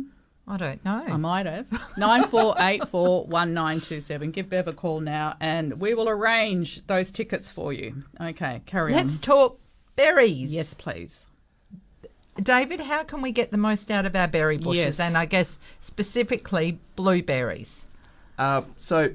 I 0.48 0.58
don't 0.58 0.84
know. 0.86 1.04
I 1.08 1.18
might 1.18 1.46
have. 1.46 1.66
Nine 1.98 2.26
four 2.26 2.56
eight 2.60 2.88
four 2.88 3.26
one 3.26 3.54
nine 3.54 3.82
two 3.82 4.00
seven. 4.00 4.32
Give 4.32 4.48
Bev 4.48 4.68
a 4.68 4.74
call 4.74 5.00
now, 5.00 5.36
and 5.40 5.80
we 5.82 5.94
will 5.94 6.08
arrange 6.08 6.86
those 6.88 7.12
tickets 7.12 7.50
for 7.50 7.74
you. 7.74 8.04
Okay, 8.22 8.62
carry 8.66 8.94
on. 8.94 9.00
Let's 9.00 9.18
talk 9.18 9.60
berries. 9.96 10.52
Yes, 10.52 10.74
please. 10.74 11.26
David, 12.42 12.82
how 12.82 13.04
can 13.04 13.22
we 13.22 13.32
get 13.32 13.52
the 13.52 13.58
most 13.58 13.90
out 13.90 14.06
of 14.06 14.16
our 14.16 14.28
berry 14.28 14.58
bushes? 14.58 14.78
Yes. 14.78 15.00
And 15.00 15.18
I 15.18 15.26
guess 15.26 15.58
specifically 15.80 16.80
blueberries. 16.96 17.86
Uh, 18.38 18.64
so, 18.78 19.14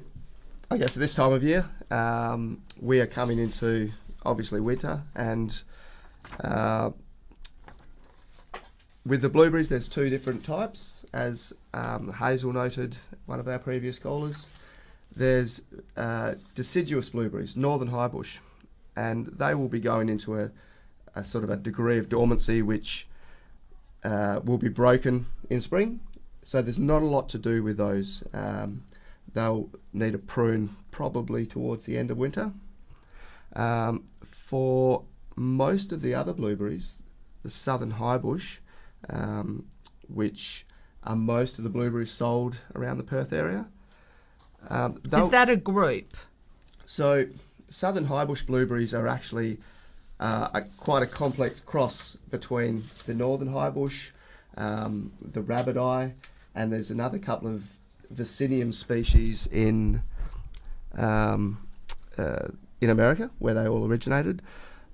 I 0.71 0.77
guess 0.77 0.95
at 0.95 0.99
this 0.99 1.13
time 1.13 1.31
of 1.31 1.43
year, 1.43 1.65
um, 1.91 2.61
we 2.79 2.99
are 2.99 3.07
coming 3.07 3.37
into 3.37 3.91
obviously 4.25 4.59
winter, 4.59 5.03
and 5.15 5.61
uh, 6.43 6.89
with 9.05 9.21
the 9.21 9.29
blueberries, 9.29 9.69
there's 9.69 9.87
two 9.87 10.09
different 10.09 10.43
types, 10.43 11.05
as 11.13 11.53
um, 11.73 12.13
Hazel 12.13 12.53
noted, 12.53 12.97
one 13.25 13.39
of 13.39 13.47
our 13.47 13.59
previous 13.59 13.99
callers. 13.99 14.47
There's 15.15 15.61
uh, 15.97 16.35
deciduous 16.55 17.09
blueberries, 17.09 17.57
northern 17.57 17.89
highbush, 17.89 18.37
and 18.95 19.27
they 19.27 19.53
will 19.53 19.67
be 19.67 19.79
going 19.79 20.09
into 20.09 20.39
a, 20.39 20.51
a 21.15 21.23
sort 21.23 21.43
of 21.43 21.49
a 21.49 21.57
degree 21.57 21.97
of 21.97 22.09
dormancy 22.09 22.61
which 22.61 23.07
uh, 24.03 24.41
will 24.43 24.57
be 24.57 24.69
broken 24.69 25.25
in 25.49 25.61
spring. 25.61 25.99
So 26.43 26.61
there's 26.61 26.79
not 26.79 27.01
a 27.01 27.05
lot 27.05 27.29
to 27.29 27.37
do 27.37 27.63
with 27.63 27.77
those. 27.77 28.23
Um, 28.33 28.83
they'll 29.33 29.69
need 29.93 30.15
a 30.15 30.19
prune 30.19 30.75
probably 30.91 31.45
towards 31.45 31.85
the 31.85 31.97
end 31.97 32.11
of 32.11 32.17
winter. 32.17 32.51
Um, 33.55 34.05
for 34.23 35.03
most 35.35 35.91
of 35.91 36.01
the 36.01 36.13
other 36.15 36.33
blueberries, 36.33 36.97
the 37.43 37.49
southern 37.49 37.91
high 37.91 38.17
bush, 38.17 38.59
um, 39.09 39.65
which 40.07 40.65
are 41.03 41.15
most 41.15 41.57
of 41.57 41.63
the 41.63 41.69
blueberries 41.69 42.11
sold 42.11 42.57
around 42.75 42.97
the 42.97 43.03
Perth 43.03 43.33
area. 43.33 43.67
Um, 44.69 45.01
Is 45.11 45.29
that 45.29 45.49
a 45.49 45.55
group? 45.55 46.15
so, 46.85 47.27
southern 47.69 48.07
highbush 48.07 48.45
blueberries 48.45 48.93
are 48.93 49.07
actually 49.07 49.59
uh, 50.21 50.49
a, 50.53 50.61
quite 50.77 51.01
a 51.01 51.07
complex 51.07 51.59
cross 51.59 52.15
between 52.29 52.83
the 53.07 53.13
northern 53.13 53.49
highbush, 53.49 54.11
um, 54.55 55.11
the 55.19 55.41
rabbit 55.41 55.77
eye, 55.77 56.13
and 56.53 56.71
there's 56.71 56.91
another 56.91 57.17
couple 57.17 57.47
of 57.47 57.63
Vaccinium 58.13 58.73
species 58.73 59.47
in 59.47 60.03
um, 60.97 61.67
uh, 62.17 62.49
in 62.79 62.89
America 62.89 63.31
where 63.39 63.53
they 63.53 63.67
all 63.67 63.85
originated 63.87 64.41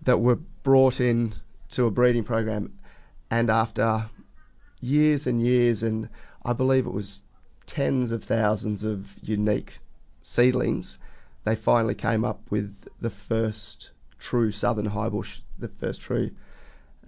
that 0.03 0.19
were 0.19 0.35
brought 0.63 1.01
in 1.01 1.33
to 1.69 1.85
a 1.85 1.91
breeding 1.91 2.23
program, 2.23 2.77
and 3.29 3.49
after 3.49 4.05
years 4.79 5.27
and 5.27 5.41
years, 5.41 5.83
and 5.83 6.07
I 6.45 6.53
believe 6.53 6.85
it 6.85 6.93
was 6.93 7.23
tens 7.65 8.13
of 8.13 8.23
thousands 8.23 8.85
of 8.85 9.15
unique 9.21 9.79
seedlings, 10.23 10.97
they 11.43 11.55
finally 11.55 11.95
came 11.95 12.23
up 12.23 12.39
with 12.49 12.87
the 13.01 13.09
first 13.09 13.89
true 14.19 14.51
southern 14.51 14.89
highbush, 14.89 15.41
the 15.59 15.67
first 15.67 16.01
true 16.01 16.31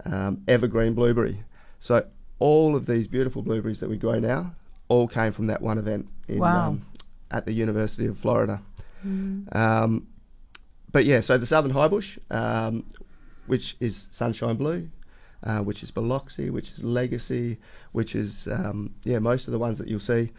um, 0.04 0.42
evergreen 0.48 0.94
blueberry. 0.94 1.44
So 1.78 2.06
all 2.38 2.74
of 2.76 2.86
these 2.86 3.06
beautiful 3.06 3.42
blueberries 3.42 3.80
that 3.80 3.88
we 3.90 3.96
grow 3.96 4.18
now 4.18 4.52
all 4.88 5.06
came 5.08 5.32
from 5.32 5.46
that 5.48 5.60
one 5.62 5.78
event 5.78 6.08
in, 6.28 6.38
Wow. 6.38 6.68
um, 6.68 6.86
at 7.30 7.46
the 7.46 7.52
University 7.52 8.06
of 8.06 8.18
Florida. 8.18 8.60
Um, 9.52 10.06
but 10.92 11.04
yeah, 11.04 11.20
so 11.20 11.38
the 11.38 11.46
southern 11.46 11.72
highbush, 11.72 12.18
um, 12.30 12.84
which 13.46 13.76
is 13.80 14.08
sunshine 14.10 14.56
blue, 14.56 14.88
uh, 15.44 15.60
which 15.60 15.82
is 15.82 15.90
Biloxi, 15.90 16.50
which 16.50 16.70
is 16.72 16.84
Legacy, 16.84 17.58
which 17.92 18.14
is 18.14 18.46
um, 18.48 18.94
yeah 19.04 19.18
most 19.18 19.46
of 19.48 19.52
the 19.52 19.58
ones 19.58 19.78
that 19.78 19.88
you'll 19.88 20.00
see, 20.00 20.30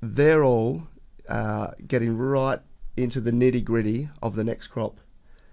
they're 0.00 0.44
all 0.44 0.82
uh, 1.28 1.68
getting 1.86 2.16
right 2.16 2.60
into 2.96 3.20
the 3.20 3.30
nitty 3.30 3.64
gritty 3.64 4.08
of 4.22 4.34
the 4.34 4.44
next 4.44 4.68
crop. 4.68 5.00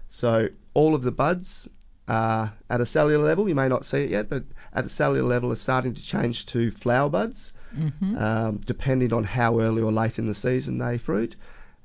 So 0.08 0.48
all 0.74 0.94
of 0.94 1.02
the 1.02 1.12
buds 1.12 1.68
are 2.08 2.52
at 2.70 2.80
a 2.80 2.86
cellular 2.86 3.24
level. 3.24 3.48
You 3.48 3.54
may 3.54 3.68
not 3.68 3.84
see 3.84 3.98
it 4.04 4.10
yet, 4.10 4.28
but 4.30 4.44
at 4.72 4.84
the 4.84 4.90
cellular 4.90 5.28
level, 5.28 5.50
are 5.52 5.56
starting 5.56 5.94
to 5.94 6.02
change 6.02 6.46
to 6.46 6.70
flower 6.70 7.08
buds, 7.08 7.52
Mhm. 7.76 8.20
um, 8.20 8.56
depending 8.64 9.12
on 9.12 9.24
how 9.24 9.58
early 9.60 9.82
or 9.82 9.92
late 9.92 10.18
in 10.18 10.26
the 10.26 10.34
season 10.34 10.78
they 10.78 10.98
fruit, 10.98 11.34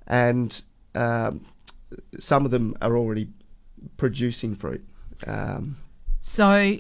and 0.08 0.62
um, 0.94 1.46
some 2.20 2.46
of 2.46 2.52
them 2.52 2.76
are 2.82 2.96
already 2.98 3.30
producing 3.98 4.56
fruit. 4.56 4.86
Um, 5.26 5.78
So, 6.20 6.78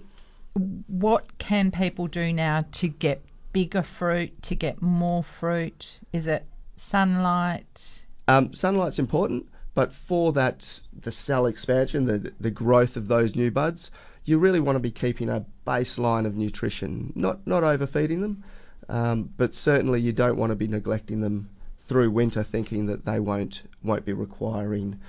what 0.88 1.38
can 1.39 1.72
people 1.72 2.07
do 2.07 2.31
now 2.34 2.65
to 2.73 2.88
get 2.88 3.22
bigger 3.53 3.81
fruit, 3.81 4.41
to 4.43 4.55
get 4.55 4.81
more 4.81 5.23
fruit? 5.23 5.99
Is 6.13 6.27
it 6.27 6.45
sunlight? 6.77 8.05
Um, 8.27 8.53
sunlight's 8.53 8.99
important, 8.99 9.47
but 9.73 9.93
for 9.93 10.34
that, 10.34 10.81
the 10.98 11.11
cell 11.11 11.45
expansion, 11.45 12.06
the 12.06 12.34
the 12.39 12.52
growth 12.52 12.98
of 12.98 13.07
those 13.07 13.35
new 13.35 13.52
buds, 13.52 13.91
you 14.26 14.38
really 14.38 14.60
want 14.60 14.76
to 14.76 14.81
be 14.81 14.91
keeping 14.91 15.30
a 15.30 15.45
baseline 15.65 16.26
of 16.26 16.35
nutrition, 16.35 17.14
not 17.15 17.45
not 17.48 17.64
overfeeding 17.64 18.22
them, 18.22 18.43
um, 18.89 19.31
but 19.38 19.56
certainly 19.56 20.02
you 20.02 20.11
don't 20.11 20.38
want 20.38 20.52
to 20.52 20.56
be 20.56 20.68
neglecting 20.68 21.22
them 21.22 21.49
through 21.80 22.11
winter, 22.11 22.43
thinking 22.43 22.85
that 22.88 23.06
they 23.06 23.19
won't 23.19 23.64
won't 23.84 24.06
be 24.06 24.14
requiring 24.14 24.99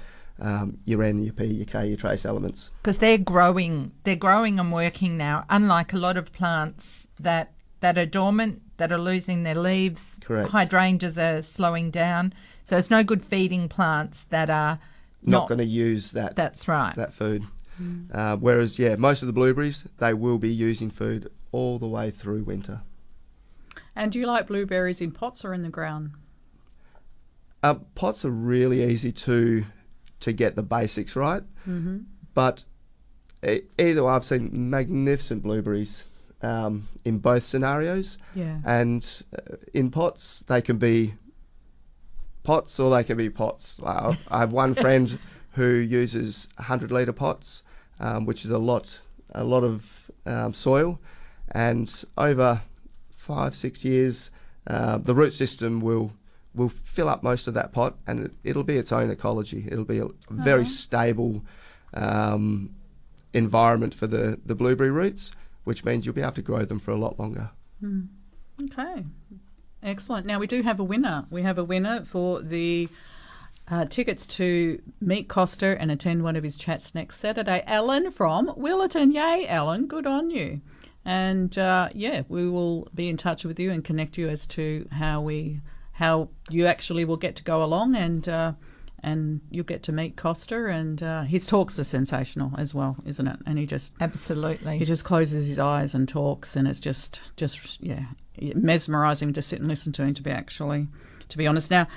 um, 0.40 0.78
your 0.84 1.02
N, 1.02 1.22
your 1.22 1.32
P, 1.32 1.44
your 1.46 1.66
K, 1.66 1.88
your 1.88 1.96
trace 1.96 2.24
elements. 2.24 2.70
Because 2.82 2.98
they're 2.98 3.18
growing, 3.18 3.92
they're 4.04 4.16
growing 4.16 4.58
and 4.58 4.72
working 4.72 5.16
now. 5.16 5.44
Unlike 5.50 5.92
a 5.92 5.98
lot 5.98 6.16
of 6.16 6.32
plants 6.32 7.08
that 7.18 7.52
that 7.80 7.98
are 7.98 8.06
dormant, 8.06 8.62
that 8.82 8.90
are 8.90 8.98
losing 8.98 9.44
their 9.44 9.54
leaves. 9.54 10.18
Correct. 10.24 10.50
Hydrangeas 10.50 11.16
are 11.16 11.40
slowing 11.44 11.92
down. 11.92 12.34
So 12.64 12.76
it's 12.76 12.90
no 12.90 13.04
good 13.04 13.24
feeding 13.24 13.68
plants 13.68 14.24
that 14.30 14.50
are 14.50 14.80
Not, 15.22 15.42
not. 15.42 15.48
going 15.48 15.58
to 15.58 15.64
use 15.64 16.10
that. 16.12 16.34
That's 16.34 16.66
right. 16.66 16.92
That 16.96 17.12
food. 17.12 17.44
Uh, 18.12 18.36
whereas, 18.38 18.78
yeah, 18.80 18.96
most 18.96 19.22
of 19.22 19.26
the 19.28 19.32
blueberries 19.32 19.84
they 19.98 20.14
will 20.14 20.38
be 20.38 20.52
using 20.52 20.90
food 20.90 21.30
all 21.52 21.78
the 21.78 21.86
way 21.86 22.10
through 22.10 22.42
winter. 22.42 22.80
And 23.94 24.10
do 24.10 24.18
you 24.18 24.26
like 24.26 24.48
blueberries 24.48 25.00
in 25.00 25.12
pots 25.12 25.44
or 25.44 25.54
in 25.54 25.62
the 25.62 25.68
ground? 25.68 26.10
Uh, 27.62 27.74
pots 27.94 28.24
are 28.24 28.30
really 28.30 28.82
easy 28.82 29.12
to 29.12 29.64
to 30.20 30.32
get 30.32 30.54
the 30.56 30.62
basics 30.62 31.14
right, 31.16 31.42
Mhm. 31.68 32.04
but 32.34 32.64
e- 33.48 33.62
either 33.78 34.04
way, 34.04 34.12
I've 34.12 34.24
seen 34.24 34.70
magnificent 34.70 35.42
blueberries 35.42 36.04
um, 36.42 36.88
in 37.04 37.18
both 37.18 37.44
scenarios. 37.44 38.18
Yeah. 38.34 38.58
And 38.64 39.08
uh, 39.36 39.56
in 39.74 39.90
pots, 39.90 40.44
they 40.46 40.60
can 40.62 40.78
be 40.78 41.14
pots 42.42 42.78
or 42.80 42.90
they 42.94 43.04
can 43.04 43.16
be 43.16 43.30
pots. 43.30 43.76
Like, 43.78 44.16
I- 44.30 44.38
have 44.40 44.52
one 44.52 44.74
friend 44.84 45.18
who 45.52 45.74
uses 45.74 46.48
100 46.56 46.90
litre 46.90 47.12
pots, 47.12 47.62
um, 48.00 48.26
which 48.26 48.44
is 48.44 48.50
a 48.50 48.58
lot, 48.58 48.98
a 49.34 49.44
lot 49.44 49.62
of 49.64 50.10
um, 50.26 50.54
soil, 50.54 50.98
and 51.52 52.04
over 52.16 52.62
five, 53.10 53.54
six 53.54 53.84
years, 53.84 54.30
uh, 54.66 54.98
the 54.98 55.14
root 55.14 55.32
system 55.32 55.80
will 55.80 56.12
will 56.54 56.68
fill 56.68 57.08
up 57.08 57.22
most 57.22 57.46
of 57.46 57.54
that 57.54 57.72
pot, 57.72 57.96
and 58.06 58.26
it, 58.26 58.32
it'll 58.44 58.62
be 58.62 58.76
its 58.76 58.92
own 58.92 59.10
ecology. 59.10 59.64
It'll 59.70 59.86
be 59.86 60.00
a 60.00 60.06
very 60.30 60.60
Uh-huh. 60.62 60.68
stable 60.70 61.42
um, 61.94 62.74
environment 63.32 63.94
for 63.94 64.06
the, 64.06 64.38
the 64.44 64.54
blueberry 64.54 64.90
roots, 64.90 65.32
which 65.64 65.84
means 65.84 66.04
you'll 66.04 66.14
be 66.14 66.22
able 66.22 66.32
to 66.32 66.42
grow 66.42 66.64
them 66.64 66.78
for 66.78 66.90
a 66.90 66.96
lot 66.96 67.18
longer. 67.18 67.50
Hmm. 67.80 68.02
Okay. 68.64 69.04
Excellent. 69.82 70.26
Now 70.26 70.38
we 70.38 70.46
do 70.46 70.62
have 70.62 70.78
a 70.78 70.84
winner. 70.84 71.26
We 71.30 71.42
have 71.42 71.58
a 71.58 71.64
winner 71.64 72.04
for 72.04 72.40
the 72.40 72.88
uh, 73.68 73.84
tickets 73.86 74.26
to 74.26 74.80
meet 75.00 75.28
Costa 75.28 75.76
and 75.80 75.90
attend 75.90 76.22
one 76.22 76.36
of 76.36 76.44
his 76.44 76.56
chats 76.56 76.94
next 76.94 77.18
Saturday. 77.18 77.64
Alan 77.66 78.10
from 78.10 78.48
Willetton. 78.48 79.12
Yay, 79.12 79.46
Alan. 79.48 79.86
Good 79.86 80.06
on 80.06 80.30
you. 80.30 80.60
And 81.04 81.56
uh, 81.58 81.88
yeah, 81.94 82.22
we 82.28 82.48
will 82.48 82.88
be 82.94 83.08
in 83.08 83.16
touch 83.16 83.44
with 83.44 83.58
you 83.58 83.72
and 83.72 83.82
connect 83.84 84.16
you 84.16 84.28
as 84.28 84.46
to 84.48 84.88
how 84.92 85.20
we 85.20 85.60
how 85.92 86.28
you 86.48 86.66
actually 86.66 87.04
will 87.04 87.16
get 87.16 87.36
to 87.36 87.44
go 87.44 87.62
along 87.62 87.94
and 87.94 88.28
uh, 88.28 88.52
and 89.02 89.40
you'll 89.50 89.64
get 89.64 89.82
to 89.84 89.92
meet 89.92 90.16
Costa 90.16 90.68
and 90.68 91.02
uh, 91.02 91.22
his 91.22 91.46
talks 91.46 91.78
are 91.78 91.84
sensational 91.84 92.52
as 92.56 92.74
well, 92.74 92.96
isn't 93.04 93.26
it? 93.26 93.38
And 93.46 93.58
he 93.58 93.66
just 93.66 93.92
Absolutely. 94.00 94.78
he 94.78 94.84
just 94.84 95.04
closes 95.04 95.46
his 95.46 95.58
eyes 95.58 95.94
and 95.94 96.08
talks, 96.08 96.56
and 96.56 96.68
it's 96.68 96.80
just, 96.80 97.32
just 97.36 97.82
yeah, 97.82 98.04
mesmerising 98.54 99.32
to 99.32 99.42
sit 99.42 99.60
and 99.60 99.68
listen 99.68 99.92
to 99.94 100.02
him. 100.02 100.14
To 100.14 100.22
be 100.22 100.30
actually, 100.30 100.88
to 101.28 101.38
be 101.38 101.46
honest. 101.46 101.70
Now, 101.70 101.88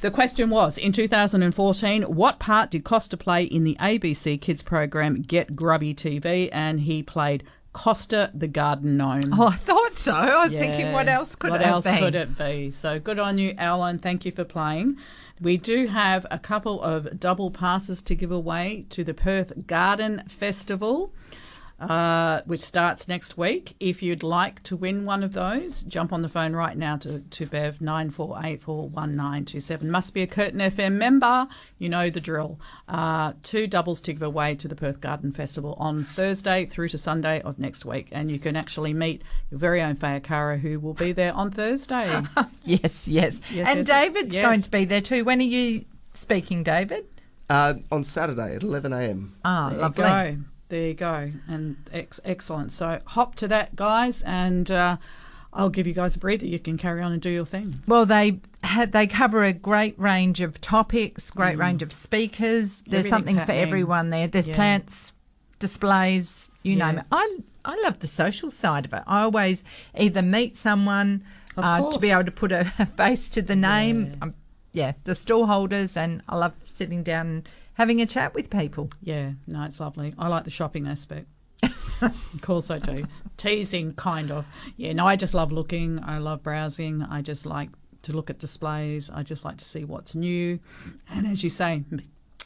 the 0.00 0.10
question 0.10 0.50
was 0.50 0.78
in 0.78 0.92
2014, 0.92 2.02
what 2.02 2.38
part 2.38 2.70
did 2.70 2.84
Costa 2.84 3.16
play 3.16 3.44
in 3.44 3.64
the 3.64 3.76
ABC 3.80 4.40
Kids 4.40 4.62
program 4.62 5.22
Get 5.22 5.54
Grubby 5.54 5.94
TV? 5.94 6.48
And 6.52 6.80
he 6.80 7.02
played 7.02 7.44
Costa 7.72 8.30
the 8.34 8.48
Garden 8.48 8.96
Gnome. 8.96 9.32
Oh, 9.32 9.48
I 9.48 9.56
thought 9.56 9.98
so. 9.98 10.12
I 10.12 10.44
was 10.44 10.52
thinking, 10.52 10.92
what 10.92 11.08
else 11.08 11.34
could 11.34 11.50
what 11.50 11.60
it 11.60 11.66
else 11.66 11.84
been? 11.84 11.98
could 11.98 12.14
it 12.14 12.38
be? 12.38 12.70
So 12.70 12.98
good 12.98 13.18
on 13.18 13.38
you, 13.38 13.54
Alan. 13.58 13.98
Thank 13.98 14.24
you 14.24 14.32
for 14.32 14.44
playing. 14.44 14.96
We 15.40 15.56
do 15.56 15.88
have 15.88 16.26
a 16.30 16.38
couple 16.38 16.80
of 16.80 17.18
double 17.18 17.50
passes 17.50 18.00
to 18.02 18.14
give 18.14 18.30
away 18.30 18.86
to 18.90 19.02
the 19.02 19.14
Perth 19.14 19.66
Garden 19.66 20.22
Festival, 20.28 21.12
uh, 21.90 22.42
which 22.46 22.60
starts 22.60 23.08
next 23.08 23.36
week. 23.36 23.74
If 23.80 24.02
you'd 24.02 24.22
like 24.22 24.62
to 24.64 24.76
win 24.76 25.04
one 25.04 25.22
of 25.22 25.32
those, 25.32 25.82
jump 25.82 26.12
on 26.12 26.22
the 26.22 26.28
phone 26.28 26.54
right 26.54 26.76
now 26.76 26.96
to, 26.98 27.20
to 27.20 27.46
Bev 27.46 27.80
nine 27.80 28.10
four 28.10 28.38
eight 28.42 28.62
four 28.62 28.88
one 28.88 29.16
nine 29.16 29.44
two 29.44 29.60
seven. 29.60 29.90
Must 29.90 30.12
be 30.14 30.22
a 30.22 30.26
Curtin 30.26 30.60
FM 30.60 30.92
member. 30.92 31.46
You 31.78 31.88
know 31.88 32.10
the 32.10 32.20
drill. 32.20 32.58
Uh, 32.88 33.32
two 33.42 33.66
doubles 33.66 34.00
to 34.02 34.12
give 34.12 34.22
away 34.22 34.54
to 34.56 34.68
the 34.68 34.76
Perth 34.76 35.00
Garden 35.00 35.32
Festival 35.32 35.74
on 35.78 36.04
Thursday 36.04 36.66
through 36.66 36.88
to 36.90 36.98
Sunday 36.98 37.40
of 37.42 37.58
next 37.58 37.84
week, 37.84 38.08
and 38.12 38.30
you 38.30 38.38
can 38.38 38.56
actually 38.56 38.92
meet 38.92 39.22
your 39.50 39.58
very 39.58 39.82
own 39.82 39.94
Faye 39.94 40.20
Caro 40.20 40.56
who 40.56 40.80
will 40.80 40.94
be 40.94 41.12
there 41.12 41.32
on 41.34 41.50
Thursday. 41.50 42.22
Yes, 42.66 43.06
yes. 43.06 43.40
Yes, 43.52 43.68
and 43.68 43.78
yes, 43.80 43.86
David's 43.86 44.34
yes. 44.34 44.42
going 44.44 44.62
to 44.62 44.70
be 44.70 44.84
there 44.86 45.02
too. 45.02 45.22
When 45.24 45.38
are 45.40 45.42
you 45.42 45.84
speaking, 46.14 46.62
David? 46.62 47.04
Uh, 47.50 47.74
on 47.92 48.04
Saturday 48.04 48.56
at 48.56 48.62
11 48.62 48.92
a.m. 48.92 49.36
Ah, 49.44 49.68
There 49.70 49.78
lovely. 49.80 50.38
There 50.68 50.88
you 50.88 50.94
go. 50.94 51.30
And 51.46 51.76
ex- 51.92 52.20
excellent. 52.24 52.72
So 52.72 53.00
hop 53.06 53.34
to 53.36 53.48
that, 53.48 53.76
guys, 53.76 54.22
and 54.22 54.70
uh, 54.70 54.96
I'll 55.52 55.68
give 55.68 55.86
you 55.86 55.92
guys 55.92 56.16
a 56.16 56.18
breather. 56.18 56.46
You 56.46 56.58
can 56.58 56.78
carry 56.78 57.02
on 57.02 57.12
and 57.12 57.20
do 57.22 57.30
your 57.30 57.44
thing. 57.46 57.80
Well, 57.86 58.06
they 58.06 58.40
had 58.64 58.92
they 58.92 59.06
cover 59.06 59.44
a 59.44 59.52
great 59.52 59.98
range 59.98 60.40
of 60.40 60.60
topics, 60.60 61.30
great 61.30 61.56
Mm. 61.56 61.60
range 61.60 61.82
of 61.82 61.92
speakers. 61.92 62.82
There's 62.86 63.08
something 63.08 63.36
happening. 63.36 63.56
for 63.58 63.62
everyone 63.62 64.10
there. 64.10 64.26
There's 64.26 64.48
Yeah. 64.48 64.56
plants, 64.56 65.12
displays, 65.58 66.48
you 66.62 66.76
Yeah. 66.76 66.86
name 66.90 66.98
it. 67.00 67.04
I 67.12 67.36
I 67.66 67.80
love 67.82 68.00
the 68.00 68.08
social 68.08 68.50
side 68.50 68.84
of 68.84 68.92
it. 68.92 69.02
I 69.06 69.22
always 69.22 69.64
either 69.96 70.20
meet 70.22 70.56
someone 70.56 71.24
uh, 71.56 71.88
to 71.90 71.98
be 71.98 72.10
able 72.10 72.24
to 72.24 72.30
put 72.30 72.52
a 72.52 72.64
face 72.96 73.30
to 73.30 73.40
the 73.42 73.56
name. 73.56 74.16
Um, 74.20 74.34
yeah, 74.72 74.92
the 75.04 75.14
stall 75.14 75.46
holders, 75.46 75.96
and 75.96 76.20
I 76.28 76.36
love 76.36 76.52
sitting 76.64 77.02
down 77.02 77.26
and 77.26 77.48
having 77.74 78.00
a 78.00 78.06
chat 78.06 78.34
with 78.34 78.50
people. 78.50 78.90
Yeah, 79.02 79.32
no, 79.46 79.64
it's 79.64 79.80
lovely. 79.80 80.14
I 80.18 80.28
like 80.28 80.44
the 80.44 80.50
shopping 80.50 80.86
aspect. 80.86 81.26
of 82.02 82.40
course 82.40 82.70
I 82.70 82.78
do. 82.78 83.06
Teasing, 83.36 83.94
kind 83.94 84.30
of. 84.30 84.46
Yeah, 84.76 84.92
no, 84.92 85.06
I 85.06 85.16
just 85.16 85.34
love 85.34 85.52
looking. 85.52 86.02
I 86.02 86.18
love 86.18 86.42
browsing. 86.42 87.02
I 87.02 87.22
just 87.22 87.46
like 87.46 87.70
to 88.02 88.12
look 88.12 88.30
at 88.30 88.38
displays. 88.38 89.10
I 89.10 89.22
just 89.22 89.44
like 89.44 89.58
to 89.58 89.64
see 89.64 89.84
what's 89.84 90.14
new. 90.14 90.58
And 91.10 91.26
as 91.26 91.42
you 91.42 91.50
say, 91.50 91.84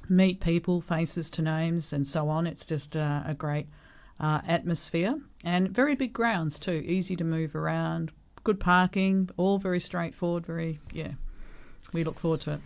meet 0.09 0.41
people, 0.41 0.81
faces 0.81 1.31
to 1.31 1.43
names, 1.43 1.93
and 1.93 2.07
so 2.07 2.29
on. 2.29 2.47
It's 2.47 2.67
just 2.67 2.97
uh, 2.97 3.23
a 3.27 3.35
great 3.35 3.67
uh, 4.21 4.41
atmosphere 4.47 5.19
and 5.45 5.71
very 5.71 5.95
big 5.95 6.13
grounds 6.13 6.59
too. 6.59 6.85
Easy 6.87 7.17
to 7.17 7.25
move 7.25 7.55
around, 7.55 8.13
good 8.45 8.61
parking, 8.61 9.31
all 9.37 9.59
very 9.59 9.81
straightforward. 9.81 10.47
Very, 10.47 10.81
yeah. 10.93 11.13
We 11.93 12.05
look 12.05 12.19
forward 12.19 12.41
to 12.43 12.55
it. 12.55 12.61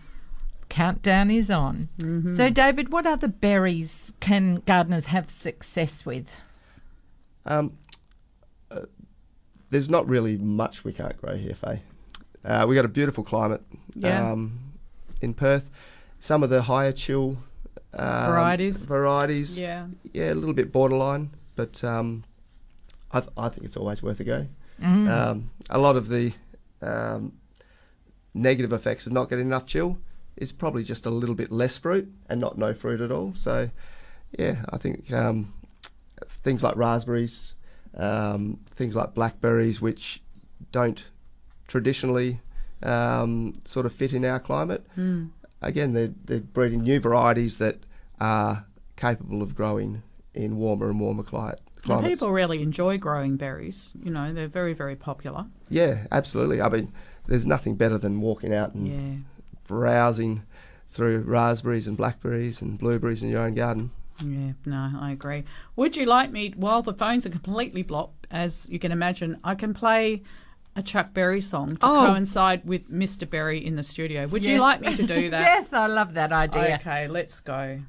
Countdown 0.72 1.30
is 1.30 1.50
on. 1.50 1.90
Mm-hmm. 1.98 2.34
So, 2.34 2.48
David, 2.48 2.88
what 2.90 3.06
other 3.06 3.28
berries 3.28 4.14
can 4.20 4.62
gardeners 4.64 5.04
have 5.06 5.28
success 5.28 6.06
with? 6.06 6.34
Um, 7.44 7.76
uh, 8.70 8.86
there's 9.68 9.90
not 9.90 10.08
really 10.08 10.38
much 10.38 10.82
we 10.82 10.94
can't 10.94 11.14
grow 11.20 11.36
here, 11.36 11.52
Faye. 11.54 11.82
Uh, 12.42 12.64
we 12.66 12.74
got 12.74 12.86
a 12.86 12.88
beautiful 12.88 13.22
climate 13.22 13.60
Yeah. 13.94 14.32
um, 14.32 14.72
in 15.20 15.34
Perth. 15.34 15.68
Some 16.20 16.42
of 16.42 16.48
the 16.48 16.62
higher 16.62 16.92
chill 16.92 17.36
um, 17.98 18.30
Varieties. 18.30 18.86
varieties, 18.86 19.58
Yeah. 19.58 19.88
yeah, 20.14 20.32
a 20.32 20.36
little 20.36 20.54
bit 20.54 20.72
borderline, 20.72 21.32
but 21.54 21.84
um, 21.84 22.24
I, 23.10 23.20
th- 23.20 23.32
I 23.36 23.50
think 23.50 23.66
it's 23.66 23.76
always 23.76 24.02
worth 24.02 24.20
a 24.20 24.24
go. 24.24 24.46
Mm. 24.80 25.10
Um, 25.10 25.50
a 25.68 25.78
lot 25.78 25.96
of 25.96 26.08
the 26.08 26.32
um, 26.80 27.34
negative 28.32 28.72
effects 28.72 29.06
of 29.06 29.12
not 29.12 29.28
getting 29.28 29.44
enough 29.46 29.66
chill 29.66 29.98
is 30.36 30.52
probably 30.52 30.82
just 30.82 31.06
a 31.06 31.10
little 31.10 31.34
bit 31.34 31.50
less 31.52 31.78
fruit 31.78 32.10
and 32.28 32.40
not 32.40 32.58
no 32.58 32.72
fruit 32.74 33.00
at 33.00 33.12
all. 33.12 33.32
So, 33.34 33.70
yeah, 34.38 34.64
I 34.70 34.78
think 34.78 35.12
um, 35.12 35.52
things 36.26 36.62
like 36.62 36.76
raspberries, 36.76 37.54
um, 37.96 38.60
things 38.66 38.96
like 38.96 39.14
blackberries, 39.14 39.80
which 39.80 40.22
don't 40.70 41.04
traditionally 41.68 42.40
um, 42.82 43.52
sort 43.64 43.86
of 43.86 43.92
fit 43.92 44.12
in 44.12 44.24
our 44.24 44.40
climate. 44.40 44.86
Mm. 44.96 45.30
Again, 45.60 45.92
they're, 45.92 46.12
they're 46.24 46.40
breeding 46.40 46.82
new 46.82 46.98
varieties 46.98 47.58
that 47.58 47.78
are 48.20 48.66
capable 48.96 49.42
of 49.42 49.54
growing 49.54 50.02
in 50.34 50.56
warmer 50.56 50.88
and 50.88 50.98
warmer 50.98 51.22
cli- 51.22 51.54
And 51.88 52.04
people 52.04 52.32
really 52.32 52.62
enjoy 52.62 52.98
growing 52.98 53.36
berries. 53.36 53.92
You 54.02 54.10
know, 54.10 54.32
they're 54.32 54.48
very, 54.48 54.72
very 54.72 54.96
popular. 54.96 55.46
Yeah, 55.68 56.06
absolutely. 56.10 56.60
I 56.60 56.68
mean, 56.68 56.92
there's 57.26 57.46
nothing 57.46 57.76
better 57.76 57.98
than 57.98 58.20
walking 58.20 58.52
out 58.54 58.74
and 58.74 58.88
Yeah. 58.88 59.18
Browsing 59.78 60.42
through 60.90 61.20
raspberries 61.22 61.88
and 61.88 61.96
blackberries 61.96 62.60
and 62.60 62.78
blueberries 62.78 63.22
in 63.22 63.30
your 63.30 63.42
own 63.42 63.54
garden. 63.54 63.90
Yeah, 64.22 64.52
no, 64.66 64.90
I 65.00 65.12
agree. 65.12 65.44
Would 65.76 65.96
you 65.96 66.04
like 66.04 66.30
me, 66.30 66.52
while 66.56 66.82
the 66.82 66.92
phones 66.92 67.24
are 67.26 67.30
completely 67.30 67.82
blocked, 67.82 68.26
as 68.30 68.68
you 68.70 68.78
can 68.78 68.92
imagine, 68.92 69.38
I 69.42 69.54
can 69.54 69.72
play 69.74 70.22
a 70.76 70.82
Chuck 70.82 71.12
Berry 71.14 71.40
song 71.40 71.76
to 71.76 71.86
Oh. 71.86 72.06
coincide 72.06 72.64
with 72.64 72.90
Mr. 72.90 73.28
Berry 73.28 73.64
in 73.64 73.76
the 73.76 73.82
studio. 73.82 74.26
Would 74.26 74.44
you 74.44 74.58
like 74.60 74.80
me 74.82 74.94
to 74.96 75.02
do 75.06 75.30
that? 75.34 75.40
yes, 75.42 75.72
I 75.72 75.86
love 75.86 76.14
that 76.14 76.32
idea. 76.32 76.76
Okay, 76.80 77.08
let's 77.08 77.40
go. 77.40 77.80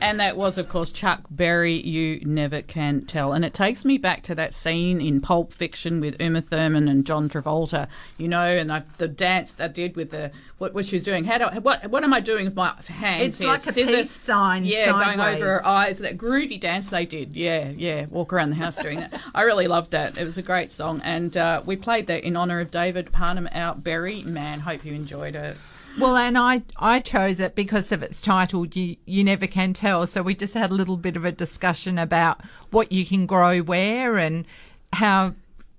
And 0.00 0.20
that 0.20 0.36
was, 0.36 0.58
of 0.58 0.68
course, 0.68 0.90
Chuck 0.92 1.22
Berry, 1.28 1.74
You 1.74 2.20
Never 2.24 2.62
Can 2.62 3.04
Tell. 3.04 3.32
And 3.32 3.44
it 3.44 3.52
takes 3.52 3.84
me 3.84 3.98
back 3.98 4.22
to 4.24 4.34
that 4.36 4.54
scene 4.54 5.00
in 5.00 5.20
Pulp 5.20 5.52
Fiction 5.52 6.00
with 6.00 6.20
Uma 6.20 6.40
Thurman 6.40 6.86
and 6.86 7.04
John 7.04 7.28
Travolta, 7.28 7.88
you 8.16 8.28
know, 8.28 8.44
and 8.44 8.72
I, 8.72 8.84
the 8.98 9.08
dance 9.08 9.52
they 9.52 9.68
did 9.68 9.96
with 9.96 10.10
the, 10.10 10.30
what, 10.58 10.72
what 10.72 10.86
she 10.86 10.94
was 10.94 11.02
doing. 11.02 11.24
How 11.24 11.38
do, 11.38 11.60
what, 11.60 11.88
what 11.90 12.04
am 12.04 12.14
I 12.14 12.20
doing 12.20 12.44
with 12.44 12.54
my 12.54 12.74
hands? 12.86 13.24
It's 13.24 13.38
here? 13.38 13.48
like 13.48 13.66
a 13.66 13.72
Scissors? 13.72 14.08
peace 14.08 14.10
sign 14.10 14.64
Yeah, 14.64 14.92
going 14.92 15.20
over 15.20 15.44
her 15.44 15.66
eyes. 15.66 15.98
That 15.98 16.16
groovy 16.16 16.60
dance 16.60 16.90
they 16.90 17.04
did. 17.04 17.34
Yeah, 17.34 17.70
yeah. 17.70 18.06
Walk 18.06 18.32
around 18.32 18.50
the 18.50 18.56
house 18.56 18.78
doing 18.78 19.00
that. 19.00 19.20
I 19.34 19.42
really 19.42 19.66
loved 19.66 19.90
that. 19.90 20.16
It 20.16 20.24
was 20.24 20.38
a 20.38 20.42
great 20.42 20.70
song. 20.70 21.00
And 21.02 21.36
uh, 21.36 21.62
we 21.66 21.76
played 21.76 22.06
that 22.06 22.22
in 22.22 22.36
honour 22.36 22.60
of 22.60 22.70
David 22.70 23.12
Parnham 23.12 23.48
out 23.52 23.82
Berry. 23.82 24.22
Man, 24.22 24.60
hope 24.60 24.84
you 24.84 24.94
enjoyed 24.94 25.34
it. 25.34 25.56
Well, 25.98 26.16
and 26.16 26.38
I, 26.38 26.62
I 26.76 27.00
chose 27.00 27.40
it 27.40 27.54
because 27.54 27.90
of 27.90 28.02
its 28.02 28.20
title, 28.20 28.66
you, 28.66 28.96
you 29.04 29.24
Never 29.24 29.46
Can 29.46 29.72
Tell. 29.72 30.06
So 30.06 30.22
we 30.22 30.34
just 30.34 30.54
had 30.54 30.70
a 30.70 30.74
little 30.74 30.96
bit 30.96 31.16
of 31.16 31.24
a 31.24 31.32
discussion 31.32 31.98
about 31.98 32.40
what 32.70 32.92
you 32.92 33.04
can 33.04 33.26
grow 33.26 33.58
where 33.60 34.16
and 34.16 34.44
how, 34.92 35.34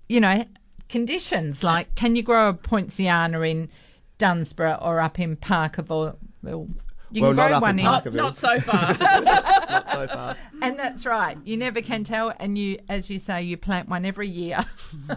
you 0.10 0.20
know, 0.20 0.46
conditions. 0.90 1.64
Like, 1.64 1.96
can 1.96 2.16
you 2.18 2.24
grow 2.24 2.50
a 2.50 2.54
poinciana 2.54 3.40
in 3.42 3.70
Dunsborough 4.18 4.80
or 4.82 5.00
up 5.00 5.20
in 5.20 5.38
Parkerville? 5.38 6.18
Well, 6.44 6.68
You 7.12 7.22
well, 7.22 7.32
can 7.32 7.38
not 7.38 7.48
grow 7.50 7.60
one 7.62 7.80
in 7.80 7.86
in. 7.86 7.92
Parkerville. 7.92 8.16
Not 8.16 8.38
so 8.38 8.60
far. 8.60 8.94
Not 9.00 9.90
so 9.90 10.08
far. 10.08 10.36
And 10.62 10.78
that's 10.78 11.06
right. 11.06 11.38
You 11.46 11.56
never 11.56 11.82
can 11.82 12.04
tell. 12.04 12.34
And 12.40 12.58
you, 12.58 12.80
as 12.90 13.10
you 13.10 13.20
say, 13.20 13.42
you 13.44 13.56
plant 13.56 13.88
one 13.88 14.04
every 14.06 14.28
year. 14.28 14.66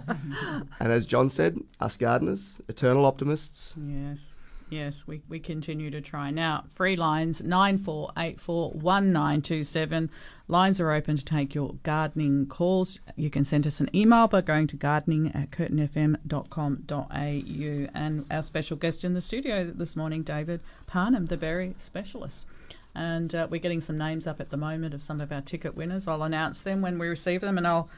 And 0.79 0.93
as 0.93 1.07
John 1.07 1.29
said, 1.31 1.59
us 1.81 1.97
gardeners, 1.97 2.57
eternal 2.69 3.07
optimists. 3.07 3.74
Yes. 3.81 4.35
Yes, 4.73 5.07
we, 5.07 5.23
we 5.28 5.39
continue 5.39 5.90
to 5.90 6.01
try. 6.01 6.31
Now, 6.31 6.65
free 6.74 6.97
lines 6.97 7.43
94841927. 7.43 10.09
Lines 10.49 10.81
are 10.81 10.93
open 10.93 11.19
to 11.19 11.24
take 11.24 11.55
your 11.55 11.74
gardening 11.82 12.47
calls. 12.47 12.99
You 13.15 13.28
can 13.28 13.44
send 13.44 13.66
us 13.66 13.81
an 13.81 13.94
email 13.94 14.28
by 14.28 14.40
going 14.40 14.69
to 14.69 14.77
gardening 14.77 15.31
at 15.35 15.51
curtinfm.com.au. 15.51 17.90
And 17.94 18.24
our 18.31 18.43
special 18.43 18.78
guest 18.78 19.05
in 19.05 19.12
the 19.12 19.20
studio 19.20 19.70
this 19.74 19.94
morning, 19.94 20.23
David 20.23 20.62
Parnham, 20.86 21.27
the 21.27 21.36
berry 21.36 21.74
specialist. 21.77 22.47
And 22.94 23.35
uh, 23.35 23.49
we're 23.51 23.61
getting 23.61 23.82
some 23.82 23.99
names 23.99 24.27
up 24.27 24.40
at 24.40 24.49
the 24.49 24.57
moment 24.57 24.94
of 24.94 25.03
some 25.03 25.20
of 25.20 25.31
our 25.31 25.43
ticket 25.43 25.77
winners. 25.77 26.09
I'll 26.09 26.23
announce 26.23 26.62
them 26.62 26.81
when 26.81 26.99
we 26.99 27.09
receive 27.09 27.43
them 27.43 27.59
and 27.59 27.66
I'll 27.66 27.90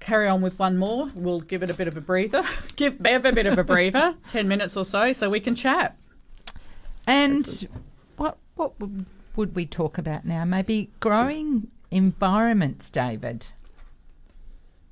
carry 0.00 0.26
on 0.28 0.40
with 0.42 0.58
one 0.58 0.76
more. 0.76 1.08
We'll 1.14 1.40
give 1.40 1.62
it 1.62 1.70
a 1.70 1.74
bit 1.74 1.86
of 1.88 1.96
a 1.96 2.00
breather. 2.00 2.42
Give 2.76 3.00
Bev 3.00 3.24
a 3.24 3.32
bit 3.32 3.46
of 3.46 3.58
a 3.58 3.64
breather, 3.64 4.14
10 4.28 4.48
minutes 4.48 4.76
or 4.76 4.84
so, 4.84 5.12
so 5.12 5.30
we 5.30 5.40
can 5.40 5.54
chat. 5.54 5.96
And 7.06 7.68
what 8.16 8.38
what 8.56 8.78
would- 8.80 9.06
would 9.36 9.54
we 9.54 9.64
talk 9.64 9.96
about 9.96 10.24
now? 10.26 10.44
Maybe 10.44 10.90
growing 10.98 11.68
environments, 11.92 12.90
David. 12.90 13.46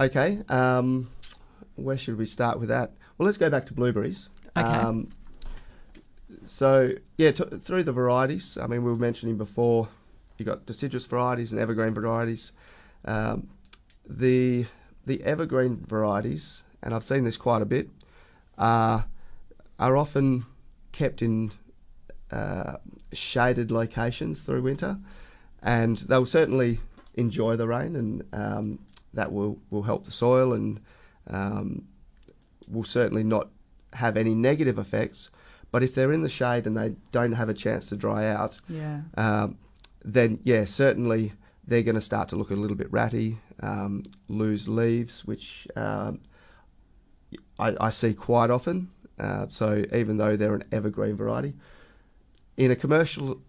Okay, 0.00 0.40
um, 0.48 1.10
where 1.74 1.96
should 1.98 2.16
we 2.16 2.24
start 2.24 2.60
with 2.60 2.68
that? 2.68 2.92
Well, 3.18 3.26
let's 3.26 3.36
go 3.36 3.50
back 3.50 3.66
to 3.66 3.74
blueberries. 3.74 4.28
Okay. 4.56 4.66
Um, 4.66 5.08
so, 6.46 6.92
yeah, 7.18 7.32
t- 7.32 7.44
through 7.58 7.82
the 7.82 7.92
varieties, 7.92 8.56
I 8.56 8.68
mean, 8.68 8.84
we 8.84 8.90
were 8.92 8.96
mentioning 8.96 9.36
before, 9.36 9.88
you 10.38 10.44
got 10.44 10.66
deciduous 10.66 11.04
varieties 11.04 11.50
and 11.50 11.60
evergreen 11.60 11.92
varieties. 11.92 12.52
Um, 13.04 13.48
the 14.08 14.66
the 15.08 15.22
evergreen 15.24 15.84
varieties, 15.88 16.62
and 16.82 16.94
I've 16.94 17.02
seen 17.04 17.24
this 17.24 17.36
quite 17.36 17.62
a 17.62 17.66
bit, 17.66 17.88
are 18.56 19.06
are 19.78 19.96
often 19.96 20.44
kept 20.92 21.22
in 21.22 21.52
uh, 22.30 22.76
shaded 23.12 23.70
locations 23.70 24.42
through 24.42 24.62
winter, 24.62 24.98
and 25.62 25.98
they'll 25.98 26.26
certainly 26.26 26.80
enjoy 27.14 27.56
the 27.56 27.66
rain, 27.66 27.96
and 27.96 28.22
um, 28.32 28.78
that 29.14 29.32
will, 29.32 29.58
will 29.70 29.82
help 29.84 30.04
the 30.04 30.12
soil, 30.12 30.52
and 30.52 30.80
um, 31.28 31.84
will 32.70 32.84
certainly 32.84 33.24
not 33.24 33.48
have 33.94 34.16
any 34.16 34.34
negative 34.34 34.78
effects. 34.78 35.30
But 35.70 35.82
if 35.82 35.94
they're 35.94 36.12
in 36.12 36.22
the 36.22 36.28
shade 36.28 36.66
and 36.66 36.76
they 36.76 36.96
don't 37.12 37.32
have 37.32 37.48
a 37.48 37.54
chance 37.54 37.88
to 37.90 37.96
dry 37.96 38.26
out, 38.26 38.58
Yeah. 38.68 39.02
um, 39.16 39.58
then 40.04 40.40
yeah, 40.44 40.64
certainly 40.64 41.32
they're 41.66 41.82
going 41.82 41.94
to 41.94 42.00
start 42.00 42.28
to 42.30 42.36
look 42.36 42.50
a 42.50 42.54
little 42.54 42.76
bit 42.76 42.90
ratty, 42.92 43.38
um, 43.60 44.02
lose 44.28 44.68
leaves, 44.68 45.24
which 45.24 45.66
um, 45.76 46.20
I, 47.58 47.74
I 47.80 47.90
see 47.90 48.14
quite 48.14 48.50
often. 48.50 48.90
Uh, 49.18 49.46
so 49.48 49.84
even 49.92 50.16
though 50.16 50.36
they're 50.36 50.54
an 50.54 50.64
evergreen 50.70 51.16
variety, 51.16 51.54
in 52.56 52.70
a 52.70 52.76
commercial 52.76 53.40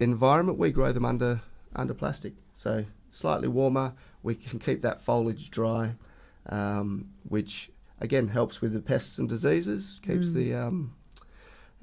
environment, 0.00 0.58
we 0.58 0.70
grow 0.70 0.92
them 0.92 1.04
under 1.04 1.40
under 1.76 1.94
plastic. 1.94 2.34
So 2.54 2.84
slightly 3.10 3.48
warmer, 3.48 3.94
we 4.22 4.34
can 4.34 4.58
keep 4.58 4.80
that 4.82 5.00
foliage 5.00 5.50
dry, 5.50 5.94
um, 6.48 7.08
which 7.28 7.70
again 8.00 8.28
helps 8.28 8.60
with 8.60 8.72
the 8.72 8.80
pests 8.80 9.18
and 9.18 9.28
diseases, 9.28 10.00
keeps 10.02 10.28
Mm. 10.28 10.34
the 10.34 10.54
um, 10.54 10.94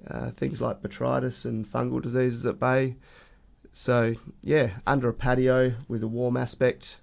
uh, 0.07 0.31
things 0.31 0.61
like 0.61 0.81
botrytis 0.81 1.45
and 1.45 1.65
fungal 1.65 2.01
diseases 2.01 2.45
at 2.45 2.59
bay. 2.59 2.95
So 3.73 4.15
yeah, 4.43 4.71
under 4.85 5.09
a 5.09 5.13
patio 5.13 5.73
with 5.87 6.03
a 6.03 6.07
warm 6.07 6.37
aspect 6.37 6.99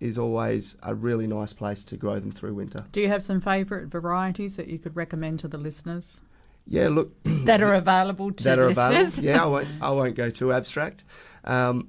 is 0.00 0.18
always 0.18 0.76
a 0.82 0.94
really 0.94 1.26
nice 1.26 1.52
place 1.52 1.84
to 1.84 1.96
grow 1.96 2.18
them 2.18 2.30
through 2.32 2.54
winter. 2.54 2.84
Do 2.92 3.00
you 3.00 3.08
have 3.08 3.22
some 3.22 3.40
favourite 3.40 3.86
varieties 3.88 4.56
that 4.56 4.66
you 4.68 4.78
could 4.78 4.96
recommend 4.96 5.40
to 5.40 5.48
the 5.48 5.58
listeners? 5.58 6.18
Yeah, 6.66 6.88
look 6.88 7.12
That 7.44 7.62
are 7.62 7.74
available 7.74 8.32
to 8.32 8.44
that 8.44 8.58
are 8.58 8.68
listeners. 8.68 9.18
available. 9.18 9.24
Yeah, 9.24 9.42
I 9.42 9.46
won't. 9.46 9.68
I 9.82 9.90
won't 9.90 10.14
go 10.16 10.30
too 10.30 10.52
abstract. 10.52 11.04
Um, 11.44 11.88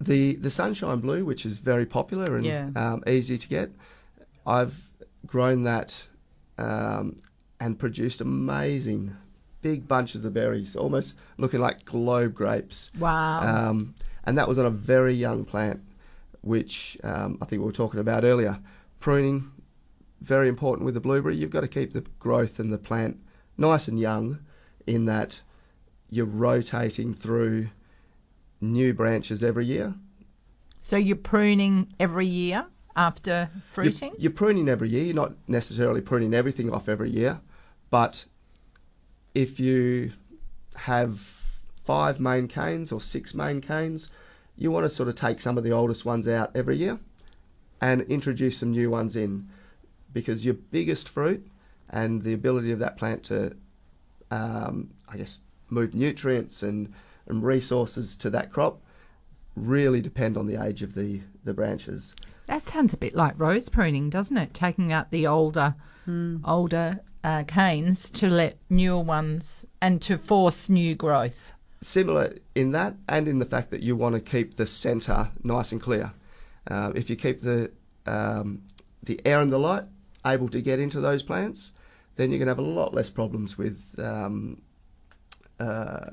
the 0.00 0.34
the 0.36 0.50
sunshine 0.50 0.98
blue, 1.00 1.24
which 1.24 1.46
is 1.46 1.58
very 1.58 1.86
popular 1.86 2.36
and 2.36 2.44
Yeah. 2.44 2.70
um, 2.76 3.02
easy 3.06 3.38
to 3.38 3.48
get, 3.48 3.70
I've 4.46 4.74
grown 5.26 5.62
that 5.64 6.06
um, 6.58 7.16
and 7.60 7.78
produced 7.78 8.20
amazing 8.20 9.16
big 9.62 9.88
bunches 9.88 10.24
of 10.26 10.34
berries, 10.34 10.76
almost 10.76 11.14
looking 11.38 11.60
like 11.60 11.84
globe 11.86 12.34
grapes. 12.34 12.90
Wow. 12.98 13.40
Um, 13.70 13.94
and 14.24 14.36
that 14.36 14.46
was 14.48 14.58
on 14.58 14.66
a 14.66 14.70
very 14.70 15.14
young 15.14 15.44
plant, 15.44 15.80
which 16.44 16.98
um, 17.02 17.38
I 17.40 17.46
think 17.46 17.60
we 17.60 17.66
were 17.66 17.72
talking 17.72 18.00
about 18.00 18.24
earlier. 18.24 18.58
Pruning, 19.00 19.50
very 20.20 20.48
important 20.48 20.84
with 20.84 20.94
the 20.94 21.00
blueberry. 21.00 21.36
You've 21.36 21.50
got 21.50 21.62
to 21.62 21.68
keep 21.68 21.92
the 21.92 22.04
growth 22.18 22.58
and 22.58 22.72
the 22.72 22.78
plant 22.78 23.18
nice 23.56 23.88
and 23.88 23.98
young, 23.98 24.38
in 24.86 25.06
that 25.06 25.40
you're 26.10 26.26
rotating 26.26 27.14
through 27.14 27.68
new 28.60 28.92
branches 28.92 29.42
every 29.42 29.64
year. 29.64 29.94
So 30.82 30.96
you're 30.96 31.16
pruning 31.16 31.94
every 31.98 32.26
year 32.26 32.66
after 32.96 33.50
fruiting? 33.70 34.10
You're, 34.12 34.22
you're 34.22 34.32
pruning 34.32 34.68
every 34.68 34.88
year. 34.88 35.04
You're 35.04 35.14
not 35.14 35.32
necessarily 35.48 36.00
pruning 36.00 36.34
everything 36.34 36.72
off 36.72 36.88
every 36.88 37.10
year, 37.10 37.40
but 37.90 38.26
if 39.34 39.58
you 39.58 40.12
have 40.76 41.20
five 41.82 42.20
main 42.20 42.48
canes 42.48 42.92
or 42.92 43.00
six 43.00 43.34
main 43.34 43.60
canes, 43.60 44.08
you 44.56 44.70
want 44.70 44.84
to 44.84 44.90
sort 44.90 45.08
of 45.08 45.14
take 45.14 45.40
some 45.40 45.58
of 45.58 45.64
the 45.64 45.72
oldest 45.72 46.04
ones 46.04 46.28
out 46.28 46.50
every 46.54 46.76
year 46.76 46.98
and 47.80 48.02
introduce 48.02 48.58
some 48.58 48.70
new 48.70 48.90
ones 48.90 49.16
in 49.16 49.48
because 50.12 50.44
your 50.44 50.54
biggest 50.54 51.08
fruit 51.08 51.46
and 51.90 52.22
the 52.22 52.32
ability 52.32 52.70
of 52.70 52.78
that 52.78 52.96
plant 52.96 53.24
to, 53.24 53.54
um, 54.30 54.90
I 55.08 55.16
guess, 55.16 55.38
move 55.70 55.94
nutrients 55.94 56.62
and, 56.62 56.92
and 57.26 57.42
resources 57.42 58.16
to 58.16 58.30
that 58.30 58.52
crop 58.52 58.80
really 59.56 60.00
depend 60.00 60.36
on 60.36 60.46
the 60.46 60.62
age 60.62 60.82
of 60.82 60.94
the, 60.94 61.20
the 61.44 61.54
branches. 61.54 62.14
That 62.46 62.62
sounds 62.62 62.94
a 62.94 62.98
bit 62.98 63.14
like 63.14 63.34
rose 63.38 63.68
pruning, 63.68 64.10
doesn't 64.10 64.36
it? 64.36 64.54
Taking 64.54 64.92
out 64.92 65.10
the 65.10 65.26
older, 65.26 65.74
older 66.44 67.00
uh, 67.22 67.44
canes 67.44 68.10
to 68.10 68.28
let 68.28 68.58
newer 68.68 69.00
ones 69.02 69.64
and 69.80 70.00
to 70.02 70.18
force 70.18 70.68
new 70.68 70.94
growth. 70.94 71.52
Similar 71.84 72.34
in 72.54 72.72
that 72.72 72.94
and 73.08 73.28
in 73.28 73.38
the 73.38 73.44
fact 73.44 73.70
that 73.70 73.82
you 73.82 73.96
want 73.96 74.14
to 74.14 74.20
keep 74.20 74.56
the 74.56 74.66
centre 74.66 75.30
nice 75.42 75.72
and 75.72 75.80
clear. 75.80 76.12
Uh, 76.66 76.92
if 76.94 77.10
you 77.10 77.16
keep 77.16 77.40
the 77.40 77.70
um, 78.06 78.62
the 79.02 79.20
air 79.24 79.40
and 79.40 79.52
the 79.52 79.58
light 79.58 79.84
able 80.26 80.48
to 80.48 80.60
get 80.60 80.78
into 80.78 81.00
those 81.00 81.22
plants, 81.22 81.72
then 82.16 82.30
you're 82.30 82.38
going 82.38 82.46
to 82.46 82.50
have 82.50 82.58
a 82.58 82.62
lot 82.62 82.94
less 82.94 83.10
problems 83.10 83.58
with 83.58 83.94
um, 83.98 84.62
uh, 85.60 86.10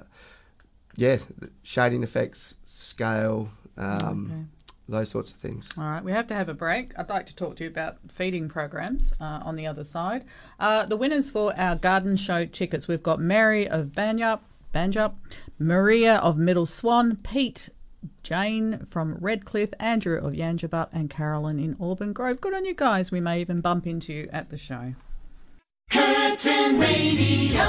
yeah 0.95 1.17
shading 1.63 2.03
effects, 2.03 2.55
scale, 2.65 3.49
um, 3.77 4.49
those 4.89 5.09
sorts 5.09 5.31
of 5.31 5.37
things. 5.37 5.69
All 5.77 5.85
right, 5.85 6.03
we 6.03 6.11
have 6.11 6.27
to 6.27 6.35
have 6.35 6.49
a 6.49 6.53
break. 6.53 6.91
I'd 6.97 7.09
like 7.09 7.25
to 7.27 7.35
talk 7.35 7.55
to 7.57 7.63
you 7.63 7.69
about 7.69 7.97
feeding 8.09 8.49
programs 8.49 9.13
uh, 9.19 9.39
on 9.43 9.55
the 9.55 9.65
other 9.65 9.83
side. 9.83 10.25
Uh, 10.59 10.85
the 10.85 10.97
winners 10.97 11.29
for 11.29 11.57
our 11.59 11.75
garden 11.75 12.17
show 12.17 12.45
tickets 12.45 12.87
we've 12.87 13.03
got 13.03 13.19
Mary 13.19 13.67
of 13.67 13.87
Banyup, 13.87 14.41
Banjup, 14.73 15.13
Maria 15.59 16.15
of 16.15 16.37
Middle 16.37 16.65
Swan, 16.65 17.17
Pete, 17.17 17.69
Jane 18.23 18.87
from 18.89 19.15
Redcliffe, 19.19 19.73
Andrew 19.79 20.17
of 20.17 20.33
Yangebup, 20.33 20.89
and 20.91 21.09
Carolyn 21.09 21.59
in 21.59 21.75
Aubin 21.79 22.13
Grove. 22.13 22.41
Good 22.41 22.53
on 22.53 22.65
you 22.65 22.73
guys. 22.73 23.11
We 23.11 23.19
may 23.19 23.41
even 23.41 23.61
bump 23.61 23.85
into 23.85 24.13
you 24.13 24.29
at 24.31 24.49
the 24.49 24.57
show. 24.57 24.93
Curtin 25.91 26.79
Radio. 26.79 27.65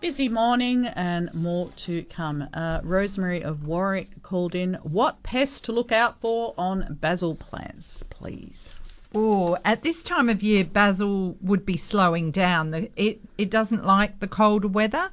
Busy 0.00 0.28
morning 0.28 0.86
and 0.86 1.32
more 1.32 1.70
to 1.76 2.02
come. 2.04 2.46
Uh, 2.52 2.80
Rosemary 2.82 3.42
of 3.42 3.66
Warwick 3.66 4.22
called 4.22 4.54
in. 4.54 4.74
What 4.82 5.22
pests 5.22 5.60
to 5.62 5.72
look 5.72 5.92
out 5.92 6.20
for 6.20 6.52
on 6.58 6.98
basil 7.00 7.34
plants, 7.34 8.02
please? 8.02 8.80
Oh, 9.14 9.56
at 9.64 9.82
this 9.82 10.02
time 10.02 10.28
of 10.28 10.42
year, 10.42 10.64
basil 10.64 11.36
would 11.40 11.64
be 11.64 11.76
slowing 11.76 12.30
down. 12.30 12.70
The, 12.72 12.90
it 12.96 13.20
it 13.38 13.50
doesn't 13.50 13.84
like 13.84 14.20
the 14.20 14.28
colder 14.28 14.68
weather, 14.68 15.10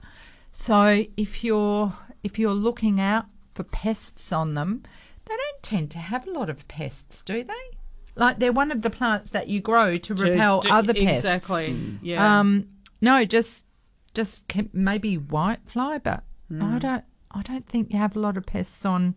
so 0.51 1.05
if 1.17 1.43
you're 1.43 1.93
if 2.23 2.39
you're 2.39 2.51
looking 2.53 2.99
out 2.99 3.25
for 3.53 3.63
pests 3.63 4.31
on 4.31 4.53
them, 4.55 4.83
they 5.25 5.35
don't 5.35 5.63
tend 5.63 5.91
to 5.91 5.99
have 5.99 6.27
a 6.27 6.31
lot 6.31 6.49
of 6.49 6.67
pests, 6.67 7.21
do 7.21 7.43
they? 7.43 7.53
Like 8.15 8.39
they're 8.39 8.51
one 8.51 8.71
of 8.71 8.81
the 8.81 8.89
plants 8.89 9.31
that 9.31 9.47
you 9.47 9.61
grow 9.61 9.97
to, 9.97 10.15
To 10.15 10.23
repel 10.23 10.61
do- 10.61 10.69
other 10.69 10.93
pests. 10.93 11.23
exactly, 11.25 11.69
Mm. 11.69 11.99
yeah. 12.01 12.39
Um, 12.39 12.67
no, 13.01 13.23
just 13.25 13.65
just 14.13 14.47
ke- 14.49 14.73
maybe 14.73 15.17
whitefly, 15.17 16.01
but 16.03 16.23
I 16.49 16.53
Mm. 16.53 16.79
don't 16.79 17.03
I 17.31 17.41
don't 17.43 17.65
think 17.67 17.93
you 17.93 17.99
have 17.99 18.15
a 18.15 18.19
lot 18.19 18.35
of 18.35 18.45
pests 18.45 18.85
on 18.85 19.15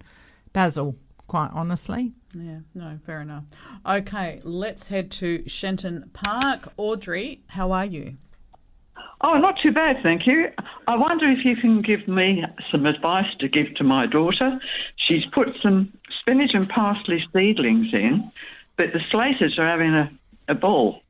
basil. 0.53 0.97
Quite 1.27 1.51
honestly. 1.55 2.13
Yeah, 2.35 2.59
no, 2.75 2.99
fair 3.07 3.21
enough. 3.21 3.45
Okay, 3.87 4.41
let's 4.43 4.89
head 4.89 5.11
to 5.13 5.49
Shenton 5.49 6.11
Park. 6.13 6.73
Audrey, 6.77 7.43
how 7.49 7.73
are 7.73 7.85
you? 7.85 8.17
Oh, 9.21 9.39
not 9.39 9.55
too 9.63 9.73
bad, 9.73 9.97
thank 10.03 10.27
you. 10.27 10.49
I 10.87 10.97
wonder 10.97 11.31
if 11.31 11.45
you 11.45 11.57
can 11.57 11.81
give 11.81 12.07
me 12.09 12.45
some 12.71 12.87
advice 12.87 13.33
to 13.41 13.49
give 13.49 13.75
to 13.77 13.85
my 13.85 14.07
daughter. 14.07 14.59
She's 14.97 15.25
put 15.33 15.49
some 15.63 15.93
spinach 16.21 16.51
and 16.55 16.69
parsley 16.69 17.25
seedlings 17.33 17.93
in, 17.93 18.31
but 18.77 18.93
the 18.93 19.01
slaters 19.11 19.59
are 19.59 19.67
having 19.67 19.95
a, 19.95 20.11
a 20.49 20.55
ball, 20.55 21.01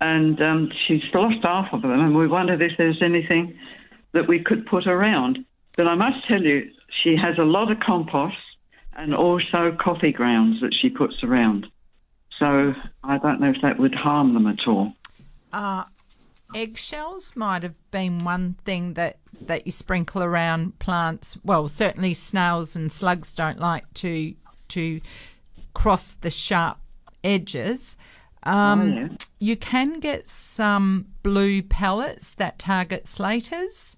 and 0.00 0.40
um, 0.40 0.70
she's 0.86 1.02
lost 1.14 1.42
half 1.42 1.72
of 1.72 1.82
them, 1.82 1.90
and 1.92 2.14
we 2.14 2.28
wondered 2.28 2.60
if 2.62 2.72
there's 2.76 3.02
anything 3.02 3.58
that 4.12 4.28
we 4.28 4.38
could 4.38 4.66
put 4.66 4.86
around. 4.86 5.44
But 5.76 5.88
I 5.88 5.94
must 5.94 6.26
tell 6.28 6.42
you, 6.42 6.70
she 7.02 7.16
has 7.16 7.38
a 7.38 7.42
lot 7.42 7.70
of 7.70 7.80
compost 7.80 8.36
and 8.96 9.14
also 9.14 9.76
coffee 9.80 10.12
grounds 10.12 10.60
that 10.60 10.74
she 10.74 10.88
puts 10.88 11.22
around. 11.22 11.66
So 12.38 12.74
I 13.04 13.18
don't 13.18 13.40
know 13.40 13.50
if 13.50 13.62
that 13.62 13.78
would 13.78 13.94
harm 13.94 14.34
them 14.34 14.46
at 14.46 14.66
all. 14.66 14.92
Uh, 15.52 15.84
eggshells 16.54 17.32
might 17.34 17.62
have 17.62 17.78
been 17.90 18.24
one 18.24 18.56
thing 18.64 18.94
that, 18.94 19.18
that 19.40 19.66
you 19.66 19.72
sprinkle 19.72 20.22
around 20.22 20.78
plants. 20.78 21.36
Well, 21.44 21.68
certainly 21.68 22.14
snails 22.14 22.76
and 22.76 22.90
slugs 22.90 23.34
don't 23.34 23.58
like 23.58 23.92
to 23.94 24.34
to 24.68 25.00
cross 25.74 26.12
the 26.12 26.30
sharp 26.30 26.78
edges. 27.22 27.96
Um, 28.42 28.80
Oh, 28.80 28.84
yeah. 28.84 29.08
You 29.38 29.56
can 29.56 30.00
get 30.00 30.28
some 30.28 31.06
blue 31.22 31.62
pellets 31.62 32.34
that 32.34 32.58
target 32.58 33.06
slaters. 33.06 33.96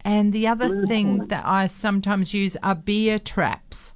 And 0.00 0.32
the 0.32 0.46
other 0.48 0.86
thing 0.86 1.28
that 1.28 1.44
I 1.46 1.66
sometimes 1.66 2.34
use 2.34 2.56
are 2.62 2.74
beer 2.74 3.18
traps. 3.18 3.94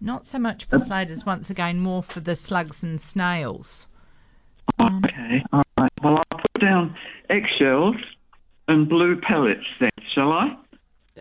Not 0.00 0.26
so 0.26 0.38
much 0.38 0.66
for 0.66 0.78
slaters, 0.78 1.24
once 1.24 1.48
again, 1.50 1.80
more 1.80 2.02
for 2.02 2.20
the 2.20 2.36
slugs 2.36 2.82
and 2.82 3.00
snails. 3.00 3.86
Okay, 4.80 5.42
all 5.52 5.62
right. 5.78 5.90
Well, 6.02 6.16
I'll 6.30 6.38
put 6.38 6.60
down 6.60 6.94
eggshells 7.30 7.96
and 8.68 8.88
blue 8.88 9.18
pellets 9.20 9.64
then, 9.80 9.88
shall 10.14 10.32
I? 10.32 10.56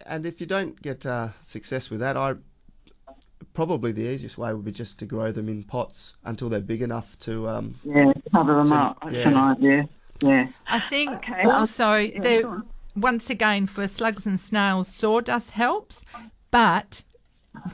And 0.05 0.25
if 0.25 0.41
you 0.41 0.47
don't 0.47 0.79
get 0.81 1.05
uh, 1.05 1.29
success 1.41 1.89
with 1.89 2.01
that, 2.01 2.17
I 2.17 2.33
probably 3.53 3.93
the 3.93 4.01
easiest 4.09 4.37
way 4.37 4.53
would 4.53 4.65
be 4.65 4.71
just 4.71 4.99
to 4.99 5.05
grow 5.05 5.31
them 5.31 5.47
in 5.47 5.63
pots 5.63 6.15
until 6.25 6.49
they're 6.49 6.59
big 6.59 6.81
enough 6.81 7.17
to. 7.19 7.47
Um, 7.47 7.75
Yeah, 7.85 8.11
cover 8.33 8.55
them 8.55 8.67
to- 8.67 8.73
up. 8.75 8.97
That's 9.03 9.15
yeah. 9.15 9.29
an 9.29 9.35
idea. 9.37 9.89
Yeah. 10.21 10.47
I 10.67 10.79
think 10.81 11.11
Okay, 11.11 11.43
also 11.43 11.95
yeah, 11.95 12.19
there, 12.21 12.63
once 12.95 13.29
again 13.29 13.67
for 13.67 13.87
slugs 13.87 14.25
and 14.25 14.39
snails, 14.39 14.87
sawdust 14.89 15.51
helps, 15.51 16.03
but 16.51 17.03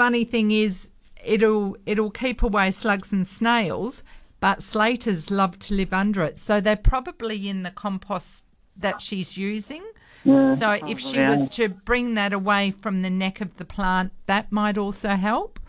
funny 0.00 0.24
thing 0.24 0.50
is 0.50 0.88
it'll 1.22 1.76
it'll 1.84 2.10
keep 2.10 2.42
away 2.42 2.70
slugs 2.70 3.12
and 3.12 3.28
snails, 3.28 4.02
but 4.40 4.62
slaters 4.62 5.30
love 5.30 5.58
to 5.58 5.74
live 5.74 5.92
under 5.92 6.22
it, 6.22 6.38
so 6.38 6.58
they're 6.58 6.74
probably 6.94 7.50
in 7.50 7.64
the 7.64 7.70
compost 7.70 8.44
that 8.74 9.02
she's 9.02 9.36
using. 9.36 9.84
Yeah, 10.24 10.54
so 10.54 10.70
if 10.70 10.98
she 10.98 11.16
probably, 11.16 11.38
was 11.38 11.50
to 11.50 11.68
bring 11.68 12.14
that 12.14 12.32
away 12.32 12.70
from 12.70 13.02
the 13.02 13.10
neck 13.10 13.42
of 13.42 13.58
the 13.58 13.66
plant, 13.66 14.12
that 14.24 14.50
might 14.50 14.78
also 14.78 15.10
help. 15.10 15.60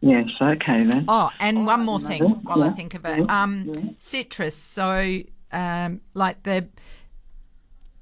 Yes, 0.00 0.28
okay 0.40 0.84
then. 0.84 1.04
Oh, 1.06 1.28
and 1.38 1.66
one 1.66 1.84
more 1.84 2.00
thing 2.00 2.22
Mother. 2.22 2.40
while 2.44 2.62
I 2.62 2.70
think 2.70 2.94
of 2.94 3.04
it. 3.04 3.18
yeah, 3.18 3.42
Um, 3.42 3.96
citrus. 3.98 4.56
So, 4.56 5.20
um, 5.52 6.00
like 6.14 6.42
the 6.44 6.68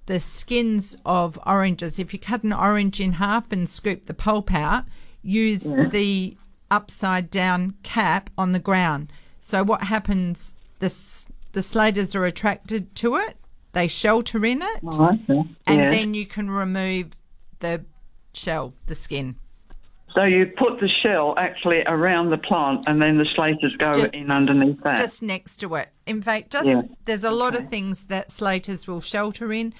the 0.07 0.21
skins 0.21 0.97
of 1.05 1.39
oranges. 1.47 1.99
If 1.99 2.13
you 2.13 2.19
cut 2.21 2.45
an 2.45 2.53
orange 2.53 3.01
in 3.01 3.13
half 3.15 3.51
and 3.51 3.69
scoop 3.69 4.07
the 4.07 4.15
pulp 4.15 4.53
out, 4.53 4.85
use 5.23 5.65
Yeah. 5.65 5.89
the 5.89 6.37
upside 6.71 7.31
down 7.31 7.75
cap 7.83 8.31
on 8.39 8.53
the 8.53 8.59
ground. 8.59 9.13
So 9.41 9.63
what 9.63 9.85
happens? 9.85 10.53
The 10.79 10.93
the 11.53 11.63
slaters 11.63 12.15
are 12.15 12.25
attracted 12.25 12.95
to 12.97 13.17
it. 13.17 13.37
They 13.73 13.87
shelter 13.89 14.45
in 14.45 14.63
it, 14.63 14.81
Oh, 14.85 15.05
okay. 15.29 15.49
and 15.67 15.81
Yeah. 15.81 15.91
then 15.91 16.15
you 16.15 16.25
can 16.27 16.51
remove 16.51 17.11
the 17.61 17.85
shell, 18.33 18.73
the 18.87 18.95
skin. 18.95 19.37
So 20.15 20.25
you 20.25 20.47
put 20.59 20.79
the 20.81 20.89
shell 21.03 21.35
actually 21.39 21.83
around 21.87 22.31
the 22.31 22.37
plant, 22.39 22.85
and 22.87 23.01
then 23.01 23.17
the 23.19 23.27
slaters 23.35 23.75
go 23.79 23.93
Just- 23.93 24.13
in 24.15 24.31
underneath 24.31 24.83
that. 24.83 24.99
just 24.99 25.23
next 25.23 25.57
to 25.59 25.75
it. 25.77 25.89
In 26.07 26.21
fact, 26.23 26.51
just 26.53 26.67
Yeah. 26.67 26.83
there's 27.07 27.25
a 27.25 27.31
lot 27.31 27.55
of 27.55 27.69
things 27.69 28.07
that 28.07 28.31
slaters 28.31 28.87
will 28.87 29.01
shelter 29.01 29.53
in. 29.53 29.73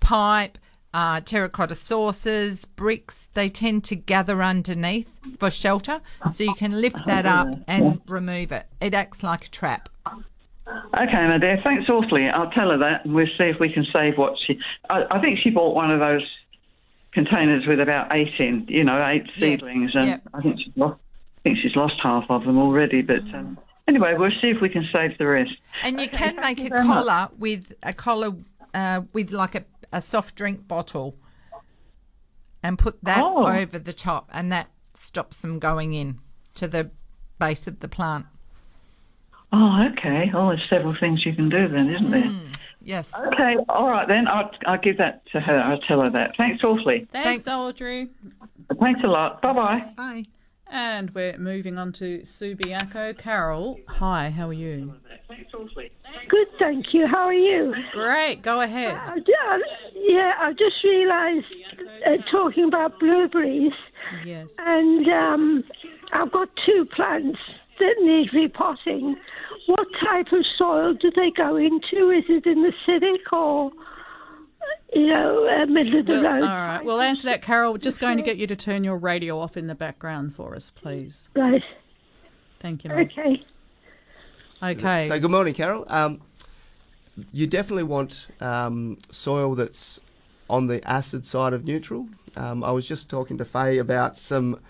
Pipe, 0.00 0.58
uh, 0.94 1.20
terracotta 1.20 1.74
saucers, 1.74 2.64
bricks, 2.64 3.28
they 3.34 3.48
tend 3.48 3.84
to 3.84 3.96
gather 3.96 4.42
underneath 4.42 5.18
for 5.38 5.50
shelter. 5.50 6.00
So 6.32 6.44
you 6.44 6.54
can 6.54 6.80
lift 6.80 7.00
that 7.06 7.26
up 7.26 7.48
and 7.66 8.00
remove 8.06 8.52
it. 8.52 8.66
It 8.80 8.94
acts 8.94 9.22
like 9.22 9.46
a 9.46 9.50
trap. 9.50 9.88
Okay, 10.66 11.26
my 11.26 11.38
dear. 11.38 11.60
Thanks 11.64 11.88
awfully. 11.88 12.28
I'll 12.28 12.50
tell 12.50 12.70
her 12.70 12.78
that, 12.78 13.04
and 13.04 13.14
we'll 13.14 13.26
see 13.26 13.44
if 13.44 13.58
we 13.58 13.72
can 13.72 13.86
save 13.92 14.16
what 14.16 14.34
she. 14.46 14.58
I, 14.88 15.04
I 15.10 15.20
think 15.20 15.38
she 15.42 15.50
bought 15.50 15.74
one 15.74 15.90
of 15.90 16.00
those 16.00 16.22
containers 17.12 17.66
with 17.66 17.80
about 17.80 18.14
eight 18.14 18.32
in. 18.38 18.66
You 18.68 18.84
know, 18.84 19.04
eight 19.06 19.26
seedlings, 19.38 19.94
and 19.94 20.06
yep. 20.06 20.22
I 20.32 20.40
think 20.40 20.58
she's 20.58 20.72
lost. 20.76 21.00
I 21.38 21.40
think 21.42 21.58
she's 21.58 21.74
lost 21.74 21.94
half 22.02 22.24
of 22.30 22.44
them 22.44 22.58
already. 22.58 23.02
But 23.02 23.22
um, 23.34 23.58
anyway, 23.88 24.14
we'll 24.16 24.30
see 24.40 24.48
if 24.48 24.60
we 24.60 24.68
can 24.68 24.86
save 24.92 25.18
the 25.18 25.26
rest. 25.26 25.52
And 25.82 26.00
you 26.00 26.08
can 26.08 26.36
make 26.36 26.60
a 26.60 26.68
very 26.68 26.84
much. 26.84 27.04
collar 27.04 27.28
with 27.38 27.72
a 27.82 27.92
collar 27.92 28.32
uh, 28.74 29.02
with 29.12 29.32
like 29.32 29.56
a, 29.56 29.64
a 29.92 30.00
soft 30.00 30.34
drink 30.34 30.66
bottle 30.66 31.16
and 32.62 32.78
put 32.78 33.02
that 33.04 33.22
Oh. 33.22 33.46
over 33.46 33.78
the 33.78 33.92
top, 33.92 34.28
and 34.32 34.50
that 34.52 34.68
stops 34.94 35.42
them 35.42 35.58
going 35.58 35.92
in 35.92 36.18
to 36.54 36.68
the 36.68 36.90
base 37.38 37.66
of 37.66 37.80
the 37.80 37.88
plant. 37.88 38.26
Oh, 39.52 39.86
okay. 39.92 40.30
Oh, 40.34 40.48
there's 40.48 40.62
several 40.70 40.94
things 40.98 41.26
you 41.26 41.34
can 41.34 41.48
do 41.48 41.68
then, 41.68 41.90
isn't 41.90 42.10
there? 42.10 42.22
Mm, 42.22 42.56
yes. 42.80 43.12
Okay, 43.26 43.56
all 43.68 43.88
right 43.90 44.08
then. 44.08 44.26
I'll, 44.26 44.50
I'll 44.66 44.78
give 44.78 44.96
that 44.98 45.26
to 45.32 45.40
her. 45.40 45.58
I'll 45.58 45.80
tell 45.80 46.02
her 46.02 46.10
that. 46.10 46.36
Thanks 46.36 46.64
awfully. 46.64 47.06
Thanks, 47.12 47.46
Audrey. 47.46 48.08
Thanks 48.80 49.00
a 49.04 49.08
lot. 49.08 49.42
Bye-bye. 49.42 49.92
bye. 49.96 50.24
And 50.72 51.10
we're 51.10 51.36
moving 51.36 51.76
on 51.76 51.92
to 51.94 52.20
Subiaco. 52.20 53.16
Carol, 53.18 53.78
hi, 53.88 54.30
how 54.30 54.48
are 54.48 54.54
you? 54.54 54.94
Good, 56.28 56.48
thank 56.58 56.94
you. 56.94 57.06
How 57.06 57.26
are 57.26 57.34
you? 57.34 57.74
Great, 57.92 58.40
go 58.40 58.62
ahead. 58.62 58.96
I, 58.96 59.16
yeah, 59.94 60.32
I 60.40 60.52
just 60.52 60.82
realised 60.82 61.44
uh, 62.06 62.16
talking 62.30 62.64
about 62.64 62.98
blueberries, 62.98 63.72
Yes. 64.24 64.54
and 64.58 65.06
um, 65.08 65.64
I've 66.14 66.32
got 66.32 66.48
two 66.64 66.86
plants 66.96 67.38
that 67.78 67.94
need 68.00 68.30
repotting. 68.32 69.16
What 69.66 69.86
type 70.02 70.32
of 70.32 70.44
soil 70.56 70.94
do 70.94 71.10
they 71.14 71.30
go 71.36 71.56
into? 71.56 72.10
Is 72.10 72.24
it 72.30 72.46
in 72.46 72.62
the 72.62 72.72
acidic 72.88 73.30
or, 73.30 73.72
you 74.92 75.06
know, 75.06 75.46
uh, 75.48 75.66
middle 75.66 76.00
of 76.00 76.06
the 76.06 76.12
Well, 76.12 76.22
road? 76.22 76.42
right, 76.42 76.84
we'll 76.84 77.00
answer 77.00 77.28
that, 77.28 77.42
Carol. 77.42 77.72
We're 77.72 77.78
just 77.78 78.00
going 78.00 78.16
to 78.18 78.22
get 78.22 78.36
you 78.36 78.46
to 78.46 78.56
turn 78.56 78.84
your 78.84 78.96
radio 78.96 79.38
off 79.38 79.56
in 79.56 79.66
the 79.66 79.74
background 79.74 80.34
for 80.36 80.54
us, 80.54 80.70
please. 80.70 81.30
Right. 81.34 81.62
Thank 82.60 82.84
you. 82.84 82.90
love. 82.90 83.00
Okay. 83.00 83.44
Okay. 84.62 85.08
So 85.08 85.18
good 85.18 85.30
morning, 85.30 85.54
Carol. 85.54 85.84
Um, 85.88 86.20
you 87.32 87.46
definitely 87.46 87.82
want 87.84 88.28
um, 88.40 88.98
soil 89.10 89.54
that's 89.54 89.98
on 90.48 90.66
the 90.66 90.86
acid 90.88 91.26
side 91.26 91.52
of 91.52 91.64
neutral. 91.64 92.06
Um, 92.36 92.62
I 92.62 92.70
was 92.70 92.86
just 92.86 93.10
talking 93.10 93.36
to 93.38 93.44
Faye 93.44 93.78
about 93.78 94.16
some 94.16 94.60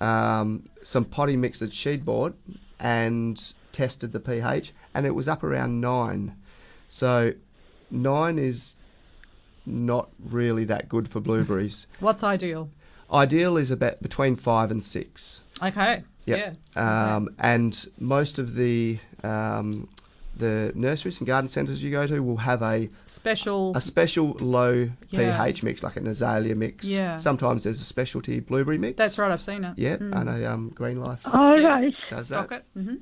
um, 0.00 0.68
some 0.82 1.04
potting 1.04 1.40
mix 1.40 1.58
that 1.60 1.72
she'd 1.72 2.04
bought 2.04 2.34
and 2.80 3.52
tested 3.72 4.12
the 4.12 4.20
pH, 4.20 4.72
and 4.94 5.06
it 5.06 5.14
was 5.14 5.28
up 5.28 5.44
around 5.44 5.80
nine. 5.80 6.34
So 6.88 7.32
nine 7.90 8.38
is 8.38 8.76
not 9.66 10.10
really 10.18 10.64
that 10.66 10.88
good 10.88 11.08
for 11.08 11.20
blueberries. 11.20 11.86
What's 12.00 12.22
ideal? 12.22 12.70
Ideal 13.12 13.56
is 13.56 13.70
about 13.70 14.02
between 14.02 14.36
five 14.36 14.70
and 14.70 14.82
six. 14.82 15.42
Okay. 15.62 16.02
Yep. 16.26 16.56
Yeah. 16.76 17.14
Um, 17.16 17.28
and 17.38 17.86
most 17.98 18.38
of 18.38 18.54
the 18.54 18.98
um, 19.22 19.88
the 20.36 20.72
nurseries 20.74 21.18
and 21.18 21.26
garden 21.26 21.46
centres 21.48 21.82
you 21.82 21.90
go 21.90 22.06
to 22.06 22.20
will 22.22 22.38
have 22.38 22.62
a 22.62 22.88
Special. 23.06 23.76
a 23.76 23.80
special 23.82 24.34
low 24.40 24.88
Yeah. 25.10 25.36
pH 25.44 25.62
mix, 25.62 25.82
like 25.82 25.96
an 25.96 26.06
azalea 26.06 26.54
mix. 26.54 26.86
Yeah. 26.88 27.18
Sometimes 27.18 27.64
there's 27.64 27.80
a 27.80 27.84
specialty 27.84 28.40
blueberry 28.40 28.78
mix. 28.78 28.96
That's 28.96 29.18
right, 29.18 29.30
I've 29.30 29.42
seen 29.42 29.62
it. 29.64 29.74
Yeah, 29.78 29.96
Mm. 29.98 30.16
I 30.16 30.22
know 30.22 30.50
um, 30.50 30.70
Green 30.74 31.00
Life 31.00 31.22
All 31.26 31.60
right. 31.60 31.94
does 32.08 32.28
that. 32.30 32.44
Okay. 32.44 32.60
hmm 32.74 32.94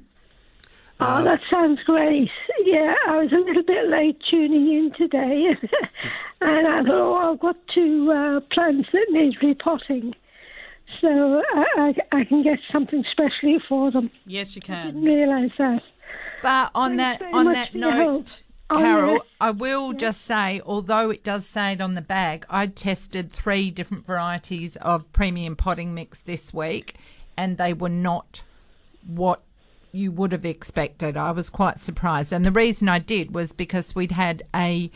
Oh, 1.01 1.25
that 1.25 1.41
sounds 1.51 1.81
great. 1.85 2.31
Yeah, 2.65 2.95
I 3.09 3.17
was 3.23 3.33
a 3.33 3.37
little 3.37 3.63
bit 3.63 3.89
late 3.89 4.21
tuning 4.31 4.69
in 4.69 4.93
today, 4.97 5.57
and 6.41 6.67
I 6.67 6.83
thought, 6.83 6.91
oh, 6.91 7.33
I've 7.33 7.41
got 7.41 7.57
two 7.75 8.13
uh, 8.13 8.41
plants 8.53 8.89
that 8.93 9.07
need 9.11 9.37
repotting, 9.43 10.15
so 11.01 11.43
I, 11.55 11.65
I, 12.13 12.19
I 12.19 12.25
can 12.25 12.43
get 12.43 12.59
something 12.71 13.05
specially 13.11 13.59
for 13.69 13.91
them. 13.91 14.11
Yes, 14.27 14.55
you 14.55 14.63
can. 14.63 14.87
Didn't 14.87 15.03
can. 15.05 15.15
realise 15.15 15.53
that. 15.59 15.83
But 16.43 16.71
on 16.75 16.97
Thanks 16.97 17.21
that 17.23 17.35
on 17.35 17.53
that 17.53 17.73
for 17.73 17.79
your 17.79 17.91
help. 17.93 18.13
note, 18.13 18.43
Oh, 18.73 18.77
Carol, 18.77 19.13
yeah. 19.15 19.19
I 19.41 19.51
will 19.51 19.93
just 19.93 20.21
say, 20.21 20.61
although 20.65 21.11
it 21.11 21.25
does 21.25 21.45
say 21.45 21.73
it 21.73 21.81
on 21.81 21.97
the 21.97 22.01
bag, 22.01 22.47
I 22.49 22.69
tested 22.69 23.33
three 23.33 23.71
different 23.73 24.07
varieties 24.07 24.77
of 24.77 25.13
premium 25.13 25.57
potting 25.57 25.93
mix 25.93 26.21
this 26.21 26.55
week, 26.55 26.95
and 27.37 27.59
they 27.59 27.73
were 27.73 27.89
not 27.89 28.45
what 29.05 29.43
you 29.93 30.13
would 30.13 30.33
have 30.33 30.45
expected. 30.45 31.17
I 31.17 31.31
was 31.33 31.51
quite 31.51 31.79
surprised, 31.79 32.33
and 32.33 32.45
the 32.45 32.51
reason 32.53 32.89
I 32.89 32.99
did 32.99 33.35
was 33.35 33.53
because 33.53 33.95
we'd 33.95 34.13
had 34.13 34.43
a 34.55 34.91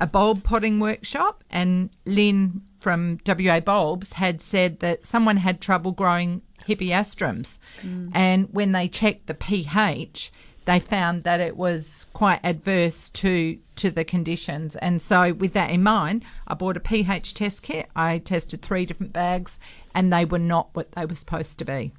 a 0.00 0.06
bulb 0.06 0.44
potting 0.44 0.78
workshop, 0.78 1.42
and 1.50 1.90
Lynn 2.06 2.62
from 2.78 3.18
WA 3.26 3.58
Bulbs 3.58 4.12
had 4.12 4.40
said 4.40 4.78
that 4.78 5.04
someone 5.04 5.38
had 5.38 5.60
trouble 5.60 5.90
growing 5.90 6.42
hippeastrums, 6.68 7.58
Mm. 7.82 8.10
and 8.14 8.48
when 8.52 8.72
they 8.72 8.86
checked 8.88 9.26
the 9.26 9.34
pH, 9.34 10.30
they 10.66 10.78
found 10.78 11.22
that 11.24 11.40
it 11.40 11.56
was 11.56 12.06
quite 12.12 12.40
adverse 12.44 13.08
to 13.10 13.58
to 13.76 13.90
the 13.90 14.04
conditions. 14.04 14.76
And 14.76 15.00
so, 15.00 15.32
with 15.32 15.52
that 15.54 15.70
in 15.70 15.82
mind, 15.82 16.24
I 16.46 16.54
bought 16.54 16.76
a 16.76 16.80
pH 16.80 17.34
test 17.34 17.62
kit. 17.62 17.88
I 17.96 18.18
tested 18.18 18.60
three 18.62 18.84
different 18.86 19.12
bags, 19.12 19.58
and 19.94 20.12
they 20.12 20.24
were 20.24 20.38
not 20.38 20.68
what 20.74 20.92
they 20.92 21.06
were 21.06 21.14
supposed 21.14 21.58
to 21.58 21.64
be. 21.64 21.92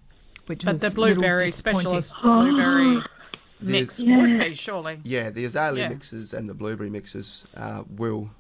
Which 0.50 0.66
But 0.66 0.72
was 0.72 0.82
the 0.82 0.90
blueberry 0.90 1.52
specialist 1.52 2.16
blueberry 2.24 3.04
mix 3.62 4.00
Yeah. 4.00 4.18
would 4.18 4.40
be 4.40 4.56
surely. 4.56 5.00
Yeah, 5.04 5.30
the 5.30 5.46
azalea 5.46 5.84
Yeah. 5.84 5.90
mixes 5.90 6.34
and 6.34 6.50
the 6.50 6.56
blueberry 6.56 6.90
mixes 6.90 7.46
uh, 7.56 7.84
will 7.98 8.32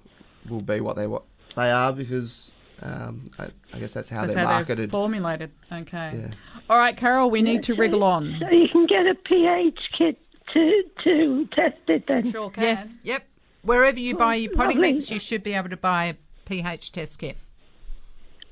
will 0.49 0.61
be 0.63 0.81
what 0.81 0.95
they 0.95 1.05
what 1.05 1.21
they 1.55 1.69
are 1.69 1.93
because 1.93 2.51
um, 2.81 3.29
I, 3.37 3.49
I 3.75 3.79
guess 3.79 3.93
that's 3.93 4.09
how 4.09 4.21
That's 4.21 4.33
they're 4.33 4.43
how 4.43 4.49
they're 4.49 4.57
marketed. 4.57 4.89
formulated. 4.89 5.51
Okay. 5.71 6.13
Yeah. 6.15 6.31
All 6.67 6.79
right, 6.79 6.97
Carol, 6.97 7.29
we 7.29 7.43
need 7.43 7.61
to 7.63 7.75
wriggle 7.75 8.03
on. 8.03 8.35
So 8.39 8.49
you 8.49 8.67
can 8.69 8.87
get 8.87 9.05
a 9.05 9.13
pH 9.13 9.79
kit 9.95 10.17
to 10.53 10.83
to 11.03 11.45
test 11.53 11.77
it 11.89 12.07
then. 12.07 12.31
Sure 12.31 12.49
can. 12.49 12.63
Yes, 12.63 13.01
yep. 13.03 13.23
Wherever 13.61 13.99
you 13.99 14.15
buy 14.17 14.33
your 14.33 14.53
potting 14.53 14.77
lovely. 14.77 14.93
mix, 14.93 15.11
you 15.11 15.19
should 15.19 15.43
be 15.43 15.53
able 15.53 15.69
to 15.69 15.77
buy 15.77 16.05
a 16.05 16.15
pH 16.45 16.91
test 16.91 17.19
kit. 17.19 17.37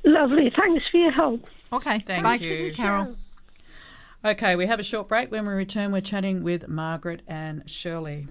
Lovely. 0.03 0.51
Thanks 0.55 0.83
for 0.91 0.97
your 0.97 1.11
help. 1.11 1.49
Okay. 1.73 2.03
Thank 2.05 2.23
Bye, 2.23 2.35
you. 2.35 2.71
Carol. 2.75 3.15
Okay, 4.25 4.55
we 4.55 4.65
have 4.65 4.79
a 4.79 4.83
short 4.83 5.07
break. 5.07 5.31
When 5.31 5.45
we 5.45 5.53
return, 5.53 5.91
we're 5.91 6.01
chatting 6.01 6.41
with 6.41 6.67
Margaret 6.67 7.21
and 7.27 7.61
Shirley. 7.69 8.27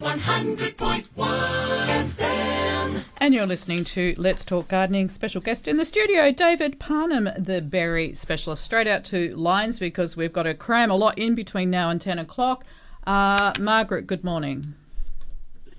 100.1 0.00 1.06
FM. 1.16 3.04
And 3.18 3.34
you're 3.34 3.46
listening 3.46 3.84
to 3.84 4.14
Let's 4.16 4.44
Talk 4.44 4.68
Gardening. 4.68 5.08
Special 5.08 5.40
guest 5.40 5.66
in 5.66 5.76
the 5.76 5.84
studio, 5.84 6.30
David 6.30 6.78
Parnham, 6.78 7.28
the 7.36 7.60
berry 7.60 8.14
specialist. 8.14 8.64
Straight 8.64 8.86
out 8.86 9.04
to 9.06 9.34
lines 9.34 9.80
because 9.80 10.16
we've 10.16 10.32
got 10.32 10.44
to 10.44 10.54
cram 10.54 10.90
a 10.90 10.96
lot 10.96 11.18
in 11.18 11.34
between 11.34 11.68
now 11.68 11.90
and 11.90 12.00
10 12.00 12.20
o'clock. 12.20 12.64
Uh, 13.04 13.52
Margaret, 13.58 14.06
good 14.06 14.22
morning. 14.22 14.74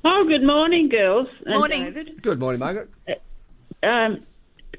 Oh, 0.04 0.26
good 0.26 0.44
morning, 0.44 0.90
girls. 0.90 1.30
Morning. 1.45 1.84
David. 1.84 2.22
Good 2.22 2.40
morning, 2.40 2.60
Margaret. 2.60 2.90
Um, 3.84 4.26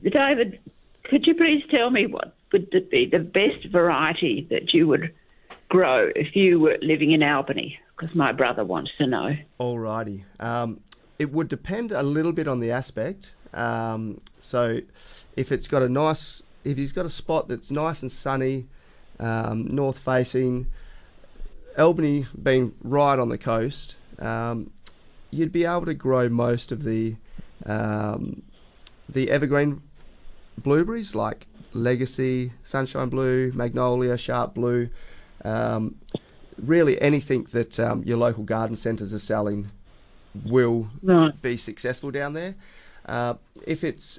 David, 0.03 0.61
could 1.05 1.27
you 1.27 1.35
please 1.35 1.63
tell 1.71 1.89
me 1.89 2.07
what 2.07 2.34
would 2.55 2.89
be 2.89 3.07
the 3.11 3.19
best 3.19 3.67
variety 3.67 4.47
that 4.49 4.73
you 4.73 4.87
would 4.87 5.13
grow 5.69 6.11
if 6.15 6.37
you 6.37 6.61
were 6.61 6.79
living 6.81 7.11
in 7.11 7.23
Albany? 7.23 7.81
Because 7.97 8.15
my 8.15 8.31
brother 8.31 8.65
wants 8.65 8.93
to 8.99 9.07
know. 9.09 9.37
Alrighty. 9.59 10.23
Um, 10.39 10.81
it 11.19 11.33
would 11.33 11.49
depend 11.49 11.91
a 11.91 12.03
little 12.03 12.33
bit 12.33 12.47
on 12.47 12.61
the 12.61 12.71
aspect. 12.71 13.35
Um, 13.53 14.21
so, 14.39 14.81
if 15.37 15.51
it's 15.51 15.67
got 15.67 15.83
a 15.83 15.89
nice, 15.89 16.43
if 16.65 16.79
he's 16.79 16.93
got 16.93 17.07
a 17.07 17.11
spot 17.11 17.49
that's 17.49 17.73
nice 17.73 18.03
and 18.03 18.11
sunny, 18.11 18.67
um, 19.19 19.67
north 19.67 19.99
facing, 19.99 20.67
Albany 21.77 22.27
being 22.41 22.75
right 22.83 23.19
on 23.19 23.31
the 23.31 23.39
coast, 23.39 23.97
um, 24.21 24.71
you'd 25.33 25.53
be 25.53 25.65
able 25.65 25.87
to 25.87 25.95
grow 25.95 26.29
most 26.29 26.71
of 26.71 26.85
the 26.85 27.17
um, 27.67 28.43
the 29.09 29.31
evergreen 29.31 29.83
blueberries 30.59 31.15
like 31.15 31.47
Legacy, 31.75 32.53
Sunshine 32.65 33.09
Blue, 33.09 33.53
Magnolia, 33.55 34.17
Sharp 34.17 34.55
Blue. 34.55 34.89
Um, 35.45 35.97
really, 36.63 37.01
anything 37.03 37.45
that 37.53 37.79
um, 37.81 38.03
your 38.05 38.17
local 38.17 38.45
garden 38.45 38.77
centres 38.77 39.13
are 39.13 39.19
selling 39.19 39.71
will 40.45 40.89
Right. 41.03 41.41
be 41.43 41.57
successful 41.57 42.11
down 42.11 42.33
there. 42.33 42.55
Uh, 43.07 43.35
if 43.67 43.85
it's 43.85 44.19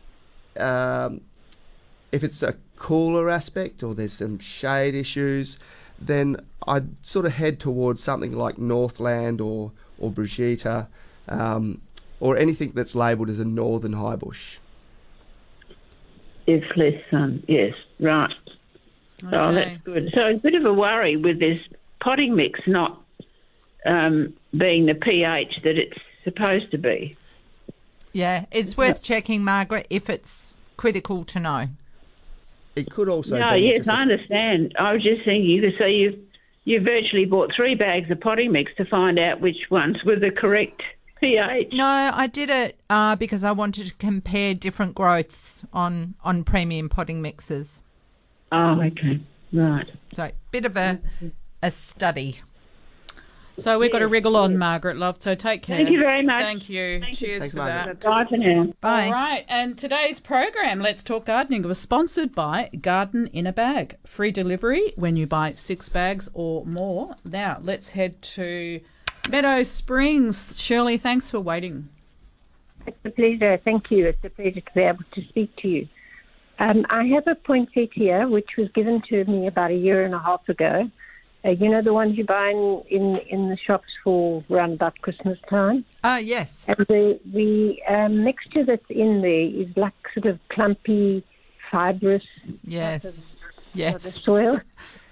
um, 0.57 1.21
if 2.11 2.23
it's 2.23 2.41
a 2.43 2.55
cooler 2.77 3.29
aspect 3.29 3.83
or 3.83 3.93
there's 3.95 4.13
some 4.13 4.39
shade 4.39 4.95
issues, 4.95 5.57
then 5.99 6.37
I'd 6.67 7.03
sort 7.05 7.25
of 7.25 7.33
head 7.33 7.59
towards 7.59 8.03
something 8.03 8.31
like 8.35 8.57
Northland 8.57 9.41
or 9.41 9.71
or 9.97 10.11
Brigitta, 10.11 10.87
um, 11.29 11.81
or 12.19 12.37
anything 12.37 12.71
that's 12.75 12.95
labelled 12.95 13.29
as 13.29 13.39
a 13.39 13.45
northern 13.45 13.93
high 13.93 14.15
bush. 14.17 14.57
If 16.47 16.63
less 16.77 17.01
sun, 17.09 17.43
yes, 17.47 17.73
right. 17.99 18.33
Oh, 19.31 19.53
that's 19.53 19.81
good. 19.83 20.11
So 20.13 20.27
a 20.27 20.35
bit 20.35 20.55
of 20.55 20.65
a 20.65 20.73
worry 20.73 21.17
with 21.17 21.39
this 21.39 21.59
potting 21.99 22.35
mix 22.35 22.59
not 22.67 23.01
um, 23.85 24.33
being 24.55 24.85
the 24.85 24.93
pH 24.93 25.61
that 25.63 25.77
it's 25.77 25.97
supposed 26.23 26.71
to 26.71 26.77
be. 26.77 27.17
Yeah, 28.13 28.45
it's 28.51 28.77
worth 28.77 29.01
checking, 29.01 29.43
Margaret, 29.43 29.87
if 29.89 30.09
it's 30.09 30.55
critical 30.77 31.23
to 31.25 31.39
know. 31.39 31.67
It 32.75 32.91
could 32.91 33.09
also 33.09 33.37
no, 33.37 33.53
be 33.53 33.61
yes, 33.61 33.87
I 33.87 34.01
understand. 34.01 34.75
I 34.77 34.93
was 34.93 35.03
just 35.03 35.23
thinking, 35.23 35.49
you 35.49 35.61
could 35.61 35.77
say 35.77 35.93
you 35.93 36.25
you 36.65 36.81
virtually 36.81 37.25
bought 37.25 37.51
three 37.55 37.75
bags 37.75 38.09
of 38.09 38.19
potting 38.19 38.51
mix 38.51 38.73
to 38.75 38.85
find 38.85 39.19
out 39.19 39.39
which 39.39 39.69
ones 39.69 40.03
were 40.03 40.15
the 40.15 40.31
correct 40.31 40.81
pH. 41.25 41.73
No, 41.73 41.85
I 41.85 42.27
did 42.27 42.49
it 42.49 42.79
uh, 42.89 43.15
because 43.15 43.43
I 43.43 43.51
wanted 43.51 43.87
to 43.87 43.93
compare 43.95 44.53
different 44.53 44.95
growths 44.95 45.65
on, 45.73 46.15
on 46.23 46.43
premium 46.43 46.89
potting 46.89 47.21
mixes. 47.21 47.81
Oh, 48.51 48.79
okay. 48.81 49.19
Right. 49.51 49.89
So, 50.13 50.31
bit 50.51 50.65
of 50.65 50.77
a, 50.77 50.99
a 51.61 51.71
study. 51.71 52.39
So 53.57 53.79
we've 53.79 53.91
got 53.91 53.99
to 53.99 54.07
wriggle 54.07 54.35
on, 54.35 54.57
Margaret, 54.57 54.97
love. 54.97 55.21
So 55.21 55.33
take 55.33 55.63
care. 55.63 55.77
Thank 55.77 55.89
you 55.89 55.99
very 55.99 56.23
much. 56.23 56.43
Thank 56.43 56.69
you. 56.69 57.01
Cheers 57.13 57.39
Thanks, 57.39 57.51
for 57.51 57.57
Margaret. 57.59 58.01
that. 58.01 58.09
Bye 58.09 58.25
for 58.27 58.37
now. 58.37 58.73
Bye. 58.81 59.05
All 59.05 59.11
right, 59.13 59.45
and 59.47 59.77
today's 59.77 60.19
program, 60.19 60.81
Let's 60.81 61.01
Talk 61.01 61.25
Gardening, 61.25 61.63
was 61.63 61.79
sponsored 61.79 62.35
by 62.35 62.69
Garden 62.81 63.27
in 63.27 63.47
a 63.47 63.53
Bag. 63.53 63.95
Free 64.05 64.31
delivery 64.31 64.91
when 64.97 65.15
you 65.15 65.25
buy 65.25 65.53
six 65.53 65.87
bags 65.87 66.29
or 66.33 66.65
more. 66.65 67.15
Now, 67.23 67.59
let's 67.61 67.91
head 67.91 68.21
to 68.23 68.81
Meadow 69.29 69.63
Springs. 69.63 70.59
Shirley, 70.59 70.97
thanks 70.97 71.29
for 71.29 71.39
waiting. 71.39 71.89
It's 72.85 72.97
a 73.03 73.09
pleasure. 73.09 73.59
Thank 73.63 73.89
you. 73.89 74.07
It's 74.07 74.23
a 74.23 74.29
pleasure 74.29 74.61
to 74.61 74.73
be 74.73 74.81
able 74.81 75.03
to 75.13 75.21
speak 75.29 75.55
to 75.57 75.67
you. 75.67 75.87
Um, 76.59 76.85
I 76.89 77.03
have 77.05 77.27
a 77.27 77.35
poinsettia 77.35 78.27
which 78.29 78.51
was 78.57 78.69
given 78.73 79.01
to 79.09 79.25
me 79.25 79.47
about 79.47 79.71
a 79.71 79.75
year 79.75 80.05
and 80.05 80.13
a 80.13 80.19
half 80.19 80.47
ago. 80.47 80.89
Uh, 81.43 81.49
you 81.49 81.69
know 81.69 81.81
the 81.81 81.93
ones 81.93 82.17
you 82.17 82.23
buy 82.23 82.49
in, 82.49 82.81
in, 82.89 83.17
in 83.29 83.49
the 83.49 83.57
shops 83.57 83.89
for 84.03 84.43
around 84.49 84.73
about 84.73 84.97
Christmas 85.01 85.37
time? 85.49 85.83
Ah, 86.03 86.17
yes. 86.17 86.65
And 86.67 86.77
the, 86.87 87.19
the 87.25 87.75
um, 87.93 88.23
mixture 88.23 88.63
that's 88.63 88.89
in 88.89 89.21
there 89.21 89.41
is 89.61 89.67
like 89.75 89.93
sort 90.13 90.27
of 90.27 90.39
clumpy, 90.49 91.23
fibrous 91.71 92.23
Yes. 92.63 93.03
the 93.03 93.47
Yes. 93.77 94.23
soil. 94.23 94.59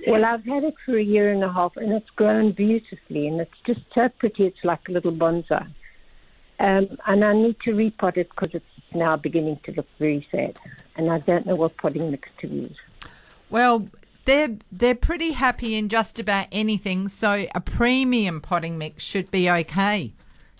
Well, 0.08 0.26
I've 0.26 0.44
had 0.46 0.64
it 0.64 0.76
for 0.86 0.98
a 0.98 1.04
year 1.04 1.32
and 1.32 1.44
a 1.44 1.52
half, 1.52 1.78
and 1.78 1.92
it's 1.94 2.10
grown 2.12 2.52
beautifully, 2.52 3.28
and 3.28 3.40
it's 3.40 3.60
just 3.66 3.82
so 3.94 4.10
pretty. 4.10 4.46
It's 4.46 4.64
like 4.64 4.88
a 4.90 4.92
little 4.92 5.12
bonsai. 5.12 5.68
Um, 6.60 6.98
and 7.08 7.24
I 7.24 7.34
need 7.34 7.58
to 7.62 7.72
repot 7.72 8.18
it 8.18 8.30
because 8.30 8.52
it's 8.54 8.66
now 8.94 9.16
beginning 9.18 9.60
to 9.66 9.72
look 9.72 9.88
very 10.00 10.26
sad, 10.32 10.58
and 10.96 11.12
I 11.12 11.20
don't 11.20 11.46
know 11.46 11.56
what 11.56 11.78
potting 11.78 12.12
mix 12.12 12.30
to 12.40 12.48
use. 12.48 12.78
Well, 13.50 13.88
they're 14.26 14.58
they're 14.72 14.96
pretty 14.96 15.32
happy 15.32 15.76
in 15.76 15.90
just 15.90 16.20
about 16.20 16.48
anything, 16.52 17.10
so 17.10 17.48
a 17.54 17.62
premium 17.62 18.42
potting 18.42 18.78
mix 18.78 19.04
should 19.04 19.32
be 19.32 19.50
okay, 19.50 20.14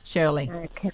Shirley. 0.04 0.50
Okay. 0.52 0.92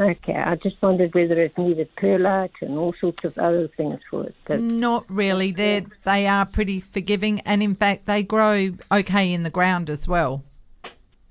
Okay, 0.00 0.34
I 0.34 0.56
just 0.56 0.80
wondered 0.80 1.14
whether 1.14 1.38
it 1.42 1.58
needed 1.58 1.94
perlite 1.96 2.52
and 2.62 2.78
all 2.78 2.94
sorts 2.98 3.22
of 3.24 3.36
other 3.36 3.68
things 3.68 4.00
for 4.08 4.24
it. 4.24 4.34
But 4.46 4.60
Not 4.60 5.04
really. 5.10 5.52
They 5.52 5.84
they 6.04 6.26
are 6.26 6.46
pretty 6.46 6.80
forgiving, 6.80 7.40
and 7.40 7.62
in 7.62 7.74
fact, 7.74 8.06
they 8.06 8.22
grow 8.22 8.70
okay 8.90 9.30
in 9.30 9.42
the 9.42 9.50
ground 9.50 9.90
as 9.90 10.08
well. 10.08 10.42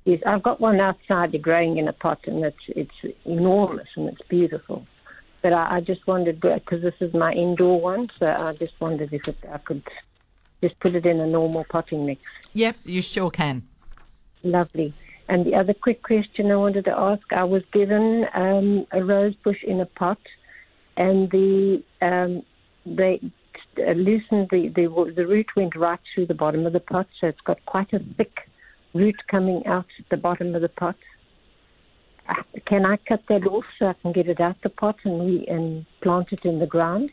yes, 0.06 0.22
I've 0.24 0.44
got 0.44 0.62
one 0.62 0.80
outside 0.80 1.41
growing 1.41 1.78
in 1.78 1.88
a 1.88 1.94
pot, 1.94 2.20
and 2.28 2.46
it's 2.46 2.64
it's 2.68 3.16
enormous 3.26 3.88
and 3.96 4.08
it's 4.08 4.22
beautiful. 4.28 4.86
But 5.41 5.54
I, 5.54 5.78
I 5.78 5.82
just 5.82 6.06
wondered 6.06 6.40
because 6.40 6.84
this 6.84 6.94
is 7.00 7.12
my 7.16 7.34
indoor 7.34 7.82
one, 7.82 8.10
so 8.20 8.28
I 8.28 8.54
just 8.54 8.80
wondered 8.80 9.12
if 9.14 9.28
it, 9.28 9.38
I 9.52 9.58
could 9.58 9.82
just 10.62 10.80
put 10.80 10.94
it 10.94 11.08
in 11.08 11.20
a 11.20 11.26
normal 11.26 11.64
potting 11.64 12.06
mix. 12.06 12.22
Yep, 12.54 12.76
you 12.86 13.02
sure 13.02 13.32
can. 13.32 13.64
Lovely. 14.44 14.94
And 15.30 15.45
the 15.45 15.53
other 15.53 15.76
quick 15.76 16.01
question 16.01 16.51
I 16.51 16.56
wanted 16.56 16.85
to 16.85 16.97
ask: 16.97 17.22
I 17.31 17.43
was 17.43 17.61
given 17.72 18.26
um, 18.34 18.88
a 18.91 19.03
rose 19.03 19.35
bush 19.43 19.64
in 19.64 19.80
a 19.80 19.85
pot, 19.85 20.18
and 20.97 21.30
the 21.30 21.84
um, 22.01 22.41
they 22.84 23.22
uh, 23.77 23.91
loosened 23.91 24.49
the, 24.49 24.69
the 24.76 25.14
the 25.15 25.27
root 25.27 25.45
went 25.56 25.76
right 25.76 25.99
through 26.14 26.26
the 26.26 26.34
bottom 26.34 26.65
of 26.65 26.73
the 26.73 26.80
pot, 26.80 27.07
so 27.22 27.27
it's 27.27 27.41
got 27.41 27.64
quite 27.68 27.93
a 27.93 27.99
thick 28.18 28.49
root 28.95 29.15
coming 29.30 29.65
out 29.68 29.85
the 30.10 30.18
bottom 30.18 30.56
of 30.56 30.64
the 30.64 30.69
pot. 30.69 30.95
Uh, 32.27 32.34
Can 32.65 32.84
I 32.84 32.97
cut 32.97 33.22
that 33.30 33.45
off 33.45 33.65
so 33.77 33.85
I 33.85 33.93
can 34.01 34.11
get 34.11 34.27
it 34.27 34.41
out 34.41 34.57
the 34.64 34.69
pot 34.69 34.95
and 35.03 35.27
re- 35.27 35.45
and 35.47 35.85
plant 36.01 36.30
it 36.31 36.43
in 36.43 36.57
the 36.57 36.65
ground? 36.65 37.11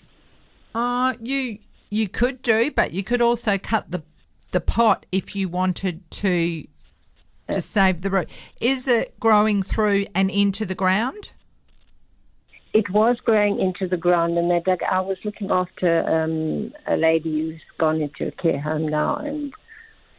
Uh 0.75 1.13
you 1.21 1.59
you 1.91 2.09
could 2.09 2.41
do, 2.41 2.71
but 2.71 2.93
you 2.93 3.05
could 3.05 3.21
also 3.21 3.59
cut 3.59 3.91
the 3.91 4.03
the 4.53 4.61
pot 4.61 5.05
if 5.13 5.37
you 5.37 5.51
wanted 5.51 6.11
to 6.13 6.67
to 7.51 7.61
save 7.61 8.03
the 8.03 8.11
root. 8.11 8.29
Is 8.61 8.87
it 8.87 9.19
growing 9.21 9.63
through 9.63 10.07
and 10.15 10.31
into 10.31 10.67
the 10.67 10.75
ground? 10.75 11.33
it 12.77 12.91
was 12.91 13.17
growing 13.25 13.59
into 13.59 13.89
the 13.89 13.97
ground, 13.97 14.37
and 14.37 14.51
they 14.51 14.61
dug. 14.61 14.81
I 14.83 15.01
was 15.01 15.17
looking 15.25 15.51
after 15.51 16.03
um, 16.07 16.75
a 16.87 16.95
lady 16.95 17.41
who's 17.41 17.61
gone 17.79 18.03
into 18.03 18.27
a 18.27 18.31
care 18.33 18.61
home 18.61 18.87
now, 18.87 19.17
and 19.17 19.55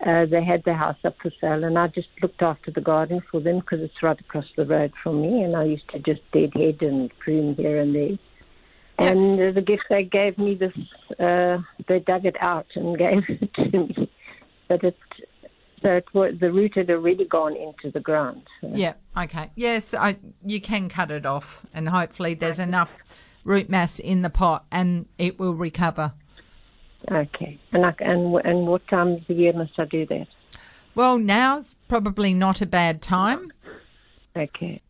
uh, 0.04 0.26
they 0.26 0.44
had 0.44 0.64
their 0.64 0.74
house 0.74 0.98
up 1.04 1.16
for 1.22 1.32
sale, 1.40 1.64
and 1.64 1.78
I 1.78 1.86
just 1.86 2.08
looked 2.20 2.42
after 2.42 2.72
the 2.72 2.82
garden 2.82 3.22
for 3.30 3.40
them 3.40 3.60
because 3.60 3.82
it's 3.82 4.02
right 4.02 4.20
across 4.20 4.46
the 4.56 4.66
road 4.66 4.92
from 5.04 5.22
me, 5.22 5.44
and 5.44 5.56
I 5.56 5.66
used 5.66 5.88
to 5.90 6.00
just 6.00 6.22
deadhead 6.32 6.82
and 6.82 7.12
prune 7.20 7.54
here 7.54 7.80
and 7.80 7.94
there. 7.94 8.18
And 8.98 9.40
uh, 9.40 9.52
the 9.52 9.62
gift 9.62 9.84
they 9.92 10.04
gave 10.04 10.40
me, 10.40 10.56
this 10.56 10.74
uh, 11.20 11.60
they 11.88 12.00
dug 12.00 12.26
it 12.26 12.38
out 12.42 12.66
and 12.74 12.98
gave 13.06 13.24
it 13.28 13.54
to 13.54 13.70
me, 13.72 14.10
but 14.68 14.84
it 14.84 14.98
so 15.82 15.90
it 15.90 16.06
was, 16.14 16.34
the 16.40 16.52
root 16.52 16.76
had 16.76 16.90
already 16.90 17.26
gone 17.26 17.56
into 17.56 17.92
the 17.92 18.00
ground. 18.00 18.42
So. 18.62 18.72
Yeah. 18.74 18.94
Okay. 19.18 19.52
Yes, 19.56 19.94
I, 19.94 20.18
you 20.46 20.60
can 20.62 20.90
cut 20.90 21.12
it 21.12 21.26
off, 21.26 21.66
and 21.74 21.88
hopefully 21.90 22.34
there's 22.34 22.60
enough 22.60 22.96
root 23.44 23.70
mass 23.70 24.00
in 24.00 24.22
the 24.24 24.30
pot, 24.30 24.66
and 24.72 25.06
it 25.18 25.40
will 25.40 25.54
recover. 25.54 26.14
Okay. 27.12 27.60
And 27.72 27.86
I, 27.86 27.94
and 28.00 28.36
and 28.44 28.68
what 28.68 28.88
time 28.88 29.10
of 29.10 29.28
the 29.28 29.34
year 29.36 29.54
must 29.54 29.74
I 29.80 29.86
do 29.86 30.06
that? 30.08 30.28
Well, 30.96 31.18
now's 31.20 31.76
probably 31.88 32.34
not 32.34 32.62
a 32.62 32.66
bad 32.66 33.02
time. 33.02 33.52
Okay. 34.36 34.82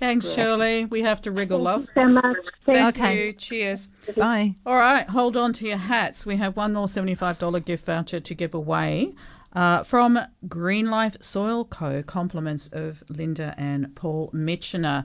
Thanks, 0.00 0.26
Yeah. 0.28 0.34
Shirley. 0.44 0.84
We 0.86 1.02
have 1.02 1.20
to 1.22 1.30
wriggle, 1.32 1.58
love. 1.58 1.86
so 1.94 2.06
much. 2.06 2.36
Thank 2.64 2.96
Okay. 2.98 3.26
you. 3.26 3.32
Cheers. 3.32 3.88
Bye. 4.16 4.54
All 4.64 4.76
right, 4.76 5.08
hold 5.08 5.36
on 5.36 5.52
to 5.54 5.66
your 5.66 5.76
hats. 5.76 6.24
We 6.24 6.36
have 6.36 6.56
one 6.56 6.72
more 6.74 6.86
$75 6.86 7.64
gift 7.64 7.84
voucher 7.84 8.20
to 8.20 8.34
give 8.34 8.54
away 8.54 9.14
uh, 9.52 9.82
from 9.82 10.18
Green 10.48 10.90
Life 10.90 11.16
Soil 11.20 11.64
Co. 11.64 12.02
Compliments 12.02 12.68
of 12.68 13.02
Linda 13.08 13.54
and 13.56 13.94
Paul 13.94 14.30
Mitchener. 14.32 15.04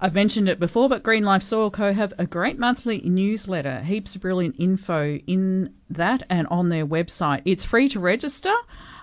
I've 0.00 0.14
mentioned 0.14 0.48
it 0.48 0.58
before, 0.58 0.88
but 0.88 1.02
Green 1.02 1.24
Life 1.24 1.42
Soil 1.42 1.70
Co. 1.70 1.92
have 1.92 2.12
a 2.18 2.26
great 2.26 2.58
monthly 2.58 3.00
newsletter. 3.00 3.82
Heaps 3.82 4.16
of 4.16 4.22
brilliant 4.22 4.56
info 4.58 5.16
in 5.26 5.74
that 5.88 6.24
and 6.28 6.46
on 6.48 6.70
their 6.70 6.86
website. 6.86 7.42
It's 7.44 7.64
free 7.64 7.88
to 7.90 8.00
register 8.00 8.54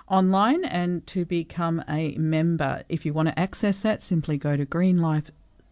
online 0.08 0.64
and 0.64 1.06
to 1.06 1.24
become 1.24 1.82
a 1.88 2.16
member. 2.18 2.82
If 2.88 3.06
you 3.06 3.12
want 3.12 3.28
to 3.28 3.38
access 3.38 3.80
that, 3.80 4.02
simply 4.02 4.36
go 4.36 4.56
to 4.56 4.66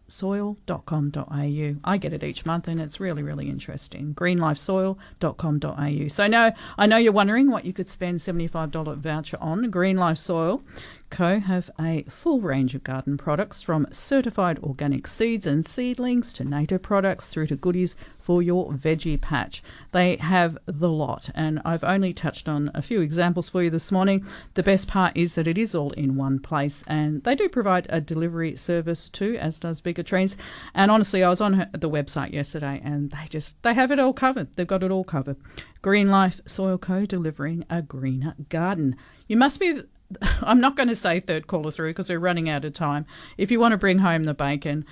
greenlifesoil.com.au. 0.09 1.75
I 1.83 1.97
get 1.97 2.13
it 2.13 2.23
each 2.23 2.45
month 2.45 2.67
and 2.67 2.81
it's 2.81 2.99
really, 2.99 3.23
really 3.23 3.49
interesting. 3.49 4.13
greenlifesoil.com.au. 4.15 6.07
So 6.07 6.27
now 6.27 6.53
I 6.77 6.85
know 6.85 6.97
you're 6.97 7.13
wondering 7.13 7.49
what 7.51 7.65
you 7.65 7.73
could 7.73 7.89
spend 7.89 8.19
$75 8.19 8.97
voucher 8.97 9.37
on. 9.39 9.69
Green 9.69 9.97
Life 9.97 10.17
Soil 10.17 10.61
Co. 11.09 11.39
have 11.39 11.69
a 11.79 12.03
full 12.03 12.41
range 12.41 12.75
of 12.75 12.83
garden 12.83 13.17
products 13.17 13.61
from 13.61 13.87
certified 13.91 14.59
organic 14.59 15.07
seeds 15.07 15.47
and 15.47 15.65
seedlings 15.65 16.31
to 16.33 16.43
native 16.43 16.81
products 16.81 17.29
through 17.29 17.47
to 17.47 17.55
goodies 17.55 17.95
for 18.19 18.41
your 18.41 18.71
veggie 18.71 19.19
patch. 19.19 19.63
They 19.91 20.17
have 20.17 20.57
the 20.65 20.89
lot, 20.89 21.29
and 21.33 21.61
I've 21.65 21.83
only 21.83 22.13
touched 22.13 22.47
on 22.47 22.69
a 22.73 22.81
few 22.81 23.01
examples 23.01 23.49
for 23.49 23.63
you 23.63 23.69
this 23.69 23.91
morning. 23.91 24.25
The 24.53 24.63
best 24.63 24.87
part 24.87 25.17
is 25.17 25.35
that 25.35 25.47
it 25.47 25.57
is 25.57 25.73
all 25.73 25.91
in 25.91 26.15
one 26.15 26.39
place, 26.39 26.83
and 26.87 27.23
they 27.23 27.35
do 27.35 27.49
provide 27.49 27.87
a 27.89 27.99
delivery 27.99 28.55
service 28.55 29.09
too, 29.09 29.35
as 29.39 29.59
does 29.59 29.81
Bigger 29.81 30.03
Trees. 30.03 30.37
And 30.73 30.91
honestly, 30.91 31.23
I 31.23 31.29
was 31.29 31.41
on 31.41 31.67
the 31.73 31.89
website 31.89 32.33
yesterday, 32.33 32.79
and 32.83 33.09
they 33.11 33.25
just 33.29 33.61
they 33.63 33.73
have 33.73 33.91
it 33.91 33.99
all 33.99 34.13
covered. 34.13 34.53
They've 34.55 34.67
got 34.67 34.83
it 34.83 34.91
all 34.91 35.03
covered. 35.03 35.37
Green 35.81 36.09
Life 36.09 36.41
Soil 36.45 36.77
Co. 36.77 37.05
delivering 37.05 37.65
a 37.69 37.81
greener 37.81 38.35
garden. 38.49 38.95
You 39.27 39.37
must 39.37 39.59
be 39.59 39.81
I'm 40.41 40.59
not 40.59 40.75
going 40.75 40.89
to 40.89 40.95
say 40.95 41.19
third 41.19 41.47
caller 41.47 41.71
through 41.71 41.91
because 41.91 42.09
we're 42.09 42.19
running 42.19 42.49
out 42.49 42.65
of 42.65 42.73
time. 42.73 43.05
If 43.37 43.51
you 43.51 43.59
want 43.59 43.73
to 43.73 43.77
bring 43.77 43.99
home 43.99 44.23
the 44.23 44.33
bacon, 44.33 44.85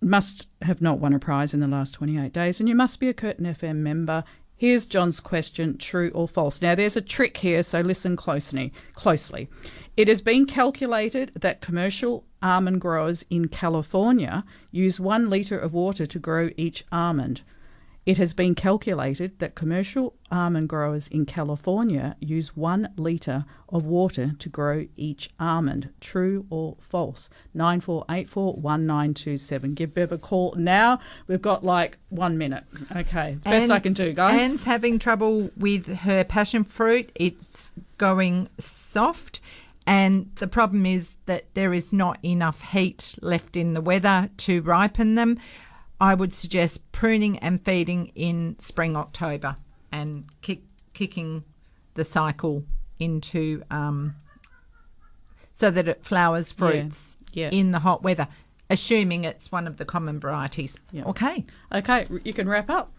must 0.00 0.46
have 0.62 0.80
not 0.80 1.00
won 1.00 1.12
a 1.12 1.18
prize 1.18 1.52
in 1.52 1.60
the 1.60 1.66
last 1.66 1.92
28 1.92 2.32
days, 2.32 2.60
and 2.60 2.68
you 2.68 2.74
must 2.74 3.00
be 3.00 3.08
a 3.08 3.14
Curtin 3.14 3.46
FM 3.46 3.76
member. 3.76 4.24
Here's 4.56 4.86
John's 4.86 5.20
question: 5.20 5.78
True 5.78 6.10
or 6.14 6.28
false? 6.28 6.62
Now, 6.62 6.74
there's 6.74 6.96
a 6.96 7.00
trick 7.00 7.36
here, 7.38 7.62
so 7.62 7.80
listen 7.80 8.16
closely. 8.16 8.72
Closely, 8.94 9.48
it 9.96 10.08
has 10.08 10.22
been 10.22 10.46
calculated 10.46 11.32
that 11.34 11.60
commercial 11.60 12.24
almond 12.42 12.80
growers 12.80 13.24
in 13.30 13.48
California 13.48 14.44
use 14.70 15.00
one 15.00 15.28
liter 15.28 15.58
of 15.58 15.74
water 15.74 16.06
to 16.06 16.18
grow 16.18 16.50
each 16.56 16.84
almond. 16.92 17.42
It 18.08 18.16
has 18.16 18.32
been 18.32 18.54
calculated 18.54 19.38
that 19.38 19.54
commercial 19.54 20.14
almond 20.30 20.70
growers 20.70 21.08
in 21.08 21.26
California 21.26 22.16
use 22.20 22.56
one 22.56 22.88
litre 22.96 23.44
of 23.68 23.84
water 23.84 24.32
to 24.38 24.48
grow 24.48 24.86
each 24.96 25.28
almond. 25.38 25.90
True 26.00 26.46
or 26.48 26.78
false? 26.80 27.28
94841927. 27.54 29.74
Give 29.74 29.92
Bev 29.92 30.10
a 30.10 30.16
call 30.16 30.54
now. 30.56 31.00
We've 31.26 31.42
got 31.42 31.66
like 31.66 31.98
one 32.08 32.38
minute. 32.38 32.64
Okay, 32.96 33.32
it's 33.32 33.44
best 33.44 33.70
I 33.70 33.78
can 33.78 33.92
do, 33.92 34.14
guys. 34.14 34.40
Anne's 34.40 34.64
having 34.64 34.98
trouble 34.98 35.50
with 35.58 35.98
her 35.98 36.24
passion 36.24 36.64
fruit. 36.64 37.12
It's 37.14 37.72
going 37.98 38.48
soft. 38.58 39.42
And 39.86 40.30
the 40.36 40.48
problem 40.48 40.86
is 40.86 41.18
that 41.26 41.44
there 41.52 41.74
is 41.74 41.92
not 41.92 42.24
enough 42.24 42.62
heat 42.62 43.16
left 43.20 43.54
in 43.54 43.74
the 43.74 43.82
weather 43.82 44.30
to 44.38 44.62
ripen 44.62 45.14
them. 45.14 45.38
I 46.00 46.14
would 46.14 46.34
suggest 46.34 46.90
pruning 46.92 47.38
and 47.38 47.64
feeding 47.64 48.12
in 48.14 48.56
spring, 48.58 48.96
October, 48.96 49.56
and 49.90 50.24
kick, 50.42 50.62
kicking 50.92 51.44
the 51.94 52.04
cycle 52.04 52.62
into 52.98 53.62
um, 53.70 54.14
so 55.54 55.70
that 55.70 55.88
it 55.88 56.04
flowers 56.04 56.52
fruits 56.52 57.16
yeah. 57.32 57.50
in 57.50 57.72
the 57.72 57.80
hot 57.80 58.02
weather, 58.02 58.28
assuming 58.70 59.24
it's 59.24 59.50
one 59.50 59.66
of 59.66 59.76
the 59.76 59.84
common 59.84 60.20
varieties. 60.20 60.76
Okay. 61.06 61.44
Okay, 61.72 62.06
you 62.24 62.32
can 62.32 62.48
wrap 62.48 62.70
up. 62.70 62.92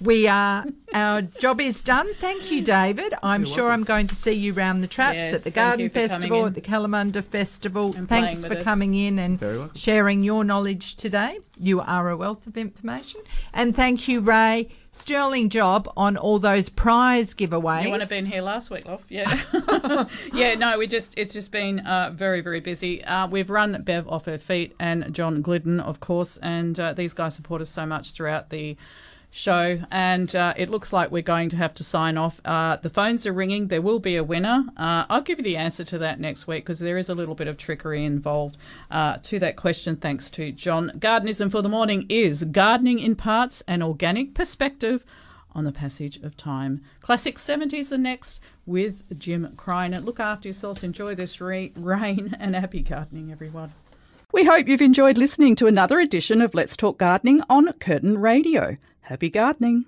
We 0.00 0.26
are, 0.28 0.64
our 0.94 1.22
job 1.22 1.60
is 1.60 1.82
done. 1.82 2.08
Thank 2.20 2.50
you, 2.50 2.62
David. 2.62 3.14
I'm 3.22 3.44
You're 3.44 3.54
sure 3.54 3.64
welcome. 3.64 3.80
I'm 3.80 3.84
going 3.84 4.06
to 4.08 4.14
see 4.14 4.32
you 4.32 4.52
round 4.52 4.82
the 4.82 4.88
traps 4.88 5.16
Yes, 5.16 5.34
at 5.34 5.44
the 5.44 5.50
Garden 5.50 5.80
you 5.80 5.88
for 5.88 6.00
coming 6.00 6.08
Festival, 6.08 6.46
at 6.46 6.54
the 6.54 6.60
Kalamunda 6.60 7.22
Festival. 7.22 7.94
And 7.96 8.08
Thanks 8.08 8.44
for 8.44 8.56
us. 8.56 8.64
coming 8.64 8.94
in 8.94 9.18
and 9.18 9.70
sharing 9.74 10.22
your 10.22 10.44
knowledge 10.44 10.96
today. 10.96 11.40
You 11.56 11.80
are 11.80 12.08
a 12.08 12.16
wealth 12.16 12.46
of 12.46 12.56
information. 12.56 13.20
And 13.52 13.76
thank 13.76 14.08
you, 14.08 14.20
Ray. 14.20 14.68
Sterling 14.92 15.50
job 15.50 15.90
on 15.96 16.16
all 16.16 16.40
those 16.40 16.68
prize 16.68 17.32
giveaways. 17.32 17.84
You 17.84 17.90
want 17.90 18.02
to 18.02 18.08
been 18.08 18.26
here 18.26 18.42
last 18.42 18.70
week, 18.70 18.86
love? 18.86 19.04
Yeah, 19.08 19.40
yeah. 20.34 20.56
No, 20.56 20.76
we 20.78 20.88
just 20.88 21.14
it's 21.16 21.32
just 21.32 21.52
been 21.52 21.78
uh, 21.80 22.10
very 22.12 22.40
very 22.40 22.58
busy. 22.58 23.04
Uh, 23.04 23.28
we've 23.28 23.50
run 23.50 23.82
Bev 23.82 24.08
off 24.08 24.24
her 24.24 24.36
feet 24.36 24.74
and 24.80 25.14
John 25.14 25.42
Glidden, 25.42 25.78
of 25.78 26.00
course, 26.00 26.38
and 26.38 26.78
uh, 26.80 26.92
these 26.92 27.12
guys 27.12 27.36
support 27.36 27.60
us 27.62 27.70
so 27.70 27.86
much 27.86 28.12
throughout 28.12 28.50
the 28.50 28.76
show. 29.30 29.80
And 29.90 30.34
uh, 30.34 30.54
it 30.56 30.68
looks 30.68 30.92
like 30.92 31.10
we're 31.10 31.22
going 31.22 31.48
to 31.50 31.56
have 31.56 31.74
to 31.74 31.84
sign 31.84 32.16
off. 32.16 32.40
Uh, 32.44 32.76
the 32.76 32.90
phones 32.90 33.26
are 33.26 33.32
ringing. 33.32 33.68
There 33.68 33.82
will 33.82 34.00
be 34.00 34.16
a 34.16 34.24
winner. 34.24 34.64
Uh, 34.76 35.04
I'll 35.08 35.22
give 35.22 35.38
you 35.38 35.44
the 35.44 35.56
answer 35.56 35.84
to 35.84 35.98
that 35.98 36.20
next 36.20 36.46
week 36.46 36.64
because 36.64 36.80
there 36.80 36.98
is 36.98 37.08
a 37.08 37.14
little 37.14 37.34
bit 37.34 37.48
of 37.48 37.56
trickery 37.56 38.04
involved 38.04 38.56
uh, 38.90 39.18
to 39.22 39.38
that 39.38 39.56
question. 39.56 39.96
Thanks 39.96 40.30
to 40.30 40.52
John. 40.52 40.92
Gardenism 40.98 41.50
for 41.50 41.62
the 41.62 41.68
morning 41.68 42.06
is 42.08 42.44
gardening 42.44 42.98
in 42.98 43.14
parts, 43.14 43.62
an 43.66 43.82
organic 43.82 44.34
perspective 44.34 45.04
on 45.52 45.64
the 45.64 45.72
passage 45.72 46.16
of 46.18 46.36
time. 46.36 46.80
Classic 47.00 47.36
70s 47.36 47.90
are 47.92 47.98
next 47.98 48.40
with 48.66 49.18
Jim 49.18 49.52
Kreiner. 49.56 50.04
Look 50.04 50.20
after 50.20 50.48
yourselves, 50.48 50.84
enjoy 50.84 51.14
this 51.14 51.40
re- 51.40 51.72
rain, 51.74 52.36
and 52.38 52.54
happy 52.54 52.80
gardening, 52.80 53.32
everyone. 53.32 53.72
We 54.32 54.44
hope 54.44 54.68
you've 54.68 54.80
enjoyed 54.80 55.18
listening 55.18 55.56
to 55.56 55.66
another 55.66 55.98
edition 55.98 56.40
of 56.40 56.54
Let's 56.54 56.76
Talk 56.76 56.98
Gardening 56.98 57.42
on 57.50 57.72
Curtin 57.74 58.18
Radio. 58.18 58.76
Happy 59.10 59.28
gardening. 59.28 59.86